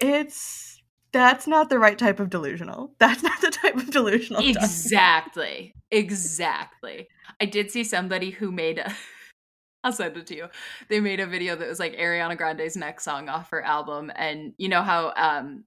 it's, 0.00 0.82
that's 1.12 1.46
not 1.46 1.70
the 1.70 1.78
right 1.78 1.98
type 1.98 2.20
of 2.20 2.30
delusional. 2.30 2.94
That's 2.98 3.22
not 3.22 3.40
the 3.40 3.50
type 3.50 3.76
of 3.76 3.90
delusional. 3.90 4.46
Exactly. 4.46 5.74
Exactly. 5.90 7.08
I 7.40 7.46
did 7.46 7.70
see 7.70 7.84
somebody 7.84 8.30
who 8.30 8.50
made 8.50 8.78
a, 8.78 8.92
I'll 9.84 9.92
send 9.92 10.16
it 10.16 10.26
to 10.28 10.36
you. 10.36 10.48
They 10.88 11.00
made 11.00 11.20
a 11.20 11.26
video 11.26 11.54
that 11.56 11.68
was 11.68 11.78
like 11.78 11.96
Ariana 11.96 12.36
Grande's 12.36 12.76
next 12.76 13.04
song 13.04 13.28
off 13.28 13.50
her 13.50 13.62
album. 13.62 14.10
And 14.16 14.54
you 14.56 14.68
know 14.68 14.82
how 14.82 15.12
um 15.16 15.64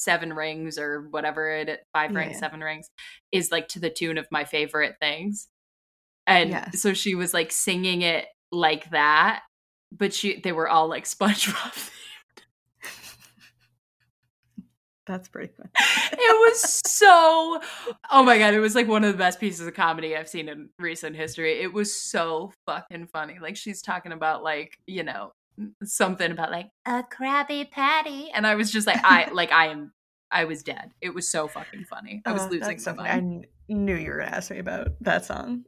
seven 0.00 0.32
rings 0.32 0.78
or 0.78 1.08
whatever 1.10 1.50
it 1.50 1.80
five 1.92 2.14
rings, 2.14 2.32
yeah. 2.34 2.38
seven 2.38 2.60
rings 2.60 2.90
is 3.32 3.52
like 3.52 3.68
to 3.68 3.78
the 3.78 3.90
tune 3.90 4.18
of 4.18 4.26
my 4.30 4.44
favorite 4.44 4.96
things. 5.00 5.48
And 6.26 6.50
yes. 6.50 6.80
so 6.80 6.94
she 6.94 7.14
was 7.14 7.34
like 7.34 7.52
singing 7.52 8.02
it 8.02 8.26
like 8.50 8.90
that, 8.90 9.42
but 9.92 10.14
she 10.14 10.40
they 10.40 10.52
were 10.52 10.68
all 10.68 10.88
like 10.88 11.04
SpongeBob 11.06 11.90
That's 15.06 15.28
pretty 15.28 15.52
fun. 15.56 15.68
it 16.12 16.52
was 16.52 16.80
so 16.86 17.60
oh 18.10 18.22
my 18.22 18.38
god, 18.38 18.54
it 18.54 18.60
was 18.60 18.74
like 18.74 18.86
one 18.86 19.02
of 19.02 19.12
the 19.12 19.18
best 19.18 19.40
pieces 19.40 19.66
of 19.66 19.74
comedy 19.74 20.16
I've 20.16 20.28
seen 20.28 20.48
in 20.48 20.68
recent 20.78 21.16
history. 21.16 21.60
It 21.60 21.72
was 21.72 22.00
so 22.00 22.52
fucking 22.66 23.08
funny. 23.08 23.38
Like 23.40 23.56
she's 23.56 23.82
talking 23.82 24.12
about 24.12 24.44
like, 24.44 24.78
you 24.86 25.02
know, 25.02 25.32
something 25.84 26.30
about 26.30 26.50
like 26.50 26.70
a 26.86 27.02
Krabby 27.02 27.70
Patty, 27.70 28.30
and 28.32 28.46
I 28.46 28.54
was 28.54 28.70
just 28.70 28.86
like, 28.86 29.00
I 29.02 29.30
like 29.32 29.52
I 29.52 29.68
am, 29.68 29.92
I 30.30 30.44
was 30.44 30.62
dead. 30.62 30.92
It 31.00 31.14
was 31.14 31.28
so 31.28 31.48
fucking 31.48 31.84
funny. 31.84 32.22
I 32.24 32.32
was 32.32 32.42
uh, 32.42 32.48
losing 32.48 32.78
so 32.78 32.94
my 32.94 33.08
mind. 33.08 33.46
I 33.68 33.72
knew 33.72 33.94
you 33.94 34.10
were 34.10 34.18
gonna 34.18 34.30
ask 34.30 34.50
me 34.50 34.58
about 34.58 34.88
that 35.02 35.24
song. 35.24 35.64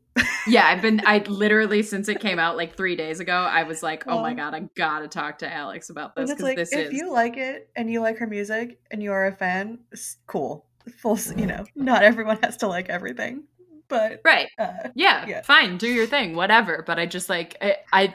yeah, 0.46 0.66
I've 0.66 0.82
been. 0.82 1.02
I 1.06 1.18
literally 1.18 1.82
since 1.82 2.08
it 2.08 2.20
came 2.20 2.38
out 2.38 2.56
like 2.56 2.76
three 2.76 2.96
days 2.96 3.20
ago, 3.20 3.32
I 3.32 3.62
was 3.64 3.82
like, 3.82 4.04
oh 4.06 4.20
my 4.20 4.34
god, 4.34 4.54
I 4.54 4.68
gotta 4.76 5.08
talk 5.08 5.38
to 5.38 5.52
Alex 5.52 5.90
about 5.90 6.16
this 6.16 6.30
because 6.30 6.42
like, 6.42 6.56
this 6.56 6.72
if 6.72 6.78
is. 6.78 6.86
If 6.88 6.92
you 6.94 7.12
like 7.12 7.36
it 7.36 7.70
and 7.76 7.90
you 7.90 8.00
like 8.00 8.18
her 8.18 8.26
music 8.26 8.80
and 8.90 9.02
you 9.02 9.12
are 9.12 9.26
a 9.26 9.32
fan, 9.32 9.80
cool. 10.26 10.66
Full, 10.98 11.16
you 11.36 11.46
know, 11.46 11.64
not 11.76 12.02
everyone 12.02 12.38
has 12.42 12.56
to 12.58 12.66
like 12.66 12.88
everything 12.88 13.44
but 13.92 14.20
right 14.24 14.48
uh, 14.58 14.88
yeah, 14.94 15.26
yeah, 15.26 15.42
fine 15.42 15.76
do 15.76 15.86
your 15.86 16.06
thing 16.06 16.34
whatever 16.34 16.82
but 16.86 16.98
i 16.98 17.04
just 17.04 17.28
like 17.28 17.56
I, 17.60 17.76
I 17.92 18.14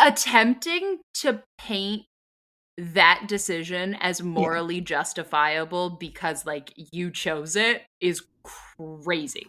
attempting 0.00 0.98
to 1.14 1.42
paint 1.58 2.02
that 2.78 3.24
decision 3.28 3.94
as 4.00 4.22
morally 4.22 4.76
yeah. 4.76 4.84
justifiable 4.84 5.90
because 5.90 6.46
like 6.46 6.72
you 6.76 7.10
chose 7.10 7.56
it 7.56 7.82
is 8.00 8.22
crazy. 8.42 9.46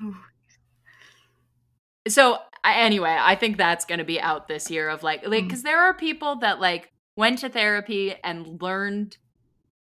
so 2.08 2.38
anyway, 2.66 3.18
I 3.20 3.36
think 3.36 3.58
that's 3.58 3.86
going 3.86 4.00
to 4.00 4.06
be 4.06 4.20
out 4.20 4.48
this 4.48 4.70
year 4.70 4.90
of 4.90 5.04
like 5.04 5.26
like 5.26 5.46
mm. 5.46 5.50
cuz 5.50 5.64
there 5.64 5.80
are 5.80 5.94
people 5.94 6.38
that 6.38 6.60
like 6.60 6.92
went 7.16 7.40
to 7.40 7.50
therapy 7.50 8.16
and 8.24 8.62
learned 8.62 9.18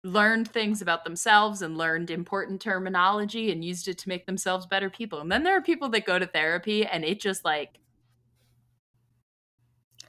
learned 0.03 0.49
things 0.49 0.81
about 0.81 1.05
themselves 1.05 1.61
and 1.61 1.77
learned 1.77 2.11
important 2.11 2.61
terminology 2.61 3.51
and 3.51 3.63
used 3.63 3.87
it 3.87 3.97
to 3.97 4.09
make 4.09 4.25
themselves 4.25 4.65
better 4.65 4.89
people. 4.89 5.21
And 5.21 5.31
then 5.31 5.43
there 5.43 5.55
are 5.55 5.61
people 5.61 5.87
that 5.89 6.05
go 6.05 6.19
to 6.19 6.27
therapy 6.27 6.85
and 6.85 7.05
it 7.05 7.21
just 7.21 7.45
like 7.45 7.79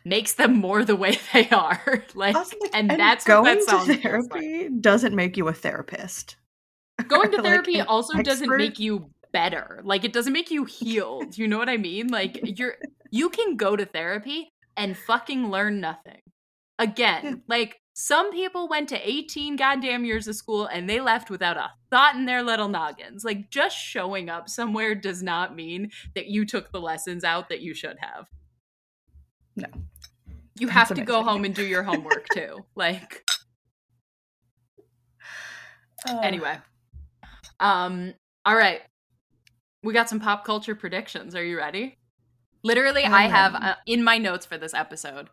makes 0.05 0.35
them 0.35 0.55
more 0.57 0.85
the 0.85 0.97
way 0.97 1.19
they 1.33 1.49
are. 1.51 2.05
like, 2.15 2.35
like 2.35 2.47
and, 2.73 2.91
and 2.91 3.01
that's 3.01 3.25
going 3.25 3.59
what 3.59 3.67
that 3.67 3.87
to 3.87 3.97
therapy 3.97 4.65
like. 4.65 4.81
doesn't 4.81 5.15
make 5.15 5.37
you 5.37 5.49
a 5.49 5.53
therapist. 5.53 6.37
Going 7.09 7.33
to 7.33 7.43
therapy 7.43 7.79
like 7.79 7.89
also 7.89 8.13
expert. 8.19 8.25
doesn't 8.25 8.57
make 8.57 8.79
you 8.79 9.11
better. 9.33 9.81
Like 9.85 10.05
it 10.05 10.13
doesn't 10.13 10.33
make 10.33 10.51
you 10.53 10.65
healed. 10.65 11.37
you 11.37 11.49
know 11.49 11.59
what 11.59 11.69
I 11.69 11.77
mean? 11.77 12.07
Like 12.09 12.39
you're 12.59 12.77
you 13.11 13.31
can 13.31 13.57
go 13.57 13.75
to 13.75 13.85
therapy 13.85 14.49
and 14.77 14.97
fucking 14.97 15.51
learn 15.51 15.81
nothing. 15.81 16.21
Again, 16.79 17.43
like 17.49 17.81
Some 17.97 18.33
people 18.33 18.69
went 18.69 18.89
to 18.89 19.09
18 19.09 19.55
goddamn 19.55 20.05
years 20.05 20.27
of 20.27 20.35
school 20.35 20.67
and 20.67 20.91
they 20.91 21.01
left 21.01 21.31
without 21.31 21.57
a 21.57 21.71
thought 21.91 22.17
in 22.17 22.25
their 22.27 22.43
little 22.43 22.69
noggins. 22.69 23.23
Like, 23.25 23.51
just 23.51 23.77
showing 23.77 24.29
up 24.29 24.49
somewhere 24.49 24.97
does 24.97 25.23
not 25.23 25.55
mean 25.55 25.91
that 26.17 26.27
you 26.27 26.45
took 26.45 26.73
the 26.73 26.81
lessons 26.81 27.23
out 27.23 27.49
that 27.51 27.61
you 27.61 27.73
should 27.73 27.97
have. 28.01 28.27
No. 29.55 29.69
You 30.59 30.69
have 30.69 30.95
to 30.95 31.03
go 31.03 31.23
home 31.23 31.45
and 31.45 31.55
do 31.55 31.65
your 31.65 31.83
homework 31.83 32.27
too. 32.33 32.65
Like, 32.77 33.25
uh. 36.09 36.21
anyway. 36.23 36.57
Um, 37.61 38.15
all 38.45 38.57
right. 38.57 38.83
We 39.83 39.93
got 39.93 40.09
some 40.09 40.21
pop 40.21 40.45
culture 40.45 40.75
predictions. 40.75 41.35
Are 41.35 41.45
you 41.45 41.57
ready? 41.57 41.99
Literally, 42.63 43.05
I 43.05 43.23
have 43.29 43.55
uh, 43.55 43.75
in 43.87 44.03
my 44.03 44.19
notes 44.19 44.47
for 44.47 44.57
this 44.57 44.73
episode, 44.75 45.29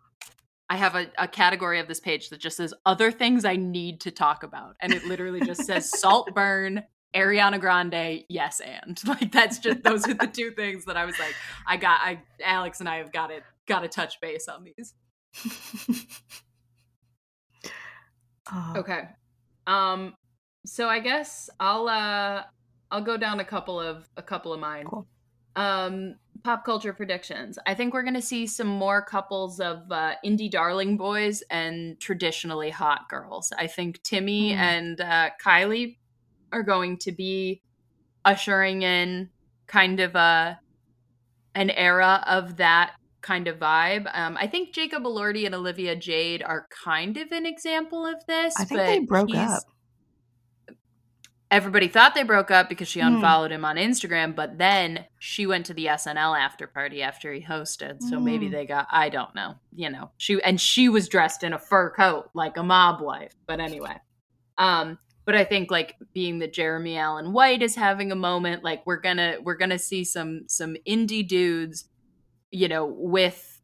I 0.68 0.76
have 0.76 0.94
a, 0.94 1.06
a, 1.18 1.26
category 1.26 1.80
of 1.80 1.88
this 1.88 2.00
page 2.00 2.28
that 2.28 2.40
just 2.40 2.58
says 2.58 2.74
other 2.84 3.10
things 3.10 3.44
I 3.44 3.56
need 3.56 4.00
to 4.02 4.10
talk 4.10 4.42
about. 4.42 4.76
And 4.80 4.92
it 4.92 5.04
literally 5.06 5.40
just 5.40 5.64
says 5.64 5.90
Saltburn, 6.00 6.82
Ariana 7.14 7.58
Grande, 7.58 8.24
yes, 8.28 8.60
and 8.60 8.98
like 9.06 9.32
that's 9.32 9.58
just 9.58 9.82
those 9.82 10.06
are 10.08 10.14
the 10.14 10.26
two 10.26 10.50
things 10.52 10.84
that 10.84 10.96
I 10.96 11.06
was 11.06 11.18
like, 11.18 11.34
I 11.66 11.76
got 11.76 12.00
I 12.00 12.22
Alex 12.42 12.80
and 12.80 12.88
I 12.88 12.96
have 12.96 13.12
got 13.12 13.30
it 13.30 13.42
gotta 13.66 13.88
touch 13.88 14.20
base 14.20 14.48
on 14.48 14.64
these. 14.64 14.94
uh, 18.52 18.74
okay. 18.76 19.08
Um 19.66 20.14
so 20.64 20.88
I 20.88 21.00
guess 21.00 21.50
I'll 21.58 21.88
uh 21.88 22.42
I'll 22.92 23.02
go 23.02 23.16
down 23.16 23.40
a 23.40 23.44
couple 23.44 23.80
of 23.80 24.08
a 24.16 24.22
couple 24.22 24.52
of 24.52 24.60
mine. 24.60 24.84
Cool. 24.86 25.06
Um, 25.56 26.16
pop 26.44 26.64
culture 26.64 26.92
predictions. 26.92 27.58
I 27.66 27.74
think 27.74 27.94
we're 27.94 28.02
going 28.02 28.14
to 28.14 28.22
see 28.22 28.46
some 28.46 28.66
more 28.66 29.02
couples 29.02 29.60
of 29.60 29.90
uh, 29.90 30.14
indie 30.24 30.50
darling 30.50 30.96
boys 30.96 31.42
and 31.50 31.98
traditionally 32.00 32.70
hot 32.70 33.08
girls. 33.08 33.52
I 33.58 33.66
think 33.66 34.02
Timmy 34.02 34.52
mm. 34.52 34.56
and 34.56 35.00
uh, 35.00 35.30
Kylie 35.42 35.96
are 36.52 36.62
going 36.62 36.98
to 36.98 37.12
be 37.12 37.62
ushering 38.24 38.82
in 38.82 39.30
kind 39.66 40.00
of 40.00 40.14
a 40.14 40.60
an 41.54 41.70
era 41.70 42.24
of 42.26 42.56
that 42.56 42.94
kind 43.22 43.48
of 43.48 43.58
vibe. 43.58 44.10
Um, 44.14 44.36
I 44.38 44.46
think 44.46 44.72
Jacob 44.72 45.04
Elordi 45.04 45.46
and 45.46 45.54
Olivia 45.54 45.96
Jade 45.96 46.42
are 46.42 46.66
kind 46.84 47.16
of 47.16 47.32
an 47.32 47.46
example 47.46 48.04
of 48.04 48.26
this. 48.26 48.54
I 48.58 48.64
think 48.64 48.80
they 48.80 48.98
broke 48.98 49.34
up 49.34 49.62
everybody 51.52 51.86
thought 51.86 52.14
they 52.14 52.22
broke 52.22 52.50
up 52.50 52.68
because 52.68 52.88
she 52.88 53.00
hmm. 53.00 53.08
unfollowed 53.08 53.50
mm. 53.50 53.56
him 53.56 53.64
on 53.64 53.76
Instagram, 53.76 54.34
but 54.34 54.56
then 54.56 55.04
she 55.18 55.46
went 55.46 55.66
to 55.66 55.74
the 55.74 55.86
SNL 55.86 56.36
after 56.36 56.66
party 56.66 57.02
after 57.02 57.32
he 57.32 57.44
hosted. 57.44 58.00
So 58.00 58.16
mm. 58.16 58.24
maybe 58.24 58.48
they 58.48 58.66
got 58.66 58.88
I 58.90 59.10
don't 59.10 59.32
know. 59.34 59.54
You 59.74 59.90
know. 59.90 60.10
She 60.16 60.42
and 60.42 60.60
she 60.60 60.88
was 60.88 61.08
dressed 61.08 61.44
in 61.44 61.52
a 61.52 61.58
fur 61.58 61.90
coat 61.90 62.30
like 62.34 62.56
a 62.56 62.62
mob 62.62 63.02
wife. 63.02 63.34
But 63.46 63.60
anyway. 63.60 63.96
Um 64.56 64.98
but 65.24 65.36
I 65.36 65.44
think 65.44 65.70
like 65.70 65.94
being 66.14 66.40
that 66.40 66.52
Jeremy 66.52 66.96
Allen 66.96 67.32
White 67.32 67.62
is 67.62 67.76
having 67.76 68.10
a 68.10 68.16
moment, 68.16 68.64
like 68.64 68.84
we're 68.86 69.00
gonna 69.00 69.36
we're 69.42 69.56
gonna 69.56 69.78
see 69.78 70.04
some 70.04 70.44
some 70.48 70.74
indie 70.88 71.26
dudes, 71.26 71.84
you 72.52 72.68
know, 72.68 72.86
with 72.86 73.60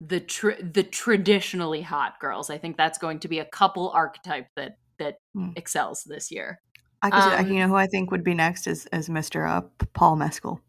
the 0.00 0.20
tr- 0.20 0.60
the 0.60 0.82
traditionally 0.82 1.82
hot 1.82 2.18
girls. 2.20 2.50
I 2.50 2.58
think 2.58 2.76
that's 2.76 2.98
going 2.98 3.20
to 3.20 3.28
be 3.28 3.38
a 3.38 3.44
couple 3.44 3.90
archetype 3.90 4.48
that 4.56 4.78
that 4.98 5.18
mm. 5.36 5.56
excels 5.56 6.04
this 6.04 6.30
year. 6.30 6.60
I 7.02 7.10
could, 7.10 7.46
um, 7.46 7.48
you 7.48 7.60
know 7.60 7.68
who 7.68 7.74
I 7.74 7.86
think 7.86 8.10
would 8.10 8.24
be 8.24 8.34
next 8.34 8.66
is 8.66 8.86
is 8.92 9.08
Mr. 9.08 9.48
Uh, 9.48 9.62
Paul 9.92 10.16
Mescal. 10.16 10.60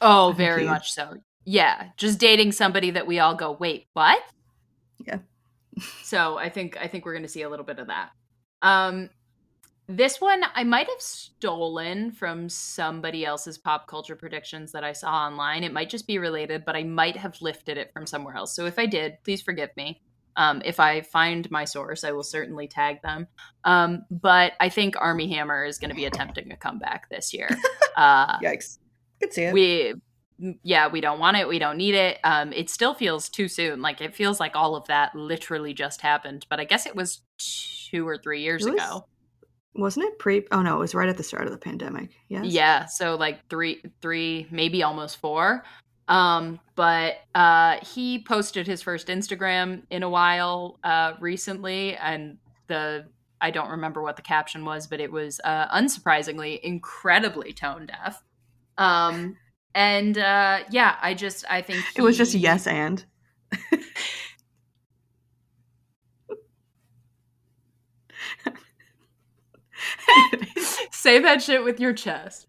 Oh, 0.00 0.32
very 0.36 0.64
much 0.64 0.92
so. 0.92 1.16
Yeah, 1.44 1.88
just 1.96 2.18
dating 2.18 2.52
somebody 2.52 2.90
that 2.92 3.06
we 3.06 3.18
all 3.18 3.34
go, 3.34 3.52
wait, 3.52 3.86
what? 3.92 4.22
Yeah. 5.04 5.18
so 6.02 6.38
I 6.38 6.48
think 6.48 6.76
I 6.78 6.88
think 6.88 7.04
we're 7.04 7.12
going 7.12 7.22
to 7.22 7.28
see 7.28 7.42
a 7.42 7.50
little 7.50 7.64
bit 7.64 7.78
of 7.78 7.88
that. 7.88 8.10
Um, 8.62 9.10
this 9.96 10.20
one 10.20 10.42
I 10.54 10.64
might 10.64 10.88
have 10.88 11.00
stolen 11.00 12.12
from 12.12 12.48
somebody 12.48 13.24
else's 13.24 13.58
pop 13.58 13.86
culture 13.86 14.16
predictions 14.16 14.72
that 14.72 14.84
I 14.84 14.92
saw 14.92 15.12
online. 15.12 15.64
It 15.64 15.72
might 15.72 15.90
just 15.90 16.06
be 16.06 16.18
related, 16.18 16.64
but 16.64 16.76
I 16.76 16.84
might 16.84 17.16
have 17.16 17.40
lifted 17.42 17.76
it 17.76 17.92
from 17.92 18.06
somewhere 18.06 18.36
else. 18.36 18.54
So 18.54 18.66
if 18.66 18.78
I 18.78 18.86
did, 18.86 19.18
please 19.24 19.42
forgive 19.42 19.70
me. 19.76 20.00
Um, 20.36 20.62
if 20.64 20.78
I 20.78 21.00
find 21.02 21.50
my 21.50 21.64
source, 21.64 22.04
I 22.04 22.12
will 22.12 22.22
certainly 22.22 22.68
tag 22.68 23.02
them. 23.02 23.26
Um, 23.64 24.04
but 24.10 24.52
I 24.60 24.68
think 24.68 24.94
Armie 24.98 25.28
Hammer 25.34 25.64
is 25.64 25.78
going 25.78 25.90
to 25.90 25.96
be 25.96 26.04
attempting 26.04 26.52
a 26.52 26.56
comeback 26.56 27.08
this 27.08 27.34
year. 27.34 27.48
Uh, 27.96 28.38
Yikes! 28.38 28.78
Could 29.20 29.32
see 29.34 29.42
it. 29.42 29.52
We, 29.52 29.94
yeah, 30.62 30.88
we 30.88 31.02
don't 31.02 31.18
want 31.18 31.36
it. 31.36 31.46
We 31.46 31.58
don't 31.58 31.76
need 31.76 31.94
it. 31.94 32.18
Um, 32.24 32.52
it 32.52 32.70
still 32.70 32.94
feels 32.94 33.28
too 33.28 33.46
soon. 33.46 33.82
Like 33.82 34.00
it 34.00 34.14
feels 34.14 34.40
like 34.40 34.56
all 34.56 34.74
of 34.74 34.86
that 34.86 35.14
literally 35.14 35.74
just 35.74 36.00
happened. 36.00 36.46
But 36.48 36.60
I 36.60 36.64
guess 36.64 36.86
it 36.86 36.96
was 36.96 37.20
two 37.36 38.08
or 38.08 38.16
three 38.16 38.42
years 38.42 38.64
was, 38.64 38.74
ago. 38.74 39.06
Wasn't 39.74 40.04
it 40.04 40.18
pre? 40.18 40.46
Oh 40.50 40.62
no, 40.62 40.76
it 40.76 40.80
was 40.80 40.94
right 40.94 41.08
at 41.08 41.16
the 41.16 41.22
start 41.22 41.46
of 41.46 41.52
the 41.52 41.58
pandemic. 41.58 42.10
Yes. 42.28 42.46
Yeah. 42.46 42.86
So 42.86 43.14
like 43.16 43.48
three, 43.48 43.82
three, 44.02 44.46
maybe 44.50 44.82
almost 44.82 45.18
four. 45.18 45.64
Um, 46.08 46.58
but 46.74 47.18
uh, 47.36 47.76
he 47.82 48.24
posted 48.24 48.66
his 48.66 48.82
first 48.82 49.06
Instagram 49.06 49.82
in 49.90 50.02
a 50.02 50.10
while 50.10 50.80
uh, 50.82 51.12
recently, 51.20 51.94
and 51.96 52.38
the 52.66 53.06
I 53.40 53.52
don't 53.52 53.70
remember 53.70 54.02
what 54.02 54.16
the 54.16 54.22
caption 54.22 54.64
was, 54.64 54.88
but 54.88 55.00
it 55.00 55.12
was 55.12 55.40
uh, 55.44 55.68
unsurprisingly 55.68 56.60
incredibly 56.60 57.52
tone 57.52 57.86
deaf. 57.86 58.22
Um, 58.76 59.36
and 59.74 60.18
uh, 60.18 60.64
yeah, 60.70 60.96
I 61.00 61.14
just 61.14 61.44
I 61.48 61.62
think 61.62 61.84
he... 61.84 62.00
it 62.00 62.02
was 62.02 62.18
just 62.18 62.34
yes 62.34 62.66
and. 62.66 63.04
Say 70.90 71.18
that 71.20 71.42
shit 71.42 71.64
with 71.64 71.80
your 71.80 71.92
chest 71.92 72.46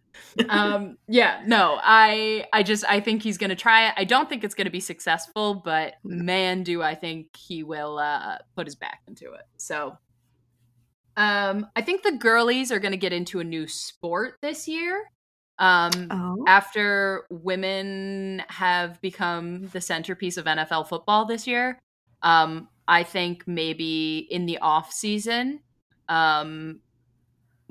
um, 0.49 0.97
yeah, 1.07 1.41
no, 1.45 1.79
I 1.81 2.45
I 2.53 2.63
just 2.63 2.85
I 2.87 2.99
think 2.99 3.23
he's 3.23 3.37
gonna 3.37 3.55
try 3.55 3.87
it. 3.87 3.93
I 3.97 4.03
don't 4.03 4.29
think 4.29 4.43
it's 4.43 4.55
gonna 4.55 4.69
be 4.69 4.79
successful, 4.79 5.55
but 5.55 5.95
man, 6.03 6.63
do 6.63 6.81
I 6.81 6.95
think 6.95 7.35
he 7.35 7.63
will 7.63 7.97
uh, 7.97 8.37
put 8.55 8.67
his 8.67 8.75
back 8.75 9.01
into 9.07 9.33
it. 9.33 9.43
So, 9.57 9.97
um, 11.17 11.67
I 11.75 11.81
think 11.81 12.03
the 12.03 12.13
girlies 12.13 12.71
are 12.71 12.79
gonna 12.79 12.97
get 12.97 13.13
into 13.13 13.39
a 13.39 13.43
new 13.43 13.67
sport 13.67 14.35
this 14.41 14.67
year. 14.67 15.09
Um, 15.59 16.07
oh. 16.09 16.43
after 16.47 17.27
women 17.29 18.41
have 18.47 18.99
become 18.99 19.67
the 19.67 19.81
centerpiece 19.81 20.37
of 20.37 20.45
NFL 20.45 20.87
football 20.87 21.25
this 21.25 21.45
year, 21.45 21.77
um, 22.23 22.67
I 22.87 23.03
think 23.03 23.47
maybe 23.47 24.27
in 24.31 24.47
the 24.47 24.57
off 24.57 24.91
season, 24.91 25.59
um, 26.09 26.79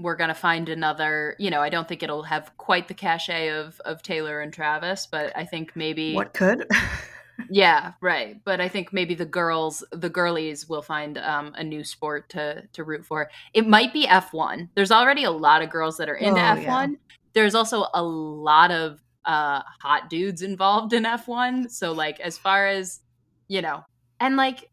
we're 0.02 0.16
gonna 0.16 0.34
find 0.34 0.68
another. 0.68 1.36
You 1.38 1.50
know, 1.50 1.60
I 1.60 1.68
don't 1.68 1.88
think 1.88 2.02
it'll 2.02 2.22
have 2.24 2.56
quite 2.56 2.88
the 2.88 2.94
cachet 2.94 3.48
of 3.50 3.80
of 3.84 4.02
Taylor 4.02 4.40
and 4.40 4.52
Travis, 4.52 5.06
but 5.06 5.36
I 5.36 5.44
think 5.44 5.74
maybe 5.74 6.14
what 6.14 6.34
could. 6.34 6.66
yeah, 7.50 7.92
right. 8.00 8.40
But 8.44 8.60
I 8.60 8.68
think 8.68 8.92
maybe 8.92 9.14
the 9.14 9.24
girls, 9.24 9.84
the 9.92 10.10
girlies, 10.10 10.68
will 10.68 10.82
find 10.82 11.18
um, 11.18 11.54
a 11.56 11.64
new 11.64 11.84
sport 11.84 12.28
to 12.30 12.62
to 12.72 12.84
root 12.84 13.06
for. 13.06 13.30
It 13.54 13.66
might 13.66 13.92
be 13.92 14.06
F 14.06 14.32
one. 14.32 14.70
There's 14.74 14.92
already 14.92 15.24
a 15.24 15.30
lot 15.30 15.62
of 15.62 15.70
girls 15.70 15.96
that 15.98 16.08
are 16.08 16.16
into 16.16 16.40
F 16.40 16.66
one. 16.66 16.98
There's 17.32 17.54
also 17.54 17.86
a 17.94 18.02
lot 18.02 18.70
of 18.70 19.00
uh, 19.24 19.62
hot 19.80 20.10
dudes 20.10 20.42
involved 20.42 20.92
in 20.92 21.06
F 21.06 21.28
one. 21.28 21.68
So 21.68 21.92
like, 21.92 22.20
as 22.20 22.36
far 22.36 22.66
as 22.66 23.00
you 23.48 23.62
know, 23.62 23.84
and 24.18 24.36
like, 24.36 24.70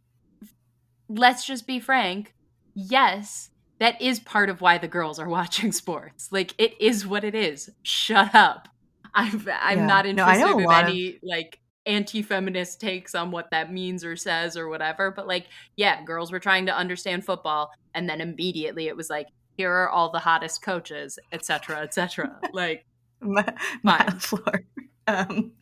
let's 1.08 1.45
just 1.45 1.68
be 1.68 1.80
frank. 1.80 2.34
Yes, 2.74 3.49
that 3.80 4.02
is 4.02 4.20
part 4.20 4.49
of 4.49 4.62
why 4.62 4.78
the 4.78 4.88
girls 4.88 5.20
are 5.20 5.30
watching 5.38 5.72
sports. 5.72 6.30
Like 6.32 6.54
it 6.58 6.80
is 6.82 7.06
what 7.06 7.24
it 7.24 7.36
is. 7.36 7.70
Shut 7.84 8.34
up. 8.34 8.68
I'm 9.14 9.48
I'm 9.62 9.80
yeah. 9.80 9.86
not 9.86 10.06
interested 10.06 10.45
no, 10.45 10.60
in 10.60 10.72
any 10.72 11.16
of... 11.16 11.16
like 11.24 11.60
anti-feminist 11.88 12.80
takes 12.80 13.16
on 13.16 13.32
what 13.32 13.49
that 13.49 13.72
means 13.72 14.04
or 14.04 14.16
says 14.16 14.58
or 14.58 14.68
whatever. 14.68 15.10
But 15.10 15.28
like, 15.28 15.48
yeah, 15.76 16.04
girls 16.04 16.32
were 16.32 16.40
trying 16.40 16.68
to 16.68 16.76
understand 16.76 17.26
football, 17.26 17.72
and 17.95 18.08
then 18.08 18.22
immediately 18.22 18.88
it 18.88 18.95
was 18.95 19.10
like, 19.10 19.28
here 19.56 19.72
are 19.72 19.90
all 19.90 20.12
the 20.12 20.20
hottest 20.20 20.62
coaches, 20.62 21.18
etc., 21.32 21.80
etc. 21.80 22.38
like, 22.54 22.86
my, 23.22 23.54
my 23.82 24.06
floor. 24.20 24.66
Um, 25.08 25.54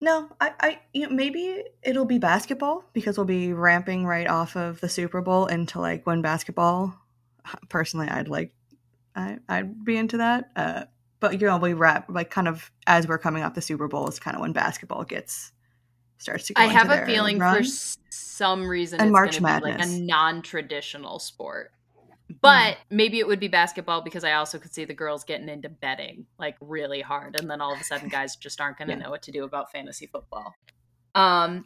no, 0.00 0.28
I, 0.40 0.52
I, 0.60 0.80
you 0.94 1.02
know, 1.02 1.14
maybe 1.14 1.62
it'll 1.82 2.06
be 2.06 2.18
basketball 2.18 2.84
because 2.92 3.18
we'll 3.18 3.26
be 3.26 3.52
ramping 3.52 4.06
right 4.06 4.26
off 4.26 4.56
of 4.56 4.80
the 4.80 4.88
Super 4.88 5.20
Bowl 5.20 5.46
into 5.46 5.78
like 5.78 6.06
when 6.06 6.22
basketball. 6.22 6.94
Personally, 7.68 8.08
I'd 8.08 8.28
like, 8.28 8.54
I, 9.14 9.38
I'd 9.48 9.84
be 9.84 9.96
into 9.96 10.18
that. 10.18 10.50
Uh, 10.56 10.84
but 11.20 11.40
you 11.40 11.46
know, 11.46 11.58
we 11.58 11.74
wrap 11.74 12.06
like 12.08 12.30
kind 12.30 12.48
of 12.48 12.70
as 12.86 13.06
we're 13.06 13.18
coming 13.18 13.42
off 13.42 13.54
the 13.54 13.60
Super 13.60 13.88
Bowl 13.88 14.08
is 14.08 14.18
kind 14.18 14.34
of 14.34 14.40
when 14.40 14.52
basketball 14.52 15.04
gets 15.04 15.52
starts 16.16 16.46
to. 16.46 16.54
I 16.56 16.66
have 16.66 16.90
a 16.90 17.04
feeling 17.04 17.38
run. 17.38 17.62
for 17.62 17.70
some 18.10 18.66
reason 18.66 19.00
and 19.00 19.08
it's 19.08 19.12
March 19.12 19.40
Madness. 19.40 19.78
like 19.78 19.86
a 19.86 20.00
non-traditional 20.00 21.18
sport. 21.18 21.72
But 22.40 22.74
mm. 22.74 22.76
maybe 22.90 23.18
it 23.18 23.26
would 23.26 23.40
be 23.40 23.48
basketball 23.48 24.02
because 24.02 24.24
I 24.24 24.32
also 24.32 24.58
could 24.58 24.72
see 24.72 24.84
the 24.84 24.94
girls 24.94 25.24
getting 25.24 25.48
into 25.48 25.68
betting 25.68 26.26
like 26.38 26.56
really 26.60 27.00
hard, 27.00 27.38
and 27.38 27.50
then 27.50 27.60
all 27.60 27.72
of 27.72 27.80
a 27.80 27.84
sudden, 27.84 28.08
guys 28.08 28.36
just 28.36 28.60
aren't 28.60 28.78
going 28.78 28.88
to 28.88 28.94
yeah. 28.94 29.00
know 29.00 29.10
what 29.10 29.22
to 29.22 29.32
do 29.32 29.44
about 29.44 29.72
fantasy 29.72 30.06
football. 30.06 30.54
Um, 31.14 31.64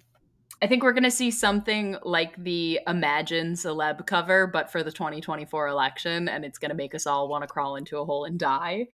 I 0.62 0.66
think 0.66 0.82
we're 0.82 0.92
going 0.92 1.02
to 1.04 1.10
see 1.10 1.30
something 1.30 1.96
like 2.04 2.42
the 2.42 2.80
Imagine 2.86 3.52
celeb 3.52 4.06
cover, 4.06 4.46
but 4.46 4.70
for 4.70 4.82
the 4.82 4.92
2024 4.92 5.68
election, 5.68 6.28
and 6.28 6.44
it's 6.44 6.58
going 6.58 6.70
to 6.70 6.76
make 6.76 6.94
us 6.94 7.06
all 7.06 7.28
want 7.28 7.42
to 7.42 7.48
crawl 7.48 7.76
into 7.76 7.98
a 7.98 8.04
hole 8.04 8.24
and 8.24 8.38
die. 8.38 8.88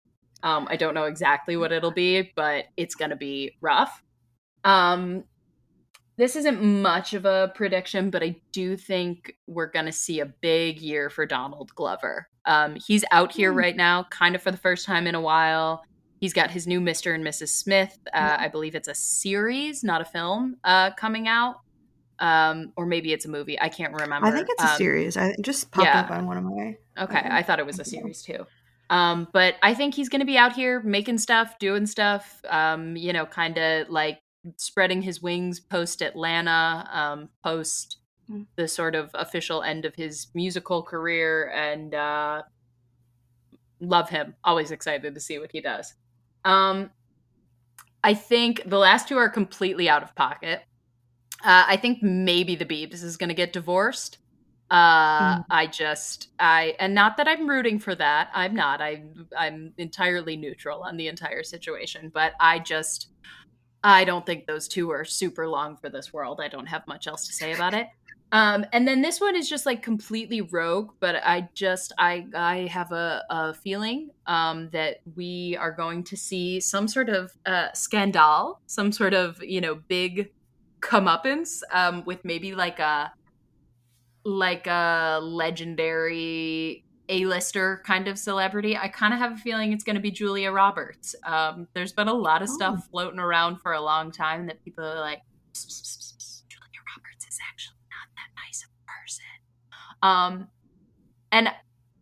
Um, 0.43 0.69
I 0.70 0.77
don't 0.77 0.95
know 0.95 1.05
exactly 1.05 1.57
what 1.57 1.73
it'll 1.73 1.90
be, 1.90 2.32
but 2.36 2.66
it's 2.77 2.95
going 2.95 3.11
to 3.11 3.16
be 3.16 3.57
rough. 3.61 4.03
Um, 4.65 5.24
this 6.19 6.35
isn't 6.35 6.61
much 6.61 7.15
of 7.15 7.24
a 7.24 7.53
prediction, 7.55 8.11
but 8.11 8.24
I 8.24 8.36
do 8.51 8.77
think 8.77 9.36
we're 9.47 9.70
going 9.70 9.86
to 9.86 9.93
see 9.93 10.19
a 10.19 10.27
big 10.27 10.81
year 10.81 11.09
for 11.11 11.24
Donald 11.24 11.73
Glover. 11.77 12.28
Um, 12.45 12.74
he's 12.74 13.05
out 13.12 13.31
here 13.31 13.53
mm. 13.53 13.57
right 13.57 13.77
now, 13.77 14.03
kind 14.11 14.35
of 14.35 14.43
for 14.43 14.51
the 14.51 14.57
first 14.57 14.85
time 14.85 15.07
in 15.07 15.15
a 15.15 15.20
while. 15.20 15.85
He's 16.20 16.32
got 16.32 16.51
his 16.51 16.66
new 16.66 16.81
Mr. 16.81 17.15
and 17.15 17.24
Mrs. 17.24 17.51
Smith. 17.51 17.97
Uh, 18.12 18.36
I 18.36 18.49
believe 18.49 18.74
it's 18.74 18.89
a 18.89 18.95
series, 18.95 19.85
not 19.85 20.01
a 20.01 20.05
film, 20.05 20.57
uh, 20.65 20.90
coming 20.95 21.28
out. 21.28 21.61
Um, 22.19 22.73
or 22.77 22.85
maybe 22.85 23.12
it's 23.12 23.27
a 23.27 23.28
movie. 23.28 23.61
I 23.61 23.69
can't 23.69 23.93
remember. 23.93 24.27
I 24.27 24.32
think 24.32 24.49
it's 24.51 24.65
a 24.65 24.73
um, 24.73 24.77
series. 24.77 25.16
I 25.16 25.36
just 25.40 25.70
popped 25.70 25.86
yeah. 25.86 26.01
up 26.01 26.11
on 26.11 26.27
one 26.27 26.36
of 26.36 26.43
my. 26.43 26.77
Okay, 26.99 27.23
I 27.31 27.45
thought 27.45 27.61
it 27.61 27.66
was 27.66 27.78
a 27.78 27.85
series 27.85 28.23
too. 28.23 28.45
Um, 28.90 29.28
but 29.32 29.55
I 29.62 29.74
think 29.74 29.95
he's 29.95 30.09
going 30.09 30.19
to 30.19 30.27
be 30.27 30.36
out 30.36 30.53
here 30.53 30.81
making 30.82 31.19
stuff, 31.19 31.61
doing 31.61 31.86
stuff. 31.86 32.40
Um, 32.49 32.97
you 32.97 33.12
know, 33.12 33.24
kind 33.24 33.57
of 33.57 33.89
like 33.89 34.19
spreading 34.57 35.03
his 35.03 35.23
wings 35.23 35.61
post 35.61 36.03
Atlanta, 36.03 36.89
um, 36.93 37.29
post 37.45 37.99
mm. 38.31 38.47
the 38.57 38.69
sort 38.69 38.95
of 38.95 39.11
official 39.15 39.62
end 39.62 39.85
of 39.85 39.95
his 39.95 40.29
musical 40.35 40.83
career, 40.83 41.51
and 41.51 41.95
uh, 41.95 42.43
love 43.81 44.09
him. 44.11 44.35
Always 44.45 44.70
excited 44.70 45.15
to 45.15 45.20
see 45.20 45.39
what 45.39 45.53
he 45.53 45.61
does. 45.61 45.95
Um, 46.45 46.91
I 48.03 48.15
think 48.15 48.62
the 48.66 48.79
last 48.79 49.09
two 49.09 49.16
are 49.16 49.29
completely 49.29 49.89
out 49.89 50.03
of 50.03 50.15
pocket. 50.15 50.62
Uh, 51.45 51.65
I 51.66 51.77
think 51.77 52.03
maybe 52.03 52.57
the 52.57 52.65
Biebs 52.65 53.03
is 53.03 53.16
going 53.16 53.29
to 53.29 53.35
get 53.35 53.53
divorced. 53.53 54.19
Uh, 54.70 55.39
mm. 55.39 55.45
I 55.49 55.66
just 55.66 56.29
I 56.39 56.75
and 56.79 56.95
not 56.95 57.16
that 57.16 57.27
I'm 57.27 57.49
rooting 57.49 57.79
for 57.79 57.95
that. 57.95 58.29
I'm 58.35 58.55
not. 58.55 58.83
I 58.83 59.03
I'm 59.37 59.73
entirely 59.79 60.37
neutral 60.37 60.83
on 60.83 60.97
the 60.97 61.09
entire 61.09 61.43
situation, 61.43 62.11
but 62.12 62.33
I 62.39 62.59
just 62.59 63.09
I 63.83 64.05
don't 64.05 64.27
think 64.27 64.47
those 64.47 64.69
two 64.69 64.91
are 64.91 65.05
super 65.05 65.49
long 65.49 65.77
for 65.77 65.89
this 65.89 66.13
world. 66.13 66.41
I 66.41 66.49
don't 66.49 66.67
have 66.67 66.87
much 66.87 67.07
else 67.07 67.27
to 67.27 67.33
say 67.33 67.53
about 67.53 67.75
it. 67.75 67.89
Um, 68.31 68.67
and 68.73 68.87
then 68.87 69.01
this 69.01 69.21
one 69.21 69.37
is 69.37 69.49
just 69.49 69.65
like 69.65 69.83
completely 69.83 70.43
rogue, 70.43 70.93
but 71.01 71.17
I 71.17 71.49
just 71.55 71.93
I 71.97 72.27
I 72.35 72.69
have 72.71 72.93
a, 72.93 73.25
a 73.31 73.55
feeling 73.55 74.11
um, 74.27 74.69
that 74.71 74.99
we 75.17 75.57
are 75.59 75.73
going 75.73 76.05
to 76.05 76.17
see 76.17 76.61
some 76.61 76.89
sort 76.89 77.09
of 77.09 77.33
uh, 77.47 77.69
scandal, 77.73 78.61
some 78.67 78.93
sort 78.93 79.15
of 79.15 79.43
you 79.43 79.63
know 79.63 79.77
big 79.77 80.31
comeuppance 80.81 81.63
um, 81.73 82.05
with 82.05 82.23
maybe 82.25 82.55
like 82.55 82.79
a 82.81 83.13
like 84.25 84.67
a 84.67 85.21
legendary 85.23 86.85
a-lister 87.09 87.83
kind 87.87 88.09
of 88.09 88.19
celebrity. 88.19 88.77
I 88.77 88.89
kind 88.89 89.15
of 89.15 89.21
have 89.21 89.33
a 89.33 89.37
feeling 89.37 89.73
it's 89.73 89.85
going 89.85 89.97
to 89.97 90.03
be 90.03 90.11
Julia 90.11 90.51
Roberts. 90.51 91.15
Um, 91.25 91.69
there's 91.75 91.93
been 91.93 92.09
a 92.09 92.15
lot 92.15 92.43
of 92.43 92.49
stuff 92.49 92.77
oh. 92.79 92.85
floating 92.91 93.19
around 93.19 93.61
for 93.61 93.73
a 93.73 93.81
long 93.81 94.13
time 94.13 94.47
that 94.47 94.63
people 94.65 94.85
are 94.85 95.01
like, 95.01 95.23
Julia 95.55 96.81
Roberts 96.97 97.27
is 97.27 97.39
actually 97.51 97.79
not 97.91 98.09
that 98.17 98.31
nice 98.37 98.63
of 98.63 98.71
a 98.71 98.83
person. 98.87 99.25
Um, 100.03 100.49
and 101.33 101.51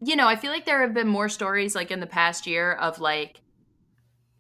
you 0.03 0.17
know, 0.17 0.29
I 0.29 0.37
feel 0.37 0.51
like 0.51 0.67
there 0.67 0.83
have 0.83 0.95
been 0.95 1.09
more 1.09 1.29
stories 1.29 1.75
like 1.75 1.91
in 1.91 2.01
the 2.01 2.07
past 2.07 2.47
year 2.47 2.73
of 2.73 3.01
like 3.01 3.41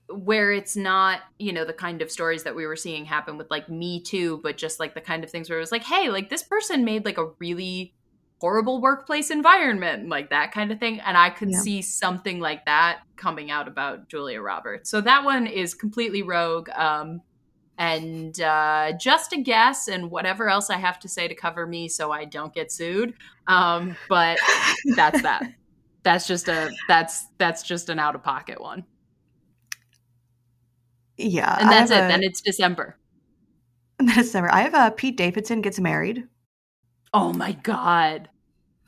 where 0.09 0.53
it's 0.53 0.77
not, 0.77 1.21
you 1.39 1.53
know, 1.53 1.65
the 1.65 1.73
kind 1.73 2.03
of 2.03 2.11
stories 2.11 2.45
that 2.45 2.55
we 2.55 2.67
were 2.67 2.77
seeing 2.77 3.05
happen 3.05 3.39
with 3.39 3.51
like 3.51 3.69
Me 3.69 4.01
Too, 4.01 4.39
but 4.43 4.57
just 4.57 4.79
like 4.79 4.95
the 4.95 5.01
kind 5.01 5.25
of 5.25 5.31
things 5.31 5.49
where 5.49 5.59
it 5.59 5.63
was 5.63 5.73
like, 5.73 5.83
hey, 5.83 6.11
like 6.11 6.29
this 6.29 6.43
person 6.43 6.85
made 6.85 7.05
like 7.05 7.19
a 7.19 7.31
really 7.39 7.95
horrible 8.39 8.81
workplace 8.81 9.31
environment, 9.31 10.09
like 10.09 10.31
that 10.31 10.53
kind 10.53 10.71
of 10.71 10.79
thing. 10.79 11.01
And 11.01 11.17
I 11.17 11.31
could 11.31 11.51
yeah. 11.51 11.59
see 11.61 11.83
something 11.83 12.41
like 12.41 12.67
that 12.67 13.01
coming 13.17 13.51
out 13.51 13.69
about 13.69 14.09
Julia 14.09 14.41
Roberts. 14.41 14.91
So 14.91 15.01
that 15.01 15.25
one 15.25 15.47
is 15.47 15.75
completely 15.75 16.23
rogue. 16.23 16.69
Um, 16.71 17.23
and 17.79 18.41
uh, 18.41 18.93
just 18.99 19.33
a 19.33 19.41
guess, 19.41 19.89
and 19.89 20.11
whatever 20.11 20.49
else 20.49 20.71
I 20.71 20.77
have 20.77 20.99
to 21.01 21.09
say 21.09 21.29
to 21.29 21.35
cover 21.35 21.67
me 21.67 21.89
so 21.89 22.11
I 22.11 22.25
don't 22.25 22.55
get 22.55 22.73
sued. 22.73 23.15
Um, 23.47 23.97
but 24.09 24.39
that's 24.95 25.23
that. 25.23 25.43
That's 26.03 26.27
just 26.27 26.49
a 26.49 26.71
that's 26.89 27.27
that's 27.37 27.63
just 27.63 27.89
an 27.89 27.99
out 27.99 28.15
of 28.15 28.23
pocket 28.23 28.61
one. 28.61 28.85
Yeah, 31.19 31.57
and 31.61 31.71
that's 31.71 31.91
it. 31.91 31.99
A, 31.99 32.09
then 32.09 32.23
it's 32.23 32.41
December. 32.41 32.97
December. 34.15 34.53
I 34.53 34.63
have 34.63 34.75
a 34.75 34.95
Pete 34.95 35.17
Davidson 35.17 35.63
gets 35.63 35.81
married. 35.81 36.25
Oh 37.12 37.33
my 37.33 37.53
god! 37.53 38.28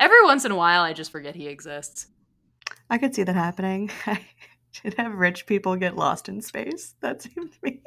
Every 0.00 0.22
once 0.24 0.44
in 0.44 0.52
a 0.52 0.56
while, 0.56 0.82
I 0.82 0.92
just 0.92 1.10
forget 1.10 1.34
he 1.34 1.48
exists. 1.48 2.06
I 2.90 2.98
could 2.98 3.14
see 3.14 3.24
that 3.24 3.34
happening. 3.34 3.90
I 4.06 4.20
should 4.70 4.94
have 4.94 5.14
rich 5.14 5.46
people 5.46 5.76
get 5.76 5.96
lost 5.96 6.28
in 6.28 6.40
space. 6.40 6.94
That 7.00 7.22
seems 7.22 7.56
me. 7.62 7.80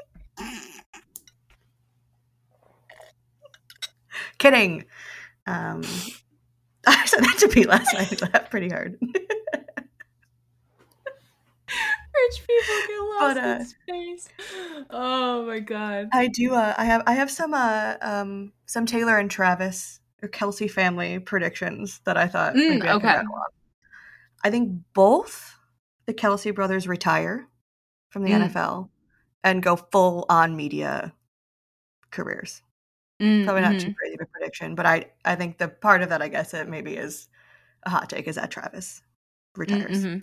Kidding. 4.38 4.86
Um, 5.46 5.84
I 6.88 7.06
said 7.06 7.24
that 7.24 7.38
to 7.40 7.48
Pete 7.48 7.68
last 7.68 7.94
night. 7.94 8.22
I 8.24 8.26
laughed 8.34 8.52
pretty 8.52 8.70
hard. 8.70 8.98
Rich 12.14 12.44
people 12.46 12.76
get 12.88 13.00
lost 13.00 13.36
but, 13.36 13.38
uh, 13.38 13.60
in 13.60 14.18
space. 14.18 14.30
Oh 14.90 15.46
my 15.46 15.60
god! 15.60 16.10
I 16.12 16.28
do. 16.28 16.54
Uh, 16.54 16.74
I 16.78 16.84
have. 16.86 17.04
I 17.08 17.14
have 17.14 17.32
some. 17.32 17.54
Uh, 17.54 17.96
um, 18.02 18.52
some 18.66 18.86
Taylor 18.86 19.18
and 19.18 19.32
Travis 19.32 20.01
or 20.22 20.30
Kelce 20.30 20.70
family 20.70 21.20
predictions 21.20 22.00
that 22.06 22.18
I 22.18 22.28
thought. 22.28 22.56
Mm, 22.56 22.86
I 22.86 22.94
okay. 22.94 23.22
I 24.44 24.50
think 24.50 24.82
both 24.94 25.58
the 26.06 26.14
Kelce 26.14 26.54
brothers 26.54 26.88
retire 26.88 27.48
from 28.10 28.24
the 28.24 28.32
mm. 28.32 28.50
NFL 28.50 28.90
and 29.44 29.64
go 29.64 29.76
full 29.76 30.26
on 30.30 30.56
media 30.56 31.14
careers. 32.12 32.62
Mm, 33.22 33.44
Probably 33.44 33.62
not 33.62 33.74
mm-hmm. 33.74 33.90
too 33.90 33.96
crazy 33.96 34.16
of 34.16 34.22
a 34.22 34.26
prediction, 34.26 34.76
but 34.76 34.86
I 34.86 35.12
I 35.24 35.36
think 35.36 35.58
the 35.58 35.68
part 35.68 36.02
of 36.02 36.10
that 36.10 36.22
I 36.22 36.28
guess 36.28 36.54
it 36.54 36.68
maybe 36.68 36.96
is 36.96 37.30
a 37.84 37.90
hot 37.90 38.10
take 38.10 38.28
is 38.28 38.36
that 38.36 38.52
Travis 38.52 39.02
retires. 39.56 40.04
Mm-hmm. 40.04 40.20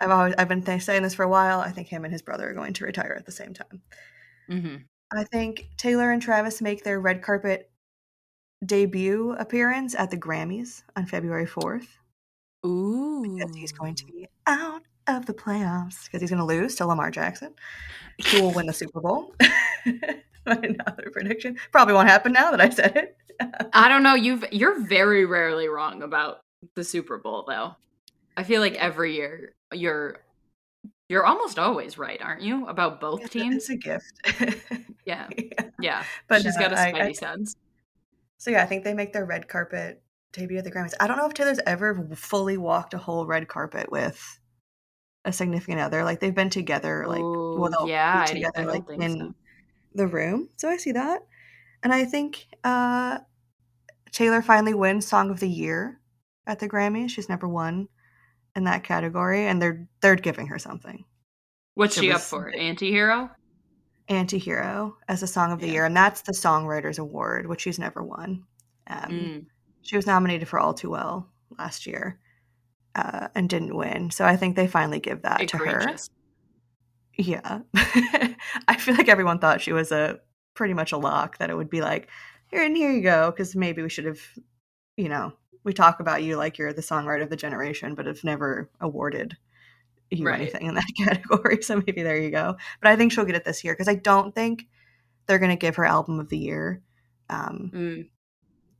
I've 0.00 0.10
always 0.10 0.34
I've 0.38 0.48
been 0.48 0.62
th- 0.62 0.82
saying 0.82 1.02
this 1.02 1.14
for 1.14 1.24
a 1.24 1.28
while. 1.28 1.60
I 1.60 1.70
think 1.70 1.88
him 1.88 2.04
and 2.04 2.12
his 2.12 2.22
brother 2.22 2.48
are 2.48 2.54
going 2.54 2.72
to 2.74 2.84
retire 2.84 3.14
at 3.18 3.26
the 3.26 3.32
same 3.32 3.54
time. 3.54 3.82
Mm-hmm. 4.50 4.76
I 5.14 5.24
think 5.24 5.68
Taylor 5.76 6.10
and 6.10 6.22
Travis 6.22 6.62
make 6.62 6.84
their 6.84 7.00
red 7.00 7.22
carpet 7.22 7.70
debut 8.64 9.32
appearance 9.38 9.94
at 9.94 10.10
the 10.10 10.16
Grammys 10.16 10.82
on 10.96 11.06
February 11.06 11.46
fourth. 11.46 11.98
Ooh, 12.64 13.22
because 13.22 13.54
he's 13.56 13.72
going 13.72 13.94
to 13.96 14.06
be 14.06 14.28
out 14.46 14.82
of 15.08 15.26
the 15.26 15.34
playoffs 15.34 16.04
because 16.04 16.20
he's 16.20 16.30
going 16.30 16.38
to 16.38 16.44
lose 16.44 16.76
to 16.76 16.86
Lamar 16.86 17.10
Jackson, 17.10 17.54
who 18.30 18.42
will 18.42 18.52
win 18.52 18.66
the 18.66 18.72
Super 18.72 19.00
Bowl. 19.00 19.34
Another 20.46 21.10
prediction 21.12 21.56
probably 21.70 21.94
won't 21.94 22.08
happen 22.08 22.32
now 22.32 22.50
that 22.50 22.60
I 22.60 22.70
said 22.70 22.96
it. 22.96 23.16
I 23.72 23.88
don't 23.88 24.02
know. 24.02 24.14
You've 24.14 24.44
you're 24.52 24.80
very 24.80 25.24
rarely 25.24 25.68
wrong 25.68 26.02
about 26.02 26.40
the 26.74 26.84
Super 26.84 27.18
Bowl, 27.18 27.44
though. 27.46 27.74
I 28.36 28.44
feel 28.44 28.60
like 28.60 28.74
every 28.74 29.16
year 29.16 29.54
you're 29.72 30.20
you're 31.08 31.26
almost 31.26 31.58
always 31.58 31.98
right, 31.98 32.20
aren't 32.22 32.42
you? 32.42 32.66
About 32.66 33.00
both 33.00 33.30
teams. 33.30 33.56
It's 33.56 33.70
a 33.70 33.76
gift. 33.76 34.12
yeah. 35.04 35.28
yeah, 35.36 35.64
yeah. 35.80 36.04
But 36.28 36.42
she's 36.42 36.56
got 36.56 36.72
a 36.72 36.76
spidey 36.76 37.00
I, 37.00 37.06
I, 37.08 37.12
sense. 37.12 37.56
So 38.42 38.50
yeah, 38.50 38.64
I 38.64 38.66
think 38.66 38.82
they 38.82 38.92
make 38.92 39.12
their 39.12 39.24
red 39.24 39.46
carpet 39.46 40.02
debut 40.32 40.58
at 40.58 40.64
the 40.64 40.72
Grammys. 40.72 40.94
I 40.98 41.06
don't 41.06 41.16
know 41.16 41.28
if 41.28 41.32
Taylor's 41.32 41.60
ever 41.64 42.08
fully 42.16 42.56
walked 42.56 42.92
a 42.92 42.98
whole 42.98 43.24
red 43.24 43.46
carpet 43.46 43.92
with 43.92 44.20
a 45.24 45.32
significant 45.32 45.78
other. 45.78 46.02
Like 46.02 46.18
they've 46.18 46.34
been 46.34 46.50
together, 46.50 47.04
like 47.06 47.20
Ooh, 47.20 47.54
well, 47.60 47.86
yeah, 47.86 48.24
together, 48.24 48.50
I, 48.56 48.62
I 48.62 48.64
like 48.64 48.82
in 48.98 49.16
so. 49.16 49.34
the 49.94 50.08
room. 50.08 50.48
So 50.56 50.68
I 50.68 50.76
see 50.76 50.90
that, 50.90 51.20
and 51.84 51.92
I 51.92 52.04
think 52.04 52.48
uh 52.64 53.20
Taylor 54.10 54.42
finally 54.42 54.74
wins 54.74 55.06
Song 55.06 55.30
of 55.30 55.38
the 55.38 55.48
Year 55.48 56.00
at 56.44 56.58
the 56.58 56.68
Grammys. 56.68 57.10
She's 57.10 57.28
never 57.28 57.46
won 57.46 57.86
in 58.56 58.64
that 58.64 58.82
category, 58.82 59.46
and 59.46 59.62
they're 59.62 59.86
they're 60.00 60.16
giving 60.16 60.48
her 60.48 60.58
something. 60.58 61.04
What's 61.74 61.96
she 61.96 62.10
up 62.10 62.20
for? 62.20 62.50
Antihero. 62.50 63.30
Antihero 64.08 64.94
as 65.08 65.22
a 65.22 65.26
song 65.26 65.52
of 65.52 65.60
the 65.60 65.66
yeah. 65.66 65.72
year, 65.72 65.84
and 65.84 65.96
that's 65.96 66.22
the 66.22 66.32
Songwriters 66.32 66.98
Award, 66.98 67.46
which 67.46 67.62
she's 67.62 67.78
never 67.78 68.02
won. 68.02 68.44
Um, 68.86 69.10
mm. 69.10 69.46
She 69.82 69.96
was 69.96 70.06
nominated 70.06 70.48
for 70.48 70.58
All 70.58 70.74
Too 70.74 70.90
Well 70.90 71.28
last 71.58 71.86
year 71.86 72.18
uh, 72.94 73.28
and 73.34 73.48
didn't 73.48 73.76
win, 73.76 74.10
so 74.10 74.24
I 74.24 74.36
think 74.36 74.56
they 74.56 74.66
finally 74.66 75.00
give 75.00 75.22
that 75.22 75.40
Egregious. 75.40 76.08
to 76.08 76.12
her. 76.12 76.18
Yeah, 77.16 77.60
I 78.68 78.76
feel 78.76 78.94
like 78.94 79.08
everyone 79.08 79.38
thought 79.38 79.60
she 79.60 79.72
was 79.72 79.92
a 79.92 80.20
pretty 80.54 80.74
much 80.74 80.92
a 80.92 80.98
lock 80.98 81.38
that 81.38 81.50
it 81.50 81.56
would 81.56 81.70
be 81.70 81.80
like 81.80 82.08
here 82.48 82.62
and 82.62 82.76
here 82.76 82.90
you 82.92 83.02
go 83.02 83.30
because 83.30 83.56
maybe 83.56 83.82
we 83.82 83.88
should 83.88 84.04
have, 84.04 84.20
you 84.96 85.08
know, 85.08 85.32
we 85.64 85.72
talk 85.72 86.00
about 86.00 86.22
you 86.22 86.36
like 86.36 86.58
you're 86.58 86.72
the 86.72 86.82
songwriter 86.82 87.22
of 87.22 87.30
the 87.30 87.36
generation, 87.36 87.94
but 87.94 88.06
have 88.06 88.24
never 88.24 88.70
awarded 88.80 89.36
you 90.18 90.26
right. 90.26 90.40
anything 90.40 90.66
in 90.66 90.74
that 90.74 90.90
category. 90.96 91.62
So 91.62 91.76
maybe 91.76 92.02
there 92.02 92.20
you 92.20 92.30
go. 92.30 92.56
But 92.80 92.90
I 92.90 92.96
think 92.96 93.12
she'll 93.12 93.24
get 93.24 93.36
it 93.36 93.44
this 93.44 93.64
year 93.64 93.74
because 93.74 93.88
I 93.88 93.94
don't 93.94 94.34
think 94.34 94.66
they're 95.26 95.38
going 95.38 95.50
to 95.50 95.56
give 95.56 95.76
her 95.76 95.84
album 95.84 96.20
of 96.20 96.28
the 96.28 96.38
year 96.38 96.82
Um, 97.30 97.70
Mm. 97.72 98.08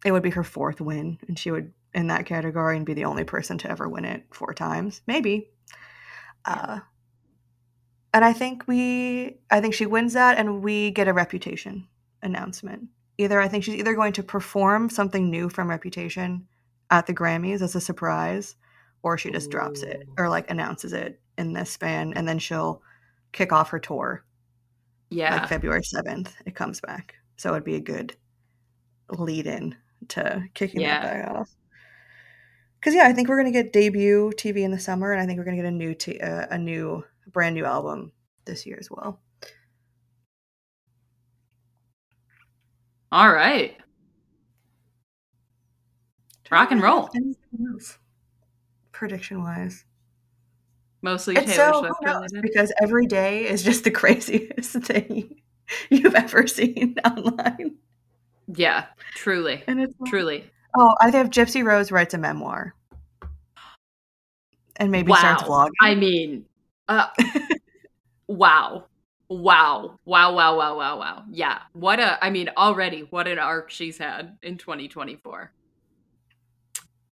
It 0.04 0.10
would 0.10 0.24
be 0.24 0.30
her 0.30 0.42
fourth 0.42 0.80
win, 0.80 1.18
and 1.28 1.38
she 1.38 1.52
would 1.52 1.72
in 1.94 2.08
that 2.08 2.26
category 2.26 2.76
and 2.76 2.84
be 2.84 2.94
the 2.94 3.04
only 3.04 3.22
person 3.22 3.56
to 3.58 3.70
ever 3.70 3.88
win 3.88 4.04
it 4.04 4.24
four 4.32 4.52
times, 4.52 5.00
maybe. 5.06 5.48
Uh, 6.44 6.80
and 8.12 8.24
I 8.24 8.32
think 8.32 8.66
we, 8.66 9.38
I 9.50 9.60
think 9.60 9.74
she 9.74 9.86
wins 9.86 10.14
that, 10.14 10.38
and 10.38 10.62
we 10.62 10.90
get 10.90 11.06
a 11.06 11.12
reputation 11.12 11.86
announcement. 12.22 12.88
Either 13.18 13.40
I 13.40 13.46
think 13.48 13.62
she's 13.62 13.76
either 13.76 13.94
going 13.94 14.12
to 14.14 14.22
perform 14.22 14.90
something 14.90 15.30
new 15.30 15.48
from 15.48 15.70
Reputation 15.70 16.48
at 16.90 17.06
the 17.06 17.14
Grammys 17.14 17.62
as 17.62 17.76
a 17.76 17.80
surprise, 17.80 18.56
or 19.02 19.16
she 19.16 19.30
just 19.30 19.50
drops 19.50 19.82
it 19.82 20.08
or 20.18 20.28
like 20.28 20.50
announces 20.50 20.92
it 20.92 21.20
in 21.38 21.52
this 21.52 21.70
span, 21.70 22.12
and 22.14 22.26
then 22.28 22.38
she'll 22.38 22.82
kick 23.32 23.52
off 23.52 23.70
her 23.70 23.78
tour 23.80 24.24
Yeah. 25.10 25.36
like 25.36 25.48
February 25.48 25.82
seventh. 25.84 26.34
It 26.46 26.54
comes 26.54 26.80
back, 26.80 27.14
so 27.36 27.52
it'd 27.52 27.64
be 27.64 27.76
a 27.76 27.80
good 27.80 28.16
lead 29.10 29.46
in 29.46 29.76
to 30.08 30.44
kicking 30.54 30.80
Yeah. 30.82 31.00
that 31.02 31.26
back 31.26 31.36
off. 31.36 31.50
Because 32.80 32.94
yeah, 32.94 33.06
I 33.06 33.12
think 33.12 33.28
we're 33.28 33.36
gonna 33.38 33.52
get 33.52 33.72
debut 33.72 34.32
TV 34.36 34.64
in 34.64 34.70
the 34.72 34.78
summer, 34.78 35.12
and 35.12 35.20
I 35.20 35.26
think 35.26 35.38
we're 35.38 35.44
gonna 35.44 35.56
get 35.56 35.66
a 35.66 35.70
new 35.70 35.94
t- 35.94 36.20
uh, 36.20 36.46
a 36.50 36.58
new 36.58 37.04
brand 37.28 37.54
new 37.54 37.64
album 37.64 38.12
this 38.44 38.66
year 38.66 38.76
as 38.80 38.90
well. 38.90 39.20
All 43.12 43.30
right. 43.32 43.76
Rock 46.50 46.70
and 46.70 46.82
roll. 46.82 47.08
Prediction 48.92 49.42
wise, 49.42 49.84
Mostly 51.02 51.34
Taylor 51.34 51.52
so 51.72 51.80
Swift 51.80 51.94
who 52.00 52.06
knows? 52.06 52.16
related. 52.32 52.42
because 52.42 52.72
every 52.80 53.06
day 53.06 53.48
is 53.48 53.62
just 53.62 53.84
the 53.84 53.90
craziest 54.00 54.72
thing 54.84 55.40
you've 55.90 56.14
ever 56.14 56.46
seen 56.46 56.96
online, 57.04 57.76
Yeah, 58.46 58.86
truly. 59.14 59.62
and 59.66 59.80
it's 59.80 59.94
like, 59.98 60.10
Truly. 60.10 60.50
oh, 60.76 60.94
I 61.00 61.10
think 61.10 61.26
if 61.26 61.30
Gypsy 61.32 61.64
Rose 61.64 61.90
writes 61.90 62.14
a 62.14 62.18
memoir, 62.18 62.74
and 64.76 64.90
maybe 64.90 65.12
starts 65.12 65.42
Wow. 65.42 65.66
vlogging. 65.66 65.70
I 65.80 65.94
mean, 65.94 66.44
uh, 66.88 67.08
wow. 68.28 68.84
Wow. 69.28 69.98
Wow, 70.04 70.34
wow, 70.34 70.56
wow, 70.58 70.76
wow, 70.76 70.98
wow. 70.98 71.24
Yeah. 71.30 71.58
What 71.72 71.98
a, 72.00 72.22
I 72.22 72.28
mean, 72.30 72.50
already, 72.56 73.00
what 73.10 73.26
an 73.26 73.38
arc 73.38 73.70
she's 73.70 73.96
had 73.98 74.36
in 74.42 74.58
2024. 74.58 75.52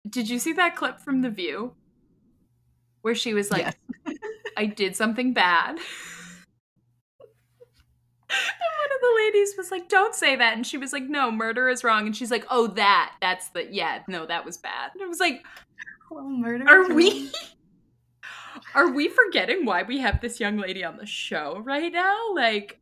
Did 0.09 0.29
you 0.29 0.37
see 0.39 0.51
that 0.53 0.75
clip 0.75 0.99
from 0.99 1.21
The 1.21 1.29
View? 1.29 1.73
Where 3.01 3.15
she 3.15 3.33
was 3.33 3.51
like, 3.51 3.75
Yes. 4.05 4.17
I 4.57 4.65
did 4.65 4.95
something 4.95 5.33
bad. 5.33 5.69
and 5.69 5.79
one 7.19 8.91
of 8.95 9.01
the 9.01 9.13
ladies 9.17 9.53
was 9.57 9.71
like, 9.71 9.89
Don't 9.89 10.15
say 10.15 10.35
that. 10.35 10.55
And 10.55 10.65
she 10.65 10.77
was 10.77 10.93
like, 10.93 11.03
No, 11.03 11.31
murder 11.31 11.69
is 11.69 11.83
wrong. 11.83 12.05
And 12.05 12.15
she's 12.15 12.31
like, 12.31 12.45
Oh, 12.49 12.67
that. 12.67 13.15
That's 13.21 13.49
the, 13.49 13.67
yeah, 13.71 14.03
no, 14.07 14.25
that 14.25 14.45
was 14.45 14.57
bad. 14.57 14.91
And 14.93 15.03
I 15.03 15.07
was 15.07 15.19
like, 15.19 15.43
Well, 16.09 16.23
murder 16.23 16.65
Are 16.67 16.93
we 16.93 17.31
are 18.75 18.91
we 18.91 19.09
forgetting 19.09 19.65
why 19.65 19.83
we 19.83 19.99
have 19.99 20.21
this 20.21 20.39
young 20.39 20.57
lady 20.57 20.83
on 20.83 20.97
the 20.97 21.05
show 21.05 21.61
right 21.63 21.91
now? 21.91 22.33
Like, 22.35 22.79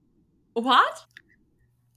what? 0.53 1.05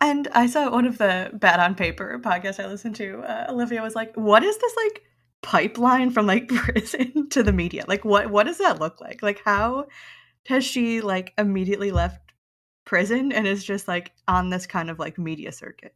And 0.00 0.28
I 0.32 0.46
saw 0.46 0.70
one 0.70 0.86
of 0.86 0.98
the 0.98 1.30
Bad 1.34 1.60
on 1.60 1.74
Paper 1.74 2.18
podcasts 2.22 2.62
I 2.62 2.66
listened 2.66 2.96
to. 2.96 3.20
Uh, 3.20 3.46
Olivia 3.50 3.82
was 3.82 3.94
like, 3.94 4.14
"What 4.16 4.42
is 4.42 4.56
this 4.56 4.74
like 4.76 5.02
pipeline 5.42 6.10
from 6.10 6.26
like 6.26 6.48
prison 6.54 7.28
to 7.30 7.42
the 7.42 7.52
media? 7.52 7.84
Like, 7.88 8.04
what 8.04 8.30
what 8.30 8.46
does 8.46 8.58
that 8.58 8.80
look 8.80 9.00
like? 9.00 9.22
Like, 9.22 9.40
how 9.44 9.86
has 10.46 10.64
she 10.64 11.00
like 11.00 11.32
immediately 11.38 11.90
left 11.90 12.20
prison 12.84 13.32
and 13.32 13.46
is 13.46 13.64
just 13.64 13.86
like 13.86 14.12
on 14.26 14.50
this 14.50 14.66
kind 14.66 14.90
of 14.90 14.98
like 14.98 15.18
media 15.18 15.52
circuit?" 15.52 15.94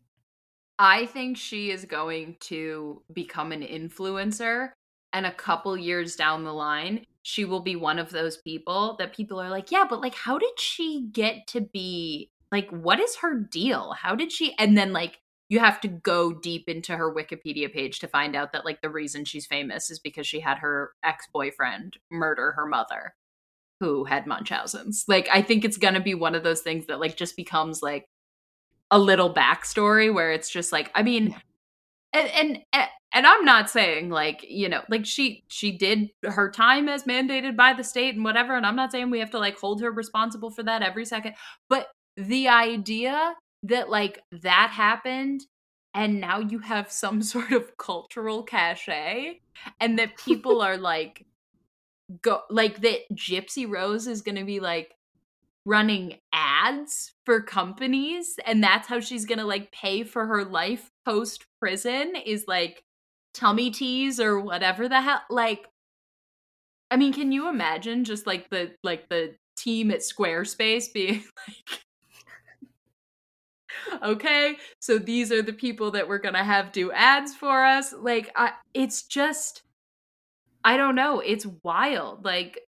I 0.79 1.07
think 1.07 1.37
she 1.37 1.71
is 1.71 1.85
going 1.85 2.37
to 2.41 3.03
become 3.13 3.53
an 3.53 3.63
influencer, 3.63 4.71
and 5.15 5.25
a 5.25 5.33
couple 5.33 5.77
years 5.79 6.17
down 6.17 6.43
the 6.43 6.53
line, 6.53 7.07
she 7.23 7.45
will 7.45 7.61
be 7.61 7.77
one 7.77 8.01
of 8.01 8.11
those 8.11 8.37
people 8.39 8.97
that 8.99 9.15
people 9.15 9.41
are 9.41 9.49
like, 9.49 9.71
yeah, 9.71 9.85
but 9.89 10.01
like, 10.01 10.15
how 10.15 10.39
did 10.39 10.59
she 10.59 11.09
get 11.13 11.47
to 11.47 11.61
be 11.61 12.31
like, 12.51 12.69
what 12.71 13.01
is 13.01 13.17
her 13.17 13.35
deal? 13.35 13.95
How 13.99 14.17
did 14.17 14.33
she? 14.33 14.55
And 14.59 14.77
then, 14.77 14.93
like, 14.93 15.21
you 15.49 15.61
have 15.61 15.81
to 15.83 15.89
go 15.89 16.33
deep 16.33 16.69
into 16.69 16.97
her 16.97 17.15
Wikipedia 17.15 17.73
page 17.73 17.99
to 18.01 18.09
find 18.09 18.35
out 18.35 18.53
that, 18.53 18.65
like, 18.65 18.81
the 18.81 18.91
reason 18.91 19.25
she's 19.25 19.47
famous 19.47 19.91
is 19.91 19.99
because 19.99 20.27
she 20.27 20.41
had 20.41 20.59
her 20.59 20.93
ex 21.03 21.27
boyfriend 21.33 21.99
murder 22.11 22.53
her 22.53 22.67
mother 22.67 23.15
who 23.81 24.05
had 24.05 24.27
Munchausen's. 24.27 25.05
Like, 25.09 25.29
I 25.33 25.43
think 25.43 25.65
it's 25.65 25.77
gonna 25.77 26.01
be 26.01 26.15
one 26.15 26.35
of 26.35 26.45
those 26.45 26.63
things 26.63 26.87
that, 26.87 27.01
like, 27.01 27.17
just 27.17 27.37
becomes 27.37 27.83
like, 27.83 28.07
a 28.91 28.99
little 28.99 29.33
backstory 29.33 30.13
where 30.13 30.33
it's 30.33 30.49
just 30.49 30.73
like 30.73 30.91
I 30.95 31.03
mean 31.03 31.35
and 32.13 32.29
and 32.29 32.59
and 33.13 33.27
I'm 33.27 33.45
not 33.45 33.71
saying 33.71 34.11
like 34.11 34.45
you 34.49 34.69
know 34.69 34.83
like 34.89 35.07
she 35.07 35.45
she 35.49 35.77
did 35.77 36.11
her 36.23 36.51
time 36.51 36.89
as 36.89 37.05
mandated 37.05 37.57
by 37.57 37.73
the 37.73 37.85
state 37.85 38.15
and 38.15 38.25
whatever 38.25 38.57
and 38.57 38.67
I'm 38.67 38.77
not 38.77 38.93
saying 38.93 39.11
we 39.11 39.21
have 39.21 39.31
to 39.31 39.39
like 39.39 39.59
hold 39.59 39.81
her 39.81 39.91
responsible 39.91 40.51
for 40.51 40.63
that 40.63 40.83
every 40.83 41.05
second 41.05 41.35
but 41.69 41.89
the 42.17 42.49
idea 42.49 43.35
that 43.65 43.91
like 43.91 44.23
that 44.31 44.71
happened 44.71 45.43
and 45.95 46.21
now 46.21 46.39
you 46.39 46.61
have 46.61 46.91
some 46.91 47.23
sort 47.35 47.53
of 47.53 47.77
cultural 47.77 48.43
cachet 48.43 49.41
and 49.81 49.99
that 49.99 50.17
people 50.17 50.61
are 50.63 50.77
like 50.77 51.27
go 52.23 52.43
like 52.51 52.81
that 52.83 53.01
Gypsy 53.13 53.69
Rose 53.69 54.07
is 54.07 54.23
going 54.23 54.37
to 54.37 54.45
be 54.45 54.61
like 54.61 54.95
running 55.67 56.19
ads 56.33 57.13
for 57.25 57.41
companies 57.41 58.39
and 58.45 58.63
that's 58.63 58.87
how 58.87 59.01
she's 59.01 59.25
gonna 59.25 59.47
like 59.47 59.73
pay 59.73 60.05
for 60.05 60.27
her 60.27 60.45
life 60.45 60.91
post 61.07 61.47
prison 61.59 62.15
is 62.27 62.45
like 62.47 62.85
tummy 63.33 63.71
teas 63.71 64.21
or 64.21 64.39
whatever 64.39 64.91
the 64.91 65.01
hell 65.01 65.23
like 65.31 65.67
i 66.91 66.97
mean 66.99 67.15
can 67.15 67.33
you 67.33 67.49
imagine 67.49 68.05
just 68.05 68.27
like 68.27 68.51
the 68.51 68.73
like 68.83 69.09
the 69.09 69.35
team 69.57 69.91
at 69.91 70.01
squarespace 70.01 70.93
being 70.93 71.25
like 71.49 71.81
okay 74.03 74.57
so 74.81 74.99
these 74.99 75.31
are 75.33 75.43
the 75.43 75.53
people 75.53 75.91
that 75.93 76.09
we're 76.09 76.19
gonna 76.19 76.45
have 76.45 76.73
do 76.73 76.91
ads 76.93 77.35
for 77.35 77.65
us. 77.65 77.93
Like 77.93 78.31
I, 78.37 78.53
it's 78.75 79.05
just 79.05 79.63
i 80.65 80.77
don't 80.77 80.95
know 80.95 81.21
it's 81.21 81.47
wild. 81.63 82.25
Like 82.25 82.61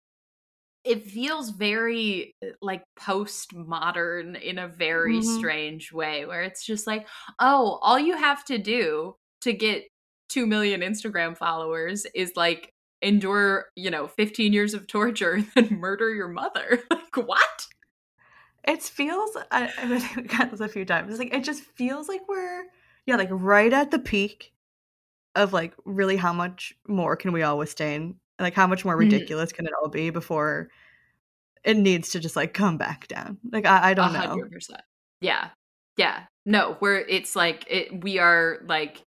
it 0.85 1.05
feels 1.11 1.51
very 1.51 2.35
like 2.63 2.85
postmodern 2.99 4.41
in 4.41 4.59
a 4.59 4.69
very 4.69 5.19
Mhm. 5.21 5.25
strange 5.25 5.93
way 5.93 6.27
where 6.27 6.43
it's 6.43 6.65
just 6.65 6.87
like 6.87 7.07
oh 7.41 7.79
all 7.83 7.99
you 7.99 8.17
have 8.17 8.45
to 8.47 8.59
do 8.59 9.17
to 9.43 9.53
get 9.53 9.85
2 10.29 10.47
million 10.47 10.81
instagram 10.81 11.37
followers 11.37 12.07
is 12.15 12.33
like 12.37 12.71
endure 13.03 13.67
you 13.77 13.91
know 13.91 14.07
15 14.09 14.53
years 14.53 14.75
of 14.75 14.87
torture 14.87 15.35
and 15.35 15.47
then 15.55 15.79
murder 15.81 16.13
your 16.15 16.29
mother. 16.29 16.81
Like 16.91 17.27
what 17.29 17.67
It 18.67 18.83
feels. 18.83 19.37
I, 19.51 19.71
I 19.79 19.87
mean, 19.87 20.03
we 20.17 20.23
got 20.23 20.51
this 20.51 20.61
a 20.61 20.69
few 20.69 20.85
times. 20.85 21.11
It's 21.11 21.19
like 21.19 21.33
it 21.35 21.45
just 21.45 21.63
feels 21.63 22.09
like 22.09 22.23
we're 22.29 22.65
yeah, 23.07 23.17
like 23.17 23.29
right 23.31 23.73
at 23.73 23.91
the 23.91 23.99
peak 23.99 24.53
of 25.35 25.53
like 25.53 25.75
really 25.85 26.17
how 26.17 26.33
much 26.33 26.75
more 26.89 27.15
can 27.17 27.33
we 27.33 27.43
all 27.43 27.59
withstand? 27.59 28.17
Like 28.39 28.55
how 28.55 28.67
much 28.67 28.85
more 28.85 28.97
Mhm. 28.97 29.01
ridiculous 29.01 29.53
can 29.53 29.67
it 29.67 29.73
all 29.81 29.89
be 29.89 30.11
before 30.11 30.69
it 31.65 31.77
needs 31.77 32.11
to 32.11 32.21
just 32.21 32.37
like 32.37 32.55
come 32.55 32.77
back 32.79 33.07
down? 33.09 33.39
Like 33.53 33.67
I, 33.67 33.91
I 33.91 33.95
don't 33.95 34.13
know. 34.13 34.21
hundred 34.21 34.51
percent. 34.53 34.83
Yeah. 35.21 35.51
Yeah. 35.97 36.25
No, 36.45 36.77
we're 36.81 36.99
it's 36.99 37.35
like 37.37 37.65
it 37.71 38.03
we 38.03 38.19
are 38.19 38.59
like 38.67 39.03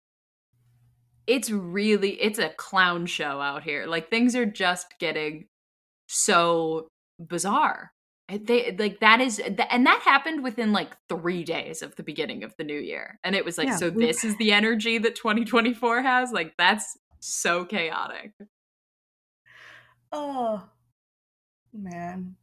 it's 1.26 1.50
really 1.50 2.10
it's 2.20 2.38
a 2.38 2.50
clown 2.50 3.06
show 3.06 3.40
out 3.40 3.62
here. 3.64 3.86
Like 3.86 4.10
things 4.10 4.36
are 4.36 4.46
just 4.46 4.94
getting 5.00 5.46
so 6.08 6.88
bizarre. 7.18 7.90
And 8.28 8.46
They 8.46 8.74
like 8.76 9.00
that 9.00 9.20
is 9.20 9.38
and 9.38 9.56
that 9.86 10.00
happened 10.04 10.42
within 10.42 10.72
like 10.72 10.96
3 11.08 11.44
days 11.44 11.82
of 11.82 11.94
the 11.96 12.02
beginning 12.02 12.42
of 12.42 12.56
the 12.56 12.64
new 12.64 12.78
year. 12.78 13.20
And 13.22 13.36
it 13.36 13.44
was 13.44 13.56
like 13.56 13.68
Yeah, 13.68 13.76
so 13.76 13.90
we- 13.90 14.06
this 14.06 14.24
is 14.24 14.36
the 14.36 14.52
energy 14.52 14.98
that 14.98 15.14
2024 15.14 16.02
has? 16.02 16.32
Like 16.32 16.54
that's 16.58 16.98
so 17.20 17.64
chaotic. 17.64 18.32
Oh 20.12 20.68
man. 21.72 22.36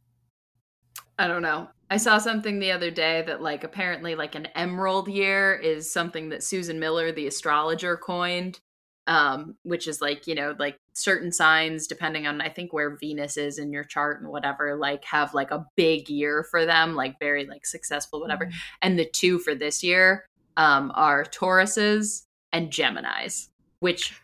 I 1.18 1.28
don't 1.28 1.42
know. 1.42 1.68
I 1.90 1.96
saw 1.98 2.18
something 2.18 2.58
the 2.58 2.72
other 2.72 2.90
day 2.90 3.22
that 3.26 3.42
like 3.42 3.62
apparently 3.62 4.14
like 4.14 4.34
an 4.34 4.46
emerald 4.54 5.08
year 5.08 5.54
is 5.54 5.92
something 5.92 6.30
that 6.30 6.42
Susan 6.42 6.80
Miller 6.80 7.12
the 7.12 7.26
astrologer 7.26 7.96
coined 7.96 8.60
um 9.06 9.56
which 9.64 9.86
is 9.86 10.00
like, 10.00 10.26
you 10.26 10.34
know, 10.34 10.54
like 10.58 10.78
certain 10.94 11.32
signs 11.32 11.86
depending 11.86 12.26
on 12.26 12.40
I 12.40 12.48
think 12.48 12.72
where 12.72 12.96
Venus 12.96 13.36
is 13.36 13.58
in 13.58 13.72
your 13.72 13.84
chart 13.84 14.20
and 14.20 14.30
whatever 14.30 14.76
like 14.76 15.04
have 15.04 15.34
like 15.34 15.50
a 15.50 15.66
big 15.76 16.08
year 16.08 16.46
for 16.50 16.64
them, 16.64 16.94
like 16.94 17.18
very 17.18 17.46
like 17.46 17.66
successful 17.66 18.20
whatever. 18.20 18.50
And 18.80 18.98
the 18.98 19.04
two 19.04 19.38
for 19.38 19.54
this 19.54 19.82
year 19.82 20.24
um 20.56 20.92
are 20.94 21.24
Tauruses 21.24 22.22
and 22.52 22.70
Geminis, 22.70 23.48
which 23.80 24.18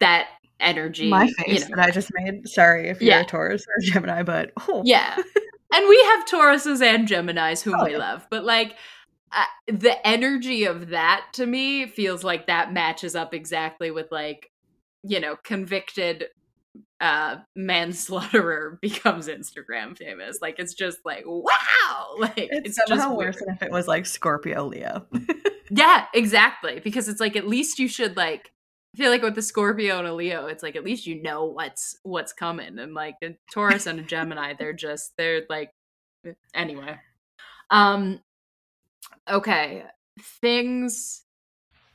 that 0.00 0.28
energy 0.60 1.08
My 1.10 1.30
you 1.46 1.60
know, 1.60 1.66
that 1.76 1.88
I 1.88 1.90
just 1.90 2.10
made. 2.14 2.48
Sorry 2.48 2.88
if 2.88 3.00
you're 3.02 3.20
a 3.20 3.24
Taurus 3.24 3.64
or 3.68 3.74
Gemini, 3.82 4.22
but 4.22 4.52
oh, 4.68 4.82
Yeah. 4.84 5.14
and 5.16 5.88
we 5.88 6.02
have 6.04 6.24
Tauruses 6.26 6.80
and 6.82 7.06
Geminis 7.06 7.62
whom 7.62 7.74
Oh, 7.78 7.84
we 7.84 7.92
yeah. 7.92 7.98
love. 7.98 8.26
But 8.30 8.44
like 8.44 8.76
uh, 9.32 9.44
the 9.66 10.06
energy 10.06 10.64
of 10.64 10.88
that 10.88 11.26
to 11.34 11.44
me 11.44 11.86
feels 11.86 12.24
like 12.24 12.46
that 12.46 12.72
matches 12.72 13.14
up 13.14 13.34
exactly 13.34 13.90
with 13.90 14.10
like 14.10 14.50
you 15.04 15.20
know 15.20 15.36
convicted 15.44 16.26
uh 17.00 17.36
manslaughterer 17.54 18.78
becomes 18.82 19.28
instagram 19.28 19.96
famous 19.96 20.38
like 20.40 20.58
it's 20.58 20.74
just 20.74 20.98
like 21.04 21.24
wow 21.26 22.14
like 22.18 22.32
It's, 22.36 22.68
it's, 22.78 22.88
somehow 22.88 23.04
just 23.04 23.16
worse 23.16 23.36
than 23.38 23.54
if 23.54 23.62
it 23.62 23.70
was 23.70 23.86
like 23.86 24.06
Scorpio 24.06 24.64
Leo. 24.64 25.06
yeah 25.70 26.06
exactly 26.14 26.80
because 26.82 27.08
it's 27.08 27.20
like 27.20 27.36
at 27.36 27.46
least 27.46 27.78
you 27.78 27.86
should 27.88 28.16
like 28.16 28.50
I 28.94 28.96
feel 28.96 29.10
like 29.10 29.22
with 29.22 29.34
the 29.34 29.42
Scorpio 29.42 29.98
and 29.98 30.06
a 30.06 30.14
Leo, 30.14 30.46
it's 30.46 30.62
like 30.62 30.76
at 30.76 30.84
least 30.84 31.04
you 31.04 31.20
know 31.20 31.46
what's 31.46 31.98
what's 32.04 32.32
coming, 32.32 32.78
and 32.78 32.94
like 32.94 33.16
a 33.24 33.36
Taurus 33.52 33.86
and 33.86 33.98
a 33.98 34.04
Gemini, 34.04 34.54
they're 34.56 34.72
just 34.72 35.16
they're 35.16 35.42
like 35.50 35.72
anyway. 36.54 36.96
Um, 37.70 38.20
okay, 39.28 39.82
things. 40.40 41.22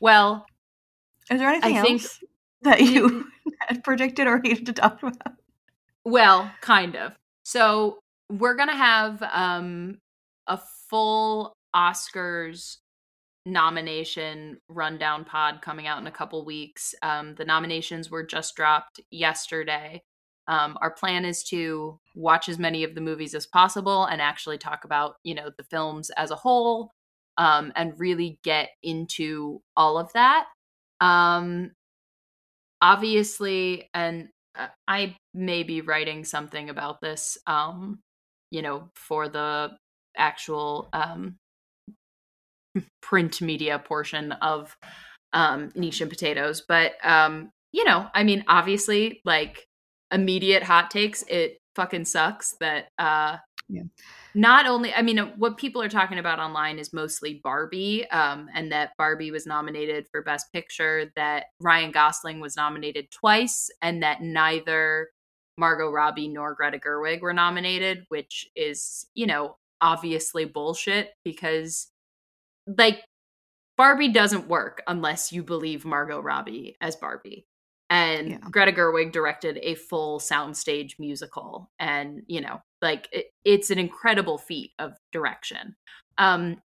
Well, 0.02 0.46
Is 1.32 1.40
there 1.40 1.48
anything 1.48 1.78
I 1.78 1.82
think- 1.82 2.02
else 2.02 2.20
that 2.62 2.82
you 2.82 3.26
had 3.68 3.84
predicted 3.84 4.28
or 4.28 4.40
needed 4.40 4.66
to 4.68 4.74
talk 4.74 5.02
about? 5.02 5.34
Well, 6.06 6.52
kind 6.62 6.96
of. 6.96 7.14
So 7.44 8.00
we're 8.30 8.56
gonna 8.56 8.76
have 8.76 9.22
um 9.34 10.00
a 10.48 10.60
full 10.90 11.54
Oscars 11.76 12.78
nomination 13.46 14.58
rundown 14.68 15.26
pod 15.26 15.62
coming 15.62 15.88
out 15.88 16.00
in 16.00 16.08
a 16.08 16.12
couple 16.12 16.44
weeks. 16.46 16.94
Um, 17.02 17.36
the 17.36 17.46
nominations 17.46 18.10
were 18.10 18.24
just 18.24 18.56
dropped 18.56 19.00
yesterday. 19.12 20.04
Um, 20.48 20.78
our 20.82 20.92
plan 20.92 21.26
is 21.26 21.44
to 21.46 22.00
watch 22.16 22.50
as 22.50 22.58
many 22.58 22.84
of 22.84 22.96
the 22.96 23.02
movies 23.02 23.36
as 23.36 23.46
possible 23.46 24.06
and 24.06 24.22
actually 24.22 24.58
talk 24.58 24.84
about, 24.84 25.16
you 25.24 25.36
know, 25.36 25.52
the 25.58 25.64
films 25.64 26.10
as 26.18 26.32
a 26.32 26.36
whole, 26.36 26.92
um, 27.38 27.72
and 27.76 28.00
really 28.00 28.40
get 28.44 28.70
into 28.82 29.62
all 29.78 29.98
of 29.98 30.12
that. 30.14 30.48
Um, 31.02 31.72
obviously, 32.82 33.90
and 33.94 34.30
uh, 34.58 34.68
I 34.88 35.16
may 35.34 35.64
be 35.64 35.82
writing 35.82 36.26
something 36.26 36.70
about 36.70 37.02
this, 37.02 37.38
um, 37.48 38.00
you 38.52 38.62
know, 38.62 38.90
for 38.96 39.30
the 39.30 39.78
actual 40.18 40.90
um, 40.94 41.36
print 43.02 43.42
media 43.42 43.80
portion 43.80 44.32
of 44.34 44.76
um, 45.34 45.72
niche 45.76 46.02
and 46.02 46.10
potatoes. 46.10 46.64
But 46.68 46.94
um, 47.04 47.52
you 47.72 47.84
know, 47.84 48.08
I 48.14 48.24
mean, 48.24 48.44
obviously, 48.48 49.22
like 49.26 49.66
immediate 50.12 50.64
hot 50.64 50.90
takes, 50.92 51.24
it 51.28 51.58
fucking 51.76 52.06
sucks 52.06 52.56
that 52.60 52.90
uh, 52.98 53.38
Yeah. 53.72 53.84
not 54.34 54.66
only 54.66 54.94
I 54.94 55.04
mean, 55.04 55.20
what 55.38 55.58
people 55.58 55.82
are 55.82 55.90
talking 55.90 56.18
about 56.18 56.40
online 56.40 56.80
is 56.80 56.92
mostly 56.92 57.40
Barbie, 57.44 58.10
um, 58.10 58.50
and 58.56 58.72
that 58.72 58.94
Barbie 58.98 59.30
was 59.32 59.46
nominated 59.46 60.08
for 60.12 60.24
Best 60.24 60.52
Picture, 60.52 61.12
that 61.16 61.46
Ryan 61.62 61.92
Gosling 61.92 62.40
was 62.40 62.56
nominated 62.56 63.12
twice, 63.12 63.70
and 63.84 64.02
that 64.02 64.22
neither 64.22 65.10
Margot 65.58 65.92
Robbie 65.92 66.30
nor 66.30 66.56
Greta 66.56 66.80
Gerwig 66.80 67.22
were 67.22 67.34
nominated, 67.34 68.06
which 68.10 68.48
is, 68.56 69.06
you 69.14 69.28
know, 69.28 69.58
obviously 69.82 70.46
bullshit 70.46 71.12
because 71.24 71.88
like 72.78 73.04
Barbie 73.78 74.10
doesn't 74.12 74.48
work 74.48 74.82
unless 74.88 75.32
you 75.32 75.44
believe 75.44 75.86
Margot 75.86 76.20
Robbie 76.20 76.76
as 76.82 76.96
Barbie. 76.96 77.46
And 77.90 78.30
Yeah. 78.32 78.38
Greta 78.52 78.72
Gerwig 78.72 79.12
directed 79.12 79.60
a 79.64 79.76
full 79.76 80.20
soundstage 80.20 81.00
musical 81.00 81.72
and, 81.80 82.22
you 82.28 82.42
know, 82.42 82.62
like 82.82 83.10
it, 83.12 83.28
it's 83.44 83.72
an 83.72 83.80
incredible 83.80 84.38
feat 84.38 84.72
of 84.80 84.94
direction. 85.12 85.76
Um 86.18 86.62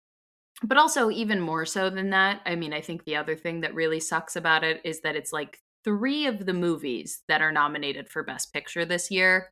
but 0.62 0.78
also 0.78 1.10
even 1.10 1.40
more 1.40 1.66
so 1.66 1.90
than 1.90 2.10
that, 2.10 2.40
I 2.46 2.54
mean, 2.56 2.72
I 2.72 2.80
think 2.80 3.04
the 3.04 3.16
other 3.16 3.36
thing 3.36 3.60
that 3.62 3.74
really 3.74 4.00
sucks 4.00 4.36
about 4.36 4.64
it 4.64 4.80
is 4.84 5.00
that 5.02 5.16
it's 5.16 5.32
like 5.32 5.58
3 5.84 6.26
of 6.26 6.46
the 6.46 6.54
movies 6.54 7.22
that 7.28 7.42
are 7.42 7.52
nominated 7.52 8.08
for 8.08 8.22
best 8.22 8.52
picture 8.52 8.84
this 8.84 9.10
year 9.10 9.50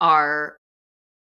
are 0.00 0.58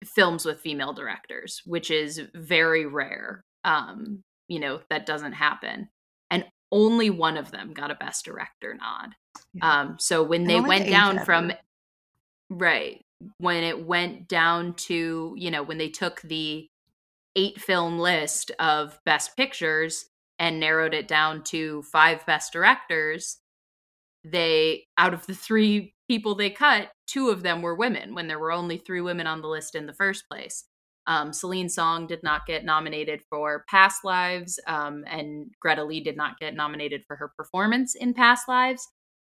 films 0.05 0.45
with 0.45 0.61
female 0.61 0.93
directors, 0.93 1.61
which 1.65 1.91
is 1.91 2.21
very 2.35 2.85
rare. 2.85 3.43
Um, 3.65 4.23
you 4.47 4.59
know, 4.59 4.81
that 4.89 5.05
doesn't 5.05 5.33
happen. 5.33 5.89
And 6.31 6.45
only 6.71 7.09
one 7.09 7.37
of 7.37 7.51
them 7.51 7.73
got 7.73 7.91
a 7.91 7.95
best 7.95 8.25
director 8.25 8.73
nod. 8.75 9.15
Yeah. 9.53 9.81
Um, 9.81 9.97
so 9.99 10.23
when 10.23 10.45
they 10.45 10.59
went 10.59 10.89
down 10.89 11.23
from 11.25 11.51
right, 12.49 13.01
when 13.37 13.63
it 13.63 13.85
went 13.85 14.27
down 14.27 14.73
to, 14.73 15.33
you 15.37 15.51
know, 15.51 15.63
when 15.63 15.77
they 15.77 15.89
took 15.89 16.21
the 16.21 16.67
eight 17.35 17.61
film 17.61 17.99
list 17.99 18.51
of 18.59 18.99
best 19.05 19.35
pictures 19.37 20.05
and 20.37 20.59
narrowed 20.59 20.93
it 20.93 21.07
down 21.07 21.43
to 21.43 21.83
five 21.83 22.25
best 22.25 22.53
directors, 22.53 23.37
they 24.23 24.85
out 24.97 25.13
of 25.13 25.25
the 25.27 25.35
three 25.35 25.93
people 26.07 26.35
they 26.35 26.49
cut, 26.49 26.89
two 27.07 27.29
of 27.29 27.43
them 27.43 27.61
were 27.61 27.75
women 27.75 28.15
when 28.15 28.27
there 28.27 28.39
were 28.39 28.51
only 28.51 28.77
three 28.77 29.01
women 29.01 29.27
on 29.27 29.41
the 29.41 29.47
list 29.47 29.75
in 29.75 29.85
the 29.85 29.93
first 29.93 30.27
place. 30.29 30.65
Um, 31.07 31.33
Celine 31.33 31.69
Song 31.69 32.07
did 32.07 32.21
not 32.23 32.45
get 32.45 32.63
nominated 32.63 33.21
for 33.29 33.65
Past 33.67 34.03
Lives, 34.03 34.59
um, 34.67 35.03
and 35.07 35.51
Greta 35.59 35.83
Lee 35.83 36.01
did 36.01 36.15
not 36.15 36.37
get 36.39 36.53
nominated 36.53 37.03
for 37.07 37.15
her 37.15 37.31
performance 37.35 37.95
in 37.95 38.13
Past 38.13 38.47
Lives. 38.47 38.87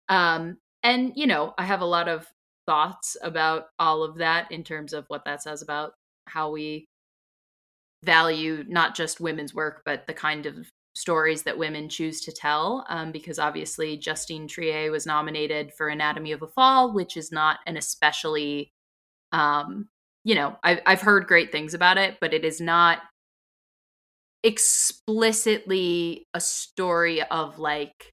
Um, 0.09 0.59
and, 0.83 1.13
you 1.17 1.27
know, 1.27 1.55
I 1.59 1.65
have 1.65 1.81
a 1.81 1.87
lot 1.87 2.09
of 2.09 2.27
thoughts 2.67 3.17
about 3.23 3.67
all 3.79 4.03
of 4.03 4.17
that 4.17 4.51
in 4.53 4.63
terms 4.63 4.93
of 4.93 5.05
what 5.09 5.25
that 5.25 5.43
says 5.43 5.63
about 5.63 5.93
how 6.27 6.51
we 6.51 6.87
value 8.05 8.65
not 8.69 8.95
just 8.95 9.21
women's 9.21 9.55
work, 9.55 9.83
but 9.85 10.07
the 10.07 10.15
kind 10.15 10.47
of 10.47 10.71
stories 10.95 11.43
that 11.45 11.59
women 11.59 11.89
choose 11.89 12.21
to 12.23 12.33
tell. 12.33 12.85
Um, 12.89 13.13
because 13.13 13.39
obviously, 13.39 13.97
Justine 13.97 14.49
Triet 14.49 14.91
was 14.91 15.07
nominated 15.07 15.73
for 15.73 15.89
Anatomy 15.89 16.33
of 16.33 16.43
a 16.43 16.47
Fall, 16.47 16.93
which 16.93 17.17
is 17.17 17.33
not 17.33 17.59
an 17.67 17.77
especially, 17.77 18.73
um, 19.33 19.89
you 20.25 20.35
know, 20.35 20.57
I've, 20.63 20.81
I've 20.87 21.01
heard 21.01 21.27
great 21.27 21.53
things 21.53 21.75
about 21.75 21.99
it, 21.99 22.19
but 22.21 22.35
it 22.35 22.45
is 22.45 22.61
not 22.61 23.01
explicitly 24.45 26.27
a 26.35 26.41
story 26.41 27.23
of 27.23 27.59
like 27.59 28.13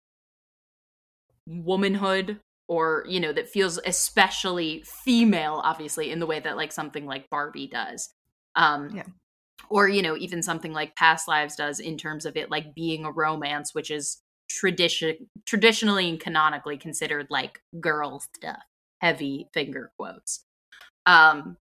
womanhood 1.48 2.40
or 2.68 3.06
you 3.08 3.20
know 3.20 3.32
that 3.34 3.50
feels 3.50 3.80
especially 3.86 4.84
female 5.04 5.62
obviously 5.64 6.12
in 6.12 6.20
the 6.20 6.26
way 6.26 6.40
that 6.40 6.58
like 6.58 6.72
something 6.72 7.06
like 7.06 7.30
barbie 7.30 7.68
does. 7.68 8.10
Um 8.56 8.90
Yeah. 8.96 9.04
or 9.70 9.88
you 9.90 10.02
know 10.02 10.18
even 10.18 10.44
something 10.44 10.74
like 10.74 10.96
past 10.96 11.28
lives 11.28 11.56
does 11.56 11.80
in 11.80 11.98
terms 11.98 12.26
of 12.26 12.38
it 12.38 12.52
like 12.52 12.76
being 12.76 13.06
a 13.06 13.12
romance 13.12 13.74
which 13.76 13.92
is 13.92 14.22
tradition 14.50 15.16
traditionally 15.46 16.10
and 16.10 16.20
canonically 16.20 16.78
considered 16.78 17.28
like 17.30 17.62
girl 17.82 18.20
stuff. 18.36 18.64
Heavy 19.02 19.50
finger 19.54 19.92
quotes. 19.98 20.46
Um 21.06 21.58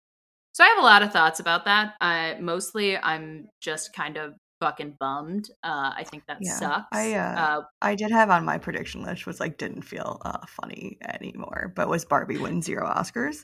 so 0.53 0.63
i 0.63 0.67
have 0.67 0.79
a 0.79 0.81
lot 0.81 1.03
of 1.03 1.11
thoughts 1.13 1.39
about 1.39 1.65
that. 1.65 1.95
Uh 2.01 2.35
mostly 2.41 2.97
i'm 2.97 3.49
just 3.61 3.93
kind 3.93 4.17
of 4.17 4.35
fucking 4.63 4.95
bummed 4.99 5.49
uh 5.63 5.91
i 5.95 6.03
think 6.09 6.23
that 6.27 6.37
Yeah, 6.39 6.57
sucks 6.57 6.87
I, 6.93 7.13
uh, 7.15 7.61
I 7.81 7.95
did 7.95 8.11
have 8.11 8.29
on 8.29 8.45
my 8.45 8.57
prediction 8.57 9.03
list 9.03 9.25
was 9.25 9.39
like 9.39 9.57
didn't 9.57 9.81
feel 9.81 10.21
uh, 10.23 10.45
funny 10.47 10.97
anymore, 11.07 11.73
but 11.75 11.89
was 11.89 12.05
Barbie 12.05 12.37
win 12.37 12.61
zero 12.61 12.87
Oscars. 12.87 13.43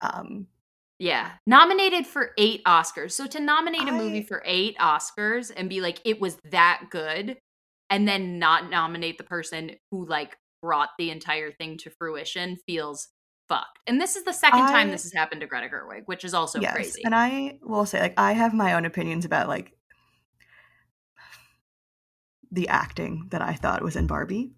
Um, 0.00 0.46
Yeah, 0.98 1.32
nominated 1.46 2.06
for 2.06 2.30
eight 2.38 2.62
Oscars. 2.64 3.12
So 3.12 3.26
to 3.26 3.40
nominate 3.40 3.88
a 3.88 3.92
movie 3.92 4.22
for 4.22 4.42
eight 4.44 4.76
Oscars 4.78 5.50
and 5.54 5.68
be 5.68 5.80
like, 5.80 6.00
it 6.04 6.20
was 6.20 6.38
that 6.50 6.84
good, 6.90 7.38
and 7.90 8.06
then 8.06 8.38
not 8.38 8.70
nominate 8.70 9.18
the 9.18 9.24
person 9.24 9.72
who 9.90 10.06
like 10.06 10.36
brought 10.62 10.90
the 10.98 11.10
entire 11.10 11.50
thing 11.50 11.76
to 11.78 11.90
fruition 11.90 12.56
feels 12.66 13.08
fucked. 13.48 13.80
And 13.88 14.00
this 14.00 14.14
is 14.16 14.24
the 14.24 14.32
second 14.32 14.66
time 14.68 14.90
this 14.90 15.02
has 15.02 15.12
happened 15.12 15.40
to 15.40 15.46
Greta 15.48 15.68
Gerwig, 15.68 16.02
which 16.06 16.24
is 16.24 16.34
also 16.34 16.60
yes, 16.60 16.72
crazy. 16.74 17.02
and 17.04 17.14
I 17.14 17.58
will 17.62 17.84
say 17.86 18.00
like 18.00 18.14
I 18.16 18.32
have 18.32 18.54
my 18.54 18.74
own 18.74 18.84
opinions 18.84 19.24
about 19.24 19.48
like 19.48 19.72
the 22.52 22.68
acting 22.68 23.26
that 23.30 23.42
I 23.42 23.54
thought 23.54 23.82
was 23.82 23.96
in 23.96 24.06
Barbie, 24.06 24.52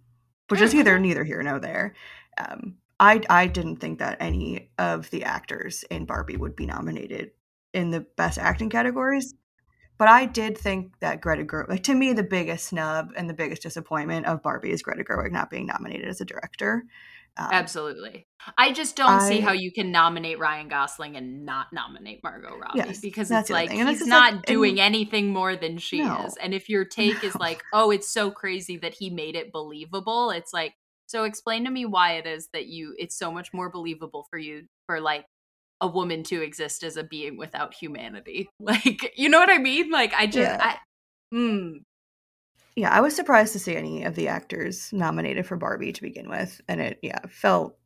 which 0.49 0.61
is 0.61 0.75
Mhm. 0.75 0.81
either 0.81 0.99
neither 0.99 1.25
here 1.25 1.43
nor 1.43 1.61
there. 1.61 1.95
Um, 2.37 2.79
I 3.01 3.23
I 3.31 3.47
didn't 3.47 3.77
think 3.77 4.01
that 4.01 4.19
any 4.21 4.71
of 4.79 5.11
the 5.11 5.25
actors 5.25 5.85
in 5.85 6.05
Barbie 6.05 6.37
would 6.37 6.57
be 6.57 6.67
nominated 6.67 7.31
in 7.73 7.91
the 7.91 8.01
best 8.01 8.39
acting 8.39 8.69
categories. 8.71 9.35
But 9.97 10.09
I 10.09 10.27
did 10.27 10.59
think 10.59 10.99
that 11.01 11.21
Greta 11.21 11.45
Gerwig, 11.45 11.69
like 11.69 11.85
to 11.85 11.95
me, 11.95 12.13
the 12.13 12.25
biggest 12.25 12.67
snub 12.67 13.13
and 13.17 13.31
the 13.31 13.35
biggest 13.35 13.63
disappointment 13.63 14.27
of 14.27 14.43
Barbie 14.43 14.73
is 14.73 14.83
Greta 14.83 15.05
Gerwig 15.05 15.31
not 15.31 15.51
being 15.51 15.67
nominated 15.67 16.09
as 16.09 16.21
a 16.21 16.25
director. 16.25 16.85
Um, 17.37 17.49
Absolutely. 17.51 18.27
I 18.57 18.73
just 18.73 18.95
don't 18.95 19.21
see 19.21 19.41
how 19.41 19.51
you 19.53 19.73
can 19.73 19.91
nominate 19.91 20.39
Ryan 20.39 20.69
Gosling 20.69 21.17
and 21.17 21.45
not 21.45 21.73
nominate 21.73 22.21
Margot 22.23 22.57
Robbie 22.57 22.77
Yes, 22.79 23.01
because 23.01 23.31
it's 23.31 23.51
like 23.51 23.71
he's 23.73 24.07
not 24.07 24.35
like- 24.35 24.47
doing 24.47 24.73
and- 24.73 24.81
anything 24.95 25.33
more 25.33 25.57
than 25.57 25.79
she 25.79 26.01
No. 26.01 26.25
is. 26.27 26.37
And 26.37 26.55
if 26.55 26.69
your 26.69 26.85
take 26.85 27.25
is 27.25 27.35
like, 27.35 27.61
"Oh, 27.73 27.91
it's 27.91 28.09
so 28.09 28.31
crazy 28.31 28.77
that 28.79 28.95
he 28.95 29.11
made 29.11 29.35
it 29.35 29.51
believable." 29.51 30.31
It's 30.31 30.53
like, 30.53 30.75
so 31.07 31.25
explain 31.25 31.65
to 31.65 31.71
me 31.71 31.85
why 31.87 32.13
it 32.13 32.27
is 32.27 32.49
that 32.53 32.67
you 32.67 32.95
it's 32.99 33.17
so 33.17 33.33
much 33.33 33.53
more 33.53 33.69
believable 33.69 34.27
for 34.31 34.39
you 34.39 34.67
for 34.87 35.01
like 35.01 35.27
a 35.81 35.89
woman 35.89 36.23
to 36.25 36.41
exist 36.41 36.85
as 36.85 36.97
a 36.97 37.03
being 37.03 37.37
without 37.37 37.75
humanity. 37.75 38.49
Like, 38.61 39.13
you 39.17 39.29
know 39.29 39.41
what 39.41 39.51
I 39.51 39.59
mean? 39.59 39.91
Like 39.91 40.15
I 40.15 40.27
just 40.27 40.39
Yeah. 40.39 40.59
I 40.63 40.79
Hmm. 41.33 41.79
Yeah, 42.77 42.91
I 42.91 43.01
was 43.01 43.15
surprised 43.15 43.53
to 43.53 43.59
see 43.59 43.77
any 43.77 44.03
of 44.03 44.17
the 44.17 44.29
actors 44.29 44.93
nominated 44.93 45.47
for 45.47 45.57
Barbie 45.57 45.93
to 45.93 46.03
begin 46.03 46.29
with, 46.29 46.61
and 46.69 46.81
it 46.81 46.99
yeah 47.03 47.21
felt 47.29 47.77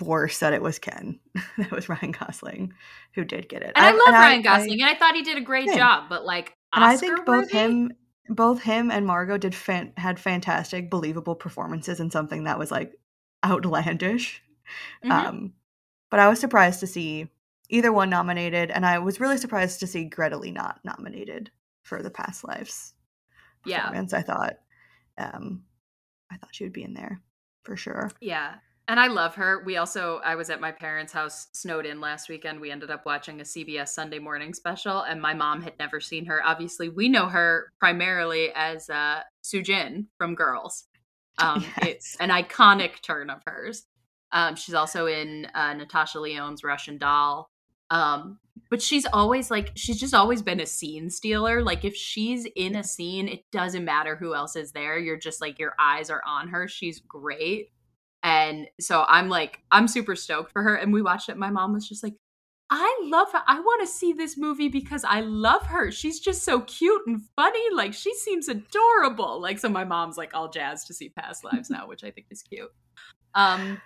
worse 0.00 0.38
that 0.38 0.52
it 0.52 0.62
was 0.62 0.78
Ken. 0.78 1.18
that 1.58 1.70
was 1.70 1.88
Ryan 1.88 2.12
Gosling 2.12 2.72
who 3.14 3.24
did 3.24 3.48
get 3.48 3.62
it. 3.62 3.72
And 3.76 3.84
I, 3.84 3.90
I 3.90 3.92
love 3.92 4.08
Ryan 4.08 4.40
I, 4.40 4.42
Gosling, 4.42 4.82
I, 4.82 4.88
and 4.88 4.96
I 4.96 4.98
thought 4.98 5.14
he 5.14 5.22
did 5.22 5.38
a 5.38 5.42
great 5.42 5.68
same. 5.68 5.78
job. 5.78 6.04
But 6.08 6.24
like, 6.24 6.56
and 6.72 6.84
I 6.84 6.96
think 6.96 7.24
both 7.24 7.50
him, 7.50 7.92
both 8.28 8.62
him 8.62 8.90
and 8.90 9.06
Margot 9.06 9.38
did 9.38 9.54
fan- 9.54 9.92
had 9.96 10.18
fantastic, 10.18 10.90
believable 10.90 11.34
performances 11.34 12.00
in 12.00 12.10
something 12.10 12.44
that 12.44 12.58
was 12.58 12.70
like 12.70 12.92
outlandish. 13.44 14.42
Mm-hmm. 15.04 15.10
Um, 15.10 15.52
but 16.10 16.20
I 16.20 16.28
was 16.28 16.40
surprised 16.40 16.80
to 16.80 16.86
see 16.86 17.28
either 17.68 17.92
one 17.92 18.10
nominated, 18.10 18.70
and 18.70 18.86
I 18.86 18.98
was 18.98 19.20
really 19.20 19.38
surprised 19.38 19.80
to 19.80 19.86
see 19.86 20.04
Greta 20.04 20.36
Lee 20.36 20.50
not 20.50 20.80
nominated 20.84 21.50
for 21.82 22.02
the 22.02 22.10
Past 22.10 22.44
Lives. 22.44 22.94
Yeah. 23.64 23.90
I 23.92 24.22
thought, 24.22 24.54
um, 25.18 25.64
I 26.30 26.36
thought 26.36 26.54
she 26.54 26.64
would 26.64 26.72
be 26.72 26.84
in 26.84 26.94
there 26.94 27.20
for 27.62 27.76
sure. 27.76 28.10
Yeah, 28.20 28.54
and 28.88 28.98
I 28.98 29.06
love 29.06 29.36
her. 29.36 29.62
We 29.64 29.76
also, 29.76 30.20
I 30.24 30.34
was 30.34 30.50
at 30.50 30.60
my 30.60 30.72
parents' 30.72 31.12
house 31.12 31.46
snowed 31.52 31.86
in 31.86 32.00
last 32.00 32.28
weekend. 32.28 32.60
We 32.60 32.70
ended 32.70 32.90
up 32.90 33.06
watching 33.06 33.40
a 33.40 33.44
CBS 33.44 33.88
Sunday 33.88 34.18
morning 34.18 34.52
special, 34.52 35.02
and 35.02 35.22
my 35.22 35.34
mom 35.34 35.62
had 35.62 35.78
never 35.78 36.00
seen 36.00 36.26
her. 36.26 36.42
Obviously, 36.44 36.88
we 36.88 37.08
know 37.08 37.26
her 37.26 37.72
primarily 37.78 38.50
as 38.54 38.90
uh, 38.90 39.20
Soojin 39.42 40.06
from 40.18 40.34
Girls. 40.34 40.84
Um, 41.38 41.62
yes. 41.62 41.86
It's 41.86 42.16
an 42.20 42.28
iconic 42.28 43.00
turn 43.00 43.30
of 43.30 43.40
hers. 43.46 43.86
Um, 44.32 44.54
she's 44.54 44.74
also 44.74 45.06
in 45.06 45.46
uh, 45.54 45.72
Natasha 45.72 46.18
Lyonne's 46.18 46.62
Russian 46.62 46.98
Doll. 46.98 47.48
Um, 47.92 48.38
but 48.70 48.80
she's 48.80 49.06
always 49.12 49.50
like, 49.50 49.70
she's 49.74 50.00
just 50.00 50.14
always 50.14 50.40
been 50.40 50.58
a 50.58 50.66
scene 50.66 51.10
stealer. 51.10 51.62
Like, 51.62 51.84
if 51.84 51.94
she's 51.94 52.46
in 52.56 52.74
a 52.76 52.82
scene, 52.82 53.28
it 53.28 53.44
doesn't 53.52 53.84
matter 53.84 54.16
who 54.16 54.34
else 54.34 54.56
is 54.56 54.72
there. 54.72 54.98
You're 54.98 55.18
just 55.18 55.42
like, 55.42 55.58
your 55.58 55.74
eyes 55.78 56.08
are 56.08 56.22
on 56.26 56.48
her. 56.48 56.66
She's 56.66 56.98
great. 57.00 57.68
And 58.22 58.66
so 58.80 59.04
I'm 59.08 59.28
like, 59.28 59.60
I'm 59.70 59.86
super 59.86 60.16
stoked 60.16 60.52
for 60.52 60.62
her. 60.62 60.76
And 60.76 60.92
we 60.92 61.02
watched 61.02 61.28
it. 61.28 61.36
My 61.36 61.50
mom 61.50 61.74
was 61.74 61.86
just 61.86 62.02
like, 62.02 62.14
I 62.70 63.00
love 63.04 63.30
her. 63.32 63.42
I 63.46 63.60
want 63.60 63.82
to 63.82 63.86
see 63.86 64.14
this 64.14 64.38
movie 64.38 64.68
because 64.68 65.04
I 65.04 65.20
love 65.20 65.66
her. 65.66 65.90
She's 65.90 66.20
just 66.20 66.42
so 66.42 66.62
cute 66.62 67.02
and 67.06 67.20
funny. 67.36 67.62
Like 67.74 67.92
she 67.92 68.14
seems 68.14 68.48
adorable. 68.48 69.38
Like 69.42 69.58
so 69.58 69.68
my 69.68 69.84
mom's 69.84 70.16
like 70.16 70.32
all 70.32 70.48
jazzed 70.48 70.86
to 70.86 70.94
see 70.94 71.10
past 71.10 71.44
lives 71.44 71.68
now, 71.70 71.86
which 71.86 72.02
I 72.02 72.10
think 72.10 72.28
is 72.30 72.42
cute. 72.42 72.70
Um 73.34 73.78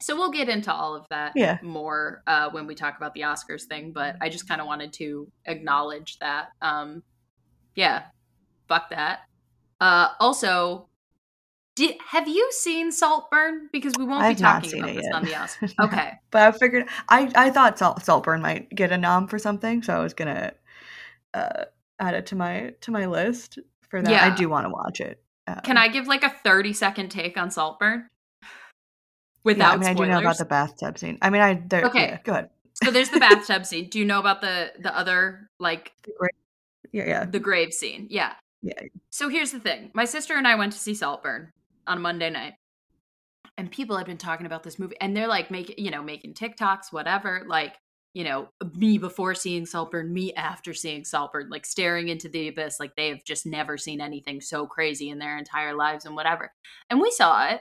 so 0.00 0.16
we'll 0.16 0.30
get 0.30 0.48
into 0.48 0.72
all 0.72 0.94
of 0.94 1.06
that 1.08 1.32
yeah. 1.34 1.58
more 1.62 2.22
uh, 2.26 2.50
when 2.50 2.66
we 2.66 2.74
talk 2.74 2.96
about 2.96 3.14
the 3.14 3.22
Oscars 3.22 3.64
thing, 3.64 3.92
but 3.92 4.16
I 4.20 4.28
just 4.28 4.48
kind 4.48 4.60
of 4.60 4.66
wanted 4.66 4.92
to 4.94 5.30
acknowledge 5.46 6.18
that. 6.18 6.48
Um, 6.60 7.02
yeah, 7.74 8.04
fuck 8.68 8.90
that. 8.90 9.20
Uh, 9.80 10.08
also, 10.20 10.88
did, 11.76 11.96
have 12.08 12.28
you 12.28 12.48
seen 12.52 12.90
Saltburn? 12.90 13.68
Because 13.72 13.94
we 13.96 14.04
won't 14.04 14.36
be 14.36 14.42
talking 14.42 14.78
about 14.80 14.94
this 14.94 15.04
yet. 15.04 15.14
on 15.14 15.24
the 15.24 15.32
Oscars. 15.32 15.74
Okay, 15.80 16.12
but 16.30 16.42
I 16.42 16.52
figured 16.52 16.88
I 17.08 17.30
I 17.34 17.50
thought 17.50 17.78
Salt, 17.78 18.04
Saltburn 18.04 18.40
might 18.40 18.70
get 18.70 18.92
a 18.92 18.98
nom 18.98 19.28
for 19.28 19.38
something, 19.38 19.82
so 19.82 19.94
I 19.94 20.02
was 20.02 20.14
gonna 20.14 20.52
uh, 21.34 21.64
add 21.98 22.14
it 22.14 22.26
to 22.26 22.36
my 22.36 22.74
to 22.80 22.90
my 22.90 23.06
list 23.06 23.58
for 23.88 24.02
that. 24.02 24.10
Yeah. 24.10 24.26
I 24.26 24.34
do 24.34 24.48
want 24.48 24.64
to 24.64 24.70
watch 24.70 25.00
it. 25.00 25.22
Um, 25.46 25.60
Can 25.62 25.76
I 25.76 25.88
give 25.88 26.06
like 26.06 26.24
a 26.24 26.30
thirty 26.30 26.72
second 26.72 27.10
take 27.10 27.36
on 27.36 27.50
Saltburn? 27.50 28.08
Without, 29.46 29.60
yeah, 29.60 29.70
I 29.70 29.76
mean, 29.76 29.82
spoilers? 29.84 30.00
I 30.00 30.04
do 30.04 30.10
know 30.10 30.18
about 30.18 30.38
the 30.38 30.44
bathtub 30.44 30.98
scene. 30.98 31.18
I 31.22 31.30
mean, 31.30 31.40
I 31.40 31.62
there, 31.68 31.84
okay. 31.86 32.00
Yeah, 32.00 32.18
go 32.24 32.32
ahead. 32.32 32.50
so 32.82 32.90
there's 32.90 33.10
the 33.10 33.20
bathtub 33.20 33.64
scene. 33.64 33.88
Do 33.88 34.00
you 34.00 34.04
know 34.04 34.18
about 34.18 34.40
the 34.40 34.72
the 34.80 34.94
other 34.94 35.48
like? 35.60 35.92
Yeah, 36.90 37.04
yeah. 37.06 37.24
The 37.26 37.38
grave 37.38 37.72
scene. 37.72 38.08
Yeah. 38.10 38.32
Yeah. 38.60 38.80
So 39.10 39.28
here's 39.28 39.52
the 39.52 39.60
thing. 39.60 39.92
My 39.94 40.04
sister 40.04 40.34
and 40.34 40.48
I 40.48 40.56
went 40.56 40.72
to 40.72 40.78
see 40.80 40.94
Saltburn 40.94 41.52
on 41.86 42.02
Monday 42.02 42.28
night. 42.28 42.54
And 43.56 43.70
people 43.70 43.96
have 43.96 44.06
been 44.06 44.18
talking 44.18 44.46
about 44.46 44.64
this 44.64 44.78
movie 44.80 44.96
and 45.00 45.16
they're 45.16 45.28
like 45.28 45.50
making, 45.50 45.76
you 45.78 45.90
know, 45.90 46.02
making 46.02 46.34
TikToks, 46.34 46.92
whatever, 46.92 47.44
like, 47.46 47.76
you 48.12 48.24
know, 48.24 48.48
me 48.74 48.98
before 48.98 49.34
seeing 49.34 49.64
Saltburn, 49.64 50.12
me 50.12 50.34
after 50.34 50.74
seeing 50.74 51.04
Saltburn, 51.04 51.48
like 51.48 51.64
staring 51.64 52.08
into 52.08 52.28
the 52.28 52.48
abyss, 52.48 52.80
like 52.80 52.96
they 52.96 53.08
have 53.08 53.24
just 53.24 53.46
never 53.46 53.78
seen 53.78 54.00
anything 54.00 54.40
so 54.40 54.66
crazy 54.66 55.08
in 55.08 55.18
their 55.18 55.38
entire 55.38 55.72
lives 55.72 56.04
and 56.04 56.16
whatever. 56.16 56.52
And 56.90 57.00
we 57.00 57.10
saw 57.12 57.48
it 57.48 57.60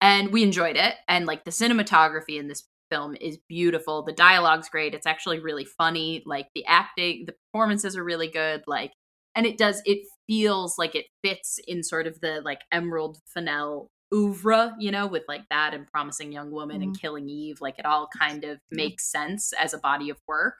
and 0.00 0.32
we 0.32 0.42
enjoyed 0.42 0.76
it. 0.76 0.94
And 1.08 1.26
like 1.26 1.44
the 1.44 1.50
cinematography 1.50 2.38
in 2.38 2.48
this 2.48 2.64
film 2.90 3.16
is 3.20 3.38
beautiful. 3.48 4.02
The 4.02 4.12
dialogue's 4.12 4.68
great. 4.68 4.94
It's 4.94 5.06
actually 5.06 5.38
really 5.38 5.64
funny. 5.64 6.22
Like 6.26 6.48
the 6.54 6.64
acting, 6.66 7.24
the 7.26 7.34
performances 7.52 7.96
are 7.96 8.04
really 8.04 8.28
good. 8.28 8.62
Like, 8.66 8.92
and 9.34 9.46
it 9.46 9.58
does, 9.58 9.80
it 9.84 10.06
feels 10.26 10.76
like 10.76 10.94
it 10.94 11.06
fits 11.22 11.58
in 11.66 11.82
sort 11.82 12.06
of 12.06 12.20
the 12.20 12.40
like 12.44 12.60
Emerald 12.72 13.18
Fennell 13.32 13.88
oeuvre, 14.12 14.74
you 14.78 14.90
know, 14.90 15.06
with 15.06 15.22
like 15.28 15.44
that 15.50 15.72
and 15.72 15.86
Promising 15.86 16.32
Young 16.32 16.50
Woman 16.50 16.76
mm-hmm. 16.76 16.82
and 16.82 17.00
Killing 17.00 17.28
Eve. 17.28 17.60
Like 17.60 17.78
it 17.78 17.86
all 17.86 18.08
kind 18.18 18.44
of 18.44 18.58
makes 18.70 19.10
sense 19.10 19.52
as 19.52 19.72
a 19.72 19.78
body 19.78 20.10
of 20.10 20.18
work. 20.26 20.54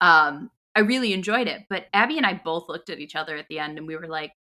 Um, 0.00 0.50
I 0.74 0.80
really 0.80 1.12
enjoyed 1.12 1.46
it. 1.46 1.62
But 1.68 1.86
Abby 1.92 2.16
and 2.16 2.26
I 2.26 2.40
both 2.44 2.68
looked 2.68 2.90
at 2.90 2.98
each 2.98 3.14
other 3.14 3.36
at 3.36 3.46
the 3.48 3.58
end 3.58 3.78
and 3.78 3.86
we 3.86 3.96
were 3.96 4.08
like, 4.08 4.32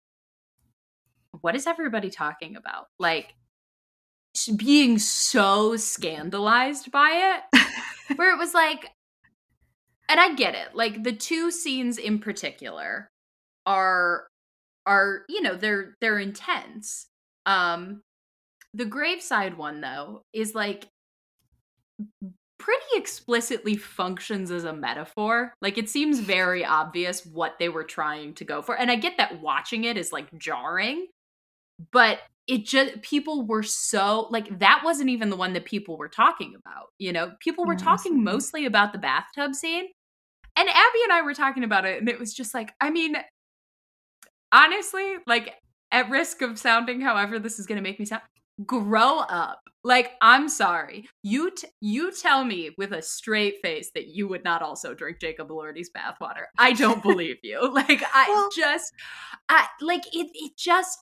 what 1.41 1.55
is 1.55 1.67
everybody 1.67 2.09
talking 2.09 2.55
about? 2.55 2.87
Like 2.97 3.35
being 4.55 4.99
so 4.99 5.75
scandalized 5.75 6.91
by 6.91 7.41
it, 7.53 7.61
where 8.15 8.33
it 8.33 8.37
was 8.37 8.53
like, 8.53 8.91
and 10.07 10.19
I 10.19 10.33
get 10.33 10.55
it. 10.55 10.73
Like 10.73 11.03
the 11.03 11.13
two 11.13 11.51
scenes 11.51 11.97
in 11.97 12.19
particular 12.19 13.09
are 13.65 14.27
are 14.85 15.23
you 15.29 15.41
know 15.41 15.55
they're 15.55 15.95
they're 16.01 16.19
intense 16.19 17.07
um 17.45 18.01
the 18.73 18.85
graveside 18.85 19.57
one 19.57 19.81
though 19.81 20.23
is 20.33 20.55
like 20.55 20.87
pretty 22.57 22.85
explicitly 22.95 23.77
functions 23.77 24.51
as 24.51 24.63
a 24.63 24.73
metaphor 24.73 25.53
like 25.61 25.77
it 25.77 25.89
seems 25.89 26.19
very 26.19 26.65
obvious 26.65 27.25
what 27.25 27.57
they 27.59 27.69
were 27.69 27.83
trying 27.83 28.33
to 28.33 28.43
go 28.43 28.61
for 28.61 28.75
and 28.77 28.89
i 28.89 28.95
get 28.95 29.17
that 29.17 29.41
watching 29.41 29.83
it 29.83 29.97
is 29.97 30.11
like 30.11 30.27
jarring 30.37 31.07
but 31.91 32.19
it 32.49 32.65
just 32.65 33.01
people 33.01 33.45
were 33.45 33.63
so 33.63 34.27
like 34.31 34.59
that 34.59 34.81
wasn't 34.83 35.09
even 35.09 35.29
the 35.29 35.35
one 35.35 35.53
that 35.53 35.65
people 35.65 35.97
were 35.97 36.09
talking 36.09 36.53
about 36.57 36.87
you 36.97 37.13
know 37.13 37.31
people 37.39 37.65
were 37.65 37.75
talking 37.75 38.23
mostly 38.23 38.65
about 38.65 38.91
the 38.91 38.99
bathtub 38.99 39.53
scene 39.53 39.85
and 40.55 40.67
abby 40.67 40.99
and 41.03 41.13
i 41.13 41.21
were 41.21 41.33
talking 41.33 41.63
about 41.63 41.85
it 41.85 41.99
and 41.99 42.09
it 42.09 42.19
was 42.19 42.33
just 42.33 42.53
like 42.53 42.73
i 42.81 42.89
mean 42.89 43.15
honestly, 44.51 45.15
like 45.27 45.55
at 45.91 46.09
risk 46.09 46.41
of 46.41 46.59
sounding 46.59 47.01
however 47.01 47.39
this 47.39 47.59
is 47.59 47.65
going 47.65 47.77
to 47.77 47.81
make 47.81 47.99
me 47.99 48.05
sound, 48.05 48.21
grow 48.65 49.19
up. 49.19 49.61
Like 49.83 50.11
I'm 50.21 50.49
sorry. 50.49 51.07
You 51.23 51.51
t- 51.51 51.69
you 51.79 52.11
tell 52.11 52.43
me 52.43 52.71
with 52.77 52.91
a 52.91 53.01
straight 53.01 53.55
face 53.63 53.91
that 53.95 54.07
you 54.07 54.27
would 54.27 54.43
not 54.43 54.61
also 54.61 54.93
drink 54.93 55.19
Jacob 55.21 55.47
Elordi's 55.49 55.89
bathwater. 55.89 56.45
I 56.57 56.73
don't 56.73 57.01
believe 57.03 57.37
you. 57.43 57.71
Like 57.73 58.03
I 58.13 58.25
well, 58.27 58.49
just 58.53 58.91
I 59.47 59.67
like 59.79 60.03
it 60.13 60.27
it 60.33 60.57
just 60.57 60.99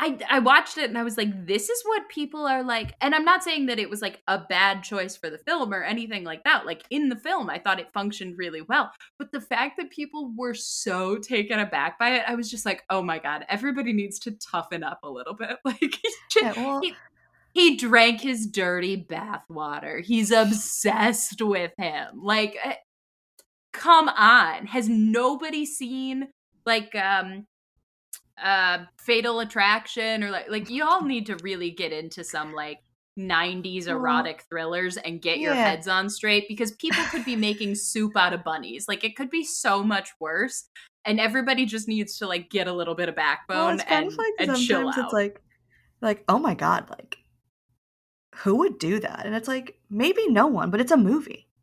I 0.00 0.16
I 0.30 0.38
watched 0.38 0.78
it 0.78 0.88
and 0.88 0.96
I 0.96 1.02
was 1.02 1.16
like, 1.16 1.46
this 1.46 1.68
is 1.68 1.82
what 1.84 2.08
people 2.08 2.46
are 2.46 2.62
like. 2.62 2.94
And 3.00 3.14
I'm 3.14 3.24
not 3.24 3.42
saying 3.42 3.66
that 3.66 3.80
it 3.80 3.90
was 3.90 4.00
like 4.00 4.22
a 4.28 4.38
bad 4.38 4.84
choice 4.84 5.16
for 5.16 5.28
the 5.28 5.38
film 5.38 5.74
or 5.74 5.82
anything 5.82 6.22
like 6.22 6.44
that. 6.44 6.66
Like 6.66 6.84
in 6.90 7.08
the 7.08 7.16
film, 7.16 7.50
I 7.50 7.58
thought 7.58 7.80
it 7.80 7.92
functioned 7.92 8.38
really 8.38 8.62
well. 8.62 8.92
But 9.18 9.32
the 9.32 9.40
fact 9.40 9.76
that 9.76 9.90
people 9.90 10.32
were 10.36 10.54
so 10.54 11.18
taken 11.18 11.58
aback 11.58 11.98
by 11.98 12.10
it, 12.10 12.24
I 12.28 12.36
was 12.36 12.48
just 12.48 12.64
like, 12.64 12.84
oh 12.90 13.02
my 13.02 13.18
god, 13.18 13.44
everybody 13.48 13.92
needs 13.92 14.20
to 14.20 14.30
toughen 14.32 14.84
up 14.84 15.00
a 15.02 15.10
little 15.10 15.34
bit. 15.34 15.58
Like 15.64 15.80
just, 15.80 16.16
yeah, 16.40 16.52
well, 16.56 16.80
he, 16.80 16.94
he 17.52 17.76
drank 17.76 18.22
his 18.22 18.46
dirty 18.46 19.04
bathwater. 19.04 20.02
He's 20.02 20.30
obsessed 20.30 21.42
with 21.42 21.72
him. 21.76 22.22
Like, 22.22 22.56
eh, 22.64 22.74
come 23.72 24.08
on, 24.08 24.66
has 24.66 24.88
nobody 24.88 25.66
seen 25.66 26.28
like 26.64 26.94
um 26.94 27.46
uh 28.42 28.78
fatal 28.98 29.40
attraction 29.40 30.22
or 30.22 30.30
like 30.30 30.50
like 30.50 30.70
you 30.70 30.84
all 30.84 31.02
need 31.02 31.26
to 31.26 31.36
really 31.36 31.70
get 31.70 31.92
into 31.92 32.22
some 32.22 32.52
like 32.52 32.78
90s 33.18 33.88
erotic 33.88 34.44
thrillers 34.48 34.96
and 34.96 35.20
get 35.20 35.38
yeah. 35.38 35.46
your 35.46 35.54
heads 35.54 35.88
on 35.88 36.08
straight 36.08 36.46
because 36.48 36.70
people 36.72 37.02
could 37.10 37.24
be 37.24 37.34
making 37.34 37.74
soup 37.74 38.16
out 38.16 38.32
of 38.32 38.44
bunnies. 38.44 38.86
Like 38.86 39.02
it 39.02 39.16
could 39.16 39.28
be 39.28 39.44
so 39.44 39.82
much 39.82 40.10
worse 40.20 40.68
and 41.04 41.18
everybody 41.18 41.66
just 41.66 41.88
needs 41.88 42.18
to 42.18 42.28
like 42.28 42.48
get 42.48 42.68
a 42.68 42.72
little 42.72 42.94
bit 42.94 43.08
of 43.08 43.16
backbone 43.16 43.78
well, 43.78 43.86
and, 43.88 44.16
like 44.16 44.34
and 44.38 44.56
chill 44.56 44.88
out. 44.88 44.98
it's 44.98 45.12
like 45.12 45.42
like 46.00 46.24
oh 46.28 46.38
my 46.38 46.54
god 46.54 46.88
like 46.90 47.18
who 48.36 48.56
would 48.56 48.78
do 48.78 49.00
that? 49.00 49.26
And 49.26 49.34
it's 49.34 49.48
like 49.48 49.80
maybe 49.90 50.28
no 50.28 50.46
one 50.46 50.70
but 50.70 50.80
it's 50.80 50.92
a 50.92 50.96
movie. 50.96 51.46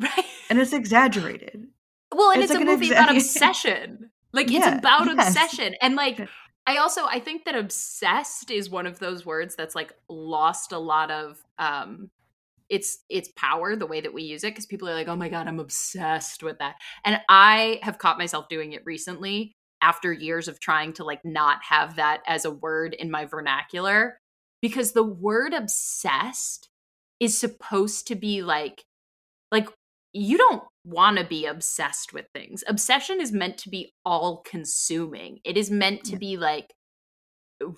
Right. 0.00 0.24
And 0.48 0.60
it's 0.60 0.72
exaggerated. 0.72 1.66
Well 2.14 2.30
and 2.30 2.40
it's, 2.40 2.52
it's 2.52 2.60
like 2.60 2.68
a 2.68 2.70
movie 2.70 2.90
exa- 2.90 2.92
about 2.92 3.16
obsession 3.16 4.10
like 4.32 4.50
yeah, 4.50 4.68
it's 4.68 4.78
about 4.78 5.06
yes. 5.06 5.28
obsession. 5.28 5.74
And 5.80 5.94
like 5.94 6.28
I 6.66 6.76
also 6.76 7.06
I 7.06 7.20
think 7.20 7.44
that 7.44 7.54
obsessed 7.54 8.50
is 8.50 8.68
one 8.68 8.86
of 8.86 8.98
those 8.98 9.24
words 9.24 9.56
that's 9.56 9.74
like 9.74 9.92
lost 10.08 10.72
a 10.72 10.78
lot 10.78 11.10
of 11.10 11.42
um 11.58 12.10
its 12.68 12.98
its 13.08 13.30
power 13.36 13.76
the 13.76 13.86
way 13.86 14.00
that 14.00 14.12
we 14.12 14.22
use 14.22 14.44
it 14.44 14.50
because 14.50 14.66
people 14.66 14.88
are 14.88 14.94
like 14.94 15.08
oh 15.08 15.16
my 15.16 15.28
god 15.28 15.48
i'm 15.48 15.58
obsessed 15.58 16.42
with 16.42 16.58
that 16.58 16.74
and 17.04 17.18
i 17.28 17.80
have 17.82 17.96
caught 17.96 18.18
myself 18.18 18.48
doing 18.48 18.72
it 18.72 18.82
recently 18.84 19.56
after 19.80 20.12
years 20.12 20.48
of 20.48 20.60
trying 20.60 20.92
to 20.92 21.04
like 21.04 21.24
not 21.24 21.60
have 21.62 21.96
that 21.96 22.22
as 22.26 22.44
a 22.44 22.50
word 22.50 22.94
in 22.94 23.10
my 23.10 23.24
vernacular 23.24 24.18
because 24.60 24.92
the 24.92 25.04
word 25.04 25.54
obsessed 25.54 26.68
is 27.20 27.38
supposed 27.38 28.06
to 28.06 28.14
be 28.14 28.42
like 28.42 28.84
like 29.50 29.68
you 30.12 30.36
don't 30.36 30.62
want 30.88 31.18
to 31.18 31.24
be 31.24 31.44
obsessed 31.46 32.12
with 32.12 32.26
things 32.32 32.64
obsession 32.66 33.20
is 33.20 33.32
meant 33.32 33.58
to 33.58 33.68
be 33.70 33.92
all 34.04 34.42
consuming 34.44 35.38
it 35.44 35.56
is 35.56 35.70
meant 35.70 36.04
to 36.04 36.12
Yeah. 36.12 36.18
be 36.18 36.36
like 36.36 36.72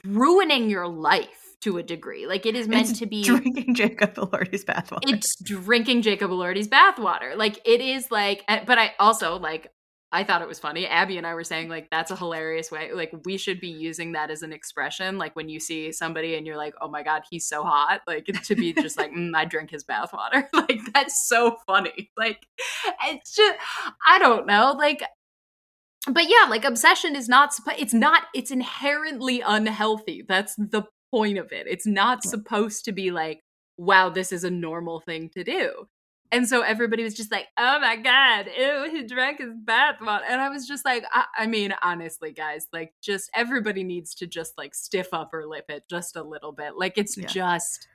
ruining 0.04 0.68
your 0.70 0.86
life 0.88 1.56
to 1.62 1.76
a 1.78 1.82
degree 1.82 2.26
like 2.26 2.46
it 2.46 2.54
is 2.56 2.68
meant 2.68 2.90
It's 2.90 2.98
to 3.00 3.06
be 3.06 3.22
drinking 3.22 3.74
Jacob 3.74 4.14
Elordi's 4.14 4.64
bathwater. 4.64 5.00
it's 5.08 5.34
drinking 5.42 6.02
Jacob 6.02 6.30
Elordi's 6.30 6.68
bathwater. 6.68 7.36
Like 7.36 7.60
it 7.66 7.80
is 7.82 8.10
like, 8.10 8.44
eh, 8.48 8.64
but 8.66 8.78
I 8.78 8.92
also 8.98 9.38
like. 9.38 9.68
I 10.12 10.24
thought 10.24 10.42
it 10.42 10.48
was 10.48 10.58
funny. 10.58 10.86
Abby 10.86 11.18
and 11.18 11.26
I 11.26 11.34
were 11.34 11.44
saying 11.44 11.68
like 11.68 11.88
that's 11.90 12.10
a 12.10 12.16
hilarious 12.16 12.70
way. 12.70 12.92
Like 12.92 13.12
we 13.24 13.36
should 13.36 13.60
be 13.60 13.68
using 13.68 14.12
that 14.12 14.30
as 14.30 14.42
an 14.42 14.52
expression. 14.52 15.18
Like 15.18 15.36
when 15.36 15.48
you 15.48 15.60
see 15.60 15.92
somebody 15.92 16.34
and 16.34 16.44
you're 16.44 16.56
like, 16.56 16.74
"Oh 16.80 16.88
my 16.88 17.04
god, 17.04 17.22
he's 17.30 17.46
so 17.46 17.62
hot!" 17.62 18.00
Like 18.08 18.24
to 18.44 18.56
be 18.56 18.72
just 18.72 18.98
like, 18.98 19.12
mm, 19.12 19.30
"I 19.34 19.44
drink 19.44 19.70
his 19.70 19.84
bathwater." 19.84 20.48
Like 20.52 20.80
that's 20.92 21.26
so 21.28 21.56
funny. 21.66 22.10
Like 22.16 22.46
it's 23.04 23.34
just 23.34 23.56
I 24.06 24.18
don't 24.18 24.46
know. 24.46 24.74
Like 24.76 25.02
but 26.06 26.28
yeah, 26.28 26.46
like 26.48 26.64
obsession 26.64 27.14
is 27.14 27.28
not. 27.28 27.54
It's 27.78 27.94
not. 27.94 28.24
It's 28.34 28.50
inherently 28.50 29.42
unhealthy. 29.42 30.24
That's 30.26 30.54
the 30.56 30.84
point 31.10 31.38
of 31.38 31.52
it. 31.52 31.66
It's 31.68 31.86
not 31.86 32.22
supposed 32.22 32.84
to 32.86 32.92
be 32.92 33.10
like, 33.10 33.40
wow, 33.76 34.08
this 34.08 34.32
is 34.32 34.44
a 34.44 34.50
normal 34.50 35.00
thing 35.00 35.28
to 35.30 35.44
do. 35.44 35.86
And 36.32 36.48
so 36.48 36.60
everybody 36.62 37.02
was 37.02 37.14
just 37.14 37.32
like, 37.32 37.46
oh 37.58 37.80
my 37.80 37.96
god, 37.96 38.46
ew, 38.56 38.88
he 38.90 39.04
drank 39.04 39.38
his 39.40 39.52
bathwater, 39.64 40.22
and 40.28 40.40
I 40.40 40.48
was 40.48 40.66
just 40.66 40.84
like, 40.84 41.04
I, 41.12 41.24
I 41.36 41.46
mean, 41.46 41.74
honestly, 41.82 42.32
guys, 42.32 42.68
like, 42.72 42.94
just 43.02 43.30
everybody 43.34 43.82
needs 43.82 44.14
to 44.16 44.26
just 44.26 44.56
like 44.56 44.74
stiff 44.74 45.08
upper 45.12 45.44
lip 45.46 45.64
it 45.68 45.84
just 45.90 46.14
a 46.16 46.22
little 46.22 46.52
bit. 46.52 46.76
Like, 46.76 46.98
it's 46.98 47.16
Yeah. 47.16 47.26
just, 47.26 47.88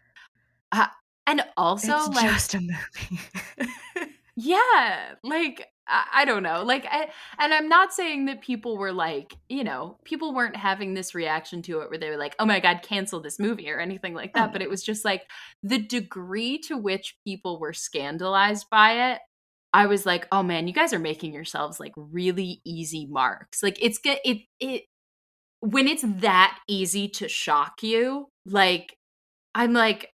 uh, 0.74 0.88
and 1.28 1.44
also 1.56 1.95
it's 1.95 2.07
like 2.10 2.30
just 2.30 2.53
a 2.56 2.60
movie. 2.62 3.20
yeah 4.36 5.14
like 5.24 5.68
I, 5.88 6.26
don't 6.26 6.44
know. 6.44 6.64
Like 6.64 6.86
I, 6.90 7.10
and 7.40 7.53
i'm 7.53 7.70
not 7.70 7.94
saying 7.94 8.26
that 8.26 8.41
people 8.41 8.78
were 8.78 8.91
like 8.91 9.36
you 9.49 9.64
know 9.64 9.98
people 10.03 10.34
weren't 10.34 10.56
having 10.56 10.94
this 10.94 11.16
reaction 11.16 11.62
to 11.64 11.80
it 11.82 11.90
where 11.90 11.99
they 11.99 12.10
were 12.10 12.18
like 12.18 12.36
oh 12.40 12.45
my 12.45 12.60
god 12.60 12.82
cancel 12.82 13.20
this 13.20 13.40
movie 13.40 13.70
or 13.70 13.80
anything 13.80 14.14
like 14.14 14.34
that 14.34 14.52
but 14.52 14.62
it 14.62 14.70
was 14.70 14.84
just 14.84 15.06
like 15.06 15.24
the 15.64 15.80
degree 15.80 16.57
to 16.57 16.78
which 16.78 17.18
people 17.26 17.60
were 17.60 17.74
scandalized 17.74 18.68
by 18.70 19.12
it 19.12 19.20
i 19.74 19.86
was 19.86 20.06
like 20.06 20.28
oh 20.32 20.44
man 20.44 20.68
you 20.68 20.74
guys 20.74 20.94
are 20.94 20.99
making 20.99 21.34
yourselves 21.34 21.80
like 21.80 21.94
really 21.95 22.62
easy 22.66 23.06
marks. 23.06 23.62
Like 23.64 23.78
it's 23.82 23.98
good 23.98 24.20
it 24.24 24.40
it 24.60 24.84
when 25.60 25.88
it's 25.88 26.03
that 26.22 26.60
easy 26.68 27.07
to 27.10 27.28
shock 27.28 27.82
you 27.82 28.28
like 28.45 28.98
i'm 29.53 29.74
like 29.74 30.12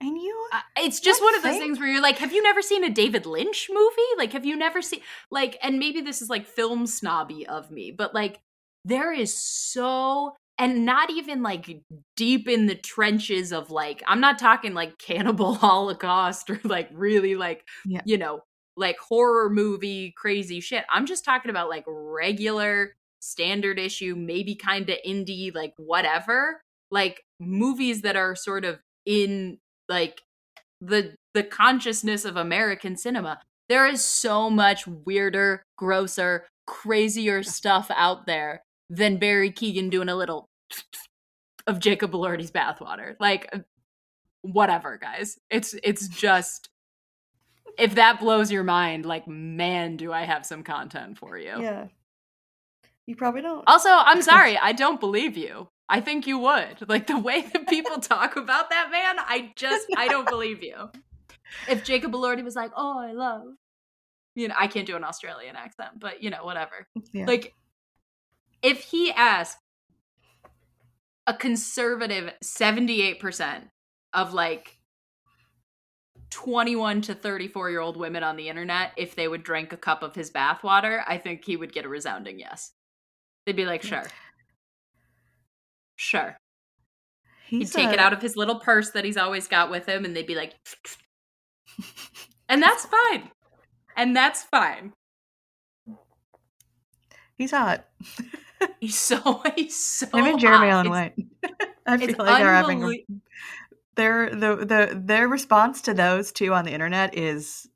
and 0.00 0.16
you 0.18 0.48
uh, 0.52 0.60
it's 0.78 1.00
just 1.00 1.22
one 1.22 1.34
of 1.36 1.42
those 1.42 1.52
thing? 1.52 1.60
things 1.60 1.78
where 1.78 1.88
you're 1.88 2.02
like, 2.02 2.18
have 2.18 2.32
you 2.32 2.42
never 2.42 2.62
seen 2.62 2.84
a 2.84 2.90
David 2.90 3.26
Lynch 3.26 3.68
movie? 3.70 4.02
Like, 4.18 4.32
have 4.32 4.44
you 4.44 4.56
never 4.56 4.82
seen 4.82 5.00
like? 5.30 5.58
And 5.62 5.78
maybe 5.78 6.00
this 6.00 6.22
is 6.22 6.28
like 6.28 6.46
film 6.46 6.86
snobby 6.86 7.46
of 7.46 7.70
me, 7.70 7.90
but 7.90 8.14
like, 8.14 8.40
there 8.84 9.12
is 9.12 9.36
so 9.36 10.34
and 10.58 10.84
not 10.84 11.10
even 11.10 11.42
like 11.42 11.82
deep 12.16 12.46
in 12.48 12.66
the 12.66 12.74
trenches 12.74 13.52
of 13.52 13.70
like 13.70 14.02
I'm 14.06 14.20
not 14.20 14.38
talking 14.38 14.74
like 14.74 14.98
Cannibal 14.98 15.54
Holocaust 15.56 16.50
or 16.50 16.60
like 16.64 16.88
really 16.92 17.34
like 17.34 17.64
Yeah. 17.86 18.02
you 18.04 18.18
know 18.18 18.40
like 18.76 18.98
horror 18.98 19.50
movie 19.50 20.12
crazy 20.16 20.60
shit. 20.60 20.84
I'm 20.90 21.06
just 21.06 21.24
talking 21.24 21.50
about 21.50 21.68
like 21.68 21.84
regular 21.86 22.94
standard 23.20 23.78
issue, 23.78 24.14
maybe 24.16 24.54
kind 24.54 24.88
of 24.88 24.96
indie, 25.06 25.54
like 25.54 25.74
whatever, 25.76 26.60
like 26.90 27.22
movies 27.38 28.02
that 28.02 28.16
are 28.16 28.34
sort 28.34 28.64
of 28.64 28.78
in 29.06 29.58
like 29.90 30.22
the 30.80 31.14
the 31.34 31.42
consciousness 31.42 32.24
of 32.24 32.36
American 32.36 32.96
cinema. 32.96 33.40
There 33.68 33.86
is 33.86 34.04
so 34.04 34.48
much 34.48 34.86
weirder, 34.86 35.62
grosser, 35.76 36.46
crazier 36.66 37.42
stuff 37.42 37.90
out 37.94 38.26
there 38.26 38.62
than 38.88 39.18
Barry 39.18 39.52
Keoghan 39.52 39.90
doing 39.90 40.08
a 40.08 40.16
little 40.16 40.48
of 41.66 41.78
Jacob 41.78 42.12
Elordi's 42.12 42.50
bathwater. 42.50 43.16
Like 43.20 43.48
uh, 43.52 43.58
whatever, 44.42 44.96
guys. 44.96 45.38
It's 45.50 45.74
it's 45.82 46.08
just 46.08 46.70
if 47.78 47.96
that 47.96 48.20
blows 48.20 48.50
your 48.50 48.64
mind, 48.64 49.04
like 49.04 49.28
man, 49.28 49.96
do 49.96 50.12
I 50.12 50.22
have 50.22 50.46
some 50.46 50.62
content 50.62 51.18
for 51.18 51.36
you. 51.36 51.60
yeah. 51.60 51.86
You 53.06 53.16
probably 53.16 53.42
don't. 53.42 53.64
Also, 53.66 53.88
I'm 53.90 54.22
sorry, 54.34 54.56
I 54.56 54.72
don't 54.72 55.00
believe 55.00 55.36
you. 55.36 55.68
I 55.90 56.00
think 56.00 56.26
you 56.26 56.38
would. 56.38 56.88
Like 56.88 57.08
the 57.08 57.18
way 57.18 57.42
that 57.42 57.68
people 57.68 57.98
talk 58.00 58.36
about 58.36 58.70
that 58.70 58.90
man, 58.90 59.16
I 59.18 59.52
just 59.56 59.86
I 59.96 60.08
don't 60.08 60.28
believe 60.28 60.62
you. 60.62 60.90
If 61.68 61.84
Jacob 61.84 62.12
Elordi 62.12 62.44
was 62.44 62.54
like, 62.54 62.70
"Oh, 62.76 62.98
I 62.98 63.12
love," 63.12 63.42
you 64.36 64.48
know, 64.48 64.54
I 64.56 64.68
can't 64.68 64.86
do 64.86 64.96
an 64.96 65.02
Australian 65.02 65.56
accent, 65.56 65.98
but 65.98 66.22
you 66.22 66.30
know, 66.30 66.44
whatever. 66.44 66.86
Yeah. 67.12 67.26
Like, 67.26 67.54
if 68.62 68.82
he 68.82 69.10
asked 69.10 69.58
a 71.26 71.34
conservative 71.34 72.32
78% 72.42 73.62
of 74.12 74.32
like 74.32 74.78
21 76.30 77.02
to 77.02 77.14
34 77.14 77.70
year 77.70 77.80
old 77.80 77.96
women 77.96 78.22
on 78.22 78.36
the 78.36 78.48
internet 78.48 78.92
if 78.96 79.14
they 79.14 79.28
would 79.28 79.42
drink 79.42 79.72
a 79.72 79.76
cup 79.76 80.02
of 80.02 80.14
his 80.14 80.30
bathwater, 80.30 81.02
I 81.06 81.18
think 81.18 81.44
he 81.44 81.56
would 81.56 81.72
get 81.72 81.84
a 81.84 81.88
resounding 81.88 82.38
yes. 82.38 82.72
They'd 83.44 83.56
be 83.56 83.66
like, 83.66 83.82
Yeah. 83.84 84.06
Sure. 86.00 86.20
Sure. 86.20 86.36
He'd 87.46 87.58
He's 87.58 87.72
take 87.72 87.90
it 87.90 87.98
out 87.98 88.12
of 88.12 88.22
his 88.22 88.36
little 88.36 88.60
purse 88.60 88.90
that 88.90 89.04
he's 89.04 89.16
always 89.16 89.48
got 89.48 89.70
with 89.70 89.86
him 89.86 90.04
and 90.04 90.16
they'd 90.16 90.26
be 90.26 90.34
like, 90.34 90.54
and 92.48 92.62
that's 92.62 92.86
fine. 92.86 93.30
And 93.96 94.16
that's 94.16 94.44
fine. 94.44 94.92
He's 97.36 97.50
hot. 97.50 97.86
He's 98.80 98.98
so, 98.98 99.42
he's 99.56 99.76
so. 99.76 100.06
Him 100.06 100.26
and 100.26 100.38
Jeremy 100.38 100.66
hot. 100.66 100.86
Allen 100.86 100.90
White. 100.90 101.14
I 101.86 101.96
feel 101.98 102.14
like 102.18 102.38
they're 102.38 102.54
having 102.54 102.84
a, 102.84 103.04
their 103.96 104.30
the 104.30 104.56
the 104.56 105.02
their 105.02 105.28
response 105.28 105.82
to 105.82 105.94
those 105.94 106.32
two 106.32 106.54
on 106.54 106.64
the 106.64 106.72
internet 106.72 107.16
is 107.16 107.68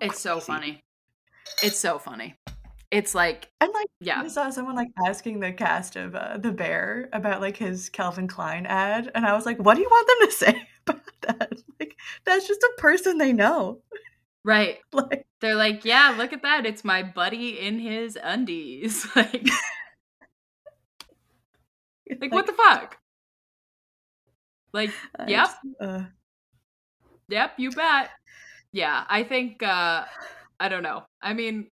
It's 0.00 0.20
so 0.20 0.40
funny. 0.40 0.82
It's 1.62 1.78
so 1.78 1.98
funny. 1.98 2.36
It's 2.90 3.14
like, 3.14 3.50
And 3.60 3.70
like 3.74 3.88
yeah. 4.00 4.22
I 4.22 4.28
saw 4.28 4.48
someone 4.50 4.74
like 4.74 4.88
asking 5.06 5.40
the 5.40 5.52
cast 5.52 5.96
of 5.96 6.14
uh, 6.14 6.38
the 6.38 6.52
Bear 6.52 7.08
about 7.12 7.40
like 7.40 7.56
his 7.56 7.88
Calvin 7.90 8.28
Klein 8.28 8.64
ad, 8.66 9.10
and 9.14 9.26
I 9.26 9.34
was 9.34 9.44
like, 9.44 9.58
"What 9.58 9.74
do 9.74 9.82
you 9.82 9.88
want 9.88 10.06
them 10.06 10.28
to 10.28 10.34
say 10.36 10.68
about 10.86 11.02
that? 11.22 11.52
Like, 11.78 11.96
that's 12.24 12.46
just 12.48 12.62
a 12.62 12.72
person 12.78 13.18
they 13.18 13.32
know. 13.32 13.82
Right. 14.44 14.78
Like, 14.92 15.26
They're 15.40 15.54
like, 15.54 15.84
yeah, 15.84 16.14
look 16.18 16.32
at 16.32 16.42
that. 16.42 16.66
It's 16.66 16.84
my 16.84 17.02
buddy 17.02 17.60
in 17.60 17.78
his 17.78 18.18
undies. 18.22 19.06
like, 19.16 19.46
like, 22.20 22.32
what 22.32 22.46
the 22.46 22.52
fuck? 22.52 22.98
Like, 24.72 24.90
I 25.18 25.26
yep. 25.28 25.46
just, 25.46 25.56
uh, 25.80 26.04
Yep, 27.28 27.54
you 27.58 27.70
bet. 27.72 28.10
Yeah, 28.72 29.04
I 29.08 29.22
think 29.24 29.62
uh 29.62 30.04
I 30.60 30.68
don't 30.68 30.82
know. 30.82 31.04
I 31.22 31.34
mean 31.34 31.70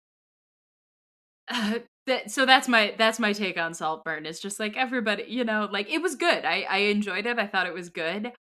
Uh, 1.49 1.79
that 2.09 2.31
so 2.31 2.45
that's 2.45 2.67
my 2.67 2.93
that's 2.97 3.19
my 3.19 3.33
take 3.33 3.57
on 3.57 3.73
Saltburn. 3.73 4.25
It's 4.25 4.39
just 4.39 4.59
like 4.59 4.75
everybody, 4.75 5.25
you 5.27 5.45
know, 5.45 5.69
like 5.71 5.91
it 5.91 6.01
was 6.01 6.15
good. 6.15 6.43
I 6.43 6.65
I 6.69 6.77
enjoyed 6.77 7.25
it. 7.25 7.39
I 7.39 7.47
thought 7.47 7.67
it 7.67 7.73
was 7.73 7.89
good. 7.89 8.33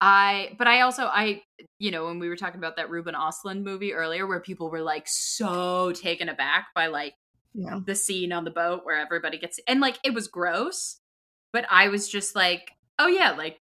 I 0.00 0.54
but 0.58 0.68
I 0.68 0.82
also 0.82 1.04
I 1.04 1.42
you 1.78 1.90
know, 1.90 2.06
when 2.06 2.18
we 2.18 2.28
were 2.28 2.36
talking 2.36 2.58
about 2.58 2.76
that 2.76 2.90
Ruben 2.90 3.14
Ostlund 3.14 3.64
movie 3.64 3.94
earlier 3.94 4.26
where 4.26 4.40
people 4.40 4.70
were 4.70 4.82
like 4.82 5.08
so 5.08 5.92
taken 5.92 6.28
aback 6.28 6.68
by 6.74 6.86
like 6.86 7.14
yeah, 7.54 7.80
the 7.84 7.94
scene 7.94 8.32
on 8.32 8.44
the 8.44 8.50
boat 8.50 8.82
where 8.84 9.00
everybody 9.00 9.38
gets 9.38 9.58
and 9.66 9.80
like 9.80 9.98
it 10.04 10.14
was 10.14 10.28
gross, 10.28 11.00
but 11.52 11.66
I 11.70 11.88
was 11.88 12.08
just 12.08 12.36
like, 12.36 12.70
oh 12.98 13.08
yeah, 13.08 13.32
like 13.32 13.58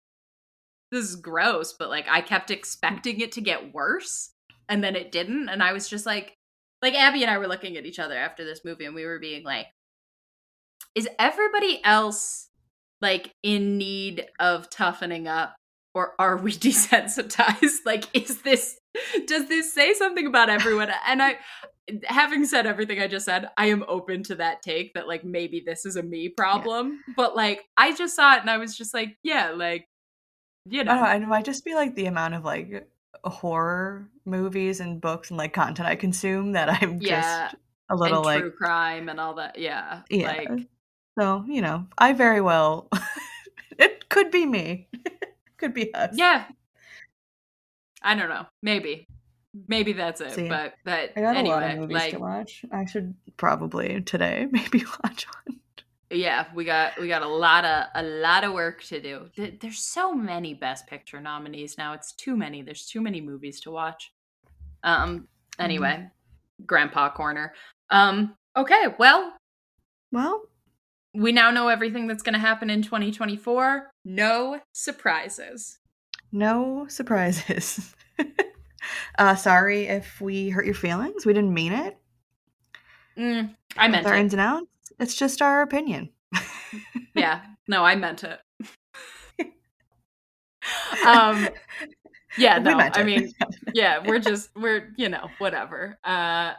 this 0.91 1.05
is 1.05 1.17
gross, 1.17 1.75
but 1.79 1.91
like 1.91 2.07
I 2.09 2.21
kept 2.21 2.49
mm. 2.49 2.55
expecting 2.55 3.21
it 3.21 3.33
to 3.33 3.41
get 3.41 3.75
worse 3.75 4.31
and 4.69 4.83
then 4.83 4.97
it 4.97 5.13
didn't 5.13 5.49
and 5.49 5.63
I 5.63 5.73
was 5.73 5.89
just 5.89 6.07
like 6.07 6.37
like 6.83 6.95
Abby 6.95 7.23
and 7.23 7.31
I 7.31 7.39
were 7.39 7.49
looking 7.49 7.77
at 7.77 7.87
each 7.87 7.99
other 7.99 8.17
after 8.17 8.45
this 8.45 8.65
movie 8.65 8.85
and 8.85 8.95
we 8.95 9.07
were 9.07 9.19
being 9.19 9.45
like 9.45 9.67
is 10.95 11.09
everybody 11.19 11.81
else 11.85 12.49
like 13.01 13.33
in 13.43 13.79
need 13.79 14.27
of 14.39 14.69
toughening 14.69 15.27
up 15.27 15.55
or 15.95 16.13
are 16.19 16.37
we 16.37 16.53
desensitized 16.53 17.79
like 17.87 18.05
is 18.15 18.43
this 18.43 18.79
does 19.27 19.49
this 19.49 19.73
say 19.73 19.95
something 19.95 20.27
about 20.27 20.51
everyone 20.51 20.91
and 21.07 21.23
i 21.23 21.39
having 22.05 22.45
said 22.45 22.67
everything 22.67 23.01
i 23.01 23.09
just 23.09 23.25
said 23.25 23.49
i 23.57 23.67
am 23.67 23.85
open 23.89 24.23
to 24.23 24.35
that 24.37 24.63
take 24.63 24.95
that 24.95 25.09
like 25.09 25.25
maybe 25.25 25.63
this 25.65 25.85
is 25.85 25.97
a 25.97 26.03
me 26.03 26.29
problem 26.29 27.01
but 27.17 27.35
like 27.35 27.65
i 27.77 27.93
just 27.93 28.15
saw 28.15 28.35
it 28.35 28.41
and 28.41 28.51
i 28.51 28.59
was 28.59 28.77
just 28.77 28.95
like 28.95 29.17
yeah 29.25 29.51
like 29.51 29.87
you 30.67 30.81
I 30.81 30.85
don't 30.85 30.97
know. 30.97 31.03
know. 31.03 31.11
It 31.11 31.29
might 31.29 31.45
just 31.45 31.65
be 31.65 31.75
like 31.75 31.95
the 31.95 32.07
amount 32.07 32.35
of 32.35 32.45
like 32.45 32.87
horror 33.31 34.09
movies 34.24 34.81
and 34.81 35.01
books 35.01 35.31
and 35.31 35.39
like 35.39 35.53
content 35.53 35.89
I 35.89 35.97
consume 35.97 36.53
that 36.53 36.69
I'm 36.82 36.99
Yeah, 37.01 37.49
just 37.51 37.57
a 37.90 37.97
little 37.97 38.19
and 38.19 38.27
like 38.27 38.40
true 38.40 38.53
crime 38.53 39.09
and 39.09 39.20
all 39.20 39.35
that. 39.35 39.59
Yeah. 39.59 40.03
yeah. 40.11 40.27
Like 40.27 40.69
so 41.19 41.44
you 41.47 41.62
know, 41.62 41.86
I 41.99 42.12
very 42.12 42.40
well. 42.40 42.89
it 43.78 44.09
could 44.09 44.31
be 44.31 44.47
me. 44.47 44.89
could 45.57 45.74
be 45.74 45.93
us. 45.94 46.15
yeah. 46.15 46.44
I 48.03 48.15
don't 48.16 48.28
know. 48.28 48.47
Maybe. 48.62 49.07
Maybe 49.69 49.93
that's 49.93 50.20
it. 50.20 50.32
See, 50.32 50.49
but 50.49 50.74
but 50.85 51.12
I 51.16 51.20
got 51.20 51.36
anyway, 51.36 51.57
a 51.57 51.61
lot 51.61 51.70
of 51.70 51.78
movies 51.78 51.94
like 51.94 52.12
to 52.12 52.19
watch. 52.19 52.65
I 52.73 52.86
should 52.86 53.15
probably 53.36 54.01
today 54.01 54.49
maybe 54.51 54.85
watch 55.05 55.27
one. 55.47 55.61
Yeah, 56.13 56.47
we 56.55 56.65
got 56.65 56.99
we 57.01 57.09
got 57.09 57.23
a 57.23 57.29
lot 57.29 57.65
of 57.65 57.87
a 57.95 58.03
lot 58.03 58.45
of 58.45 58.53
work 58.53 58.83
to 58.85 59.01
do. 59.01 59.31
There's 59.61 59.79
so 59.79 60.13
many 60.15 60.55
best 60.55 60.87
picture 60.87 61.21
nominees 61.21 61.79
now. 61.79 61.93
It's 61.95 62.13
too 62.13 62.37
many. 62.37 62.63
There's 62.63 62.87
too 62.87 63.01
many 63.01 63.21
movies 63.21 63.61
to 63.63 63.71
watch. 63.71 64.13
Um 64.85 65.29
anyway, 65.59 66.09
grandpa 66.67 67.11
corner. 67.11 67.55
Um 67.91 68.37
okay, 68.57 68.87
well, 68.99 69.33
Well, 70.13 70.43
we 71.15 71.33
now 71.33 71.51
know 71.51 71.69
everything 71.69 72.07
that's 72.07 72.23
going 72.23 72.33
to 72.35 72.39
happen 72.39 72.71
in 72.71 72.83
2024. 72.83 73.91
No 74.05 74.61
surprises. 74.73 75.79
no 76.33 76.87
surprises. 76.89 77.95
uh 79.19 79.35
sorry 79.35 79.85
if 79.87 80.21
we 80.21 80.49
hurt 80.51 80.65
your 80.67 80.75
feelings. 80.75 81.25
We 81.27 81.33
didn't 81.33 81.55
mean 81.55 81.73
it. 81.73 81.97
Mm, 83.19 83.55
I 83.77 83.89
meant 83.89 84.05
With 84.05 84.13
our 84.13 84.17
it. 84.19 84.21
ins 84.21 84.33
and 84.35 84.41
outs. 84.41 84.67
It's 85.03 85.16
just 85.16 85.43
our 85.43 85.62
opinion. 85.62 86.11
Yeah. 87.15 87.41
No, 87.66 87.85
I 87.85 87.97
meant 87.97 88.23
it. 88.23 88.39
um 91.05 91.49
yeah, 92.39 92.59
no. 92.59 92.79
I 92.79 93.03
mean, 93.03 93.33
yeah, 93.74 93.99
we're 94.07 94.20
just 94.20 94.51
we're, 94.55 94.93
you 94.97 95.09
know, 95.09 95.29
whatever. 95.39 95.99
Uh 96.05 96.53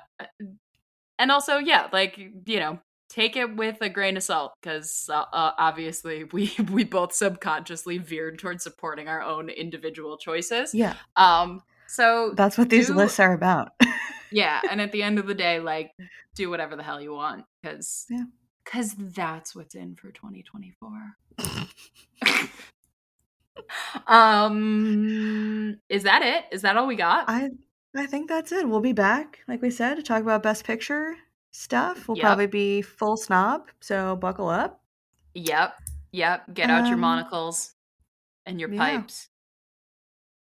and 1.17 1.31
also, 1.31 1.57
yeah, 1.57 1.87
like, 1.93 2.17
you 2.17 2.59
know, 2.59 2.79
take 3.09 3.37
it 3.37 3.55
with 3.55 3.77
a 3.81 3.87
grain 3.87 4.17
of 4.17 4.23
salt 4.23 4.53
cuz 4.61 5.09
uh, 5.11 5.23
uh, 5.31 5.51
obviously 5.57 6.25
we 6.25 6.53
we 6.71 6.83
both 6.83 7.13
subconsciously 7.13 7.97
veered 7.97 8.39
towards 8.39 8.61
supporting 8.63 9.07
our 9.07 9.21
own 9.21 9.49
individual 9.49 10.17
choices. 10.17 10.75
yeah, 10.75 10.95
Um 11.15 11.63
so 11.87 12.33
that's 12.35 12.57
what 12.57 12.69
these 12.69 12.87
Do- 12.87 12.95
lists 12.95 13.19
are 13.21 13.33
about. 13.33 13.71
yeah 14.33 14.61
and 14.69 14.81
at 14.81 14.91
the 14.91 15.03
end 15.03 15.19
of 15.19 15.27
the 15.27 15.35
day 15.35 15.59
like 15.59 15.91
do 16.35 16.49
whatever 16.49 16.75
the 16.75 16.83
hell 16.83 16.99
you 17.01 17.13
want 17.13 17.45
because 17.61 18.05
Yeah. 18.09 18.23
because 18.65 18.93
that's 18.95 19.55
what's 19.55 19.75
in 19.75 19.95
for 19.95 20.11
2024 20.11 20.89
um 24.07 25.77
is 25.89 26.03
that 26.03 26.21
it 26.23 26.45
is 26.51 26.61
that 26.63 26.77
all 26.77 26.87
we 26.87 26.95
got 26.95 27.25
I 27.27 27.49
I 27.95 28.07
think 28.07 28.27
that's 28.27 28.51
it. 28.51 28.67
We'll 28.67 28.79
be 28.79 28.91
back, 28.91 29.41
like 29.47 29.61
we 29.61 29.69
said, 29.69 29.97
to 29.97 30.01
talk 30.01 30.23
about 30.23 30.41
best 30.41 30.65
picture 30.65 31.13
stuff. 31.51 32.07
We'll 32.07 32.17
Yep. 32.17 32.23
probably 32.25 32.47
be 32.47 32.81
full 32.81 33.17
snob, 33.17 33.69
so 33.81 34.15
buckle 34.15 34.49
up. 34.49 34.81
yep 35.35 35.75
yep 36.11 36.51
get 36.55 36.71
out 36.71 36.85
your 36.87 36.95
Um, 36.95 37.01
monocles 37.01 37.75
and 38.47 38.59
your 38.59 38.71
yeah. 38.71 38.79
pipes 38.97 39.29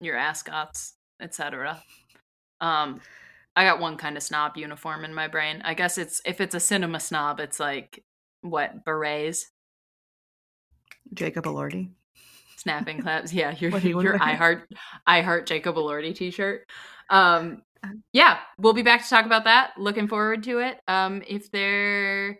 your 0.00 0.16
ascots 0.16 0.94
etc 1.20 1.82
um 2.60 3.00
i 3.57 3.65
got 3.65 3.81
one 3.81 3.97
kind 3.97 4.16
of 4.16 4.23
snob 4.23 4.57
uniform 4.57 5.05
in 5.05 5.15
my 5.15 5.29
brain 5.29 5.61
i 5.65 5.74
guess 5.74 5.99
it's 5.99 6.20
if 6.24 6.41
it's 6.41 6.55
a 6.55 6.61
cinema 6.61 6.99
snob 7.01 7.41
it's 7.41 7.61
like 7.61 8.05
what 8.43 8.85
berets 8.85 9.47
Jacob 11.15 11.45
Elordi. 11.45 11.91
snapping 12.57 13.01
claps. 13.03 13.33
Yeah, 13.33 13.55
your 13.59 13.77
your. 13.79 14.23
I 14.23 14.35
heart 14.35 14.69
I 15.07 15.20
heart 15.20 15.47
Jacob 15.47 15.77
Elordi 15.77 16.15
t-shirt. 16.15 16.69
Um 17.11 17.62
Um, 17.85 18.03
yeah, 18.12 18.39
we'll 18.59 18.74
be 18.74 18.83
back 18.83 19.03
to 19.03 19.09
talk 19.11 19.27
about 19.27 19.45
that. 19.45 19.73
Looking 19.77 20.09
forward 20.09 20.43
to 20.45 20.59
it. 20.61 20.81
Um 20.89 21.23
if 21.27 21.51
there 21.51 22.39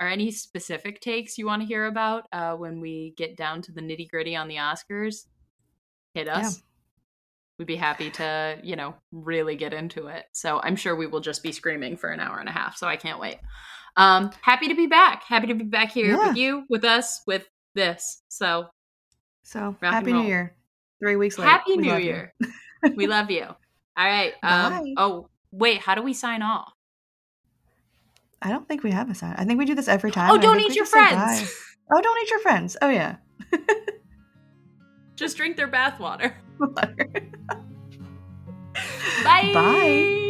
are 0.00 0.08
any 0.08 0.30
specific 0.30 1.00
takes 1.00 1.38
you 1.38 1.46
want 1.46 1.62
to 1.62 1.66
hear 1.66 1.86
about 1.86 2.26
uh 2.32 2.54
when 2.54 2.80
we 2.80 3.14
get 3.16 3.36
down 3.36 3.62
to 3.62 3.72
the 3.72 3.80
nitty-gritty 3.80 4.36
on 4.36 4.48
the 4.48 4.56
Oscars, 4.56 5.26
hit 6.14 6.26
Yeah. 6.26 6.50
We'd 7.62 7.66
be 7.68 7.76
happy 7.76 8.10
to, 8.10 8.58
you 8.64 8.74
know, 8.74 8.92
really 9.12 9.54
get 9.54 9.72
into 9.72 10.08
it. 10.08 10.24
So 10.32 10.58
I'm 10.64 10.74
sure 10.74 10.96
we 10.96 11.06
will 11.06 11.20
just 11.20 11.44
be 11.44 11.52
screaming 11.52 11.96
for 11.96 12.10
an 12.10 12.18
hour 12.18 12.40
and 12.40 12.48
a 12.48 12.52
half. 12.52 12.76
So 12.76 12.88
I 12.88 12.96
can't 12.96 13.20
wait. 13.20 13.38
Um, 13.96 14.32
happy 14.40 14.66
to 14.66 14.74
be 14.74 14.88
back. 14.88 15.22
Happy 15.22 15.46
to 15.46 15.54
be 15.54 15.62
back 15.62 15.92
here 15.92 16.06
Yeah. 16.08 16.26
with 16.26 16.36
you, 16.36 16.64
with 16.68 16.82
us, 16.84 17.20
with 17.24 17.46
this. 17.76 18.20
So 18.26 18.66
So 19.44 19.76
happy 19.80 20.12
New. 20.12 20.22
Year. 20.24 20.56
Three 21.00 21.14
weeks 21.14 21.38
later. 21.38 21.50
Happy 21.52 21.76
We 21.76 21.82
New. 21.84 21.96
Year. 21.98 22.34
we 22.96 23.06
love 23.06 23.30
you. 23.30 23.44
All 23.44 23.54
right. 23.96 24.32
Um, 24.42 24.82
oh, 24.96 25.28
wait. 25.52 25.78
How 25.82 25.94
do 25.94 26.02
we 26.02 26.14
sign 26.14 26.42
off? 26.42 26.72
I 28.42 28.48
don't 28.48 28.66
think 28.66 28.82
we 28.82 28.90
have 28.90 29.08
a 29.08 29.14
sign. 29.14 29.36
I 29.38 29.44
think 29.44 29.60
we 29.60 29.66
do 29.66 29.76
this 29.76 29.86
every 29.86 30.10
time. 30.10 30.32
Oh, 30.32 30.36
don't 30.36 30.58
eat 30.58 30.74
your 30.74 30.84
friends. 30.84 31.48
Oh, 31.94 32.00
don't 32.00 32.22
eat 32.24 32.30
your 32.30 32.40
friends. 32.40 32.76
Oh 32.82 32.88
yeah. 32.88 33.18
Just 35.22 35.36
drink 35.36 35.56
their 35.56 35.68
bathwater. 35.68 36.32
Bye. 39.24 39.52
Bye. 39.54 40.28